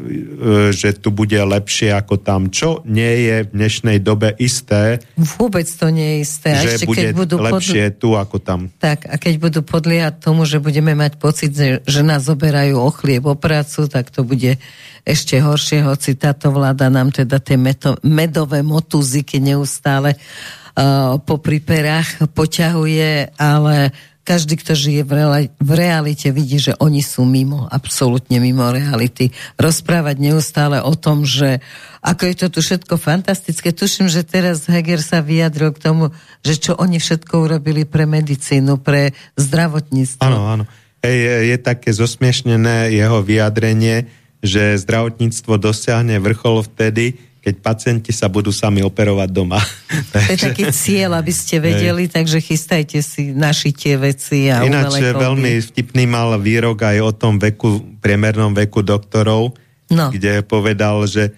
že 0.72 0.96
tu 0.96 1.12
bude 1.12 1.36
lepšie 1.36 1.92
ako 1.92 2.20
tam, 2.20 2.48
čo 2.48 2.80
nie 2.88 3.28
je 3.28 3.36
v 3.44 3.52
dnešnej 3.52 3.98
dobe 4.00 4.32
isté. 4.40 5.04
Vôbec 5.16 5.68
to 5.68 5.92
nie 5.92 6.16
je 6.16 6.18
isté. 6.24 6.50
A 6.56 6.64
že 6.64 6.80
ešte, 6.80 6.88
bude 6.88 6.96
keď 6.96 7.08
budú 7.12 7.36
lepšie 7.40 7.84
podli... 7.92 8.00
tu 8.00 8.08
ako 8.16 8.36
tam. 8.40 8.60
Tak, 8.80 9.04
a 9.04 9.20
keď 9.20 9.34
budú 9.36 9.60
podliehať 9.60 10.14
tomu, 10.20 10.48
že 10.48 10.64
budeme 10.64 10.96
mať 10.96 11.20
pocit, 11.20 11.52
že 11.84 12.00
nás 12.00 12.24
zoberajú 12.24 12.80
o 12.80 12.88
chlieb, 12.88 13.28
o 13.28 13.36
prácu, 13.36 13.84
tak 13.88 14.08
to 14.08 14.24
bude 14.24 14.56
ešte 15.04 15.36
horšie, 15.36 15.84
hoci 15.84 16.16
táto 16.16 16.48
vláda 16.48 16.88
nám 16.88 17.12
teda 17.12 17.36
tie 17.36 17.60
meto, 17.60 18.00
medové 18.00 18.64
motúziky 18.64 19.36
neustále 19.36 20.16
uh, 20.16 21.20
po 21.20 21.36
priperách 21.36 22.24
poťahuje, 22.32 23.36
ale 23.36 23.92
každý, 24.24 24.56
kto 24.56 24.72
žije 24.72 25.04
v, 25.04 25.12
reali- 25.20 25.52
v 25.60 25.70
realite, 25.76 26.32
vidí, 26.32 26.56
že 26.56 26.72
oni 26.80 27.04
sú 27.04 27.28
mimo, 27.28 27.68
absolútne 27.68 28.40
mimo 28.40 28.64
reality. 28.72 29.30
Rozprávať 29.60 30.16
neustále 30.16 30.80
o 30.80 30.96
tom, 30.96 31.28
že 31.28 31.60
ako 32.00 32.22
je 32.24 32.34
to 32.34 32.46
tu 32.48 32.60
všetko 32.64 32.96
fantastické. 32.96 33.76
Tuším, 33.76 34.08
že 34.08 34.24
teraz 34.24 34.64
Heger 34.64 35.04
sa 35.04 35.20
vyjadril 35.20 35.76
k 35.76 35.82
tomu, 35.84 36.04
že 36.40 36.56
čo 36.56 36.72
oni 36.76 36.96
všetko 36.96 37.32
urobili 37.36 37.84
pre 37.84 38.08
medicínu, 38.08 38.80
pre 38.80 39.12
zdravotníctvo. 39.36 40.24
Áno, 40.24 40.40
áno. 40.48 40.64
Je, 41.04 41.52
je 41.52 41.56
také 41.60 41.92
zosmiešnené 41.92 42.88
jeho 42.96 43.20
vyjadrenie, 43.20 44.08
že 44.40 44.80
zdravotníctvo 44.80 45.60
dosiahne 45.60 46.16
vrchol 46.16 46.64
vtedy, 46.64 47.20
keď 47.44 47.60
pacienti 47.60 48.08
sa 48.08 48.32
budú 48.32 48.48
sami 48.48 48.80
operovať 48.80 49.28
doma. 49.28 49.60
To 50.14 50.18
je 50.18 50.38
taký 50.40 50.64
cieľ, 50.72 51.20
aby 51.20 51.30
ste 51.34 51.60
vedeli, 51.60 52.08
takže 52.08 52.40
chystajte 52.40 53.02
si 53.04 53.34
naši 53.34 53.74
tie 53.74 54.00
veci 54.00 54.48
a 54.48 54.64
Ináč 54.64 55.02
veľmi 55.02 55.60
vtipný 55.60 56.08
mal 56.08 56.38
výrok 56.40 56.86
aj 56.86 56.96
o 57.02 57.12
tom 57.12 57.36
veku, 57.36 57.98
priemernom 57.98 58.54
veku 58.54 58.80
doktorov, 58.80 59.52
no. 59.90 60.06
kde 60.08 60.40
povedal, 60.46 61.04
že 61.04 61.34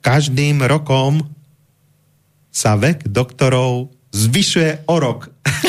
každým 0.00 0.64
rokom 0.64 1.22
sa 2.48 2.72
vek 2.74 3.04
doktorov 3.04 3.95
zvyšuje 4.16 4.88
o 4.88 4.96
rok. 4.96 5.28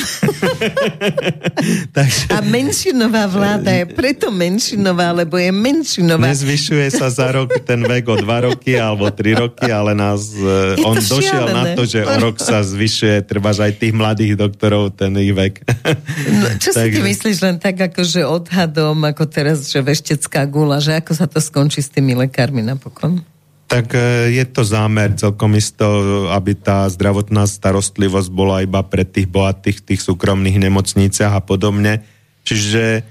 Takže... 1.97 2.33
A 2.33 2.41
menšinová 2.41 3.29
vláda 3.29 3.69
je 3.75 3.85
preto 3.91 4.31
menšinová, 4.33 5.13
lebo 5.13 5.37
je 5.37 5.53
menšinová. 5.53 6.33
Nezvyšuje 6.33 6.89
sa 6.95 7.11
za 7.11 7.35
rok 7.35 7.51
ten 7.61 7.83
vek 7.83 8.07
o 8.07 8.15
dva 8.17 8.49
roky 8.49 8.79
alebo 8.79 9.11
tri 9.13 9.37
roky, 9.37 9.69
ale 9.69 9.93
nás, 9.93 10.33
je 10.33 10.81
on 10.81 10.97
došiel 10.97 11.45
šialené. 11.45 11.53
na 11.53 11.63
to, 11.77 11.85
že 11.85 12.01
o 12.07 12.15
rok 12.17 12.41
sa 12.41 12.63
zvyšuje, 12.63 13.21
treba 13.27 13.53
aj 13.53 13.77
tých 13.77 13.93
mladých 13.93 14.33
doktorov 14.39 14.97
ten 14.97 15.13
ich 15.19 15.35
vek. 15.35 15.61
No, 16.41 16.47
čo 16.57 16.73
Takže... 16.73 16.89
si 16.89 16.97
ty 16.97 16.99
myslíš 17.03 17.37
len 17.43 17.61
tak, 17.61 17.77
akože 17.77 18.25
odhadom, 18.25 18.97
ako 19.05 19.29
teraz, 19.29 19.69
že 19.69 19.83
veštecká 19.83 20.47
gula, 20.49 20.81
že 20.81 20.97
ako 20.97 21.11
sa 21.13 21.29
to 21.29 21.37
skončí 21.37 21.83
s 21.83 21.91
tými 21.91 22.17
lekármi 22.17 22.65
napokon? 22.65 23.21
Tak 23.67 23.91
e, 23.91 24.31
je 24.31 24.45
to 24.47 24.63
zámer 24.63 25.11
celkom 25.19 25.51
isto, 25.59 25.83
aby 26.31 26.55
tá 26.55 26.87
zdravotná 26.87 27.43
starostlivosť 27.43 28.29
bola 28.31 28.63
iba 28.63 28.79
pre 28.87 29.03
tých 29.03 29.27
bohatých, 29.27 29.83
tých 29.83 30.01
súkromných 30.07 30.55
nemocniciach 30.55 31.35
a 31.35 31.43
podobne. 31.43 31.99
Čiže 32.47 32.83
e, 32.95 33.01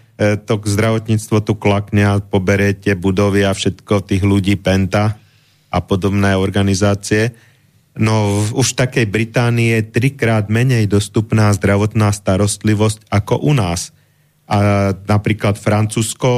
to 0.40 0.56
zdravotníctvo 0.56 1.44
tu 1.44 1.52
klakne 1.60 2.08
a 2.08 2.24
poberiete 2.24 2.96
budovy 2.96 3.44
a 3.44 3.52
všetko 3.52 4.08
tých 4.08 4.24
ľudí 4.24 4.56
Penta 4.56 5.20
a 5.68 5.78
podobné 5.84 6.32
organizácie. 6.40 7.36
No 8.00 8.44
už 8.56 8.72
v 8.72 8.78
takej 8.80 9.06
Británii 9.12 9.76
je 9.76 9.88
trikrát 9.92 10.48
menej 10.48 10.88
dostupná 10.88 11.52
zdravotná 11.52 12.16
starostlivosť 12.16 13.12
ako 13.12 13.44
u 13.44 13.52
nás. 13.52 13.92
A 14.48 14.92
napríklad 14.94 15.60
Francúzsko, 15.60 16.28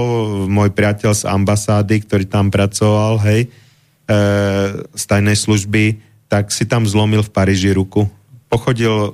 môj 0.51 0.75
priateľ 0.75 1.13
z 1.15 1.23
ambasády, 1.29 2.03
ktorý 2.03 2.25
tam 2.27 2.49
pracoval, 2.49 3.21
hej, 3.27 3.53
z 4.95 5.03
tajnej 5.05 5.37
služby, 5.37 6.01
tak 6.33 6.49
si 6.49 6.65
tam 6.65 6.89
zlomil 6.89 7.21
v 7.21 7.33
Paríži 7.33 7.77
ruku. 7.77 8.09
Pochodil 8.49 9.13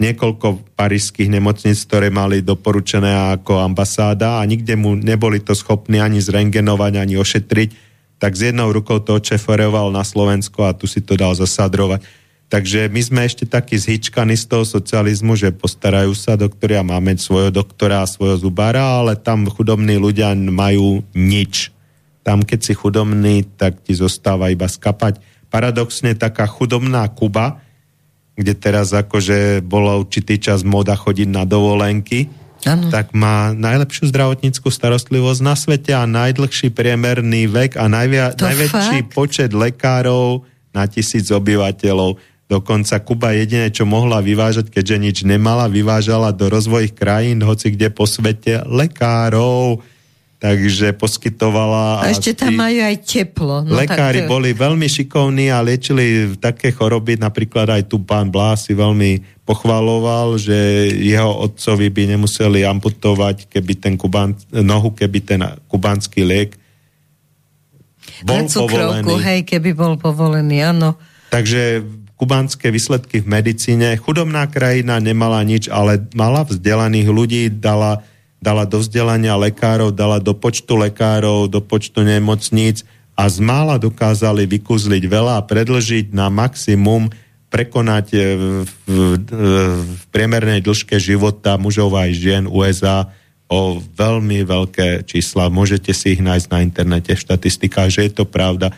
niekoľko 0.00 0.76
parížských 0.80 1.28
nemocníc, 1.28 1.84
ktoré 1.84 2.08
mali 2.08 2.40
doporučené 2.40 3.36
ako 3.36 3.60
ambasáda 3.60 4.40
a 4.40 4.42
nikde 4.48 4.72
mu 4.80 4.96
neboli 4.96 5.44
to 5.44 5.52
schopní 5.52 6.00
ani 6.00 6.24
zrengenovať, 6.24 6.92
ani 6.96 7.20
ošetriť, 7.20 7.70
tak 8.16 8.32
s 8.32 8.48
jednou 8.48 8.72
rukou 8.72 8.96
to 9.04 9.20
očeferoval 9.20 9.92
na 9.92 10.00
Slovensko 10.00 10.64
a 10.64 10.72
tu 10.72 10.88
si 10.88 11.04
to 11.04 11.20
dal 11.20 11.36
zasadrovať. 11.36 12.00
Takže 12.50 12.90
my 12.90 13.00
sme 13.00 13.20
ešte 13.28 13.46
takí 13.46 13.78
zhyčkaní 13.78 14.34
z 14.34 14.50
toho 14.50 14.66
socializmu, 14.66 15.38
že 15.38 15.54
postarajú 15.54 16.16
sa 16.16 16.34
doktori 16.34 16.74
a 16.74 16.82
máme 16.82 17.14
svojho 17.14 17.52
doktora 17.54 18.02
a 18.02 18.10
svojho 18.10 18.40
zubára, 18.40 19.04
ale 19.04 19.14
tam 19.14 19.46
chudobní 19.46 20.00
ľudia 20.00 20.34
majú 20.34 21.04
nič 21.14 21.70
tam 22.20 22.44
keď 22.44 22.60
si 22.60 22.72
chudobný, 22.76 23.48
tak 23.56 23.80
ti 23.80 23.96
zostáva 23.96 24.52
iba 24.52 24.68
skapať. 24.68 25.18
Paradoxne 25.48 26.14
taká 26.14 26.46
chudobná 26.46 27.08
Kuba, 27.10 27.58
kde 28.36 28.54
teraz 28.56 28.94
akože 28.94 29.64
bola 29.64 29.98
určitý 29.98 30.40
čas 30.40 30.64
moda 30.64 30.96
chodiť 30.96 31.28
na 31.28 31.44
dovolenky, 31.44 32.30
ano. 32.64 32.88
tak 32.92 33.12
má 33.16 33.52
najlepšiu 33.56 34.12
zdravotníckú 34.12 34.68
starostlivosť 34.68 35.40
na 35.44 35.54
svete 35.56 35.92
a 35.96 36.04
najdlhší 36.04 36.72
priemerný 36.72 37.48
vek 37.48 37.80
a 37.80 37.88
najvia- 37.88 38.36
najväčší 38.36 38.98
fakt? 39.04 39.12
počet 39.12 39.50
lekárov 39.52 40.44
na 40.70 40.86
tisíc 40.86 41.28
obyvateľov. 41.28 42.20
Dokonca 42.50 42.98
Kuba 43.02 43.30
jediné, 43.30 43.70
čo 43.70 43.86
mohla 43.86 44.18
vyvážať, 44.18 44.74
keďže 44.74 44.96
nič 44.98 45.16
nemala, 45.22 45.70
vyvážala 45.70 46.34
do 46.34 46.50
rozvojich 46.50 46.98
krajín, 46.98 47.46
hoci 47.46 47.74
kde 47.74 47.94
po 47.94 48.10
svete, 48.10 48.66
lekárov 48.66 49.82
takže 50.40 50.96
poskytovala... 50.96 52.00
A 52.00 52.08
ešte 52.08 52.32
tam 52.32 52.56
majú 52.56 52.80
aj 52.80 52.96
teplo. 53.04 53.60
No, 53.60 53.76
lekári 53.76 54.24
tak 54.24 54.26
to... 54.26 54.32
boli 54.32 54.50
veľmi 54.56 54.88
šikovní 54.88 55.52
a 55.52 55.60
liečili 55.60 56.32
také 56.40 56.72
choroby, 56.72 57.20
napríklad 57.20 57.68
aj 57.68 57.92
tu 57.92 58.00
pán 58.00 58.32
Blás 58.32 58.64
si 58.64 58.72
veľmi 58.72 59.44
pochvaloval, 59.44 60.40
že 60.40 60.56
jeho 60.96 61.44
otcovi 61.44 61.92
by 61.92 62.16
nemuseli 62.16 62.64
amputovať 62.64 63.52
keby 63.52 63.72
ten 63.76 63.94
kubán, 64.00 64.32
nohu, 64.48 64.96
keby 64.96 65.18
ten 65.20 65.44
kubánsky 65.68 66.24
liek 66.24 66.56
bol 68.24 68.44
cukrovku, 68.48 69.04
povolený. 69.04 69.24
hej, 69.24 69.40
keby 69.48 69.70
bol 69.72 69.94
povolený, 69.96 70.60
áno. 70.60 70.96
Takže 71.32 71.84
kubánske 72.20 72.68
výsledky 72.68 73.24
v 73.24 73.28
medicíne, 73.32 73.96
chudobná 73.96 74.44
krajina 74.44 75.00
nemala 75.00 75.40
nič, 75.40 75.72
ale 75.72 76.04
mala 76.12 76.44
vzdelaných 76.44 77.08
ľudí, 77.08 77.42
dala 77.48 78.04
dala 78.40 78.64
do 78.64 78.80
vzdelania 78.80 79.36
lekárov, 79.36 79.92
dala 79.92 80.16
do 80.16 80.32
počtu 80.32 80.80
lekárov, 80.80 81.46
do 81.46 81.60
počtu 81.60 82.00
nemocníc 82.00 82.82
a 83.12 83.28
z 83.28 83.44
mála 83.44 83.76
dokázali 83.76 84.48
vykúzliť 84.48 85.04
veľa 85.04 85.38
a 85.38 85.44
predlžiť 85.44 86.16
na 86.16 86.32
maximum, 86.32 87.12
prekonať 87.52 88.06
v, 88.16 88.42
v, 88.64 88.98
v 89.84 90.02
priemernej 90.08 90.64
dĺžke 90.64 90.96
života 90.96 91.60
mužov 91.60 91.92
aj 91.92 92.10
žien 92.16 92.44
USA 92.48 93.12
o 93.50 93.82
veľmi 93.82 94.46
veľké 94.46 95.04
čísla. 95.04 95.52
Môžete 95.52 95.90
si 95.90 96.16
ich 96.16 96.22
nájsť 96.22 96.48
na 96.48 96.62
internete 96.62 97.12
v 97.12 97.22
štatistikách, 97.26 97.90
že 97.90 98.08
je 98.08 98.12
to 98.14 98.24
pravda. 98.24 98.70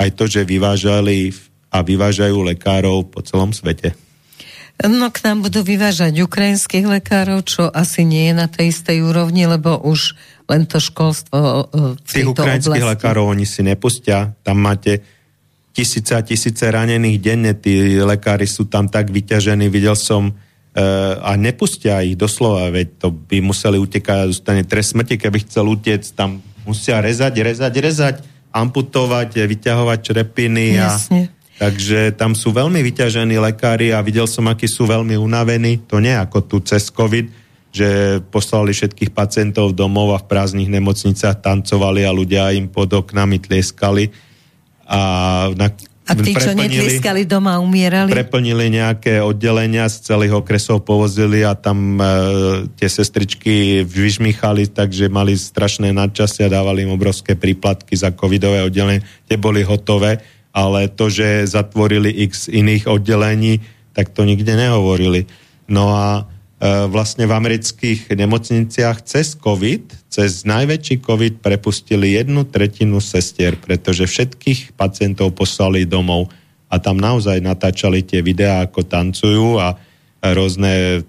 Aj 0.00 0.08
to, 0.08 0.24
že 0.24 0.48
vyvážali 0.48 1.36
a 1.68 1.84
vyvážajú 1.84 2.40
lekárov 2.40 3.12
po 3.12 3.20
celom 3.20 3.52
svete. 3.52 3.92
No 4.80 5.12
k 5.12 5.28
nám 5.28 5.44
budú 5.44 5.60
vyvážať 5.60 6.24
ukrajinských 6.24 6.88
lekárov, 6.88 7.44
čo 7.44 7.68
asi 7.68 8.08
nie 8.08 8.32
je 8.32 8.34
na 8.36 8.48
tej 8.48 8.72
istej 8.72 9.04
úrovni, 9.04 9.44
lebo 9.44 9.76
už 9.76 10.16
len 10.48 10.64
to 10.64 10.80
školstvo 10.80 11.68
v 12.00 12.00
Tých 12.00 12.32
ukrajinských 12.32 12.80
oblasti. 12.80 12.92
lekárov 12.96 13.28
oni 13.28 13.44
si 13.44 13.60
nepustia. 13.60 14.32
Tam 14.40 14.56
máte 14.56 15.04
tisíce 15.76 16.16
a 16.16 16.24
tisíce 16.24 16.64
ranených 16.64 17.18
denne. 17.20 17.52
Tí 17.52 18.00
lekári 18.00 18.48
sú 18.48 18.66
tam 18.72 18.88
tak 18.88 19.12
vyťažení. 19.12 19.68
Videl 19.68 19.94
som 19.94 20.32
e, 20.32 20.32
a 21.16 21.36
nepustia 21.36 22.00
ich 22.00 22.16
doslova, 22.16 22.72
veď 22.72 22.88
to 22.98 23.08
by 23.12 23.44
museli 23.44 23.76
utekať 23.76 24.16
a 24.16 24.30
zostane 24.32 24.64
trest 24.64 24.96
smrti, 24.96 25.20
keby 25.20 25.44
chcel 25.44 25.68
utiec, 25.68 26.02
tam 26.16 26.40
musia 26.64 27.04
rezať, 27.04 27.36
rezať, 27.36 27.74
rezať, 27.78 28.16
amputovať, 28.50 29.44
vyťahovať 29.44 29.98
črepiny 30.02 30.74
Jasne. 30.80 31.39
A 31.60 31.68
Takže 31.68 32.16
tam 32.16 32.32
sú 32.32 32.56
veľmi 32.56 32.80
vyťažení 32.80 33.36
lekári 33.36 33.92
a 33.92 34.00
videl 34.00 34.24
som, 34.24 34.48
akí 34.48 34.64
sú 34.64 34.88
veľmi 34.88 35.12
unavení. 35.20 35.84
To 35.92 36.00
nie 36.00 36.16
ako 36.16 36.48
tu 36.48 36.56
cez 36.64 36.88
COVID, 36.88 37.28
že 37.68 38.18
poslali 38.32 38.72
všetkých 38.72 39.12
pacientov 39.12 39.76
domov 39.76 40.16
a 40.16 40.18
v 40.24 40.28
prázdnych 40.32 40.72
nemocniciach 40.72 41.44
tancovali 41.44 42.08
a 42.08 42.16
ľudia 42.16 42.56
im 42.56 42.64
pod 42.64 42.88
oknami 42.96 43.44
tlieskali. 43.44 44.08
A, 44.88 45.00
na, 45.52 45.68
a 46.08 46.12
tí, 46.16 46.32
čo 46.32 46.56
netlieskali 46.56 47.28
doma, 47.28 47.60
umierali? 47.60 48.08
Preplnili 48.08 48.80
nejaké 48.80 49.20
oddelenia 49.20 49.84
z 49.92 50.00
celých 50.00 50.40
okresov, 50.40 50.80
povozili 50.88 51.44
a 51.44 51.52
tam 51.52 52.00
e, 52.00 52.04
tie 52.80 52.88
sestričky 52.88 53.84
vyžmýchali, 53.84 54.72
takže 54.72 55.12
mali 55.12 55.36
strašné 55.36 55.92
nadčasia, 55.92 56.48
dávali 56.48 56.88
im 56.88 56.96
obrovské 56.96 57.36
príplatky 57.36 58.00
za 58.00 58.16
covidové 58.16 58.64
oddelenie, 58.64 59.04
tie 59.28 59.36
boli 59.36 59.60
hotové 59.60 60.39
ale 60.50 60.90
to, 60.90 61.06
že 61.10 61.46
zatvorili 61.46 62.10
x 62.30 62.50
iných 62.50 62.90
oddelení, 62.90 63.62
tak 63.94 64.10
to 64.10 64.26
nikde 64.26 64.54
nehovorili. 64.54 65.26
No 65.70 65.94
a 65.94 66.08
e, 66.18 66.22
vlastne 66.90 67.26
v 67.26 67.36
amerických 67.38 68.10
nemocniciach 68.10 69.06
cez 69.06 69.38
COVID, 69.38 70.10
cez 70.10 70.42
najväčší 70.42 71.02
COVID 71.02 71.34
prepustili 71.38 72.18
jednu 72.18 72.46
tretinu 72.46 72.98
sestier, 72.98 73.54
pretože 73.54 74.10
všetkých 74.10 74.74
pacientov 74.74 75.38
poslali 75.38 75.86
domov 75.86 76.30
a 76.70 76.78
tam 76.78 76.98
naozaj 76.98 77.42
natáčali 77.42 78.02
tie 78.02 78.22
videá, 78.22 78.66
ako 78.66 78.86
tancujú 78.86 79.58
a 79.58 79.74
rôzne 80.22 81.02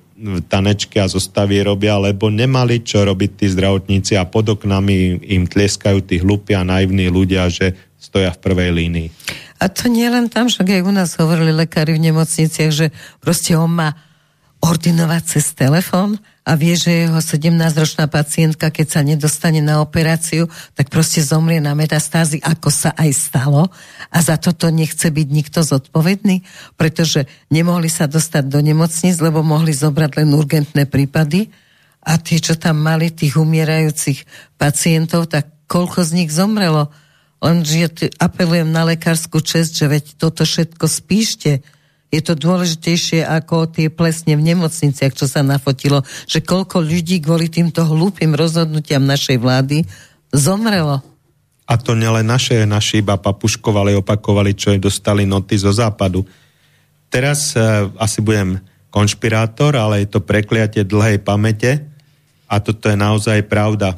tanečky 0.50 1.02
a 1.02 1.10
zostavy 1.10 1.66
robia, 1.66 1.98
lebo 1.98 2.30
nemali 2.30 2.86
čo 2.86 3.02
robiť 3.02 3.32
tí 3.42 3.46
zdravotníci 3.50 4.14
a 4.18 4.30
pod 4.30 4.54
oknami 4.54 5.26
im 5.26 5.50
tlieskajú 5.50 6.06
tí 6.06 6.22
hlupí 6.22 6.54
a 6.54 6.62
naivní 6.62 7.10
ľudia, 7.10 7.50
že 7.50 7.74
stoja 8.02 8.34
v 8.34 8.42
prvej 8.42 8.74
línii. 8.74 9.08
A 9.62 9.70
to 9.70 9.86
nie 9.86 10.10
len 10.10 10.26
tam, 10.26 10.50
že 10.50 10.66
aj 10.66 10.82
u 10.82 10.90
nás 10.90 11.14
hovorili 11.22 11.54
lekári 11.54 11.94
v 11.94 12.10
nemocniciach, 12.10 12.72
že 12.74 12.90
proste 13.22 13.54
on 13.54 13.70
má 13.70 13.94
ordinovať 14.62 15.22
cez 15.26 15.54
telefón 15.58 16.22
a 16.42 16.54
vie, 16.54 16.74
že 16.78 17.06
jeho 17.06 17.18
17-ročná 17.18 18.06
pacientka, 18.10 18.74
keď 18.74 18.88
sa 18.90 19.02
nedostane 19.02 19.62
na 19.62 19.82
operáciu, 19.82 20.50
tak 20.78 20.90
proste 20.94 21.22
zomrie 21.22 21.58
na 21.58 21.74
metastázy, 21.74 22.42
ako 22.42 22.70
sa 22.70 22.94
aj 22.94 23.10
stalo. 23.14 23.70
A 24.10 24.18
za 24.22 24.38
toto 24.38 24.70
nechce 24.70 25.10
byť 25.10 25.28
nikto 25.30 25.66
zodpovedný, 25.66 26.46
pretože 26.78 27.26
nemohli 27.50 27.90
sa 27.90 28.06
dostať 28.06 28.50
do 28.50 28.62
nemocnic, 28.62 29.18
lebo 29.18 29.42
mohli 29.42 29.74
zobrať 29.74 30.22
len 30.22 30.30
urgentné 30.34 30.86
prípady. 30.86 31.50
A 32.02 32.18
tie, 32.18 32.42
čo 32.42 32.58
tam 32.58 32.82
mali, 32.82 33.14
tých 33.14 33.38
umierajúcich 33.38 34.26
pacientov, 34.58 35.30
tak 35.30 35.50
koľko 35.70 36.06
z 36.06 36.22
nich 36.22 36.30
zomrelo? 36.34 36.90
Lenže 37.42 38.14
apelujem 38.22 38.70
na 38.70 38.86
lekárskú 38.86 39.42
čest, 39.42 39.74
že 39.74 39.90
veď 39.90 40.14
toto 40.22 40.46
všetko 40.46 40.86
spíšte. 40.86 41.66
Je 42.14 42.22
to 42.22 42.38
dôležitejšie 42.38 43.26
ako 43.26 43.66
tie 43.72 43.90
plesne 43.90 44.38
v 44.38 44.46
nemocniciach, 44.54 45.16
čo 45.18 45.26
sa 45.26 45.42
nafotilo, 45.42 46.06
že 46.30 46.46
koľko 46.46 46.86
ľudí 46.86 47.18
kvôli 47.18 47.50
týmto 47.50 47.82
hlúpým 47.82 48.38
rozhodnutiam 48.38 49.02
našej 49.02 49.42
vlády 49.42 49.90
zomrelo. 50.30 51.02
A 51.66 51.80
to 51.80 51.96
nielen 51.96 52.28
naše, 52.28 52.68
naši 52.68 53.00
iba 53.00 53.16
papuškovali, 53.16 53.96
opakovali, 53.96 54.52
čo 54.54 54.76
dostali 54.76 55.24
noty 55.24 55.56
zo 55.56 55.72
západu. 55.72 56.28
Teraz 57.08 57.56
uh, 57.56 57.88
asi 57.96 58.20
budem 58.20 58.60
konšpirátor, 58.92 59.80
ale 59.80 60.04
je 60.04 60.12
to 60.12 60.20
prekliatie 60.20 60.84
dlhej 60.84 61.24
pamäte 61.24 61.80
a 62.52 62.60
toto 62.60 62.92
je 62.92 63.00
naozaj 63.00 63.48
pravda. 63.48 63.96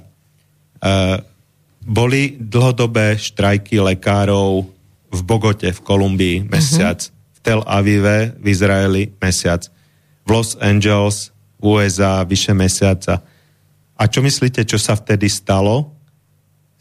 Uh, 0.77 1.17
boli 1.83 2.39
dlhodobé 2.39 3.19
štrajky 3.19 3.79
lekárov 3.83 4.67
v 5.13 5.19
Bogote, 5.21 5.69
v 5.69 5.79
Kolumbii 5.83 6.37
mesiac, 6.47 6.97
uh-huh. 6.97 7.35
v 7.35 7.39
Tel 7.43 7.61
Avive, 7.67 8.33
v 8.39 8.45
Izraeli 8.49 9.03
mesiac, 9.21 9.67
v 10.23 10.29
Los 10.31 10.55
Angeles, 10.57 11.29
USA 11.63 12.23
vyše 12.25 12.51
mesiaca. 12.55 13.23
A 13.93 14.03
čo 14.09 14.25
myslíte, 14.25 14.65
čo 14.65 14.81
sa 14.81 14.97
vtedy 14.97 15.29
stalo? 15.29 15.93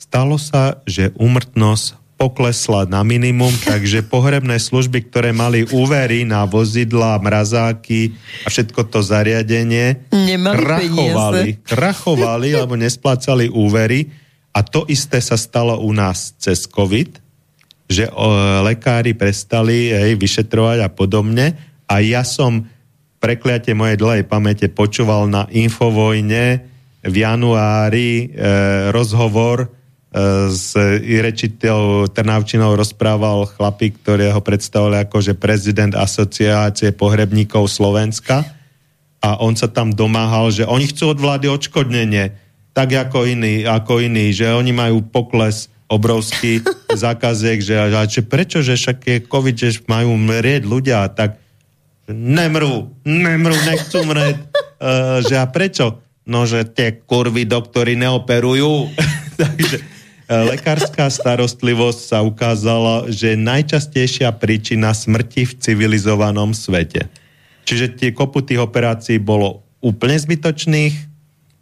Stalo 0.00 0.40
sa, 0.40 0.82
že 0.88 1.14
úmrtnosť 1.14 2.02
poklesla 2.18 2.86
na 2.86 3.02
minimum, 3.02 3.50
takže 3.70 4.06
pohrebné 4.06 4.62
služby, 4.62 5.10
ktoré 5.10 5.34
mali 5.34 5.66
úvery 5.74 6.22
na 6.22 6.46
vozidla, 6.46 7.18
mrazáky 7.18 8.14
a 8.46 8.50
všetko 8.50 8.86
to 8.86 9.02
zariadenie, 9.02 10.06
Nemali 10.14 10.56
krachovali, 10.56 11.48
krachovali, 11.66 12.48
lebo 12.54 12.78
nesplácali 12.78 13.50
úvery 13.50 14.21
a 14.52 14.60
to 14.60 14.84
isté 14.88 15.16
sa 15.24 15.40
stalo 15.40 15.80
u 15.80 15.90
nás 15.96 16.36
cez 16.36 16.68
COVID, 16.68 17.16
že 17.88 18.08
o, 18.12 18.28
lekári 18.64 19.16
prestali 19.16 19.92
hej, 19.92 20.16
vyšetrovať 20.20 20.78
a 20.84 20.88
podobne. 20.92 21.56
A 21.88 22.04
ja 22.04 22.24
som 22.24 22.68
prekliate 23.20 23.72
mojej 23.72 23.96
dlhej 23.96 24.24
pamäte 24.28 24.68
počúval 24.68 25.28
na 25.28 25.48
Infovojne 25.52 26.68
v 27.02 27.14
januári 27.16 28.28
e, 28.28 28.48
rozhovor 28.92 29.66
e, 29.66 29.68
s 30.52 30.76
rečiteľou 31.00 32.12
Trnavčinou 32.12 32.76
rozprával 32.76 33.48
chlapík, 33.48 34.04
ktorého 34.04 34.38
predstavovali 34.44 35.08
ako 35.08 35.18
že 35.24 35.34
prezident 35.34 35.96
asociácie 35.96 36.92
pohrebníkov 36.92 37.66
Slovenska 37.72 38.44
a 39.22 39.38
on 39.38 39.54
sa 39.54 39.70
tam 39.70 39.94
domáhal, 39.94 40.50
že 40.50 40.66
oni 40.66 40.90
chcú 40.90 41.14
od 41.14 41.18
vlády 41.22 41.46
odškodnenie 41.46 42.41
tak 42.72 42.88
ako 42.92 43.28
iní, 43.28 43.68
ako 43.68 44.00
iní, 44.00 44.32
že 44.32 44.48
oni 44.48 44.72
majú 44.72 45.04
pokles 45.04 45.68
obrovský 45.92 46.64
zákaziek, 47.04 47.60
že, 47.60 47.76
že 48.08 48.22
prečo, 48.24 48.64
že 48.64 48.80
však 48.80 48.98
je 49.04 49.16
COVID, 49.28 49.56
že 49.56 49.70
majú 49.84 50.16
mrieť 50.16 50.62
ľudia, 50.64 51.04
tak 51.12 51.36
nemrú, 52.08 52.90
nemrú, 53.04 53.54
nechcú 53.68 54.08
mrieť. 54.08 54.36
Uh, 54.80 55.20
že 55.28 55.36
a 55.36 55.46
prečo? 55.46 56.00
No, 56.22 56.48
že 56.48 56.64
tie 56.64 56.96
kurvy 57.02 57.44
doktory 57.44 57.98
neoperujú. 57.98 58.88
Takže 59.42 59.76
uh, 59.78 60.48
lekárska 60.48 61.12
starostlivosť 61.12 62.00
sa 62.00 62.18
ukázala, 62.24 63.12
že 63.12 63.36
je 63.36 63.44
najčastejšia 63.44 64.32
príčina 64.40 64.96
smrti 64.96 65.44
v 65.44 65.52
civilizovanom 65.60 66.56
svete. 66.56 67.10
Čiže 67.62 67.94
tie 67.94 68.10
kopu 68.10 68.42
tých 68.42 68.58
operácií 68.58 69.22
bolo 69.22 69.62
úplne 69.82 70.18
zbytočných, 70.18 71.11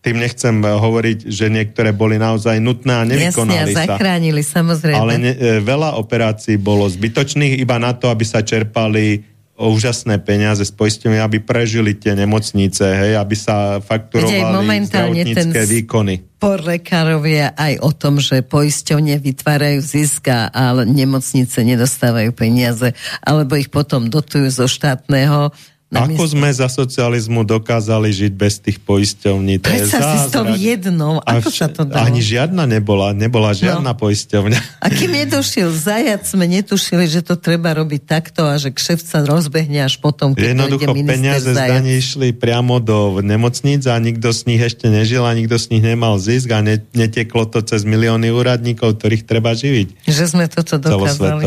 tým 0.00 0.16
nechcem 0.16 0.56
eh, 0.64 0.68
hovoriť, 0.68 1.28
že 1.28 1.46
niektoré 1.52 1.92
boli 1.92 2.16
naozaj 2.16 2.56
nutné 2.60 2.92
a 2.92 3.04
nevykonali 3.04 3.72
Jasne, 3.72 3.84
a 3.84 3.88
zachránili, 3.96 4.42
sa. 4.42 4.64
samozrejme. 4.64 5.00
Ale 5.00 5.14
ne, 5.20 5.32
eh, 5.36 5.60
veľa 5.60 6.00
operácií 6.00 6.56
bolo 6.56 6.88
zbytočných 6.88 7.60
iba 7.60 7.76
na 7.76 7.92
to, 7.92 8.08
aby 8.08 8.24
sa 8.24 8.40
čerpali 8.40 9.30
úžasné 9.60 10.24
peniaze 10.24 10.64
z 10.64 10.72
poistenia, 10.72 11.20
aby 11.20 11.36
prežili 11.44 11.92
tie 11.92 12.16
nemocnice, 12.16 12.80
hej, 12.80 13.12
aby 13.20 13.36
sa 13.36 13.76
fakturovali 13.84 14.88
zdravotnícke 14.88 15.60
výkony. 15.68 16.14
Por 16.40 16.64
lekárovia 16.64 17.52
aj 17.52 17.84
o 17.84 17.92
tom, 17.92 18.16
že 18.16 18.40
poisťovne 18.40 19.20
vytvárajú 19.20 19.84
ziska, 19.84 20.48
ale 20.48 20.88
nemocnice 20.88 21.60
nedostávajú 21.60 22.32
peniaze, 22.32 22.96
alebo 23.20 23.60
ich 23.60 23.68
potom 23.68 24.08
dotujú 24.08 24.48
zo 24.48 24.64
štátneho 24.64 25.52
ako 25.90 26.22
sme 26.22 26.46
za 26.54 26.70
socializmu 26.70 27.42
dokázali 27.42 28.14
žiť 28.14 28.32
bez 28.38 28.62
tých 28.62 28.78
poisťovní? 28.78 29.58
To 29.58 29.66
Prečo 29.66 29.98
je 29.98 30.06
si 30.06 30.18
s 30.22 30.26
tou 30.30 30.46
jednou, 30.54 31.18
ako 31.18 31.50
vš- 31.50 31.58
sa 31.58 31.66
to 31.66 31.82
dalo? 31.82 32.06
Ani 32.06 32.22
žiadna 32.22 32.62
nebola, 32.70 33.10
nebola 33.10 33.50
žiadna 33.50 33.90
no. 33.90 33.98
poisťovňa. 33.98 34.58
A 34.78 34.86
kým 34.86 35.10
nedošiel 35.10 35.66
zajac, 35.74 36.22
sme 36.22 36.46
netušili, 36.46 37.10
že 37.10 37.26
to 37.26 37.34
treba 37.34 37.74
robiť 37.74 38.06
takto 38.06 38.46
a 38.46 38.54
že 38.54 38.70
kšeft 38.70 39.02
sa 39.02 39.26
rozbehne 39.26 39.82
až 39.82 39.98
potom, 39.98 40.38
keď 40.38 40.54
Jednoducho 40.54 40.94
peniaze 40.94 41.50
z 41.50 41.58
daní 41.58 41.98
išli 41.98 42.38
priamo 42.38 42.78
do 42.78 43.18
nemocníc 43.18 43.90
a 43.90 43.98
nikto 43.98 44.30
z 44.30 44.46
nich 44.46 44.62
ešte 44.62 44.86
nežil 44.86 45.26
a 45.26 45.34
nikto 45.34 45.58
z 45.58 45.74
nich 45.74 45.82
nemal 45.82 46.22
zisk 46.22 46.54
a 46.54 46.62
ne, 46.62 46.78
neteklo 46.94 47.50
to 47.50 47.66
cez 47.66 47.82
milióny 47.82 48.30
úradníkov, 48.30 48.94
ktorých 48.94 49.26
treba 49.26 49.58
živiť. 49.58 50.06
Že 50.06 50.24
sme 50.38 50.46
toto 50.46 50.78
dokázali. 50.78 51.42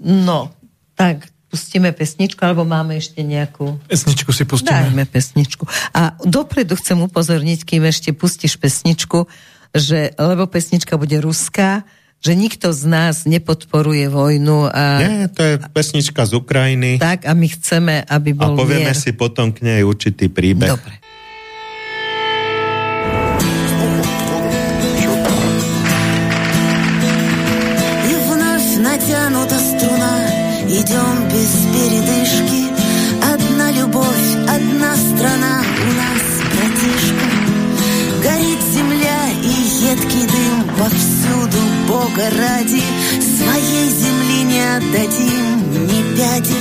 No, 0.00 0.56
tak 0.96 1.35
pustíme 1.55 1.91
pesničku, 1.91 2.39
alebo 2.47 2.63
máme 2.63 2.95
ešte 2.95 3.19
nejakú... 3.27 3.75
Pesničku 3.91 4.31
si 4.31 4.47
pustíme. 4.47 4.87
Dajme 4.87 5.03
pesničku. 5.03 5.67
A 5.91 6.15
dopredu 6.23 6.79
chcem 6.79 6.95
upozorniť, 7.03 7.67
kým 7.67 7.83
ešte 7.83 8.15
pustíš 8.15 8.55
pesničku, 8.55 9.27
že, 9.75 10.15
lebo 10.15 10.47
pesnička 10.47 10.95
bude 10.95 11.19
ruská, 11.19 11.83
že 12.23 12.39
nikto 12.39 12.71
z 12.71 12.83
nás 12.87 13.27
nepodporuje 13.27 14.07
vojnu. 14.07 14.71
A, 14.71 14.83
Nie, 15.03 15.27
to 15.27 15.43
je 15.43 15.53
pesnička 15.75 16.23
z 16.23 16.39
Ukrajiny. 16.39 17.03
Tak 17.03 17.27
a 17.27 17.35
my 17.35 17.47
chceme, 17.51 17.95
aby 18.07 18.31
bol 18.31 18.55
A 18.55 18.61
povieme 18.63 18.95
mier. 18.95 18.95
si 18.95 19.11
potom 19.11 19.51
k 19.51 19.59
nej 19.67 19.83
určitý 19.83 20.31
príbeh. 20.31 20.71
Dobre. 20.71 21.03
И 28.07 28.13
вновь 28.15 28.69
натянута 28.79 29.57
струна 29.59 30.41
Идем 30.71 31.24
страна 35.26 35.60
У 35.60 35.92
нас, 35.92 36.22
братишка. 36.54 37.26
Горит 38.22 38.60
земля 38.72 39.20
и 39.42 39.54
едкий 39.90 40.26
дым 40.26 40.64
Повсюду 40.78 41.58
Бога 41.88 42.30
ради. 42.38 42.82
Своей 43.20 43.88
земли 43.90 44.42
не 44.44 44.62
отдадим 44.76 45.86
ни 45.86 46.16
пяди. 46.16 46.60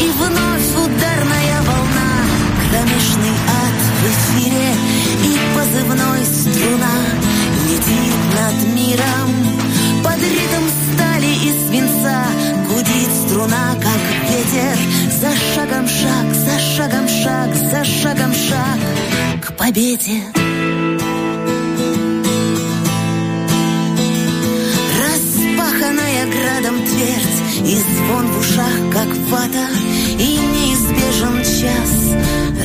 И 0.00 0.10
вновь 0.18 0.70
ударная 0.84 1.58
волна 1.62 2.12
Кромешный 2.70 3.36
ад 3.62 3.78
в 3.98 4.04
эфире. 4.12 4.68
И 5.24 5.38
позывной 5.54 6.24
струна 6.24 6.96
Летит 7.68 8.18
над 8.38 8.74
миром. 8.74 9.30
Под 10.02 10.18
ритм 10.18 10.64
стали 10.92 11.26
и 11.26 11.52
свинца 11.66 12.24
Гудит 12.68 13.10
струна, 13.26 13.74
как 13.80 14.00
ветер. 14.28 14.76
За 15.20 15.30
шагом 15.54 15.86
шаг, 15.86 16.11
К 19.52 19.56
победе. 19.56 20.22
Распаханная 24.98 26.26
градом 26.26 26.76
твердь 26.86 27.66
И 27.66 27.76
звон 27.76 28.26
в 28.28 28.38
ушах, 28.40 28.76
как 28.92 29.08
вата 29.30 29.66
И 30.18 30.38
неизбежен 30.38 31.42
час 31.42 31.92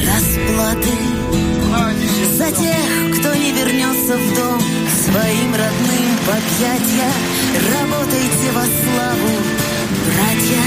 расплаты. 0.07 0.95
За 2.37 2.51
тех, 2.51 3.19
кто 3.19 3.35
не 3.35 3.51
вернется 3.51 4.17
в 4.17 4.35
дом 4.35 4.61
своим 5.05 5.51
родным 5.51 6.07
в 6.25 6.29
объятья 6.29 7.09
Работайте 7.73 8.51
во 8.53 8.63
славу, 8.63 9.33
братья. 10.07 10.63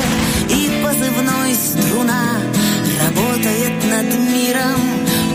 И 0.50 0.82
позывной 0.82 1.54
струна 1.54 2.40
Работает 3.04 3.84
над 3.90 4.18
миром. 4.30 4.80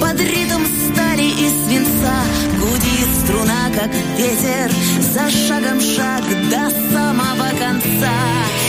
Под 0.02 0.20
ритм 0.20 0.64
стали 0.88 1.24
и 1.24 1.50
свинца. 1.50 2.18
Гудит 2.60 3.10
струна, 3.24 3.70
как 3.76 3.92
ветер 4.18 4.72
За 5.14 5.30
шагом 5.30 5.80
шаг 5.82 6.24
до 6.50 6.70
самого 6.92 7.50
конца. 7.60 8.16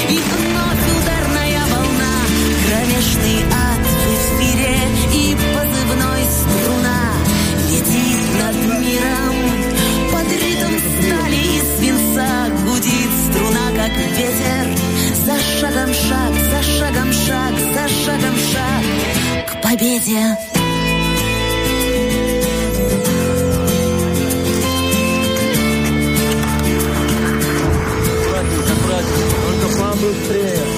И 0.09 0.19
вновь 0.19 0.85
ударная 0.99 1.63
волна 1.73 2.15
Кромешный 2.67 3.41
ад 3.53 3.87
в 3.87 4.07
эфире. 4.17 4.77
И 5.15 5.37
позывной 5.55 6.25
струна 6.41 7.01
Летит 7.71 8.21
над 8.39 8.57
миром. 8.81 9.37
Под 10.13 10.33
ритм 10.33 10.75
стали 10.99 11.37
и 11.37 11.63
свинца. 11.79 12.29
Гудит 12.67 13.11
струна, 13.31 13.71
как 13.77 13.97
ветер 13.97 14.81
За 15.27 15.37
шагом 15.39 15.93
шаг, 15.93 16.33
за 16.51 16.63
шагом 16.63 17.13
шаг, 17.13 17.55
за 17.75 17.89
шагом 17.89 18.37
шаг 18.51 19.47
К 19.47 19.63
победе. 19.63 20.37
И 30.33 30.70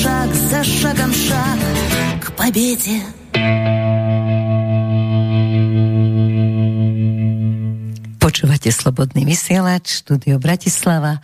шаг, 0.00 0.32
за 0.32 0.64
шагом 0.64 1.12
шаг 1.12 1.58
К 2.24 2.32
победе 2.32 3.04
Počúvate 8.16 8.74
Slobodný 8.74 9.22
vysielač, 9.22 10.02
štúdio 10.02 10.42
Bratislava. 10.42 11.22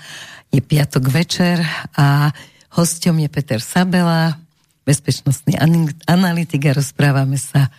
Je 0.55 0.63
piatok 0.63 1.11
večer 1.11 1.59
a 1.99 2.31
hosťom 2.79 3.27
je 3.27 3.29
Peter 3.29 3.59
Sabela, 3.59 4.39
bezpečnostný 4.87 5.59
ani- 5.59 5.99
analytik 6.07 6.71
a 6.71 6.77
rozprávame 6.79 7.37
sa 7.43 7.75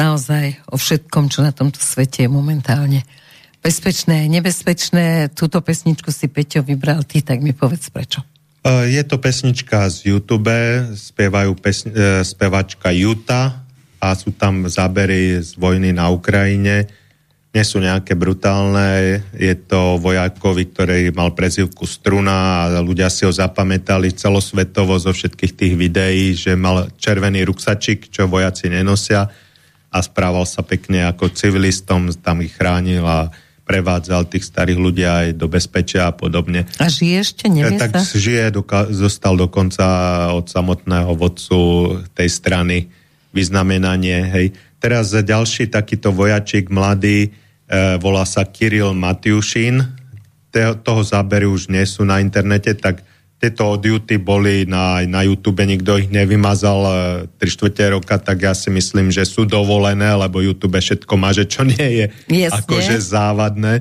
naozaj 0.00 0.58
o 0.72 0.80
všetkom, 0.80 1.28
čo 1.28 1.44
na 1.44 1.52
tomto 1.52 1.76
svete 1.78 2.24
je 2.24 2.30
momentálne 2.32 3.04
bezpečné, 3.62 4.26
nebezpečné. 4.32 5.30
Túto 5.36 5.60
pesničku 5.60 6.08
si 6.12 6.26
Peťo 6.28 6.64
vybral 6.66 7.04
ty, 7.04 7.20
tak 7.20 7.44
mi 7.44 7.54
povedz 7.54 7.92
prečo. 7.92 8.27
E, 8.63 8.91
Je 8.91 9.03
to 9.07 9.17
pesnička 9.17 9.87
z 9.87 10.11
YouTube, 10.15 10.51
spievajú 10.95 11.51
e, 11.55 11.71
spevačka 12.27 12.91
Juta 12.91 13.63
a 13.99 14.07
sú 14.15 14.35
tam 14.35 14.67
zábery 14.67 15.39
z 15.39 15.55
vojny 15.55 15.95
na 15.95 16.11
Ukrajine. 16.11 16.87
Nie 17.49 17.65
sú 17.65 17.81
nejaké 17.81 18.13
brutálne, 18.13 19.25
je 19.33 19.55
to 19.57 19.97
vojakovi, 19.97 20.69
ktorý 20.69 21.09
mal 21.17 21.33
prezivku 21.33 21.89
Struna 21.89 22.69
a 22.69 22.77
ľudia 22.77 23.09
si 23.09 23.25
ho 23.25 23.33
zapamätali 23.33 24.13
celosvetovo 24.13 24.93
zo 25.01 25.09
všetkých 25.09 25.53
tých 25.57 25.73
videí, 25.73 26.37
že 26.37 26.53
mal 26.53 26.93
červený 27.01 27.49
ruksačik, 27.49 28.13
čo 28.13 28.29
vojaci 28.29 28.69
nenosia 28.69 29.25
a 29.89 29.97
správal 30.05 30.45
sa 30.45 30.61
pekne 30.61 31.09
ako 31.09 31.33
civilistom, 31.33 32.13
tam 32.21 32.45
ich 32.45 32.53
chránil 32.53 33.01
a 33.01 33.33
prevádzal 33.69 34.25
tých 34.25 34.49
starých 34.49 34.79
ľudí 34.81 35.05
aj 35.05 35.37
do 35.37 35.45
bezpečia 35.45 36.09
a 36.09 36.13
podobne. 36.17 36.65
A 36.81 36.89
žije 36.89 37.21
ešte, 37.21 37.45
nevie 37.45 37.77
tak 37.77 37.93
sa? 37.93 38.01
žije, 38.01 38.49
doka- 38.49 38.89
zostal 38.89 39.37
dokonca 39.37 39.85
od 40.33 40.49
samotného 40.49 41.13
vodcu 41.13 41.61
tej 42.17 42.29
strany 42.33 42.89
vyznamenanie. 43.29 44.25
Hej. 44.25 44.57
Teraz 44.81 45.13
ďalší 45.13 45.69
takýto 45.69 46.09
vojačik 46.09 46.73
mladý, 46.73 47.29
e, 47.29 47.99
volá 48.01 48.25
sa 48.25 48.41
Kiril 48.41 48.97
Matiušin. 48.97 49.85
Te, 50.49 50.73
toho 50.81 51.05
zábery 51.05 51.45
už 51.45 51.69
nie 51.69 51.85
sú 51.85 52.01
na 52.09 52.17
internete, 52.17 52.73
tak 52.73 53.05
tieto 53.39 53.79
odjuty 53.79 54.19
boli 54.19 54.67
na, 54.67 54.99
na 55.07 55.23
YouTube, 55.23 55.63
nikto 55.63 55.95
ich 55.95 56.11
nevymazal 56.11 56.79
e, 57.31 57.39
3 57.39 57.55
čtvrte 57.55 57.83
roka, 57.95 58.19
tak 58.19 58.43
ja 58.43 58.51
si 58.51 58.67
myslím, 58.67 59.15
že 59.15 59.23
sú 59.23 59.47
dovolené, 59.47 60.11
lebo 60.11 60.43
YouTube 60.43 60.75
všetko 60.75 61.13
má, 61.15 61.31
že 61.31 61.47
čo 61.47 61.63
nie 61.63 62.03
je 62.03 62.05
Jasne. 62.27 62.59
akože 62.59 62.95
závadné. 62.99 63.73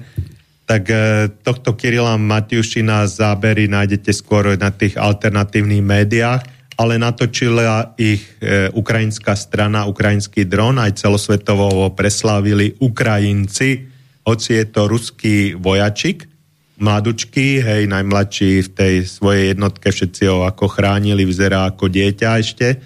tak 0.63 0.83
e, 0.95 1.27
tohto 1.43 1.75
Kirila 1.75 2.15
Matiušina 2.15 3.11
zábery 3.11 3.67
nájdete 3.67 4.15
skôr 4.15 4.55
na 4.55 4.71
tých 4.71 4.95
alternatívnych 4.95 5.83
médiách, 5.83 6.47
ale 6.79 6.95
natočila 6.95 7.99
ich 7.99 8.23
e, 8.39 8.71
ukrajinská 8.71 9.35
strana, 9.35 9.91
ukrajinský 9.91 10.47
dron, 10.47 10.79
aj 10.79 11.03
celosvetovo 11.03 11.91
preslávili 11.99 12.79
Ukrajinci, 12.79 13.91
hoci 14.23 14.51
je 14.55 14.65
to 14.71 14.87
ruský 14.87 15.59
vojačik, 15.59 16.38
mladučký, 16.79 17.61
hej, 17.61 17.83
najmladší 17.91 18.65
v 18.65 18.71
tej 18.71 18.95
svojej 19.05 19.55
jednotke, 19.55 19.91
všetci 19.91 20.23
ho 20.31 20.47
ako 20.47 20.71
chránili, 20.71 21.27
vyzerá 21.27 21.67
ako 21.69 21.91
dieťa 21.91 22.29
ešte. 22.39 22.79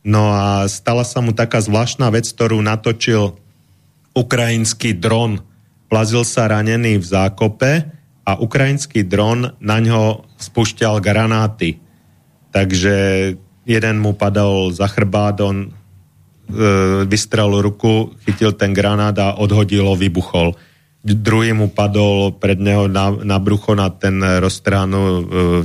No 0.00 0.32
a 0.32 0.64
stala 0.66 1.04
sa 1.04 1.20
mu 1.20 1.36
taká 1.36 1.60
zvláštna 1.60 2.08
vec, 2.08 2.24
ktorú 2.32 2.64
natočil 2.64 3.36
ukrajinský 4.16 4.96
dron 4.96 5.44
plazil 5.90 6.22
sa 6.22 6.46
ranený 6.46 7.02
v 7.02 7.04
zákope 7.04 7.70
a 8.22 8.32
ukrajinský 8.38 9.02
dron 9.02 9.58
na 9.58 9.82
ňo 9.82 10.22
spúšťal 10.38 11.02
granáty. 11.02 11.82
Takže 12.54 12.94
jeden 13.66 13.96
mu 13.98 14.14
padal 14.14 14.70
za 14.70 14.86
chrbát, 14.86 15.42
on 15.42 15.66
e, 15.66 15.68
vystrel 17.10 17.50
ruku, 17.58 18.14
chytil 18.22 18.54
ten 18.54 18.70
granát 18.70 19.18
a 19.18 19.34
odhodil 19.34 19.82
ho, 19.82 19.98
vybuchol. 19.98 20.54
Druhý 21.00 21.56
mu 21.56 21.72
padol 21.72 22.36
pred 22.36 22.60
neho 22.60 22.84
na, 22.84 23.08
na 23.24 23.40
brucho 23.40 23.72
na 23.72 23.88
ten 23.88 24.20
roztránu, 24.20 25.00
e, 25.00 25.20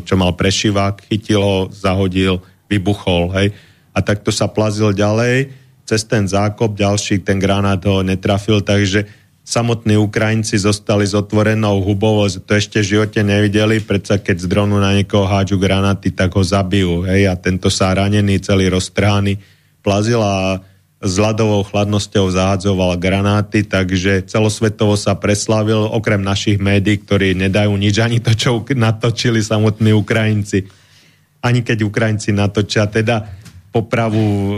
čo 0.07 0.15
mal 0.15 0.31
prešivák, 0.31 1.11
chytil 1.11 1.43
ho, 1.43 1.57
zahodil, 1.67 2.39
vybuchol. 2.71 3.35
Hej. 3.35 3.47
A 3.91 3.99
takto 3.99 4.31
sa 4.31 4.47
plazil 4.47 4.95
ďalej 4.95 5.51
cez 5.85 6.01
ten 6.09 6.25
zákop, 6.25 6.73
ďalší 6.73 7.21
ten 7.21 7.37
granát 7.37 7.77
ho 7.85 8.01
netrafil, 8.01 8.65
takže 8.65 9.05
samotní 9.45 10.01
Ukrajinci 10.01 10.57
zostali 10.57 11.05
s 11.05 11.13
otvorenou 11.13 11.85
hubou, 11.85 12.25
to 12.25 12.51
ešte 12.57 12.81
v 12.81 12.97
živote 12.97 13.21
nevideli, 13.21 13.77
predsa 13.77 14.17
keď 14.17 14.41
z 14.41 14.47
dronu 14.49 14.81
na 14.81 14.97
niekoho 14.97 15.29
hádžu 15.29 15.61
granáty, 15.61 16.09
tak 16.09 16.33
ho 16.33 16.41
zabijú. 16.41 17.05
Hej? 17.05 17.29
A 17.29 17.37
tento 17.37 17.69
sa 17.69 17.93
ranený, 17.93 18.41
celý 18.41 18.73
roztrhaný, 18.73 19.37
plazil 19.85 20.17
a 20.17 20.57
s 21.03 21.13
ľadovou 21.19 21.67
chladnosťou 21.67 22.31
zahadzoval 22.31 22.95
granáty, 22.95 23.67
takže 23.67 24.25
celosvetovo 24.25 24.95
sa 24.95 25.13
preslavil, 25.13 25.91
okrem 25.91 26.23
našich 26.23 26.55
médií, 26.57 27.03
ktorí 27.03 27.35
nedajú 27.35 27.75
nič, 27.75 27.99
ani 27.99 28.23
to, 28.23 28.31
čo 28.31 28.63
natočili 28.73 29.43
samotní 29.43 29.91
Ukrajinci. 29.91 30.65
Ani 31.43 31.61
keď 31.61 31.83
Ukrajinci 31.85 32.31
natočia, 32.31 32.87
teda 32.87 33.27
popravu 33.75 34.23
e, 34.23 34.53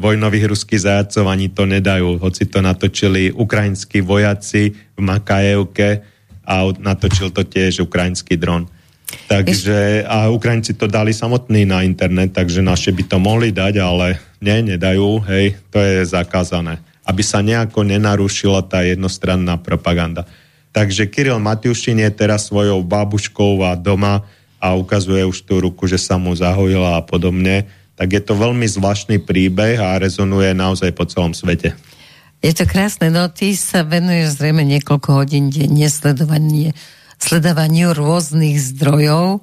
vojnových 0.00 0.48
ruských 0.48 0.80
zajacov 0.80 1.28
ani 1.28 1.52
to 1.52 1.68
nedajú, 1.68 2.16
hoci 2.16 2.48
to 2.48 2.64
natočili 2.64 3.28
ukrajinskí 3.28 4.00
vojaci 4.00 4.72
v 4.72 5.00
Makajevke 5.04 6.00
a 6.48 6.64
natočil 6.80 7.36
to 7.36 7.44
tiež 7.44 7.84
ukrajinský 7.84 8.40
dron. 8.40 8.64
Takže, 9.28 10.02
a 10.02 10.32
Ukrajinci 10.32 10.74
to 10.74 10.90
dali 10.90 11.14
samotný 11.14 11.62
na 11.62 11.86
internet, 11.86 12.34
takže 12.34 12.58
naše 12.58 12.90
by 12.90 13.04
to 13.06 13.22
mohli 13.22 13.54
dať, 13.54 13.78
ale 13.78 14.18
nie, 14.42 14.76
nedajú, 14.76 15.22
hej, 15.28 15.56
to 15.72 15.78
je 15.80 16.04
zakázané. 16.08 16.80
Aby 17.06 17.22
sa 17.22 17.40
nejako 17.40 17.86
nenarušila 17.86 18.66
tá 18.66 18.82
jednostranná 18.82 19.56
propaganda. 19.60 20.26
Takže 20.74 21.08
Kiril 21.08 21.40
Matiušin 21.40 22.02
je 22.04 22.10
teraz 22.12 22.52
svojou 22.52 22.84
babuškou 22.84 23.64
a 23.64 23.72
doma 23.78 24.26
a 24.60 24.76
ukazuje 24.76 25.24
už 25.24 25.46
tú 25.46 25.62
ruku, 25.62 25.88
že 25.88 25.96
sa 25.96 26.20
mu 26.20 26.36
zahojila 26.36 27.00
a 27.00 27.06
podobne 27.06 27.64
tak 27.96 28.12
je 28.12 28.22
to 28.22 28.36
veľmi 28.36 28.68
zvláštny 28.68 29.24
príbeh 29.24 29.80
a 29.80 29.96
rezonuje 29.96 30.52
naozaj 30.52 30.92
po 30.92 31.08
celom 31.08 31.32
svete. 31.32 31.72
Je 32.44 32.52
to 32.52 32.68
krásne, 32.68 33.08
no 33.08 33.32
ty 33.32 33.56
sa 33.56 33.80
venuješ 33.82 34.36
zrejme 34.36 34.60
niekoľko 34.62 35.24
hodín 35.24 35.48
denne 35.48 35.88
sledovanie, 35.88 36.76
sledovaniu 37.16 37.96
rôznych 37.96 38.60
zdrojov. 38.60 39.40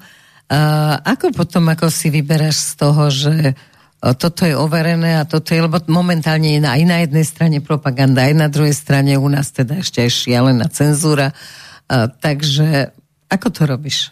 A 0.54 0.62
ako 1.02 1.34
potom, 1.34 1.66
ako 1.74 1.90
si 1.90 2.14
vyberáš 2.14 2.62
z 2.62 2.72
toho, 2.78 3.04
že 3.10 3.58
toto 4.12 4.44
je 4.44 4.52
overené 4.52 5.16
a 5.16 5.24
toto 5.24 5.56
je, 5.56 5.64
lebo 5.64 5.80
momentálne 5.88 6.60
je 6.60 6.60
na, 6.60 6.76
aj 6.76 6.84
na 6.84 6.98
jednej 7.08 7.24
strane 7.24 7.58
propaganda, 7.64 8.28
aj 8.28 8.36
na 8.36 8.52
druhej 8.52 8.76
strane 8.76 9.16
u 9.16 9.32
nás 9.32 9.56
teda 9.56 9.80
ešte 9.80 10.04
aj 10.04 10.12
šialená 10.12 10.68
cenzúra. 10.68 11.32
A, 11.88 12.12
takže 12.12 12.92
ako 13.32 13.48
to 13.48 13.62
robíš? 13.64 14.12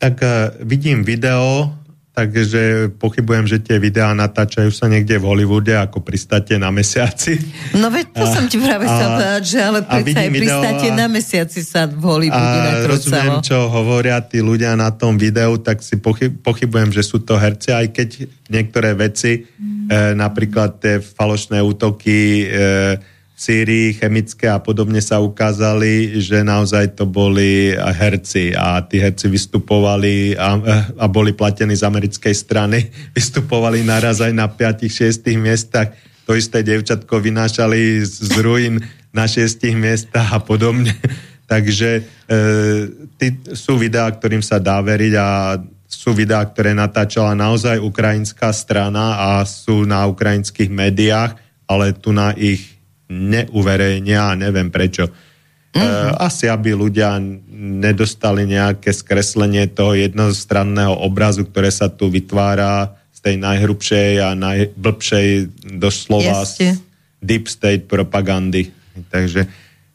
Tak 0.00 0.16
uh, 0.24 0.56
vidím 0.64 1.04
video 1.04 1.68
takže 2.10 2.90
pochybujem, 2.98 3.46
že 3.46 3.62
tie 3.62 3.78
videá 3.78 4.10
natáčajú 4.12 4.74
sa 4.74 4.90
niekde 4.90 5.16
v 5.16 5.24
Hollywoode, 5.30 5.70
ako 5.78 6.02
pristáte 6.02 6.58
na 6.58 6.74
mesiaci. 6.74 7.38
No 7.78 7.86
veď 7.86 8.10
to 8.10 8.26
a, 8.26 8.32
som 8.34 8.44
ti 8.50 8.58
práve 8.58 8.84
chcel 8.84 9.08
povedať, 9.14 9.42
že 9.46 9.58
ale 9.62 9.80
predsa 9.86 10.18
aj 10.18 10.30
pristáte 10.34 10.86
a, 10.90 10.96
na 10.98 11.06
mesiaci 11.06 11.60
sa 11.62 11.86
v 11.86 12.02
Hollywoode 12.02 12.58
a 12.66 12.82
rozumiem, 12.84 13.38
čo 13.46 13.70
hovoria 13.70 14.18
tí 14.26 14.42
ľudia 14.42 14.74
na 14.74 14.90
tom 14.90 15.14
videu, 15.14 15.54
tak 15.62 15.86
si 15.86 16.02
pochyb, 16.02 16.34
pochybujem, 16.42 16.90
že 16.90 17.06
sú 17.06 17.22
to 17.22 17.38
herci, 17.38 17.70
aj 17.70 17.86
keď 17.94 18.08
niektoré 18.50 18.98
veci, 18.98 19.46
mm. 19.46 19.86
e, 19.86 20.18
napríklad 20.18 20.82
tie 20.82 20.98
falošné 20.98 21.62
útoky 21.62 22.50
e, 22.50 22.98
Sýrii 23.40 23.96
chemické 23.96 24.52
a 24.52 24.60
podobne 24.60 25.00
sa 25.00 25.16
ukázali, 25.16 26.20
že 26.20 26.44
naozaj 26.44 26.92
to 26.92 27.08
boli 27.08 27.72
herci 27.72 28.52
a 28.52 28.84
tí 28.84 29.00
herci 29.00 29.32
vystupovali 29.32 30.36
a, 30.36 30.60
a 31.00 31.08
boli 31.08 31.32
platení 31.32 31.72
z 31.72 31.88
americkej 31.88 32.36
strany, 32.36 32.92
vystupovali 33.16 33.80
naraz 33.80 34.20
aj 34.20 34.36
na 34.36 34.44
5-6 34.44 35.24
miestach. 35.40 35.88
To 36.28 36.36
isté 36.36 36.60
devčatko 36.60 37.16
vynášali 37.16 38.04
z, 38.04 38.28
z 38.28 38.34
ruín 38.44 38.84
na 39.08 39.24
6 39.24 39.56
miestach 39.72 40.36
a 40.36 40.44
podobne. 40.44 40.92
Takže 41.50 41.90
e, 41.96 42.02
tí, 43.16 43.40
sú 43.56 43.80
videá, 43.80 44.12
ktorým 44.12 44.44
sa 44.44 44.60
dá 44.60 44.84
veriť 44.84 45.14
a 45.16 45.56
sú 45.88 46.12
videá, 46.12 46.44
ktoré 46.44 46.76
natáčala 46.76 47.32
naozaj 47.32 47.80
ukrajinská 47.80 48.52
strana 48.52 49.16
a 49.16 49.48
sú 49.48 49.88
na 49.88 50.04
ukrajinských 50.04 50.68
médiách, 50.68 51.40
ale 51.64 51.96
tu 51.96 52.12
na 52.12 52.36
ich 52.36 52.79
neuverejnia 53.10 54.30
a 54.30 54.38
neviem 54.38 54.70
prečo. 54.70 55.10
Mm-hmm. 55.70 56.18
Asi, 56.18 56.50
aby 56.50 56.74
ľudia 56.74 57.18
nedostali 57.50 58.42
nejaké 58.42 58.90
skreslenie 58.90 59.70
toho 59.70 59.94
jednostranného 59.94 60.98
obrazu, 60.98 61.46
ktoré 61.46 61.70
sa 61.70 61.86
tu 61.86 62.10
vytvára 62.10 62.98
z 63.14 63.18
tej 63.22 63.36
najhrubšej 63.38 64.10
a 64.18 64.34
najblbšej 64.34 65.28
doslova 65.78 66.42
z 66.42 66.74
deep 67.22 67.46
state 67.46 67.86
propagandy. 67.86 68.74
Takže 69.14 69.46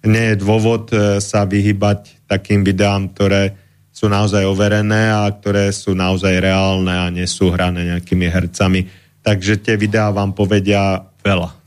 nie 0.05 0.25
je 0.31 0.35
dôvod 0.39 0.93
e, 0.93 1.19
sa 1.19 1.43
vyhybať 1.43 2.29
takým 2.29 2.61
videám, 2.61 3.11
ktoré 3.11 3.57
sú 3.89 4.07
naozaj 4.07 4.45
overené 4.45 5.11
a 5.11 5.25
ktoré 5.31 5.73
sú 5.73 5.97
naozaj 5.97 6.39
reálne 6.39 6.93
a 6.93 7.07
nie 7.09 7.25
sú 7.25 7.49
hrané 7.51 7.95
nejakými 7.95 8.27
hercami. 8.29 8.85
Takže 9.25 9.59
tie 9.59 9.75
videá 9.75 10.13
vám 10.13 10.37
povedia 10.37 11.01
veľa. 11.25 11.64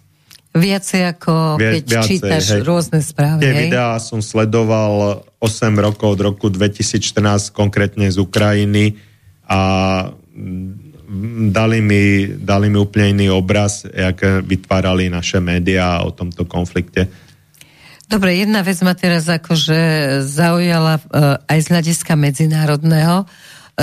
Viacej 0.58 1.02
ako 1.14 1.56
Vie, 1.56 1.78
keď 1.78 1.84
viacej, 1.86 2.06
čítaš 2.06 2.44
hej. 2.58 2.62
rôzne 2.66 3.00
správy. 3.00 3.40
Tie 3.46 3.54
hej? 3.54 3.62
videá 3.70 3.94
som 4.02 4.18
sledoval 4.18 5.22
8 5.38 5.70
rokov 5.78 6.18
od 6.18 6.20
roku 6.20 6.46
2014 6.50 7.54
konkrétne 7.54 8.10
z 8.10 8.18
Ukrajiny 8.18 8.98
a 9.46 9.60
dali 11.48 11.78
mi, 11.80 12.28
dali 12.36 12.66
mi 12.68 12.76
úplne 12.76 13.16
iný 13.16 13.26
obraz, 13.32 13.86
jak 13.88 14.44
vytvárali 14.44 15.08
naše 15.08 15.40
médiá 15.40 16.04
o 16.04 16.12
tomto 16.12 16.44
konflikte. 16.44 17.08
Dobre, 18.08 18.40
jedna 18.40 18.64
vec 18.64 18.80
ma 18.80 18.96
teraz 18.96 19.28
akože 19.28 19.80
zaujala 20.24 20.96
uh, 20.96 21.36
aj 21.44 21.58
z 21.60 21.66
hľadiska 21.68 22.12
medzinárodného, 22.16 23.28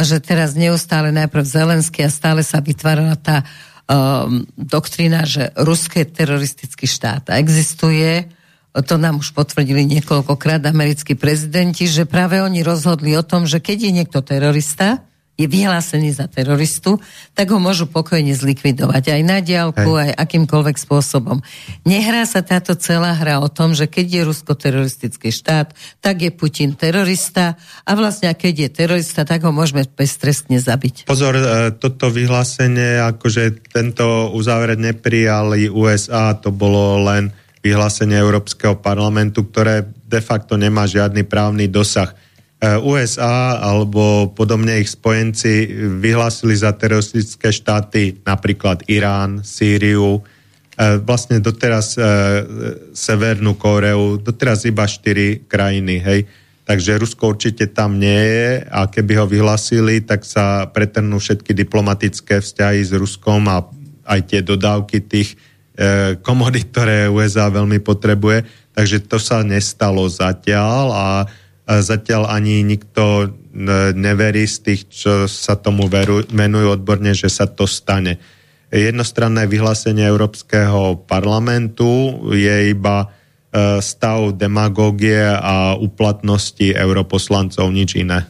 že 0.01 0.17
teraz 0.17 0.57
neustále 0.57 1.13
najprv 1.13 1.45
Zelenský 1.45 2.03
a 2.03 2.09
stále 2.09 2.41
sa 2.41 2.57
vytvárala 2.57 3.15
tá 3.21 3.45
um, 3.85 4.45
doktrína, 4.57 5.25
že 5.25 5.53
ruské 5.57 6.05
teroristický 6.05 6.85
štát 6.85 7.29
existuje, 7.37 8.29
to 8.75 8.99
nám 8.99 9.23
už 9.23 9.31
potvrdili 9.31 9.87
niekoľkokrát 9.87 10.59
americkí 10.67 11.15
prezidenti, 11.15 11.87
že 11.87 12.03
práve 12.03 12.43
oni 12.43 12.59
rozhodli 12.59 13.15
o 13.15 13.23
tom, 13.23 13.47
že 13.47 13.63
keď 13.63 13.77
je 13.87 13.91
niekto 13.95 14.19
terorista, 14.19 14.99
je 15.35 15.51
vyhlásený 15.51 16.15
za 16.15 16.31
teroristu, 16.31 17.03
tak 17.35 17.51
ho 17.51 17.59
môžu 17.59 17.91
pokojne 17.91 18.31
zlikvidovať 18.31 19.19
aj 19.19 19.21
na 19.27 19.43
diálku, 19.43 19.91
Hej. 19.99 20.01
aj 20.07 20.11
akýmkoľvek 20.15 20.77
spôsobom. 20.79 21.43
Nehrá 21.83 22.23
sa 22.23 22.39
táto 22.39 22.71
celá 22.79 23.11
hra 23.11 23.43
o 23.43 23.51
tom, 23.51 23.75
že 23.75 23.91
keď 23.91 24.05
je 24.07 24.21
Rusko 24.31 24.55
teroristický 24.55 25.35
štát, 25.35 25.75
tak 25.99 26.23
je 26.23 26.31
Putin 26.31 26.79
terorista 26.79 27.59
a 27.83 27.91
vlastne 27.99 28.31
keď 28.31 28.67
je 28.67 28.69
terorista, 28.71 29.27
tak 29.27 29.43
ho 29.43 29.51
môžeme 29.51 29.83
beztrestne 29.83 30.55
zabiť. 30.55 31.03
Pozor, 31.03 31.35
e, 31.35 31.43
toto 31.75 32.07
vyhlásenie, 32.07 33.03
akože 33.03 33.67
tento 33.75 34.31
uzáver 34.31 34.79
neprijali 34.79 35.67
USA, 35.67 36.31
to 36.39 36.55
bolo 36.55 37.03
len 37.11 37.35
vyhlásenie 37.59 38.15
Európskeho 38.15 38.79
parlamentu, 38.79 39.43
ktoré 39.43 39.83
de 40.05 40.21
facto 40.23 40.55
nemá 40.55 40.87
žiadny 40.87 41.27
právny 41.27 41.67
dosah 41.67 42.13
USA 42.79 43.59
alebo 43.59 44.31
podobne 44.31 44.79
ich 44.79 44.89
spojenci 44.95 45.67
vyhlásili 45.99 46.55
za 46.55 46.71
teroristické 46.71 47.51
štáty 47.51 48.17
napríklad 48.23 48.87
Irán, 48.87 49.43
Sýriu, 49.43 50.23
eh, 50.79 50.97
vlastne 51.03 51.43
doteraz 51.43 51.99
eh, 51.99 52.03
Severnú 52.95 53.59
Kóreu, 53.59 54.17
doteraz 54.17 54.63
iba 54.63 54.87
štyri 54.87 55.43
krajiny, 55.45 55.99
hej. 55.99 56.21
Takže 56.65 56.97
Rusko 56.97 57.37
určite 57.37 57.69
tam 57.69 58.01
nie 58.01 58.21
je 58.25 58.65
a 58.65 58.89
keby 58.89 59.21
ho 59.21 59.29
vyhlasili, 59.29 60.01
tak 60.01 60.25
sa 60.25 60.65
pretrnú 60.65 61.21
všetky 61.21 61.53
diplomatické 61.53 62.41
vzťahy 62.41 62.81
s 62.81 62.89
Ruskom 62.89 63.45
a 63.45 63.69
aj 64.09 64.33
tie 64.33 64.41
dodávky 64.41 65.05
tých 65.05 65.37
e, 65.77 66.17
komodít, 66.25 66.73
ktoré 66.73 67.05
USA 67.05 67.53
veľmi 67.53 67.77
potrebuje. 67.85 68.49
Takže 68.73 68.97
to 69.05 69.21
sa 69.21 69.45
nestalo 69.45 70.09
zatiaľ 70.09 70.85
a 70.89 71.05
zatiaľ 71.65 72.29
ani 72.29 72.61
nikto 72.61 73.25
e, 73.25 73.27
neverí 73.97 74.45
z 74.45 74.57
tých, 74.61 74.81
čo 74.89 75.13
sa 75.25 75.57
tomu 75.57 75.89
veru, 75.89 76.21
venujú 76.29 76.77
odborne, 76.77 77.11
že 77.17 77.29
sa 77.29 77.49
to 77.49 77.65
stane. 77.65 78.21
Jednostranné 78.69 79.49
vyhlásenie 79.49 80.05
Európskeho 80.05 81.05
parlamentu 81.05 82.21
je 82.33 82.69
iba 82.73 83.09
E, 83.55 83.79
stav 83.79 84.35
demagógie 84.35 85.23
a 85.31 85.79
uplatnosti 85.79 86.75
europoslancov, 86.75 87.71
nič 87.71 87.95
iné. 87.95 88.27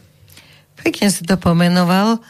Pekne 0.77 1.09
si 1.09 1.25
to 1.25 1.33
pomenoval. 1.41 2.21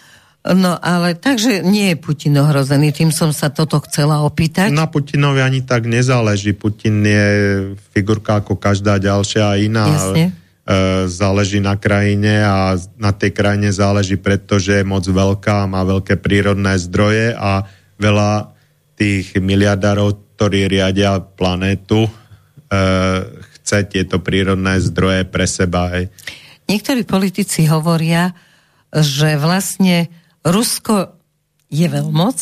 No 0.45 0.79
ale 0.79 1.17
takže 1.17 1.59
nie 1.65 1.91
je 1.91 1.97
Putin 1.99 2.39
ohrozený, 2.39 2.95
tým 2.95 3.11
som 3.11 3.35
sa 3.35 3.51
toto 3.51 3.83
chcela 3.83 4.23
opýtať. 4.23 4.71
Na 4.71 4.87
Putinovi 4.87 5.43
ani 5.43 5.65
tak 5.65 5.89
nezáleží. 5.89 6.55
Putin 6.55 7.03
je 7.03 7.25
figurka 7.91 8.39
ako 8.39 8.55
každá 8.55 8.95
ďalšia 8.95 9.59
iná. 9.59 9.91
Jasne. 9.91 10.25
E, 10.65 11.05
záleží 11.05 11.61
na 11.61 11.77
krajine 11.77 12.41
a 12.41 12.73
na 12.97 13.11
tej 13.13 13.31
krajine 13.37 13.69
záleží, 13.69 14.17
pretože 14.17 14.81
je 14.81 14.85
moc 14.85 15.05
veľká, 15.05 15.69
má 15.69 15.85
veľké 15.85 16.17
prírodné 16.17 16.75
zdroje 16.81 17.37
a 17.37 17.69
veľa 18.01 18.53
tých 18.97 19.37
miliardárov, 19.37 20.35
ktorí 20.35 20.65
riadia 20.67 21.21
planétu, 21.21 22.09
Eh, 22.65 23.19
chce 23.61 23.85
tieto 23.85 24.17
prírodné 24.21 24.81
zdroje 24.81 25.25
pre 25.29 25.45
seba. 25.45 25.89
Hej. 25.93 26.09
Niektorí 26.65 27.05
politici 27.05 27.65
hovoria, 27.69 28.33
že 28.89 29.37
vlastne 29.37 30.09
Rusko 30.41 31.13
je 31.69 31.85
veľmoc 31.85 32.37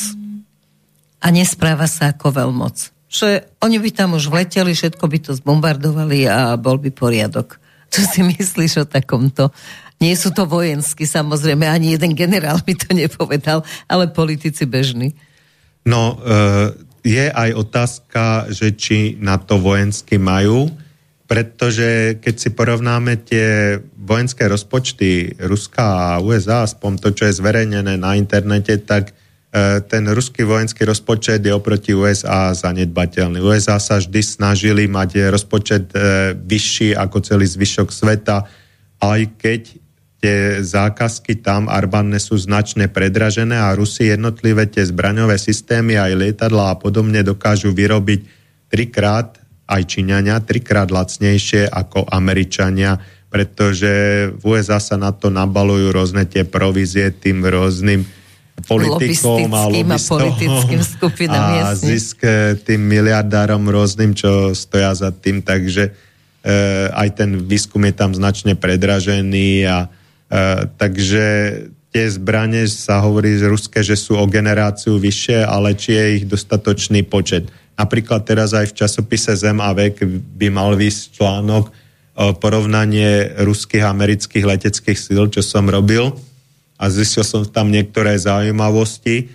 a 1.23 1.27
nespráva 1.31 1.87
sa 1.87 2.11
ako 2.15 2.43
veľmoc. 2.43 2.91
Že 3.07 3.47
oni 3.63 3.77
by 3.83 3.89
tam 3.91 4.15
už 4.15 4.31
vleteli, 4.31 4.75
všetko 4.75 5.05
by 5.07 5.17
to 5.23 5.31
zbombardovali 5.35 6.27
a 6.27 6.55
bol 6.55 6.79
by 6.79 6.91
poriadok. 6.91 7.59
Čo 7.93 8.01
si 8.09 8.25
myslíš 8.25 8.73
o 8.81 8.85
takomto? 8.89 9.53
Nie 10.01 10.17
sú 10.17 10.33
to 10.33 10.49
vojensky, 10.49 11.05
samozrejme, 11.05 11.69
ani 11.69 11.93
jeden 11.93 12.17
generál 12.17 12.57
mi 12.65 12.73
to 12.73 12.89
nepovedal, 12.91 13.61
ale 13.85 14.09
politici 14.09 14.65
bežní. 14.65 15.13
No, 15.85 16.17
e, 16.17 16.73
je 17.05 17.29
aj 17.29 17.49
otázka, 17.53 18.49
že 18.49 18.73
či 18.73 19.19
na 19.21 19.37
to 19.37 19.61
vojensky 19.61 20.17
majú, 20.17 20.73
pretože 21.29 22.19
keď 22.19 22.35
si 22.35 22.49
porovnáme 22.51 23.13
tie 23.23 23.79
vojenské 23.95 24.49
rozpočty 24.49 25.39
Ruska 25.39 26.17
a 26.17 26.21
USA, 26.23 26.67
aspoň 26.67 26.91
to, 26.99 27.09
čo 27.15 27.23
je 27.29 27.39
zverejnené 27.39 27.95
na 27.95 28.17
internete, 28.17 28.75
tak 28.83 29.15
ten 29.85 30.09
ruský 30.09 30.41
vojenský 30.41 30.81
rozpočet 30.81 31.45
je 31.45 31.53
oproti 31.53 31.93
USA 31.93 32.49
zanedbateľný. 32.57 33.37
USA 33.37 33.77
sa 33.77 34.01
vždy 34.01 34.21
snažili 34.25 34.89
mať 34.89 35.29
rozpočet 35.29 35.93
e, 35.93 36.33
vyšší 36.33 36.97
ako 36.97 37.21
celý 37.21 37.45
zvyšok 37.45 37.93
sveta, 37.93 38.49
aj 38.97 39.21
keď 39.37 39.61
tie 40.17 40.37
zákazky 40.65 41.45
tam 41.45 41.69
armádne 41.69 42.17
sú 42.17 42.33
značne 42.33 42.89
predražené 42.89 43.53
a 43.53 43.77
Rusi 43.77 44.09
jednotlivé 44.09 44.65
tie 44.65 44.89
zbraňové 44.89 45.37
systémy, 45.37 46.01
aj 46.01 46.17
lietadla 46.17 46.73
a 46.73 46.79
podobne 46.79 47.21
dokážu 47.21 47.77
vyrobiť 47.77 48.25
trikrát, 48.73 49.37
aj 49.69 49.81
Číňania, 49.85 50.41
trikrát 50.41 50.89
lacnejšie 50.89 51.69
ako 51.69 52.09
Američania, 52.09 52.97
pretože 53.29 53.91
v 54.33 54.41
USA 54.41 54.81
sa 54.81 54.97
na 54.97 55.13
to 55.13 55.29
nabalujú 55.29 55.93
rôzne 55.93 56.25
tie 56.25 56.41
provízie 56.41 57.13
tým 57.13 57.45
rôznym 57.45 58.22
politikom 58.61 59.49
a, 59.51 59.67
a 59.67 59.97
politickým 59.97 60.81
skupinám. 60.97 61.49
A 61.49 61.73
jasne. 61.73 61.97
zisk 61.97 62.21
tým 62.63 62.81
miliardárom 62.85 63.65
rôznym, 63.65 64.13
čo 64.13 64.53
stoja 64.53 64.93
za 64.93 65.09
tým, 65.09 65.41
takže 65.41 65.89
e, 65.89 65.91
aj 66.93 67.09
ten 67.17 67.43
výskum 67.43 67.81
je 67.89 67.93
tam 67.97 68.13
značne 68.13 68.53
predražený 68.53 69.65
a 69.65 69.77
E, 70.33 70.65
takže 70.81 71.25
tie 71.93 72.05
zbranie 72.09 72.65
sa 72.65 73.05
hovorí 73.05 73.37
z 73.37 73.45
ruské, 73.45 73.85
že 73.85 73.93
sú 73.93 74.17
o 74.17 74.25
generáciu 74.25 74.97
vyššie, 74.97 75.45
ale 75.45 75.77
či 75.77 75.93
je 75.93 76.05
ich 76.17 76.25
dostatočný 76.25 77.05
počet. 77.05 77.53
Napríklad 77.77 78.25
teraz 78.25 78.57
aj 78.57 78.73
v 78.73 78.77
časopise 78.81 79.37
Zem 79.37 79.61
a 79.61 79.69
vek 79.77 80.01
by 80.37 80.47
mal 80.49 80.73
vysť 80.73 81.21
článok 81.21 81.69
porovnanie 82.37 83.41
ruských 83.41 83.81
a 83.81 83.89
amerických 83.89 84.45
leteckých 84.45 84.97
síl, 84.97 85.25
čo 85.33 85.41
som 85.41 85.65
robil 85.65 86.13
a 86.83 86.91
zistil 86.91 87.23
som 87.23 87.47
tam 87.47 87.71
niektoré 87.71 88.19
zaujímavosti. 88.19 89.15
E, 89.23 89.25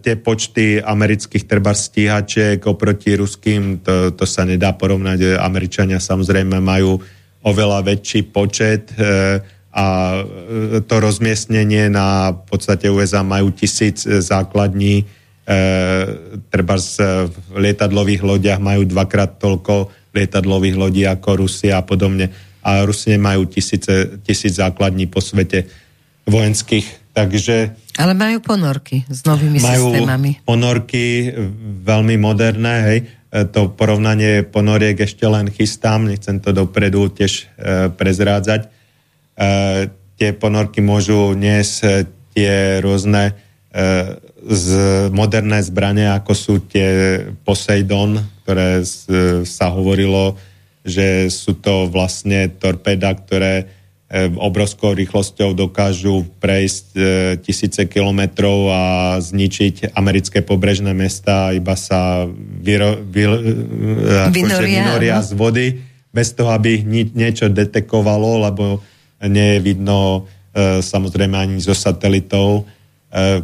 tie 0.00 0.16
počty 0.16 0.80
amerických 0.80 1.44
treba 1.44 1.76
stíhačiek 1.76 2.64
oproti 2.64 3.12
ruským, 3.12 3.84
to, 3.84 4.16
to 4.16 4.24
sa 4.24 4.48
nedá 4.48 4.72
porovnať. 4.72 5.36
Američania 5.36 6.00
samozrejme 6.00 6.64
majú 6.64 6.96
oveľa 7.44 7.84
väčší 7.84 8.32
počet 8.32 8.88
e, 8.96 9.60
a 9.72 9.86
e, 10.20 10.80
to 10.84 10.94
rozmiestnenie 10.96 11.88
na 11.92 12.32
v 12.32 12.44
podstate 12.48 12.92
USA 12.92 13.20
majú 13.20 13.52
tisíc 13.52 14.08
e, 14.08 14.20
základní, 14.20 15.04
e, 15.04 15.54
treba 16.48 16.76
v 17.28 17.56
lietadlových 17.56 18.22
lodiach 18.24 18.60
majú 18.60 18.88
dvakrát 18.88 19.36
toľko 19.36 19.92
lietadlových 20.12 20.76
lodí 20.76 21.02
ako 21.08 21.44
Rusia 21.44 21.80
a 21.80 21.84
podobne. 21.84 22.28
A 22.62 22.84
Rusie 22.86 23.18
majú 23.18 23.48
tisíce, 23.48 24.22
tisíc 24.22 24.60
základní 24.60 25.08
po 25.08 25.18
svete 25.18 25.81
vojenských, 26.28 27.14
takže... 27.16 27.74
Ale 27.98 28.14
majú 28.16 28.40
ponorky 28.40 29.04
s 29.10 29.26
novými 29.26 29.58
majú 29.60 29.92
systémami. 29.92 30.40
ponorky 30.46 31.34
veľmi 31.82 32.16
moderné, 32.16 32.74
hej. 32.88 32.98
E, 33.32 33.44
to 33.48 33.72
porovnanie 33.72 34.46
ponoriek 34.46 34.96
ešte 34.96 35.24
len 35.28 35.50
chystám, 35.50 36.08
nechcem 36.08 36.38
to 36.38 36.54
dopredu 36.54 37.10
tiež 37.12 37.32
e, 37.32 37.92
prezrádzať 37.92 38.82
E, 39.32 39.88
tie 40.20 40.30
ponorky 40.36 40.84
môžu 40.84 41.32
niesť 41.32 41.76
e, 41.82 41.88
tie 42.36 42.54
rôzne 42.84 43.32
e, 43.32 43.34
z 44.42 44.66
moderné 45.14 45.62
zbranie, 45.64 46.12
ako 46.12 46.32
sú 46.34 46.54
tie 46.66 47.22
Poseidon, 47.46 48.18
ktoré 48.42 48.82
sa 49.46 49.70
hovorilo, 49.70 50.34
že 50.82 51.30
sú 51.30 51.62
to 51.62 51.86
vlastne 51.86 52.50
torpeda, 52.50 53.14
ktoré 53.14 53.70
obrovskou 54.36 54.92
rýchlosťou 54.92 55.56
dokážu 55.56 56.28
prejsť 56.36 56.86
tisíce 57.40 57.80
kilometrov 57.88 58.68
a 58.68 58.82
zničiť 59.16 59.96
americké 59.96 60.44
pobrežné 60.44 60.92
mesta, 60.92 61.56
iba 61.56 61.72
sa 61.80 62.28
vyro, 62.60 63.00
vy, 63.00 63.24
akože 64.28 64.68
vynoria 64.68 65.16
z 65.24 65.32
vody, 65.32 65.66
bez 66.12 66.36
toho, 66.36 66.52
aby 66.52 66.84
niečo 67.16 67.48
detekovalo, 67.48 68.44
lebo 68.52 68.84
nie 69.24 69.56
je 69.56 69.60
vidno 69.64 70.28
e, 70.52 70.84
samozrejme 70.84 71.32
ani 71.32 71.56
zo 71.62 71.72
satelitov, 71.72 72.68
e, 72.68 72.81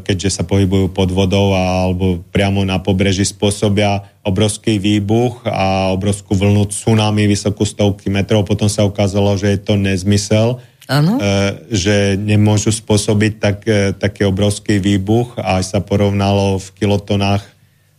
keďže 0.00 0.40
sa 0.40 0.48
pohybujú 0.48 0.96
pod 0.96 1.12
vodou 1.12 1.52
alebo 1.52 2.24
priamo 2.32 2.64
na 2.64 2.80
pobreží 2.80 3.28
spôsobia 3.28 4.00
obrovský 4.24 4.80
výbuch 4.80 5.44
a 5.44 5.92
obrovskú 5.92 6.32
vlnu 6.32 6.72
tsunami 6.72 7.28
vysokú 7.28 7.68
stovky 7.68 8.08
metrov. 8.08 8.48
Potom 8.48 8.72
sa 8.72 8.88
ukázalo, 8.88 9.36
že 9.36 9.52
je 9.52 9.60
to 9.60 9.76
nezmysel, 9.76 10.64
ano. 10.88 11.20
E, 11.20 11.68
že 11.68 12.16
nemôžu 12.16 12.72
spôsobiť 12.72 13.32
tak, 13.36 13.58
taký 14.00 14.24
obrovský 14.24 14.80
výbuch 14.80 15.36
a 15.36 15.60
aj 15.60 15.76
sa 15.76 15.80
porovnalo 15.84 16.56
v 16.56 16.68
kilotonách 16.72 17.44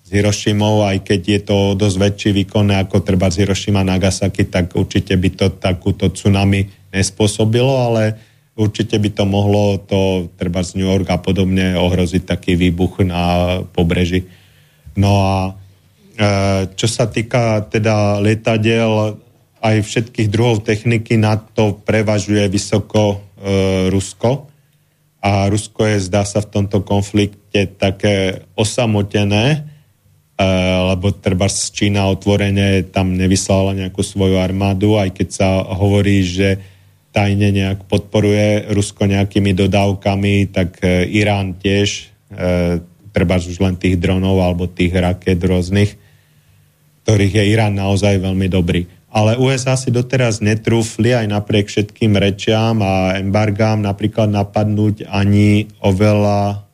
s 0.02 0.08
Hirošimou, 0.10 0.82
aj 0.90 1.06
keď 1.06 1.22
je 1.22 1.40
to 1.46 1.58
dosť 1.78 1.98
väčší 2.02 2.30
výkon 2.34 2.74
ako 2.74 3.06
treba 3.06 3.30
z 3.30 3.46
Hirošima 3.46 3.86
Nagasaki, 3.86 4.50
tak 4.50 4.74
určite 4.74 5.14
by 5.14 5.30
to 5.38 5.54
takúto 5.54 6.10
tsunami 6.10 6.66
nespôsobilo, 6.90 7.78
ale 7.78 8.18
určite 8.60 9.00
by 9.00 9.10
to 9.16 9.24
mohlo 9.24 9.80
to 9.80 10.28
treba 10.36 10.60
z 10.60 10.76
New 10.76 10.84
York 10.84 11.08
a 11.08 11.18
podobne 11.24 11.80
ohroziť 11.80 12.28
taký 12.28 12.60
výbuch 12.60 13.00
na 13.08 13.24
pobreží. 13.64 14.28
No 15.00 15.24
a 15.24 15.36
e, 15.48 15.52
čo 16.76 16.88
sa 16.92 17.08
týka 17.08 17.64
teda 17.72 18.20
lietadiel 18.20 19.16
aj 19.64 19.76
všetkých 19.80 20.28
druhov 20.28 20.68
techniky, 20.68 21.16
na 21.16 21.40
to 21.40 21.80
prevažuje 21.80 22.52
vysoko 22.52 23.16
e, 23.16 23.18
Rusko 23.88 24.52
a 25.24 25.48
Rusko 25.48 25.96
je, 25.96 26.08
zdá 26.12 26.28
sa, 26.28 26.44
v 26.44 26.52
tomto 26.52 26.84
konflikte 26.84 27.68
také 27.80 28.44
osamotené, 28.60 29.46
e, 29.56 29.60
lebo 30.96 31.16
treba 31.16 31.48
z 31.48 31.72
Čína 31.72 32.12
otvorene 32.12 32.88
tam 32.92 33.16
nevyslala 33.16 33.76
nejakú 33.76 34.04
svoju 34.04 34.40
armádu, 34.40 35.00
aj 35.00 35.16
keď 35.16 35.28
sa 35.32 35.50
hovorí, 35.64 36.24
že 36.28 36.79
tajne 37.10 37.50
nejak 37.50 37.90
podporuje 37.90 38.70
Rusko 38.70 39.10
nejakými 39.10 39.58
dodávkami, 39.58 40.54
tak 40.54 40.78
e, 40.86 41.10
Irán 41.10 41.58
tiež, 41.58 42.14
e, 42.30 42.80
treba 43.10 43.42
už 43.42 43.58
len 43.58 43.76
tých 43.76 43.98
dronov 43.98 44.38
alebo 44.38 44.70
tých 44.70 44.94
raket 44.94 45.42
rôznych, 45.42 45.98
ktorých 47.04 47.42
je 47.42 47.44
Irán 47.50 47.74
naozaj 47.78 48.22
veľmi 48.22 48.48
dobrý. 48.50 48.86
ale 49.10 49.42
USA 49.42 49.74
si 49.74 49.90
doteraz 49.90 50.38
netrúfli 50.38 51.18
aj 51.18 51.26
napriek 51.26 51.66
všetkým 51.66 52.14
rečiam 52.14 52.78
a 52.86 53.18
embargám 53.18 53.82
napríklad 53.82 54.30
napadnúť 54.30 55.10
ani 55.10 55.66
oveľa, 55.82 56.70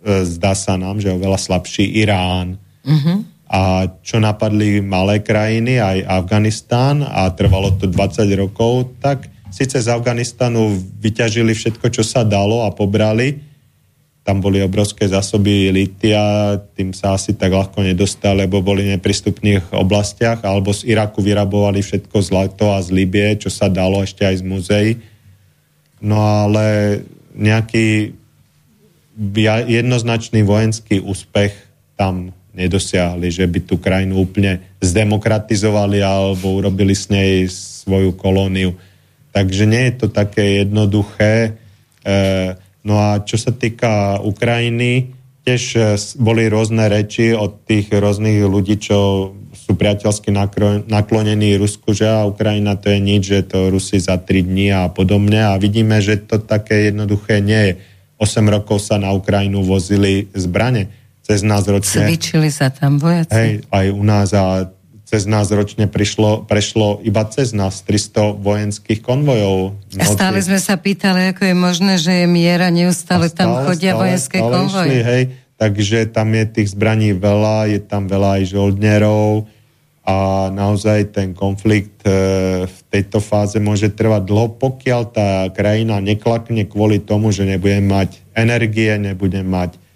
e, 0.00 0.24
zdá 0.24 0.56
sa 0.56 0.80
nám, 0.80 0.96
že 0.96 1.12
oveľa 1.12 1.36
slabší 1.36 1.84
Irán. 2.00 2.56
Uh-huh. 2.88 3.20
A 3.52 3.92
čo 4.00 4.16
napadli 4.16 4.80
malé 4.80 5.20
krajiny, 5.20 5.76
aj 5.76 6.08
Afganistán 6.08 7.04
a 7.04 7.28
trvalo 7.36 7.76
to 7.76 7.84
20 7.84 8.28
rokov, 8.32 8.96
tak 9.04 9.28
síce 9.50 9.80
z 9.80 9.88
Afganistanu 9.88 10.76
vyťažili 11.00 11.52
všetko, 11.52 11.86
čo 11.92 12.02
sa 12.04 12.24
dalo 12.24 12.64
a 12.64 12.70
pobrali, 12.72 13.48
tam 14.28 14.44
boli 14.44 14.60
obrovské 14.60 15.08
zásoby 15.08 15.72
litia, 15.72 16.60
tým 16.76 16.92
sa 16.92 17.16
asi 17.16 17.32
tak 17.32 17.48
ľahko 17.48 17.80
nedostali, 17.80 18.44
lebo 18.44 18.60
boli 18.60 18.84
v 18.84 19.00
neprístupných 19.00 19.72
oblastiach, 19.72 20.44
alebo 20.44 20.68
z 20.68 20.84
Iraku 20.84 21.24
vyrabovali 21.24 21.80
všetko 21.80 22.16
z 22.20 22.28
Lato 22.36 22.68
a 22.68 22.84
z 22.84 22.92
Libie, 22.92 23.40
čo 23.40 23.48
sa 23.48 23.72
dalo 23.72 24.04
ešte 24.04 24.28
aj 24.28 24.36
z 24.36 24.44
muzeí. 24.44 24.90
No 26.04 26.20
ale 26.20 27.00
nejaký 27.32 28.12
jednoznačný 29.64 30.44
vojenský 30.44 31.00
úspech 31.00 31.56
tam 31.96 32.36
nedosiahli, 32.52 33.32
že 33.32 33.48
by 33.48 33.64
tú 33.64 33.80
krajinu 33.80 34.28
úplne 34.28 34.60
zdemokratizovali 34.84 36.04
alebo 36.04 36.52
urobili 36.52 36.92
s 36.92 37.08
nej 37.08 37.48
svoju 37.48 38.12
kolóniu. 38.12 38.76
Takže 39.32 39.64
nie 39.68 39.90
je 39.90 39.94
to 39.94 40.06
také 40.08 40.64
jednoduché. 40.64 41.58
E, 42.02 42.56
No 42.88 42.96
a 42.96 43.20
čo 43.20 43.36
sa 43.36 43.52
týka 43.52 44.22
Ukrajiny, 44.24 45.12
tiež 45.44 45.62
e, 45.76 45.80
boli 46.16 46.48
rôzne 46.48 46.88
reči 46.88 47.36
od 47.36 47.68
tých 47.68 47.92
rôznych 47.92 48.40
ľudí, 48.48 48.80
čo 48.80 49.30
sú 49.52 49.76
priateľsky 49.76 50.32
naklonení 50.88 51.60
Rusku, 51.60 51.92
že 51.92 52.08
a 52.08 52.24
Ukrajina 52.24 52.80
to 52.80 52.88
je 52.88 52.98
nič, 53.02 53.22
že 53.28 53.40
to 53.44 53.68
Rusi 53.68 54.00
za 54.00 54.16
3 54.16 54.48
dní 54.48 54.72
a 54.72 54.88
podobne. 54.88 55.44
A 55.44 55.60
vidíme, 55.60 56.00
že 56.00 56.16
to 56.16 56.40
také 56.40 56.88
jednoduché 56.88 57.44
nie 57.44 57.62
je. 57.68 57.72
8 58.16 58.48
rokov 58.48 58.80
sa 58.80 58.96
na 58.96 59.12
Ukrajinu 59.12 59.62
vozili 59.62 60.26
zbrane 60.32 60.88
cez 61.20 61.44
nás 61.44 61.68
ročne. 61.68 62.08
Cvičili 62.08 62.48
sa 62.48 62.72
tam 62.72 62.96
vojaci. 62.96 63.36
Hej, 63.36 63.50
aj 63.68 63.86
u 63.92 64.02
nás 64.02 64.32
a 64.32 64.64
cez 65.08 65.24
nás 65.24 65.48
ročne 65.48 65.88
prišlo, 65.88 66.44
prešlo 66.44 67.00
iba 67.00 67.24
cez 67.24 67.56
nás 67.56 67.80
300 67.80 68.36
vojenských 68.44 69.00
konvojov. 69.00 69.72
A 69.96 70.04
stále 70.04 70.36
sme 70.44 70.60
sa 70.60 70.76
pýtali, 70.76 71.32
ako 71.32 71.48
je 71.48 71.56
možné, 71.56 71.92
že 71.96 72.12
je 72.12 72.26
miera, 72.28 72.68
neustále 72.68 73.32
stále, 73.32 73.40
tam 73.40 73.64
chodia 73.64 73.96
stále, 73.96 74.00
vojenské 74.04 74.36
stále 74.36 74.52
konvoje. 74.52 74.88
Išli, 74.92 75.00
hej, 75.00 75.22
takže 75.56 75.98
tam 76.12 76.28
je 76.36 76.44
tých 76.52 76.68
zbraní 76.76 77.16
veľa, 77.16 77.72
je 77.72 77.80
tam 77.80 78.04
veľa 78.04 78.36
aj 78.36 78.42
žoldnerov 78.52 79.48
a 80.04 80.48
naozaj 80.52 81.16
ten 81.16 81.32
konflikt 81.32 82.04
e, 82.04 82.12
v 82.68 82.78
tejto 82.92 83.24
fáze 83.24 83.56
môže 83.56 83.88
trvať 83.88 84.28
dlho, 84.28 84.60
pokiaľ 84.60 85.02
tá 85.08 85.48
krajina 85.56 86.04
neklakne 86.04 86.68
kvôli 86.68 87.00
tomu, 87.00 87.32
že 87.32 87.48
nebudeme 87.48 87.88
mať 87.88 88.20
energie, 88.36 88.92
nebudeme 89.00 89.48
mať 89.48 89.87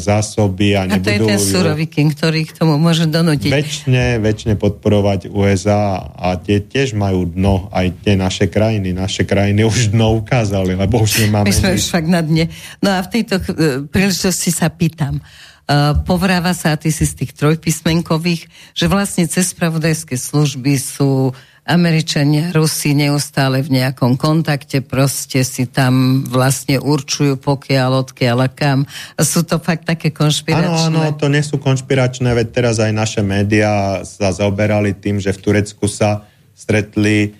zásoby 0.00 0.72
a, 0.72 0.88
a 0.88 0.96
nebudú... 0.96 0.96
A 0.96 1.04
to 1.04 1.10
je 1.12 1.20
ten 1.28 1.40
suroviking, 1.40 2.08
ktorý 2.16 2.48
k 2.48 2.56
tomu 2.56 2.80
môže 2.80 3.04
donútiť. 3.04 3.52
Väčšine, 3.52 4.16
väčšine 4.16 4.54
podporovať 4.56 5.28
USA 5.28 6.08
a 6.16 6.40
tie 6.40 6.64
tiež 6.64 6.96
majú 6.96 7.28
dno, 7.28 7.68
aj 7.68 8.00
tie 8.00 8.16
naše 8.16 8.48
krajiny. 8.48 8.96
Naše 8.96 9.28
krajiny 9.28 9.68
už 9.68 9.92
dno 9.92 10.16
ukázali, 10.24 10.72
lebo 10.72 11.04
už 11.04 11.28
nemáme 11.28 11.44
My 11.44 11.52
sme 11.52 11.76
už 11.76 11.84
fakt 11.84 12.08
na 12.08 12.24
dne. 12.24 12.48
No 12.80 12.96
a 12.96 13.04
v 13.04 13.08
tejto 13.12 13.36
uh, 13.36 13.44
príležitosti 13.92 14.48
sa 14.48 14.72
pýtam. 14.72 15.20
Uh, 15.68 16.00
povráva 16.08 16.56
sa, 16.56 16.72
a 16.72 16.80
ty 16.80 16.88
si 16.88 17.04
z 17.04 17.12
tých 17.12 17.36
trojpísmenkových, 17.36 18.48
že 18.72 18.88
vlastne 18.88 19.28
cez 19.28 19.52
spravodajské 19.52 20.16
služby 20.16 20.80
sú 20.80 21.36
Američania, 21.68 22.48
Rusi 22.56 22.96
neustále 22.96 23.60
v 23.60 23.76
nejakom 23.76 24.16
kontakte, 24.16 24.80
proste 24.80 25.44
si 25.44 25.68
tam 25.68 26.24
vlastne 26.24 26.80
určujú 26.80 27.36
pokiaľ, 27.36 28.08
odkiaľ 28.08 28.38
a 28.40 28.48
kam. 28.48 28.88
Sú 29.20 29.44
to 29.44 29.60
fakt 29.60 29.84
také 29.84 30.08
konšpiračné? 30.08 30.88
Áno, 30.88 31.04
áno, 31.04 31.20
to 31.20 31.28
nie 31.28 31.44
sú 31.44 31.60
konšpiračné, 31.60 32.32
veď 32.32 32.46
teraz 32.48 32.80
aj 32.80 32.92
naše 32.96 33.20
médiá 33.20 34.00
sa 34.08 34.32
zaoberali 34.32 34.96
tým, 34.96 35.20
že 35.20 35.36
v 35.36 35.42
Turecku 35.44 35.84
sa 35.84 36.24
stretli 36.56 37.28
e, 37.28 37.30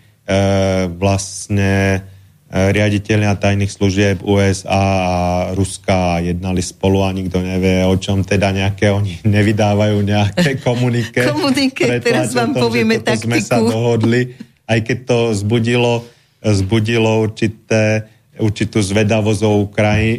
vlastne 0.93 2.05
riaditeľia 2.49 3.37
tajných 3.37 3.69
služieb 3.69 4.25
USA 4.25 4.81
a 4.81 5.17
Ruska 5.53 6.25
jednali 6.25 6.65
spolu 6.65 7.05
a 7.05 7.13
nikto 7.13 7.45
nevie, 7.45 7.85
o 7.85 7.93
čom 8.01 8.25
teda 8.25 8.57
nejaké 8.57 8.89
oni 8.99 9.21
nevydávajú 9.21 10.01
nejaké 10.01 10.57
komunike. 10.67 11.29
komunike, 11.29 12.01
teraz 12.01 12.33
vám 12.33 12.57
tom, 12.57 12.69
povieme 12.69 13.05
taktiku. 13.05 13.37
sme 13.37 13.39
sa 13.45 13.61
dohodli, 13.61 14.33
aj 14.65 14.81
keď 14.81 14.99
to 15.05 15.19
zbudilo, 15.37 16.09
zbudilo 16.41 17.21
určité 17.21 18.09
určitú 18.39 18.79
zvedavosť 18.81 19.43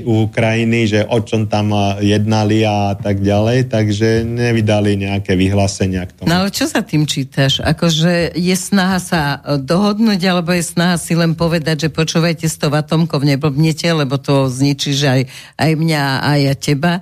u 0.04 0.28
Ukrajiny, 0.28 0.80
že 0.86 1.00
o 1.08 1.20
čom 1.24 1.48
tam 1.48 1.72
jednali 2.04 2.62
a 2.68 2.94
tak 2.94 3.24
ďalej, 3.24 3.72
takže 3.72 4.28
nevydali 4.28 5.00
nejaké 5.00 5.40
vyhlásenia 5.40 6.06
k 6.06 6.12
tomu. 6.20 6.28
No 6.28 6.46
ale 6.46 6.52
čo 6.52 6.68
sa 6.68 6.84
tým 6.84 7.08
čítaš? 7.08 7.64
Akože 7.64 8.36
je 8.36 8.56
snaha 8.60 9.00
sa 9.00 9.22
dohodnúť, 9.58 10.22
alebo 10.28 10.52
je 10.52 10.64
snaha 10.64 11.00
si 11.00 11.16
len 11.16 11.34
povedať, 11.34 11.88
že 11.88 11.96
počúvajte 11.96 12.46
s 12.46 12.60
tou 12.60 12.70
atomkou 12.70 13.24
neblbnete, 13.24 13.88
lebo 13.92 14.20
to 14.20 14.52
zničíš 14.52 15.00
aj, 15.08 15.22
aj 15.56 15.72
mňa, 15.80 16.04
aj 16.22 16.40
ja 16.44 16.56
teba. 16.60 16.94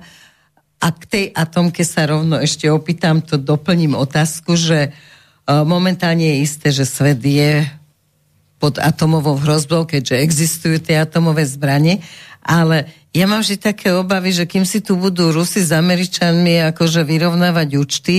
A 0.78 0.94
k 0.94 1.02
tej 1.10 1.24
atomke 1.34 1.82
sa 1.82 2.06
rovno 2.06 2.38
ešte 2.38 2.70
opýtam, 2.70 3.18
to 3.18 3.34
doplním 3.34 3.98
otázku, 3.98 4.54
že 4.54 4.94
momentálne 5.48 6.22
je 6.22 6.36
isté, 6.44 6.68
že 6.70 6.86
svet 6.86 7.18
je 7.24 7.66
pod 8.58 8.82
atomovou 8.82 9.38
hrozbou, 9.38 9.86
keďže 9.86 10.18
existujú 10.18 10.82
tie 10.82 10.98
atomové 11.02 11.46
zbranie, 11.46 12.02
ale 12.42 12.90
ja 13.14 13.24
mám 13.24 13.40
vždy 13.40 13.56
také 13.58 13.94
obavy, 13.94 14.34
že 14.34 14.44
kým 14.44 14.68
si 14.68 14.84
tu 14.84 14.98
budú 14.98 15.30
Rusi 15.32 15.64
s 15.64 15.72
Američanmi 15.72 16.74
akože 16.74 17.06
vyrovnávať 17.06 17.68
účty, 17.78 18.16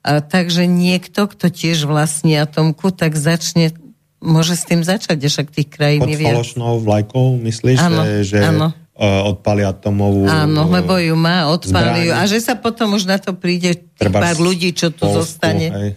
a, 0.00 0.24
takže 0.24 0.64
niekto, 0.64 1.28
kto 1.28 1.52
tiež 1.52 1.84
vlastní 1.84 2.40
atomku, 2.40 2.88
tak 2.88 3.18
začne, 3.20 3.76
môže 4.22 4.56
s 4.56 4.64
tým 4.64 4.80
začať, 4.80 5.20
však 5.20 5.46
tých 5.52 5.68
krajín 5.68 6.00
Pod 6.00 6.16
falošnou 6.16 6.80
vlajkou, 6.80 7.36
myslíš, 7.36 7.78
ano, 7.84 8.00
že, 8.04 8.16
že 8.24 8.38
ano. 8.40 8.68
E, 8.96 9.04
odpali 9.04 9.64
atomovú 9.64 10.24
Áno, 10.28 10.68
lebo 10.68 10.96
ju 10.96 11.16
má, 11.16 11.48
odpali 11.52 12.08
ju. 12.08 12.12
A 12.16 12.24
že 12.28 12.40
sa 12.40 12.56
potom 12.56 12.96
už 12.96 13.08
na 13.08 13.20
to 13.20 13.36
príde 13.36 13.80
pár 13.96 14.36
ľudí, 14.40 14.72
čo 14.72 14.92
tu 14.92 15.04
Polsku, 15.04 15.20
zostane. 15.24 15.68
Hej. 15.68 15.90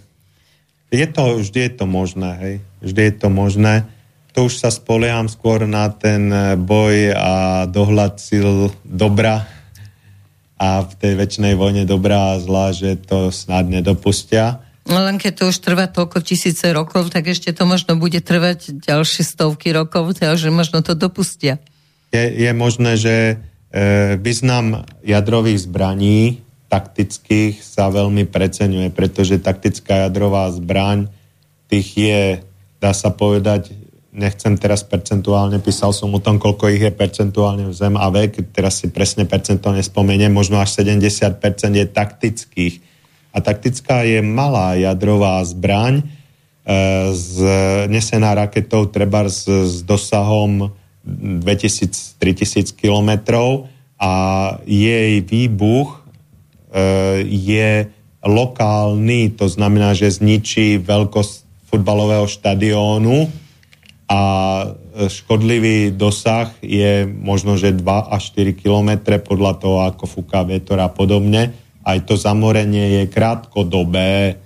Je 0.94 1.10
to, 1.10 1.42
vždy 1.42 1.60
je 1.66 1.72
to 1.74 1.86
možné, 1.90 2.32
hej. 2.38 2.56
Vždy 2.86 3.02
je 3.10 3.14
to 3.18 3.28
možné. 3.34 3.90
To 4.38 4.46
už 4.46 4.62
sa 4.62 4.70
spolieham 4.70 5.26
skôr 5.26 5.66
na 5.66 5.90
ten 5.90 6.30
eh, 6.30 6.54
boj 6.54 7.18
a 7.18 7.66
dohľad 7.66 8.22
sil 8.22 8.70
dobra 8.86 9.50
a 10.62 10.86
v 10.86 10.94
tej 10.96 11.14
väčšnej 11.18 11.54
vojne 11.58 11.90
dobrá 11.90 12.38
a 12.38 12.40
zlá, 12.40 12.72
že 12.72 12.96
to 12.96 13.34
snad 13.34 13.66
nedopustia. 13.68 14.62
No 14.86 15.02
len 15.02 15.18
keď 15.18 15.34
to 15.34 15.44
už 15.50 15.58
trvá 15.64 15.90
toľko 15.90 16.22
tisíce 16.22 16.64
rokov, 16.70 17.10
tak 17.10 17.26
ešte 17.26 17.56
to 17.56 17.66
možno 17.66 17.98
bude 17.98 18.20
trvať 18.22 18.84
ďalšie 18.84 19.26
stovky 19.26 19.74
rokov, 19.74 20.20
takže 20.20 20.54
možno 20.54 20.84
to 20.86 20.94
dopustia. 20.94 21.58
Je, 22.12 22.22
je 22.22 22.52
možné, 22.52 23.00
že 23.00 23.16
e, 23.16 23.36
význam 24.20 24.84
jadrových 25.02 25.66
zbraní 25.66 26.43
taktických 26.74 27.62
sa 27.62 27.94
veľmi 27.94 28.26
preceňuje, 28.26 28.90
pretože 28.90 29.38
taktická 29.38 30.10
jadrová 30.10 30.50
zbraň 30.50 31.06
tých 31.70 31.88
je, 31.94 32.22
dá 32.82 32.98
sa 32.98 33.14
povedať, 33.14 33.78
nechcem 34.10 34.58
teraz 34.58 34.82
percentuálne, 34.82 35.62
písal 35.62 35.94
som 35.94 36.10
o 36.10 36.22
tom, 36.22 36.42
koľko 36.42 36.74
ich 36.74 36.82
je 36.82 36.90
percentuálne 36.90 37.70
v 37.70 37.78
zem 37.78 37.94
a 37.94 38.10
vek, 38.10 38.50
teraz 38.50 38.82
si 38.82 38.90
presne 38.90 39.30
percento 39.30 39.70
nespomeniem, 39.70 40.34
možno 40.34 40.58
až 40.58 40.82
70% 40.82 41.38
je 41.78 41.86
taktických. 41.86 42.76
A 43.34 43.42
taktická 43.42 44.06
je 44.06 44.22
malá 44.26 44.74
jadrová 44.78 45.42
zbraň, 45.46 46.02
e, 46.02 46.06
z, 47.14 47.34
nesená 47.90 48.34
raketou 48.34 48.90
treba 48.90 49.26
s, 49.30 49.46
s 49.46 49.82
dosahom 49.86 50.74
2000-3000 51.06 52.78
kilometrov 52.78 53.70
a 53.98 54.12
jej 54.66 55.26
výbuch 55.26 56.03
je 57.30 57.88
lokálny, 58.24 59.36
to 59.38 59.46
znamená, 59.52 59.94
že 59.94 60.10
zničí 60.10 60.82
veľkosť 60.82 61.34
futbalového 61.70 62.26
štadiónu 62.26 63.30
a 64.10 64.22
škodlivý 64.94 65.94
dosah 65.94 66.54
je 66.62 67.06
možno, 67.06 67.58
že 67.58 67.74
2 67.74 67.84
až 68.14 68.34
4 68.36 68.54
kilometre 68.58 69.18
podľa 69.22 69.54
toho, 69.58 69.78
ako 69.86 70.06
fúka 70.06 70.46
vietor 70.46 70.78
a 70.82 70.90
podobne. 70.90 71.54
Aj 71.84 71.98
to 72.06 72.16
zamorenie 72.16 73.02
je 73.02 73.04
krátkodobé, 73.12 74.40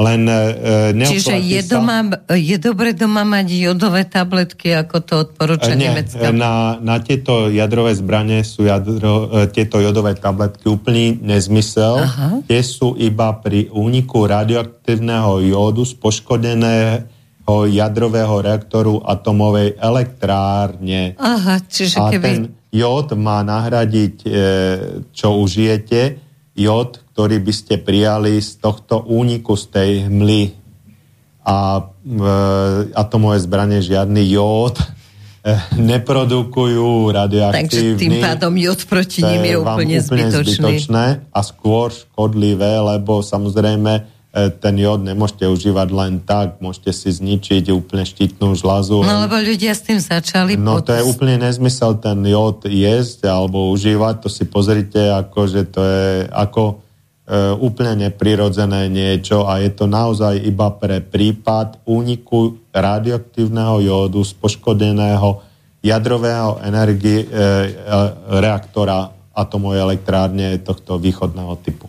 len 0.00 0.24
e, 0.24 0.96
Čiže 0.96 1.36
je, 1.36 1.60
doma, 1.68 2.00
je 2.32 2.56
dobre 2.56 2.96
doma 2.96 3.22
mať 3.28 3.46
jodové 3.52 4.08
tabletky, 4.08 4.72
ako 4.72 4.96
to 5.04 5.14
odporúča 5.28 5.76
Nie, 5.76 5.92
Nemecka? 5.92 6.32
Na, 6.32 6.80
na 6.80 6.96
tieto 7.04 7.52
jadrové 7.52 7.92
zbranie 7.92 8.40
sú 8.40 8.64
jadro, 8.64 9.28
e, 9.28 9.52
tieto 9.52 9.76
jodové 9.78 10.16
tabletky 10.16 10.66
úplný 10.72 11.20
nezmysel. 11.20 12.00
Aha. 12.00 12.40
Tie 12.48 12.60
sú 12.64 12.96
iba 12.96 13.36
pri 13.38 13.68
úniku 13.68 14.24
radioaktívneho 14.24 15.44
jódu 15.44 15.84
z 15.84 15.94
poškodeného 16.00 17.04
jadrového 17.68 18.40
reaktoru 18.40 19.04
atomovej 19.04 19.76
elektrárne. 19.76 21.14
Aha, 21.20 21.60
čiže 21.68 21.98
A 22.00 22.08
keby... 22.08 22.24
ten 22.24 22.40
jód 22.72 23.12
má 23.18 23.42
nahradiť, 23.42 24.16
e, 24.24 24.30
čo 25.10 25.36
užijete, 25.36 26.16
jód, 26.56 27.02
ktorý 27.20 27.36
by 27.36 27.52
ste 27.52 27.76
prijali 27.76 28.40
z 28.40 28.64
tohto 28.64 29.04
úniku, 29.04 29.52
z 29.52 29.64
tej 29.68 29.90
hmly 30.08 30.56
a 31.44 31.76
e, 31.76 31.82
atomové 32.96 33.36
zbranie 33.44 33.84
žiadny 33.84 34.24
jód 34.32 34.80
e, 34.80 35.52
neprodukujú 35.92 37.12
radioaktívny. 37.12 37.68
Takže 37.68 38.00
tým 38.00 38.24
pádom 38.24 38.56
jód 38.56 38.80
proti 38.88 39.20
ním 39.20 39.52
je 39.52 39.56
úplne, 39.60 40.00
úplne 40.00 40.00
zbytočný. 40.00 40.80
zbytočné 40.80 41.04
a 41.28 41.40
skôr 41.44 41.92
škodlivé, 41.92 42.80
lebo 42.80 43.20
samozrejme 43.20 44.20
E, 44.30 44.46
ten 44.46 44.78
jód 44.78 45.02
nemôžete 45.02 45.42
užívať 45.42 45.88
len 45.90 46.22
tak, 46.22 46.62
môžete 46.62 46.94
si 46.94 47.10
zničiť 47.10 47.74
úplne 47.74 48.06
štítnu 48.06 48.54
žlazu. 48.54 49.02
No 49.02 49.26
lebo 49.26 49.34
ľudia 49.42 49.74
s 49.74 49.82
tým 49.82 49.98
začali. 49.98 50.54
No 50.54 50.78
pod... 50.78 50.86
to 50.86 50.94
je 50.94 51.02
úplne 51.02 51.42
nezmysel 51.42 51.98
ten 51.98 52.22
jód 52.22 52.62
jesť 52.62 53.26
alebo 53.26 53.74
užívať, 53.74 54.22
to 54.22 54.30
si 54.30 54.46
pozrite, 54.46 55.02
ako, 55.02 55.40
že 55.50 55.66
to 55.66 55.82
je 55.82 56.30
ako 56.30 56.78
úplne 57.62 58.10
neprirodzené 58.10 58.90
niečo 58.90 59.46
a 59.46 59.62
je 59.62 59.70
to 59.70 59.86
naozaj 59.86 60.34
iba 60.34 60.74
pre 60.74 60.98
prípad 60.98 61.86
úniku 61.86 62.58
radioaktívneho 62.74 63.78
jódu 63.86 64.26
z 64.26 64.34
poškodeného 64.34 65.38
jadrového 65.80 66.60
energie, 66.60 67.24
e, 67.24 67.26
e, 67.26 67.38
reaktora 68.42 69.08
atomovej 69.30 69.80
elektrárne 69.80 70.60
tohto 70.60 71.00
východného 71.00 71.54
typu. 71.62 71.88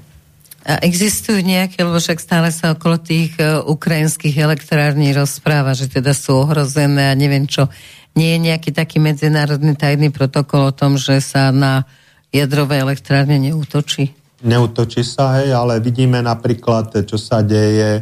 A 0.61 0.77
existujú 0.85 1.41
nejaké, 1.41 1.81
lebo 1.81 1.97
však 1.97 2.21
stále 2.21 2.53
sa 2.53 2.77
okolo 2.77 3.01
tých 3.01 3.33
uh, 3.41 3.65
ukrajinských 3.65 4.45
elektrární 4.45 5.09
rozpráva, 5.09 5.73
že 5.73 5.89
teda 5.89 6.13
sú 6.13 6.45
ohrozené 6.45 7.09
a 7.09 7.17
neviem 7.17 7.49
čo. 7.49 7.65
Nie 8.13 8.37
je 8.37 8.45
nejaký 8.45 8.69
taký 8.69 9.01
medzinárodný 9.01 9.73
tajný 9.73 10.13
protokol 10.13 10.69
o 10.69 10.75
tom, 10.75 11.01
že 11.01 11.17
sa 11.17 11.49
na 11.49 11.89
jadrové 12.29 12.77
elektrárne 12.77 13.41
neútočí? 13.41 14.13
Neutočí 14.41 15.05
sa, 15.05 15.37
hej, 15.41 15.53
ale 15.53 15.77
vidíme 15.77 16.17
napríklad, 16.21 17.05
čo 17.05 17.17
sa 17.21 17.45
deje 17.45 18.01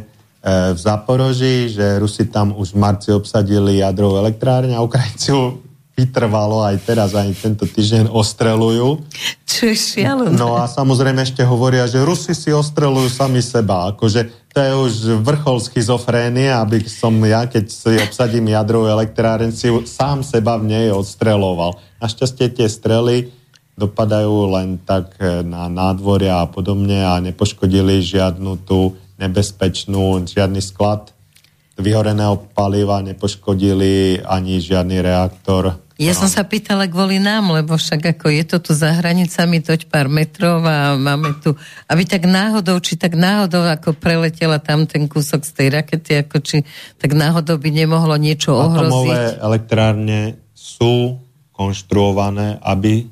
v 0.72 0.78
Zaporoží, 0.80 1.68
že 1.68 2.00
Rusi 2.00 2.32
tam 2.32 2.56
už 2.56 2.72
v 2.72 2.80
marci 2.80 3.12
obsadili 3.12 3.84
jadrovú 3.84 4.16
elektrárne 4.24 4.72
a 4.72 4.80
Ukrajinci 4.80 5.36
vytrvalo 6.00 6.64
aj 6.64 6.76
teraz, 6.80 7.12
aj 7.12 7.28
tento 7.36 7.68
týždeň 7.68 8.08
ostrelujú. 8.08 9.04
Čo 9.44 9.68
je 9.68 9.76
šialené. 9.76 10.32
No 10.32 10.56
a 10.56 10.64
samozrejme 10.64 11.20
ešte 11.20 11.44
hovoria, 11.44 11.84
že 11.84 12.00
Rusi 12.00 12.32
si 12.32 12.48
ostrelujú 12.48 13.12
sami 13.12 13.44
seba. 13.44 13.92
Akože 13.92 14.48
to 14.50 14.58
je 14.64 14.72
už 14.72 14.94
vrchol 15.20 15.60
schizofrénie, 15.60 16.48
aby 16.48 16.80
som 16.88 17.12
ja, 17.20 17.44
keď 17.44 17.64
si 17.68 18.00
obsadím 18.00 18.48
jadrovú 18.48 18.88
elektráren, 18.88 19.52
si 19.52 19.68
sám 19.84 20.24
seba 20.24 20.56
v 20.56 20.72
nej 20.72 20.86
odstreloval. 20.88 21.76
Našťastie 22.00 22.48
tie 22.56 22.66
strely 22.66 23.28
dopadajú 23.80 24.52
len 24.52 24.76
tak 24.84 25.16
e, 25.16 25.40
na 25.40 25.72
nádvoria 25.72 26.44
a 26.44 26.50
podobne 26.50 27.00
a 27.00 27.16
nepoškodili 27.24 28.04
žiadnu 28.04 28.60
tú 28.68 29.00
nebezpečnú, 29.16 30.20
žiadny 30.28 30.60
sklad 30.60 31.08
vyhoreného 31.80 32.52
paliva, 32.52 33.00
nepoškodili 33.00 34.20
ani 34.20 34.60
žiadny 34.60 35.00
reaktor 35.00 35.80
ja 36.00 36.16
som 36.16 36.32
sa 36.32 36.48
pýtala 36.48 36.88
kvôli 36.88 37.20
nám, 37.20 37.52
lebo 37.52 37.76
však 37.76 38.16
ako 38.16 38.32
je 38.32 38.44
to 38.48 38.56
tu 38.64 38.72
za 38.72 38.88
hranicami 38.88 39.60
toť 39.60 39.84
pár 39.92 40.08
metrov 40.08 40.64
a 40.64 40.96
máme 40.96 41.36
tu, 41.44 41.52
aby 41.92 42.08
tak 42.08 42.24
náhodou, 42.24 42.80
či 42.80 42.96
tak 42.96 43.12
náhodou 43.12 43.68
ako 43.68 43.92
preletela 44.00 44.56
tam 44.56 44.88
ten 44.88 45.04
kúsok 45.04 45.44
z 45.44 45.52
tej 45.52 45.68
rakety, 45.76 46.24
ako 46.24 46.40
či 46.40 46.64
tak 46.96 47.12
náhodou 47.12 47.60
by 47.60 47.68
nemohlo 47.68 48.16
niečo 48.16 48.56
ohroziť. 48.56 49.12
Atomové 49.12 49.24
elektrárne 49.44 50.20
sú 50.56 51.20
konštruované, 51.52 52.56
aby 52.64 53.04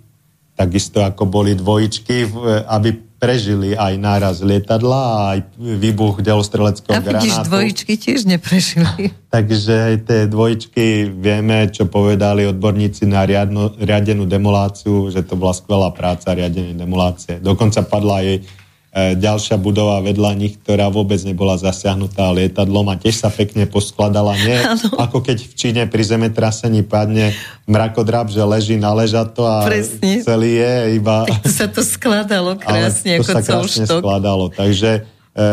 takisto 0.58 1.06
ako 1.06 1.30
boli 1.30 1.54
dvojičky, 1.54 2.34
aby 2.66 3.08
prežili 3.18 3.74
aj 3.74 3.98
náraz 3.98 4.36
lietadla 4.46 5.02
a 5.02 5.18
aj 5.34 5.38
výbuch 5.58 6.22
delostreleckého 6.22 7.02
granátu. 7.02 7.10
A 7.10 7.18
vidíš, 7.18 7.34
dvojičky 7.50 7.92
tiež 7.98 8.20
neprežili. 8.30 9.10
Takže 9.34 9.74
aj 9.74 9.94
tie 10.06 10.20
dvojičky 10.30 10.86
vieme, 11.10 11.66
čo 11.74 11.90
povedali 11.90 12.46
odborníci 12.46 13.10
na 13.10 13.26
riadno, 13.26 13.74
riadenú 13.74 14.22
demoláciu, 14.24 15.10
že 15.10 15.26
to 15.26 15.34
bola 15.34 15.50
skvelá 15.50 15.90
práca 15.90 16.30
riadenej 16.30 16.78
demolácie. 16.78 17.42
Dokonca 17.42 17.82
padla 17.82 18.22
E, 18.22 18.46
ďalšia 18.96 19.60
budova 19.60 20.00
vedľa 20.00 20.32
nich, 20.32 20.56
ktorá 20.64 20.88
vôbec 20.88 21.20
nebola 21.20 21.60
zasiahnutá 21.60 22.32
lietadlom 22.32 22.88
a 22.88 22.96
tiež 22.96 23.20
sa 23.20 23.28
pekne 23.28 23.68
poskladala. 23.68 24.32
Nie 24.40 24.64
ano. 24.74 24.88
ako 24.96 25.20
keď 25.20 25.44
v 25.44 25.52
Číne 25.54 25.82
pri 25.84 26.02
zemetrasení 26.08 26.82
padne 26.88 27.36
mrakodrap, 27.68 28.32
že 28.32 28.40
leží 28.40 28.80
na 28.80 28.96
ležato 28.96 29.44
a 29.44 29.68
Presne. 29.68 30.24
celý 30.24 30.56
je 30.56 30.74
iba... 30.96 31.24
Tak 31.28 31.44
to 31.44 31.52
sa 31.52 31.66
to 31.68 31.82
skladalo 31.84 32.56
krásne, 32.62 33.20
ako 33.20 33.24
to 33.24 33.28
sa 33.28 33.40
krásne 33.44 33.84
skladalo. 33.84 34.44
Takže 34.48 34.90
e, 35.36 35.44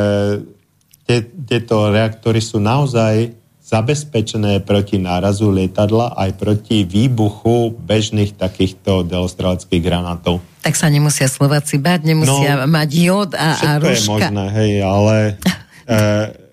tie, 1.04 1.20
tieto 1.46 1.92
reaktory 1.92 2.40
sú 2.40 2.64
naozaj 2.64 3.36
zabezpečené 3.66 4.62
proti 4.62 5.02
nárazu 5.02 5.50
lietadla 5.50 6.14
aj 6.14 6.38
proti 6.38 6.86
výbuchu 6.86 7.74
bežných 7.74 8.38
takýchto 8.38 9.02
delostreleckých 9.02 9.82
granátov. 9.82 10.38
Tak 10.62 10.78
sa 10.78 10.86
nemusia 10.86 11.26
Slováci 11.26 11.82
bať, 11.82 12.06
nemusia 12.06 12.62
no, 12.62 12.70
mať 12.70 12.90
jód 12.94 13.30
a, 13.34 13.58
a 13.58 13.70
rúška. 13.82 13.98
je 13.98 14.02
možné, 14.06 14.46
hej, 14.54 14.72
ale 14.86 15.16
e, 15.90 15.98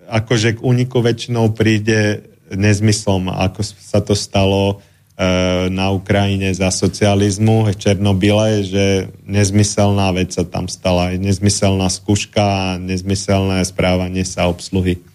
akože 0.09 0.57
k 0.57 0.65
úniku 0.65 1.05
väčšinou 1.05 1.53
príde 1.53 2.25
nezmyslom, 2.49 3.29
ako 3.29 3.61
sa 3.61 4.01
to 4.01 4.17
stalo 4.17 4.81
e, 5.13 5.69
na 5.69 5.93
Ukrajine 5.93 6.49
za 6.57 6.73
socializmu 6.73 7.69
v 7.69 7.77
Černobyle, 7.77 8.65
že 8.65 8.85
nezmyselná 9.29 10.17
vec 10.17 10.33
sa 10.33 10.49
tam 10.49 10.65
stala. 10.65 11.13
Nezmyselná 11.13 11.93
skúška 11.93 12.41
a 12.41 12.81
nezmyselné 12.81 13.61
správanie 13.69 14.25
sa 14.25 14.49
obsluhy 14.49 15.12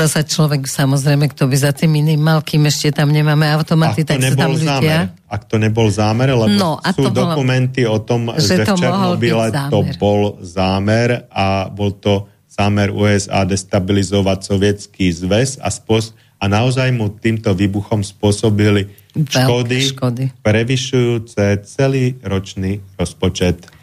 zasa 0.00 0.24
človek, 0.24 0.64
samozrejme, 0.64 1.28
kto 1.36 1.44
by 1.44 1.56
za 1.60 1.72
tým 1.76 1.92
iným 2.00 2.20
mal, 2.20 2.40
kým 2.40 2.64
ešte 2.64 2.96
tam 2.96 3.12
nemáme 3.12 3.44
automaty, 3.52 4.08
tak 4.08 4.24
sa 4.24 4.32
tam 4.32 4.56
ľudia... 4.56 4.80
Zámer. 4.80 5.00
Ak 5.30 5.42
to 5.46 5.56
nebol 5.60 5.86
zámer, 5.92 6.32
lebo 6.32 6.56
no, 6.56 6.80
sú 6.80 7.06
to 7.06 7.12
dokumenty 7.12 7.84
bolo, 7.84 7.94
o 7.94 7.98
tom, 8.02 8.20
že, 8.34 8.64
že 8.64 8.64
v 8.66 8.80
Černobyle 8.80 9.48
to 9.68 9.78
bol 10.00 10.40
zámer 10.42 11.28
a 11.30 11.68
bol 11.68 11.94
to 11.94 12.26
zámer 12.50 12.90
USA 12.90 13.46
destabilizovať 13.46 14.38
sovietský 14.42 15.12
zväz 15.12 15.62
a, 15.62 15.70
spos- 15.70 16.16
a 16.40 16.44
naozaj 16.50 16.90
mu 16.90 17.12
týmto 17.12 17.52
výbuchom 17.54 18.02
spôsobili 18.02 18.90
škody, 19.14 19.78
škody 19.94 20.24
prevyšujúce 20.42 21.62
celý 21.68 22.18
ročný 22.24 22.82
rozpočet 22.98 23.79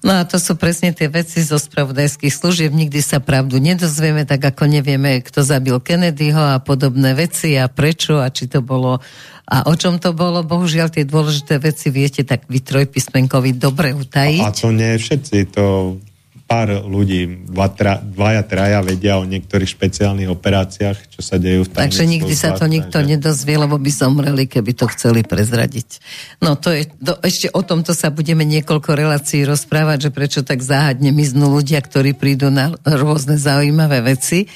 No 0.00 0.16
a 0.16 0.24
to 0.24 0.40
sú 0.40 0.56
presne 0.56 0.96
tie 0.96 1.12
veci 1.12 1.44
zo 1.44 1.60
spravodajských 1.60 2.32
služieb. 2.32 2.72
Nikdy 2.72 3.04
sa 3.04 3.20
pravdu 3.20 3.60
nedozvieme, 3.60 4.24
tak 4.24 4.40
ako 4.40 4.64
nevieme, 4.64 5.20
kto 5.20 5.44
zabil 5.44 5.76
Kennedyho 5.76 6.56
a 6.56 6.62
podobné 6.64 7.12
veci 7.12 7.52
a 7.60 7.68
prečo 7.68 8.16
a 8.16 8.32
či 8.32 8.48
to 8.48 8.64
bolo 8.64 9.04
a 9.50 9.66
o 9.66 9.74
čom 9.76 10.00
to 10.00 10.16
bolo. 10.16 10.40
Bohužiaľ 10.40 10.88
tie 10.94 11.04
dôležité 11.04 11.60
veci 11.60 11.92
viete 11.92 12.24
tak 12.24 12.48
vy 12.48 12.64
trojpísmenkovi 12.64 13.60
dobre 13.60 13.92
utajiť. 13.92 14.40
A 14.40 14.54
to 14.54 14.72
nie 14.72 14.96
všetci, 14.96 15.52
to 15.52 15.98
pár 16.50 16.82
ľudí, 16.82 17.46
dva, 17.46 17.70
tra, 17.70 18.02
dvaja, 18.02 18.42
traja 18.42 18.82
vedia 18.82 19.22
o 19.22 19.24
niektorých 19.24 19.70
špeciálnych 19.70 20.26
operáciách, 20.26 21.14
čo 21.14 21.22
sa 21.22 21.38
dejú 21.38 21.62
v 21.62 21.78
Takže 21.78 22.10
nikdy 22.10 22.34
sa 22.34 22.58
to 22.58 22.66
nikto 22.66 22.98
nedozvie, 23.06 23.54
lebo 23.54 23.78
by 23.78 23.86
zomreli, 23.86 24.50
keby 24.50 24.74
to 24.74 24.90
chceli 24.90 25.22
prezradiť. 25.22 26.02
No 26.42 26.58
to 26.58 26.74
je, 26.74 26.90
to, 26.90 27.22
ešte 27.22 27.54
o 27.54 27.62
tomto 27.62 27.94
sa 27.94 28.10
budeme 28.10 28.42
niekoľko 28.42 28.98
relácií 28.98 29.46
rozprávať, 29.46 30.10
že 30.10 30.10
prečo 30.10 30.40
tak 30.42 30.58
záhadne 30.58 31.14
miznú 31.14 31.54
ľudia, 31.54 31.78
ktorí 31.78 32.18
prídu 32.18 32.50
na 32.50 32.74
rôzne 32.82 33.38
zaujímavé 33.38 34.02
veci. 34.02 34.50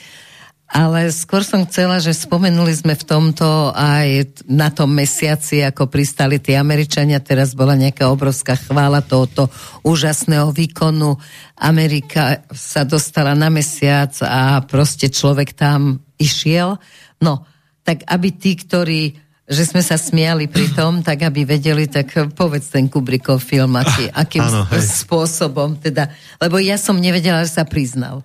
Ale 0.74 1.06
skôr 1.14 1.46
som 1.46 1.62
chcela, 1.70 2.02
že 2.02 2.10
spomenuli 2.10 2.74
sme 2.74 2.98
v 2.98 3.06
tomto 3.06 3.70
aj 3.70 4.42
na 4.50 4.74
tom 4.74 4.90
mesiaci, 4.90 5.62
ako 5.62 5.86
pristali 5.86 6.42
tí 6.42 6.58
Američania, 6.58 7.22
teraz 7.22 7.54
bola 7.54 7.78
nejaká 7.78 8.10
obrovská 8.10 8.58
chvála 8.58 8.98
tohoto 8.98 9.46
úžasného 9.86 10.50
výkonu. 10.50 11.14
Amerika 11.54 12.42
sa 12.50 12.82
dostala 12.82 13.38
na 13.38 13.54
mesiac 13.54 14.18
a 14.26 14.66
proste 14.66 15.06
človek 15.14 15.54
tam 15.54 16.02
išiel. 16.18 16.74
No, 17.22 17.46
tak 17.86 18.02
aby 18.10 18.34
tí, 18.34 18.58
ktorí 18.58 19.22
že 19.44 19.68
sme 19.68 19.84
sa 19.84 20.00
smiali 20.00 20.48
pri 20.48 20.72
tom, 20.72 21.04
tak 21.04 21.20
aby 21.20 21.44
vedeli, 21.44 21.84
tak 21.84 22.32
povedz 22.32 22.72
ten 22.72 22.88
Kubrickov 22.88 23.44
film, 23.44 23.76
aký, 23.76 24.08
akým 24.08 24.40
ano, 24.40 24.64
spôsobom. 24.72 25.76
Teda, 25.76 26.08
lebo 26.40 26.56
ja 26.56 26.80
som 26.80 26.96
nevedela, 26.96 27.44
že 27.44 27.60
sa 27.60 27.68
priznal. 27.68 28.24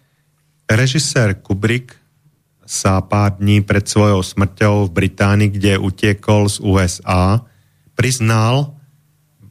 režisér 0.71 1.35
Kubrick 1.43 1.98
sa 2.69 3.01
pár 3.01 3.41
dní 3.41 3.65
pred 3.65 3.81
svojou 3.81 4.21
smrťou 4.21 4.85
v 4.85 4.93
Británii, 4.93 5.49
kde 5.49 5.81
utiekol 5.81 6.45
z 6.45 6.61
USA, 6.61 7.41
priznal, 7.97 8.77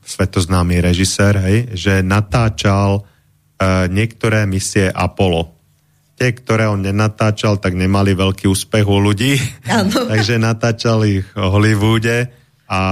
svetoznámy 0.07 0.78
režisér, 0.78 1.35
hej, 1.43 1.59
že 1.74 2.07
natáčal 2.07 3.03
e, 3.03 3.90
niektoré 3.90 4.47
misie 4.47 4.86
Apollo. 4.86 5.51
Tie, 6.15 6.31
ktoré 6.31 6.70
on 6.70 6.78
nenatáčal, 6.78 7.59
tak 7.59 7.74
nemali 7.74 8.15
veľký 8.15 8.47
úspech 8.47 8.86
u 8.86 9.03
ľudí, 9.03 9.35
takže 10.15 10.39
natáčal 10.39 11.03
ich 11.03 11.27
v 11.35 11.43
Hollywoode 11.43 12.31
a 12.70 12.82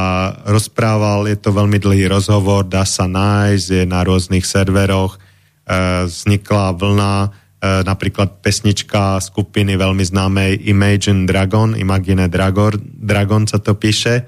rozprával, 0.42 1.30
je 1.30 1.38
to 1.38 1.54
veľmi 1.54 1.78
dlhý 1.78 2.10
rozhovor, 2.10 2.66
dá 2.66 2.82
sa 2.82 3.06
nájsť, 3.06 3.66
je 3.78 3.84
na 3.86 4.02
rôznych 4.02 4.42
serveroch, 4.42 5.22
e, 5.22 6.10
vznikla 6.10 6.74
vlna 6.74 7.45
napríklad 7.62 8.44
pesnička 8.44 9.16
skupiny 9.18 9.80
veľmi 9.80 10.04
známej 10.04 10.68
Imagine 10.68 11.24
Dragon, 11.24 11.72
Imagine 11.72 12.28
Dragon, 12.28 12.76
Dragon 12.80 13.48
sa 13.48 13.58
to 13.58 13.74
píše, 13.74 14.22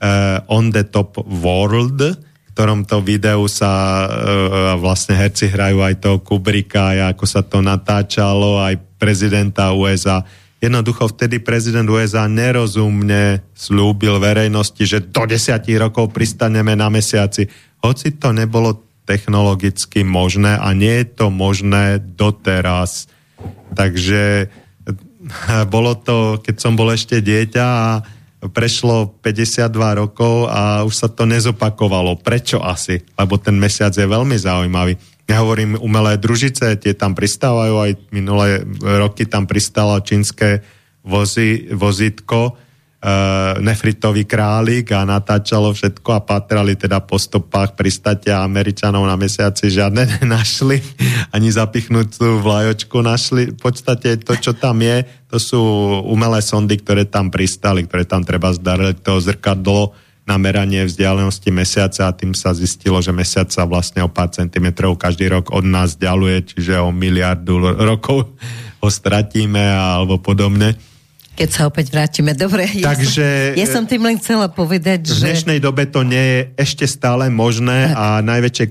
uh, 0.00 0.44
On 0.52 0.68
the 0.68 0.84
Top 0.84 1.16
World, 1.24 2.00
v 2.00 2.50
ktorom 2.52 2.84
to 2.88 3.00
videu 3.00 3.48
sa 3.48 4.04
uh, 4.04 4.76
vlastne 4.80 5.16
herci 5.16 5.48
hrajú 5.48 5.80
aj 5.80 5.94
toho 6.00 6.18
Kubricka, 6.20 6.96
aj 6.96 7.16
ako 7.16 7.24
sa 7.24 7.40
to 7.44 7.64
natáčalo, 7.64 8.60
aj 8.60 8.76
prezidenta 8.96 9.72
USA. 9.76 10.24
Jednoducho 10.56 11.12
vtedy 11.12 11.44
prezident 11.44 11.84
USA 11.88 12.24
nerozumne 12.24 13.44
slúbil 13.52 14.16
verejnosti, 14.16 14.80
že 14.88 15.04
do 15.04 15.28
desiatich 15.28 15.76
rokov 15.76 16.16
pristaneme 16.16 16.72
na 16.72 16.88
mesiaci. 16.88 17.44
Hoci 17.84 18.16
to 18.16 18.32
nebolo 18.32 18.85
technologicky 19.06 20.02
možné 20.02 20.58
a 20.58 20.74
nie 20.74 21.00
je 21.00 21.06
to 21.06 21.26
možné 21.30 22.02
doteraz. 22.02 23.06
Takže 23.72 24.46
eh, 24.46 25.64
bolo 25.70 25.94
to, 25.96 26.42
keď 26.42 26.56
som 26.58 26.74
bol 26.74 26.90
ešte 26.90 27.22
dieťa 27.22 27.64
a 27.64 27.88
prešlo 28.52 29.16
52 29.24 29.72
rokov 29.96 30.50
a 30.52 30.84
už 30.84 30.94
sa 30.94 31.08
to 31.08 31.24
nezopakovalo. 31.24 32.20
Prečo 32.20 32.60
asi? 32.60 33.00
Lebo 33.16 33.40
ten 33.40 33.56
mesiac 33.56 33.94
je 33.96 34.04
veľmi 34.04 34.36
zaujímavý. 34.36 34.98
Ja 35.26 35.42
hovorím 35.42 35.74
umelé 35.82 36.20
družice, 36.20 36.78
tie 36.78 36.94
tam 36.94 37.18
pristávajú, 37.18 37.74
aj 37.82 37.92
minulé 38.14 38.62
roky 38.78 39.26
tam 39.26 39.50
pristalo 39.50 39.98
čínske 39.98 40.62
vozi, 41.02 41.66
vozítko, 41.74 42.54
nefritový 43.62 44.26
králik 44.26 44.90
a 44.90 45.06
natáčalo 45.06 45.70
všetko 45.70 46.10
a 46.10 46.24
patrali 46.26 46.74
teda 46.74 46.98
po 46.98 47.14
stopách 47.22 47.78
pristatia 47.78 48.42
Američanov 48.42 49.06
na 49.06 49.14
mesiaci 49.14 49.70
žiadne 49.70 50.02
nenašli, 50.18 50.82
ani 51.30 51.48
zapichnúcu 51.54 52.42
vlajočku 52.42 52.98
našli. 52.98 53.54
V 53.54 53.58
podstate 53.62 54.18
to, 54.18 54.34
čo 54.34 54.58
tam 54.58 54.82
je, 54.82 55.06
to 55.30 55.38
sú 55.38 55.60
umelé 56.02 56.42
sondy, 56.42 56.82
ktoré 56.82 57.06
tam 57.06 57.30
pristali, 57.30 57.86
ktoré 57.86 58.02
tam 58.02 58.26
treba 58.26 58.50
zdariť 58.50 58.98
to 58.98 59.22
zrkadlo 59.22 59.94
na 60.26 60.34
meranie 60.42 60.82
vzdialenosti 60.82 61.54
mesiaca 61.54 62.10
a 62.10 62.16
tým 62.16 62.34
sa 62.34 62.50
zistilo, 62.50 62.98
že 62.98 63.14
mesiac 63.14 63.46
sa 63.54 63.62
vlastne 63.62 64.02
o 64.02 64.10
pár 64.10 64.34
centimetrov 64.34 64.98
každý 64.98 65.30
rok 65.30 65.54
od 65.54 65.62
nás 65.62 65.94
ďaluje, 65.94 66.50
čiže 66.50 66.82
o 66.82 66.90
miliardu 66.90 67.78
rokov 67.78 68.34
ho 68.82 68.88
stratíme 68.90 69.62
alebo 69.62 70.18
podobne 70.18 70.74
keď 71.36 71.48
sa 71.52 71.62
opäť 71.68 71.92
vrátime. 71.92 72.32
Dobre, 72.32 72.64
Takže, 72.80 73.52
ja, 73.52 73.52
som, 73.52 73.60
ja 73.60 73.66
som 73.68 73.84
tým 73.84 74.02
len 74.08 74.16
chcela 74.16 74.48
povedať, 74.48 75.12
že... 75.12 75.20
V 75.20 75.36
dnešnej 75.36 75.60
dobe 75.60 75.84
to 75.84 76.00
nie 76.00 76.24
je 76.24 76.38
ešte 76.56 76.88
stále 76.88 77.28
možné 77.28 77.92
tak. 77.92 78.00
a 78.00 78.04
najväčšie 78.24 78.66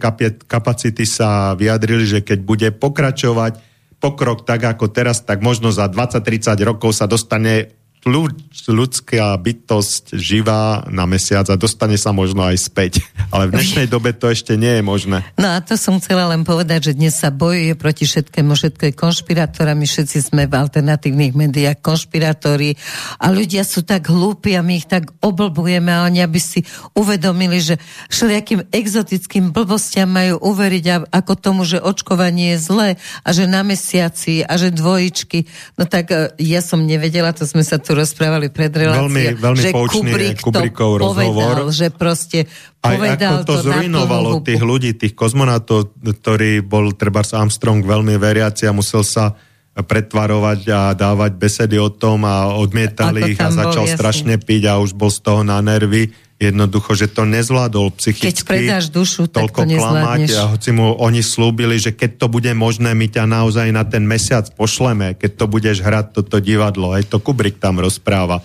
kapacity 0.49 1.05
sa 1.05 1.53
vyjadrili, 1.53 2.09
že 2.09 2.19
keď 2.25 2.39
bude 2.41 2.67
pokračovať 2.73 3.61
pokrok 4.01 4.43
tak 4.43 4.65
ako 4.65 4.89
teraz, 4.89 5.21
tak 5.21 5.45
možno 5.45 5.69
za 5.69 5.85
20-30 5.85 6.57
rokov 6.65 6.97
sa 6.97 7.05
dostane 7.05 7.84
ľudská 8.05 9.33
bytosť 9.33 10.13
živá 10.13 10.85
na 10.93 11.09
mesiac 11.09 11.49
a 11.49 11.57
dostane 11.57 11.97
sa 11.97 12.13
možno 12.13 12.45
aj 12.45 12.69
späť. 12.69 13.01
Ale 13.33 13.49
v 13.49 13.57
dnešnej 13.57 13.87
dobe 13.89 14.13
to 14.13 14.29
ešte 14.29 14.53
nie 14.53 14.77
je 14.77 14.83
možné. 14.85 15.25
No 15.41 15.57
a 15.57 15.57
to 15.57 15.73
som 15.73 15.97
chcela 15.97 16.29
len 16.29 16.45
povedať, 16.45 16.93
že 16.93 16.97
dnes 16.97 17.17
sa 17.17 17.33
bojuje 17.33 17.73
proti 17.73 18.05
všetkému, 18.05 18.53
všetko 18.53 18.93
je 18.93 18.93
konšpirátorami, 18.93 19.89
všetci 19.89 20.17
sme 20.21 20.45
v 20.45 20.53
alternatívnych 20.53 21.33
médiách 21.33 21.81
konšpirátori 21.81 22.77
a 23.17 23.33
ľudia 23.33 23.65
sú 23.65 23.81
tak 23.81 24.05
hlúpi 24.05 24.53
a 24.53 24.61
my 24.61 24.77
ich 24.77 24.85
tak 24.85 25.09
oblbujeme 25.25 25.89
a 25.89 26.05
oni 26.05 26.21
aby 26.21 26.37
si 26.37 26.61
uvedomili, 26.93 27.57
že 27.57 27.81
všelijakým 28.13 28.69
exotickým 28.69 29.49
blbostiam 29.49 30.13
majú 30.13 30.37
uveriť 30.45 31.09
ako 31.09 31.33
tomu, 31.41 31.65
že 31.65 31.81
očkovanie 31.81 32.53
je 32.53 32.59
zlé 32.61 32.89
a 33.25 33.33
že 33.33 33.49
na 33.49 33.65
mesiaci 33.65 34.45
a 34.45 34.53
že 34.61 34.69
dvojičky. 34.69 35.49
No 35.81 35.89
tak 35.89 36.13
e, 36.13 36.37
ja 36.37 36.61
som 36.61 36.85
nevedela, 36.85 37.33
to 37.33 37.49
sme 37.49 37.65
sa 37.65 37.81
tu 37.81 37.94
rozprávali 37.95 38.51
pred 38.51 38.69
reláciou, 38.69 39.07
veľmi, 39.07 39.25
veľmi 39.39 39.63
že 39.63 39.69
Kubrick 39.71 40.37
Kubrickov 40.43 40.91
to 40.99 41.15
povedal, 41.15 41.67
že 41.71 41.87
proste 41.89 42.39
povedal 42.83 43.15
Aj 43.15 43.41
ako 43.41 43.47
to, 43.47 43.53
to 43.55 43.63
zrujnovalo 43.65 44.29
tých 44.43 44.63
ľudí, 44.63 44.91
tých 44.99 45.15
kozmonátov, 45.15 45.95
ktorý 46.03 46.59
bol 46.61 46.91
treba 46.93 47.23
Armstrong 47.23 47.81
veľmi 47.81 48.19
veriaci 48.19 48.67
a 48.67 48.75
musel 48.75 49.07
sa 49.07 49.33
pretvarovať 49.75 50.61
a 50.71 50.81
dávať 50.95 51.35
besedy 51.35 51.75
o 51.75 51.91
tom 51.91 52.23
a 52.23 52.55
odmietali 52.55 53.35
ich 53.35 53.39
a 53.43 53.51
začal 53.51 53.83
bol, 53.83 53.95
strašne 53.95 54.35
piť 54.39 54.71
a 54.71 54.79
už 54.79 54.95
bol 54.95 55.11
z 55.11 55.19
toho 55.19 55.43
na 55.43 55.59
nervy 55.59 56.15
jednoducho, 56.35 56.99
že 56.99 57.07
to 57.07 57.23
nezvládol 57.23 57.95
psychicky. 57.95 58.27
Keď 58.27 58.37
predáš 58.43 58.85
dušu, 58.91 59.31
tak 59.31 59.55
to 59.55 59.63
nezvládneš. 59.63 60.35
A 60.35 60.51
hoci 60.51 60.75
mu 60.75 60.91
oni 60.99 61.23
slúbili, 61.23 61.79
že 61.79 61.95
keď 61.95 62.19
to 62.19 62.27
bude 62.27 62.51
možné, 62.51 62.91
my 62.91 63.07
ťa 63.07 63.23
naozaj 63.23 63.71
na 63.71 63.87
ten 63.87 64.03
mesiac 64.03 64.43
pošleme, 64.51 65.15
keď 65.15 65.31
to 65.39 65.45
budeš 65.47 65.79
hrať 65.79 66.11
toto 66.11 66.43
divadlo. 66.43 66.91
Aj 66.91 67.07
to 67.07 67.23
Kubrick 67.23 67.55
tam 67.57 67.79
rozpráva. 67.79 68.43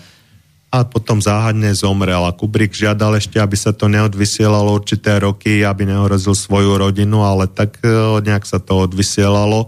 A 0.71 0.87
potom 0.87 1.19
záhadne 1.19 1.75
zomrel. 1.75 2.23
A 2.23 2.31
Kubrick 2.31 2.71
žiadal 2.71 3.19
ešte, 3.19 3.43
aby 3.43 3.59
sa 3.59 3.75
to 3.75 3.91
neodvysielalo 3.91 4.71
určité 4.71 5.19
roky, 5.19 5.67
aby 5.67 5.83
neohrozil 5.83 6.31
svoju 6.31 6.79
rodinu, 6.79 7.27
ale 7.27 7.51
tak 7.51 7.83
nejak 8.23 8.47
sa 8.47 8.63
to 8.63 8.87
odvysielalo 8.87 9.67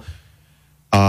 a, 0.94 1.04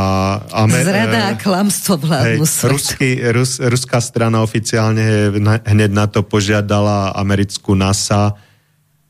Amer- 0.65 0.81
Zrada 0.81 1.21
a 1.29 1.37
klamstvo 1.37 2.01
vládnu 2.01 2.49
hej, 2.49 2.69
Rusky, 2.73 3.21
Rus, 3.21 3.61
Ruská 3.61 4.01
strana 4.01 4.41
oficiálne 4.41 5.29
hneď 5.69 5.91
na 5.93 6.09
to 6.09 6.25
požiadala 6.25 7.13
americkú 7.13 7.77
NASA, 7.77 8.33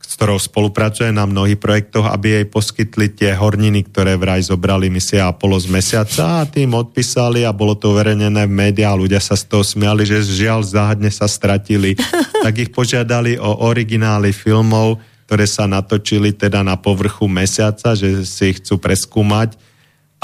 s 0.02 0.18
ktorou 0.18 0.34
spolupracuje 0.34 1.14
na 1.14 1.30
mnohých 1.30 1.62
projektoch, 1.62 2.10
aby 2.10 2.42
jej 2.42 2.46
poskytli 2.50 3.06
tie 3.14 3.38
horniny, 3.38 3.86
ktoré 3.86 4.18
vraj 4.18 4.42
zobrali 4.42 4.90
misia 4.90 5.30
Apollo 5.30 5.62
z 5.62 5.68
mesiaca 5.70 6.42
a 6.42 6.50
tým 6.50 6.74
odpísali 6.74 7.46
a 7.46 7.54
bolo 7.54 7.78
to 7.78 7.94
uverejnené 7.94 8.50
v 8.50 8.52
médiách 8.52 8.98
a 8.98 9.00
ľudia 9.00 9.22
sa 9.22 9.38
z 9.38 9.46
toho 9.46 9.62
smiali, 9.62 10.02
že 10.02 10.26
žiaľ 10.26 10.66
záhadne 10.66 11.08
sa 11.14 11.30
stratili. 11.30 11.94
tak 12.44 12.58
ich 12.58 12.74
požiadali 12.74 13.38
o 13.38 13.62
originály 13.70 14.34
filmov, 14.34 14.98
ktoré 15.30 15.46
sa 15.46 15.70
natočili 15.70 16.34
teda 16.34 16.66
na 16.66 16.74
povrchu 16.76 17.30
mesiaca, 17.30 17.94
že 17.94 18.26
si 18.26 18.52
ich 18.52 18.58
chcú 18.58 18.76
preskúmať 18.82 19.56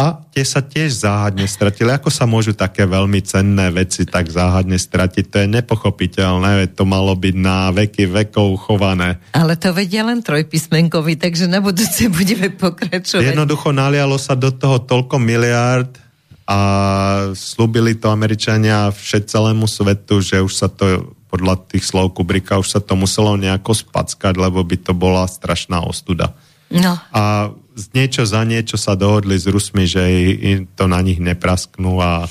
a 0.01 0.17
tie 0.33 0.41
sa 0.49 0.65
tiež 0.65 1.05
záhadne 1.05 1.45
stratili. 1.45 1.93
Ako 1.93 2.09
sa 2.09 2.25
môžu 2.25 2.57
také 2.57 2.89
veľmi 2.89 3.21
cenné 3.21 3.69
veci 3.69 4.09
tak 4.09 4.33
záhadne 4.33 4.81
stratiť? 4.81 5.29
To 5.29 5.37
je 5.45 5.49
nepochopiteľné, 5.61 6.73
to 6.73 6.89
malo 6.89 7.13
byť 7.13 7.35
na 7.37 7.69
veky 7.69 8.09
vekov 8.09 8.65
chované. 8.65 9.21
Ale 9.37 9.61
to 9.61 9.77
vedia 9.77 10.01
len 10.01 10.25
trojpísmenkovi, 10.25 11.21
takže 11.21 11.53
na 11.53 11.61
budúce 11.61 12.09
budeme 12.19 12.49
pokračovať. 12.49 13.29
Jednoducho 13.29 13.77
nalialo 13.77 14.17
sa 14.17 14.33
do 14.33 14.49
toho 14.49 14.81
toľko 14.81 15.21
miliárd 15.21 15.93
a 16.49 16.59
slúbili 17.37 17.93
to 17.93 18.09
Američania 18.09 18.89
všetcelému 18.89 19.69
svetu, 19.69 20.25
že 20.25 20.41
už 20.41 20.53
sa 20.57 20.73
to 20.73 21.13
podľa 21.29 21.63
tých 21.71 21.87
slov 21.87 22.17
Kubrika 22.17 22.59
už 22.59 22.75
sa 22.75 22.81
to 22.83 22.99
muselo 22.99 23.39
nejako 23.39 23.77
spackať, 23.77 24.35
lebo 24.35 24.65
by 24.67 24.77
to 24.81 24.97
bola 24.97 25.29
strašná 25.31 25.79
ostuda. 25.85 26.35
No. 26.75 26.99
A 27.15 27.55
niečo 27.95 28.23
za 28.29 28.45
niečo 28.45 28.77
sa 28.77 28.99
dohodli 28.99 29.39
s 29.39 29.49
Rusmi, 29.49 29.89
že 29.89 30.03
to 30.77 30.85
na 30.91 31.01
nich 31.01 31.23
neprasknú 31.23 32.01
a 32.03 32.29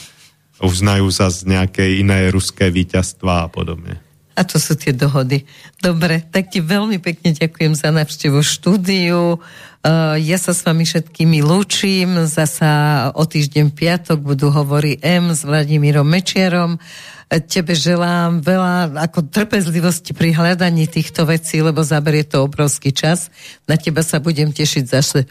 uznajú 0.60 1.08
sa 1.10 1.32
z 1.32 1.48
nejakej 1.48 2.04
inej 2.04 2.36
ruské 2.36 2.68
víťazstva 2.70 3.48
a 3.48 3.52
podobne. 3.52 4.09
A 4.40 4.48
to 4.48 4.56
sú 4.56 4.80
tie 4.80 4.96
dohody. 4.96 5.44
Dobre, 5.84 6.24
tak 6.24 6.48
ti 6.48 6.64
veľmi 6.64 7.04
pekne 7.04 7.36
ďakujem 7.36 7.76
za 7.76 7.92
návštevu 7.92 8.40
štúdiu. 8.40 9.36
Uh, 9.84 10.16
ja 10.16 10.40
sa 10.40 10.56
s 10.56 10.64
vami 10.64 10.88
všetkými 10.88 11.44
lúčim. 11.44 12.24
Zasa 12.24 13.12
o 13.20 13.28
týždeň 13.28 13.76
piatok 13.76 14.24
budú 14.24 14.48
hovorí 14.48 14.96
M 15.04 15.36
s 15.36 15.44
Vladimírom 15.44 16.08
Mečiarom. 16.08 16.80
Tebe 17.28 17.76
želám 17.76 18.40
veľa 18.40 18.96
ako 18.96 19.28
trpezlivosti 19.28 20.16
pri 20.16 20.32
hľadaní 20.32 20.88
týchto 20.88 21.28
vecí, 21.28 21.60
lebo 21.60 21.84
zaberie 21.84 22.24
to 22.24 22.40
obrovský 22.40 22.96
čas. 22.96 23.28
Na 23.68 23.76
teba 23.76 24.08
sa 24.08 24.24
budem 24.24 24.56
tešiť 24.56 24.84
zase 24.88 25.28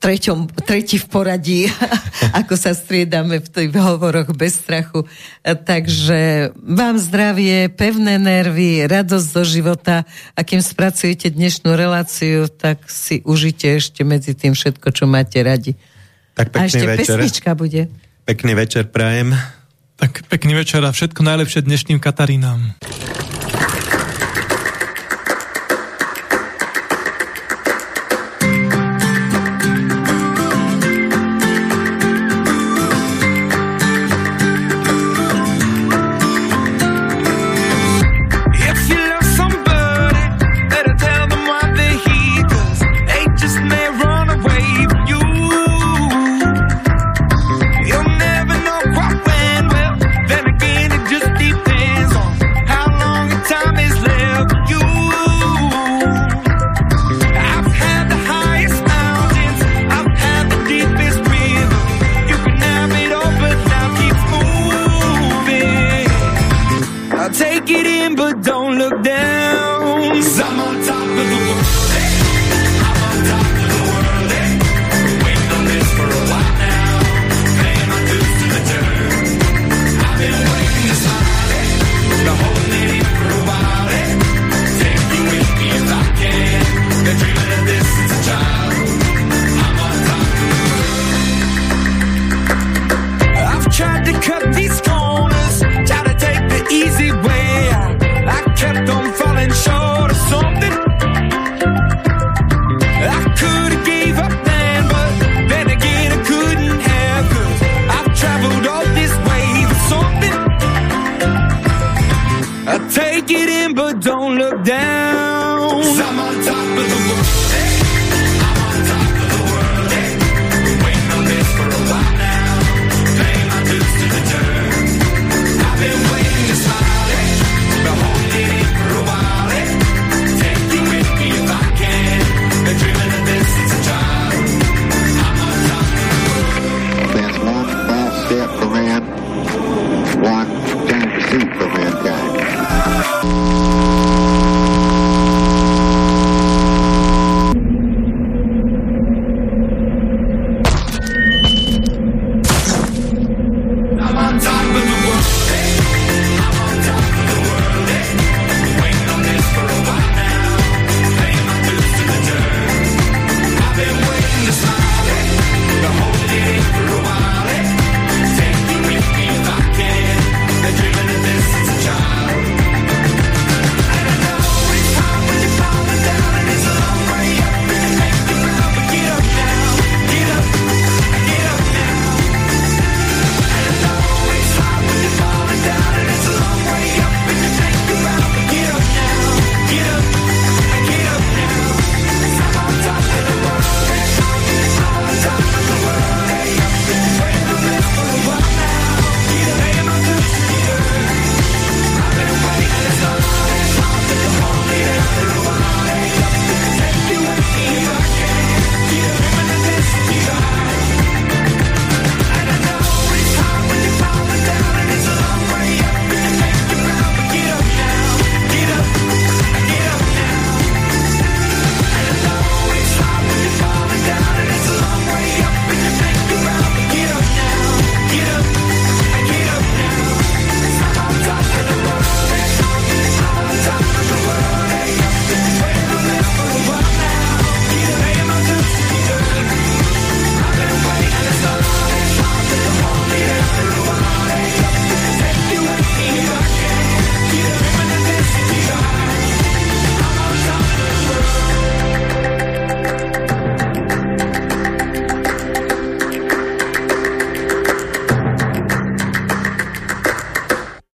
treťom, 0.00 0.48
tretí 0.64 0.96
v 0.96 1.06
poradí, 1.06 1.60
ako 2.40 2.56
sa 2.56 2.72
striedame 2.72 3.38
v 3.38 3.48
tých 3.48 3.70
hovoroch 3.76 4.32
bez 4.32 4.56
strachu. 4.64 5.04
Takže 5.44 6.50
vám 6.56 6.96
zdravie, 6.96 7.68
pevné 7.68 8.16
nervy, 8.16 8.88
radosť 8.88 9.26
zo 9.28 9.44
života 9.44 10.08
a 10.32 10.40
kým 10.40 10.64
spracujete 10.64 11.28
dnešnú 11.28 11.76
reláciu, 11.76 12.48
tak 12.48 12.88
si 12.88 13.20
užite 13.28 13.76
ešte 13.76 14.00
medzi 14.02 14.32
tým 14.32 14.56
všetko, 14.56 14.88
čo 14.90 15.04
máte 15.04 15.44
radi. 15.44 15.76
Tak 16.32 16.48
A 16.56 16.64
pekný 16.64 16.66
ešte 16.66 16.86
večer. 16.88 17.16
pesnička 17.20 17.50
bude. 17.52 17.82
Pekný 18.24 18.52
večer 18.56 18.88
prajem. 18.88 19.36
Tak 20.00 20.24
pekný 20.32 20.56
večer 20.56 20.80
a 20.80 20.96
všetko 20.96 21.20
najlepšie 21.20 21.60
dnešným 21.60 22.00
Katarinám. 22.00 22.80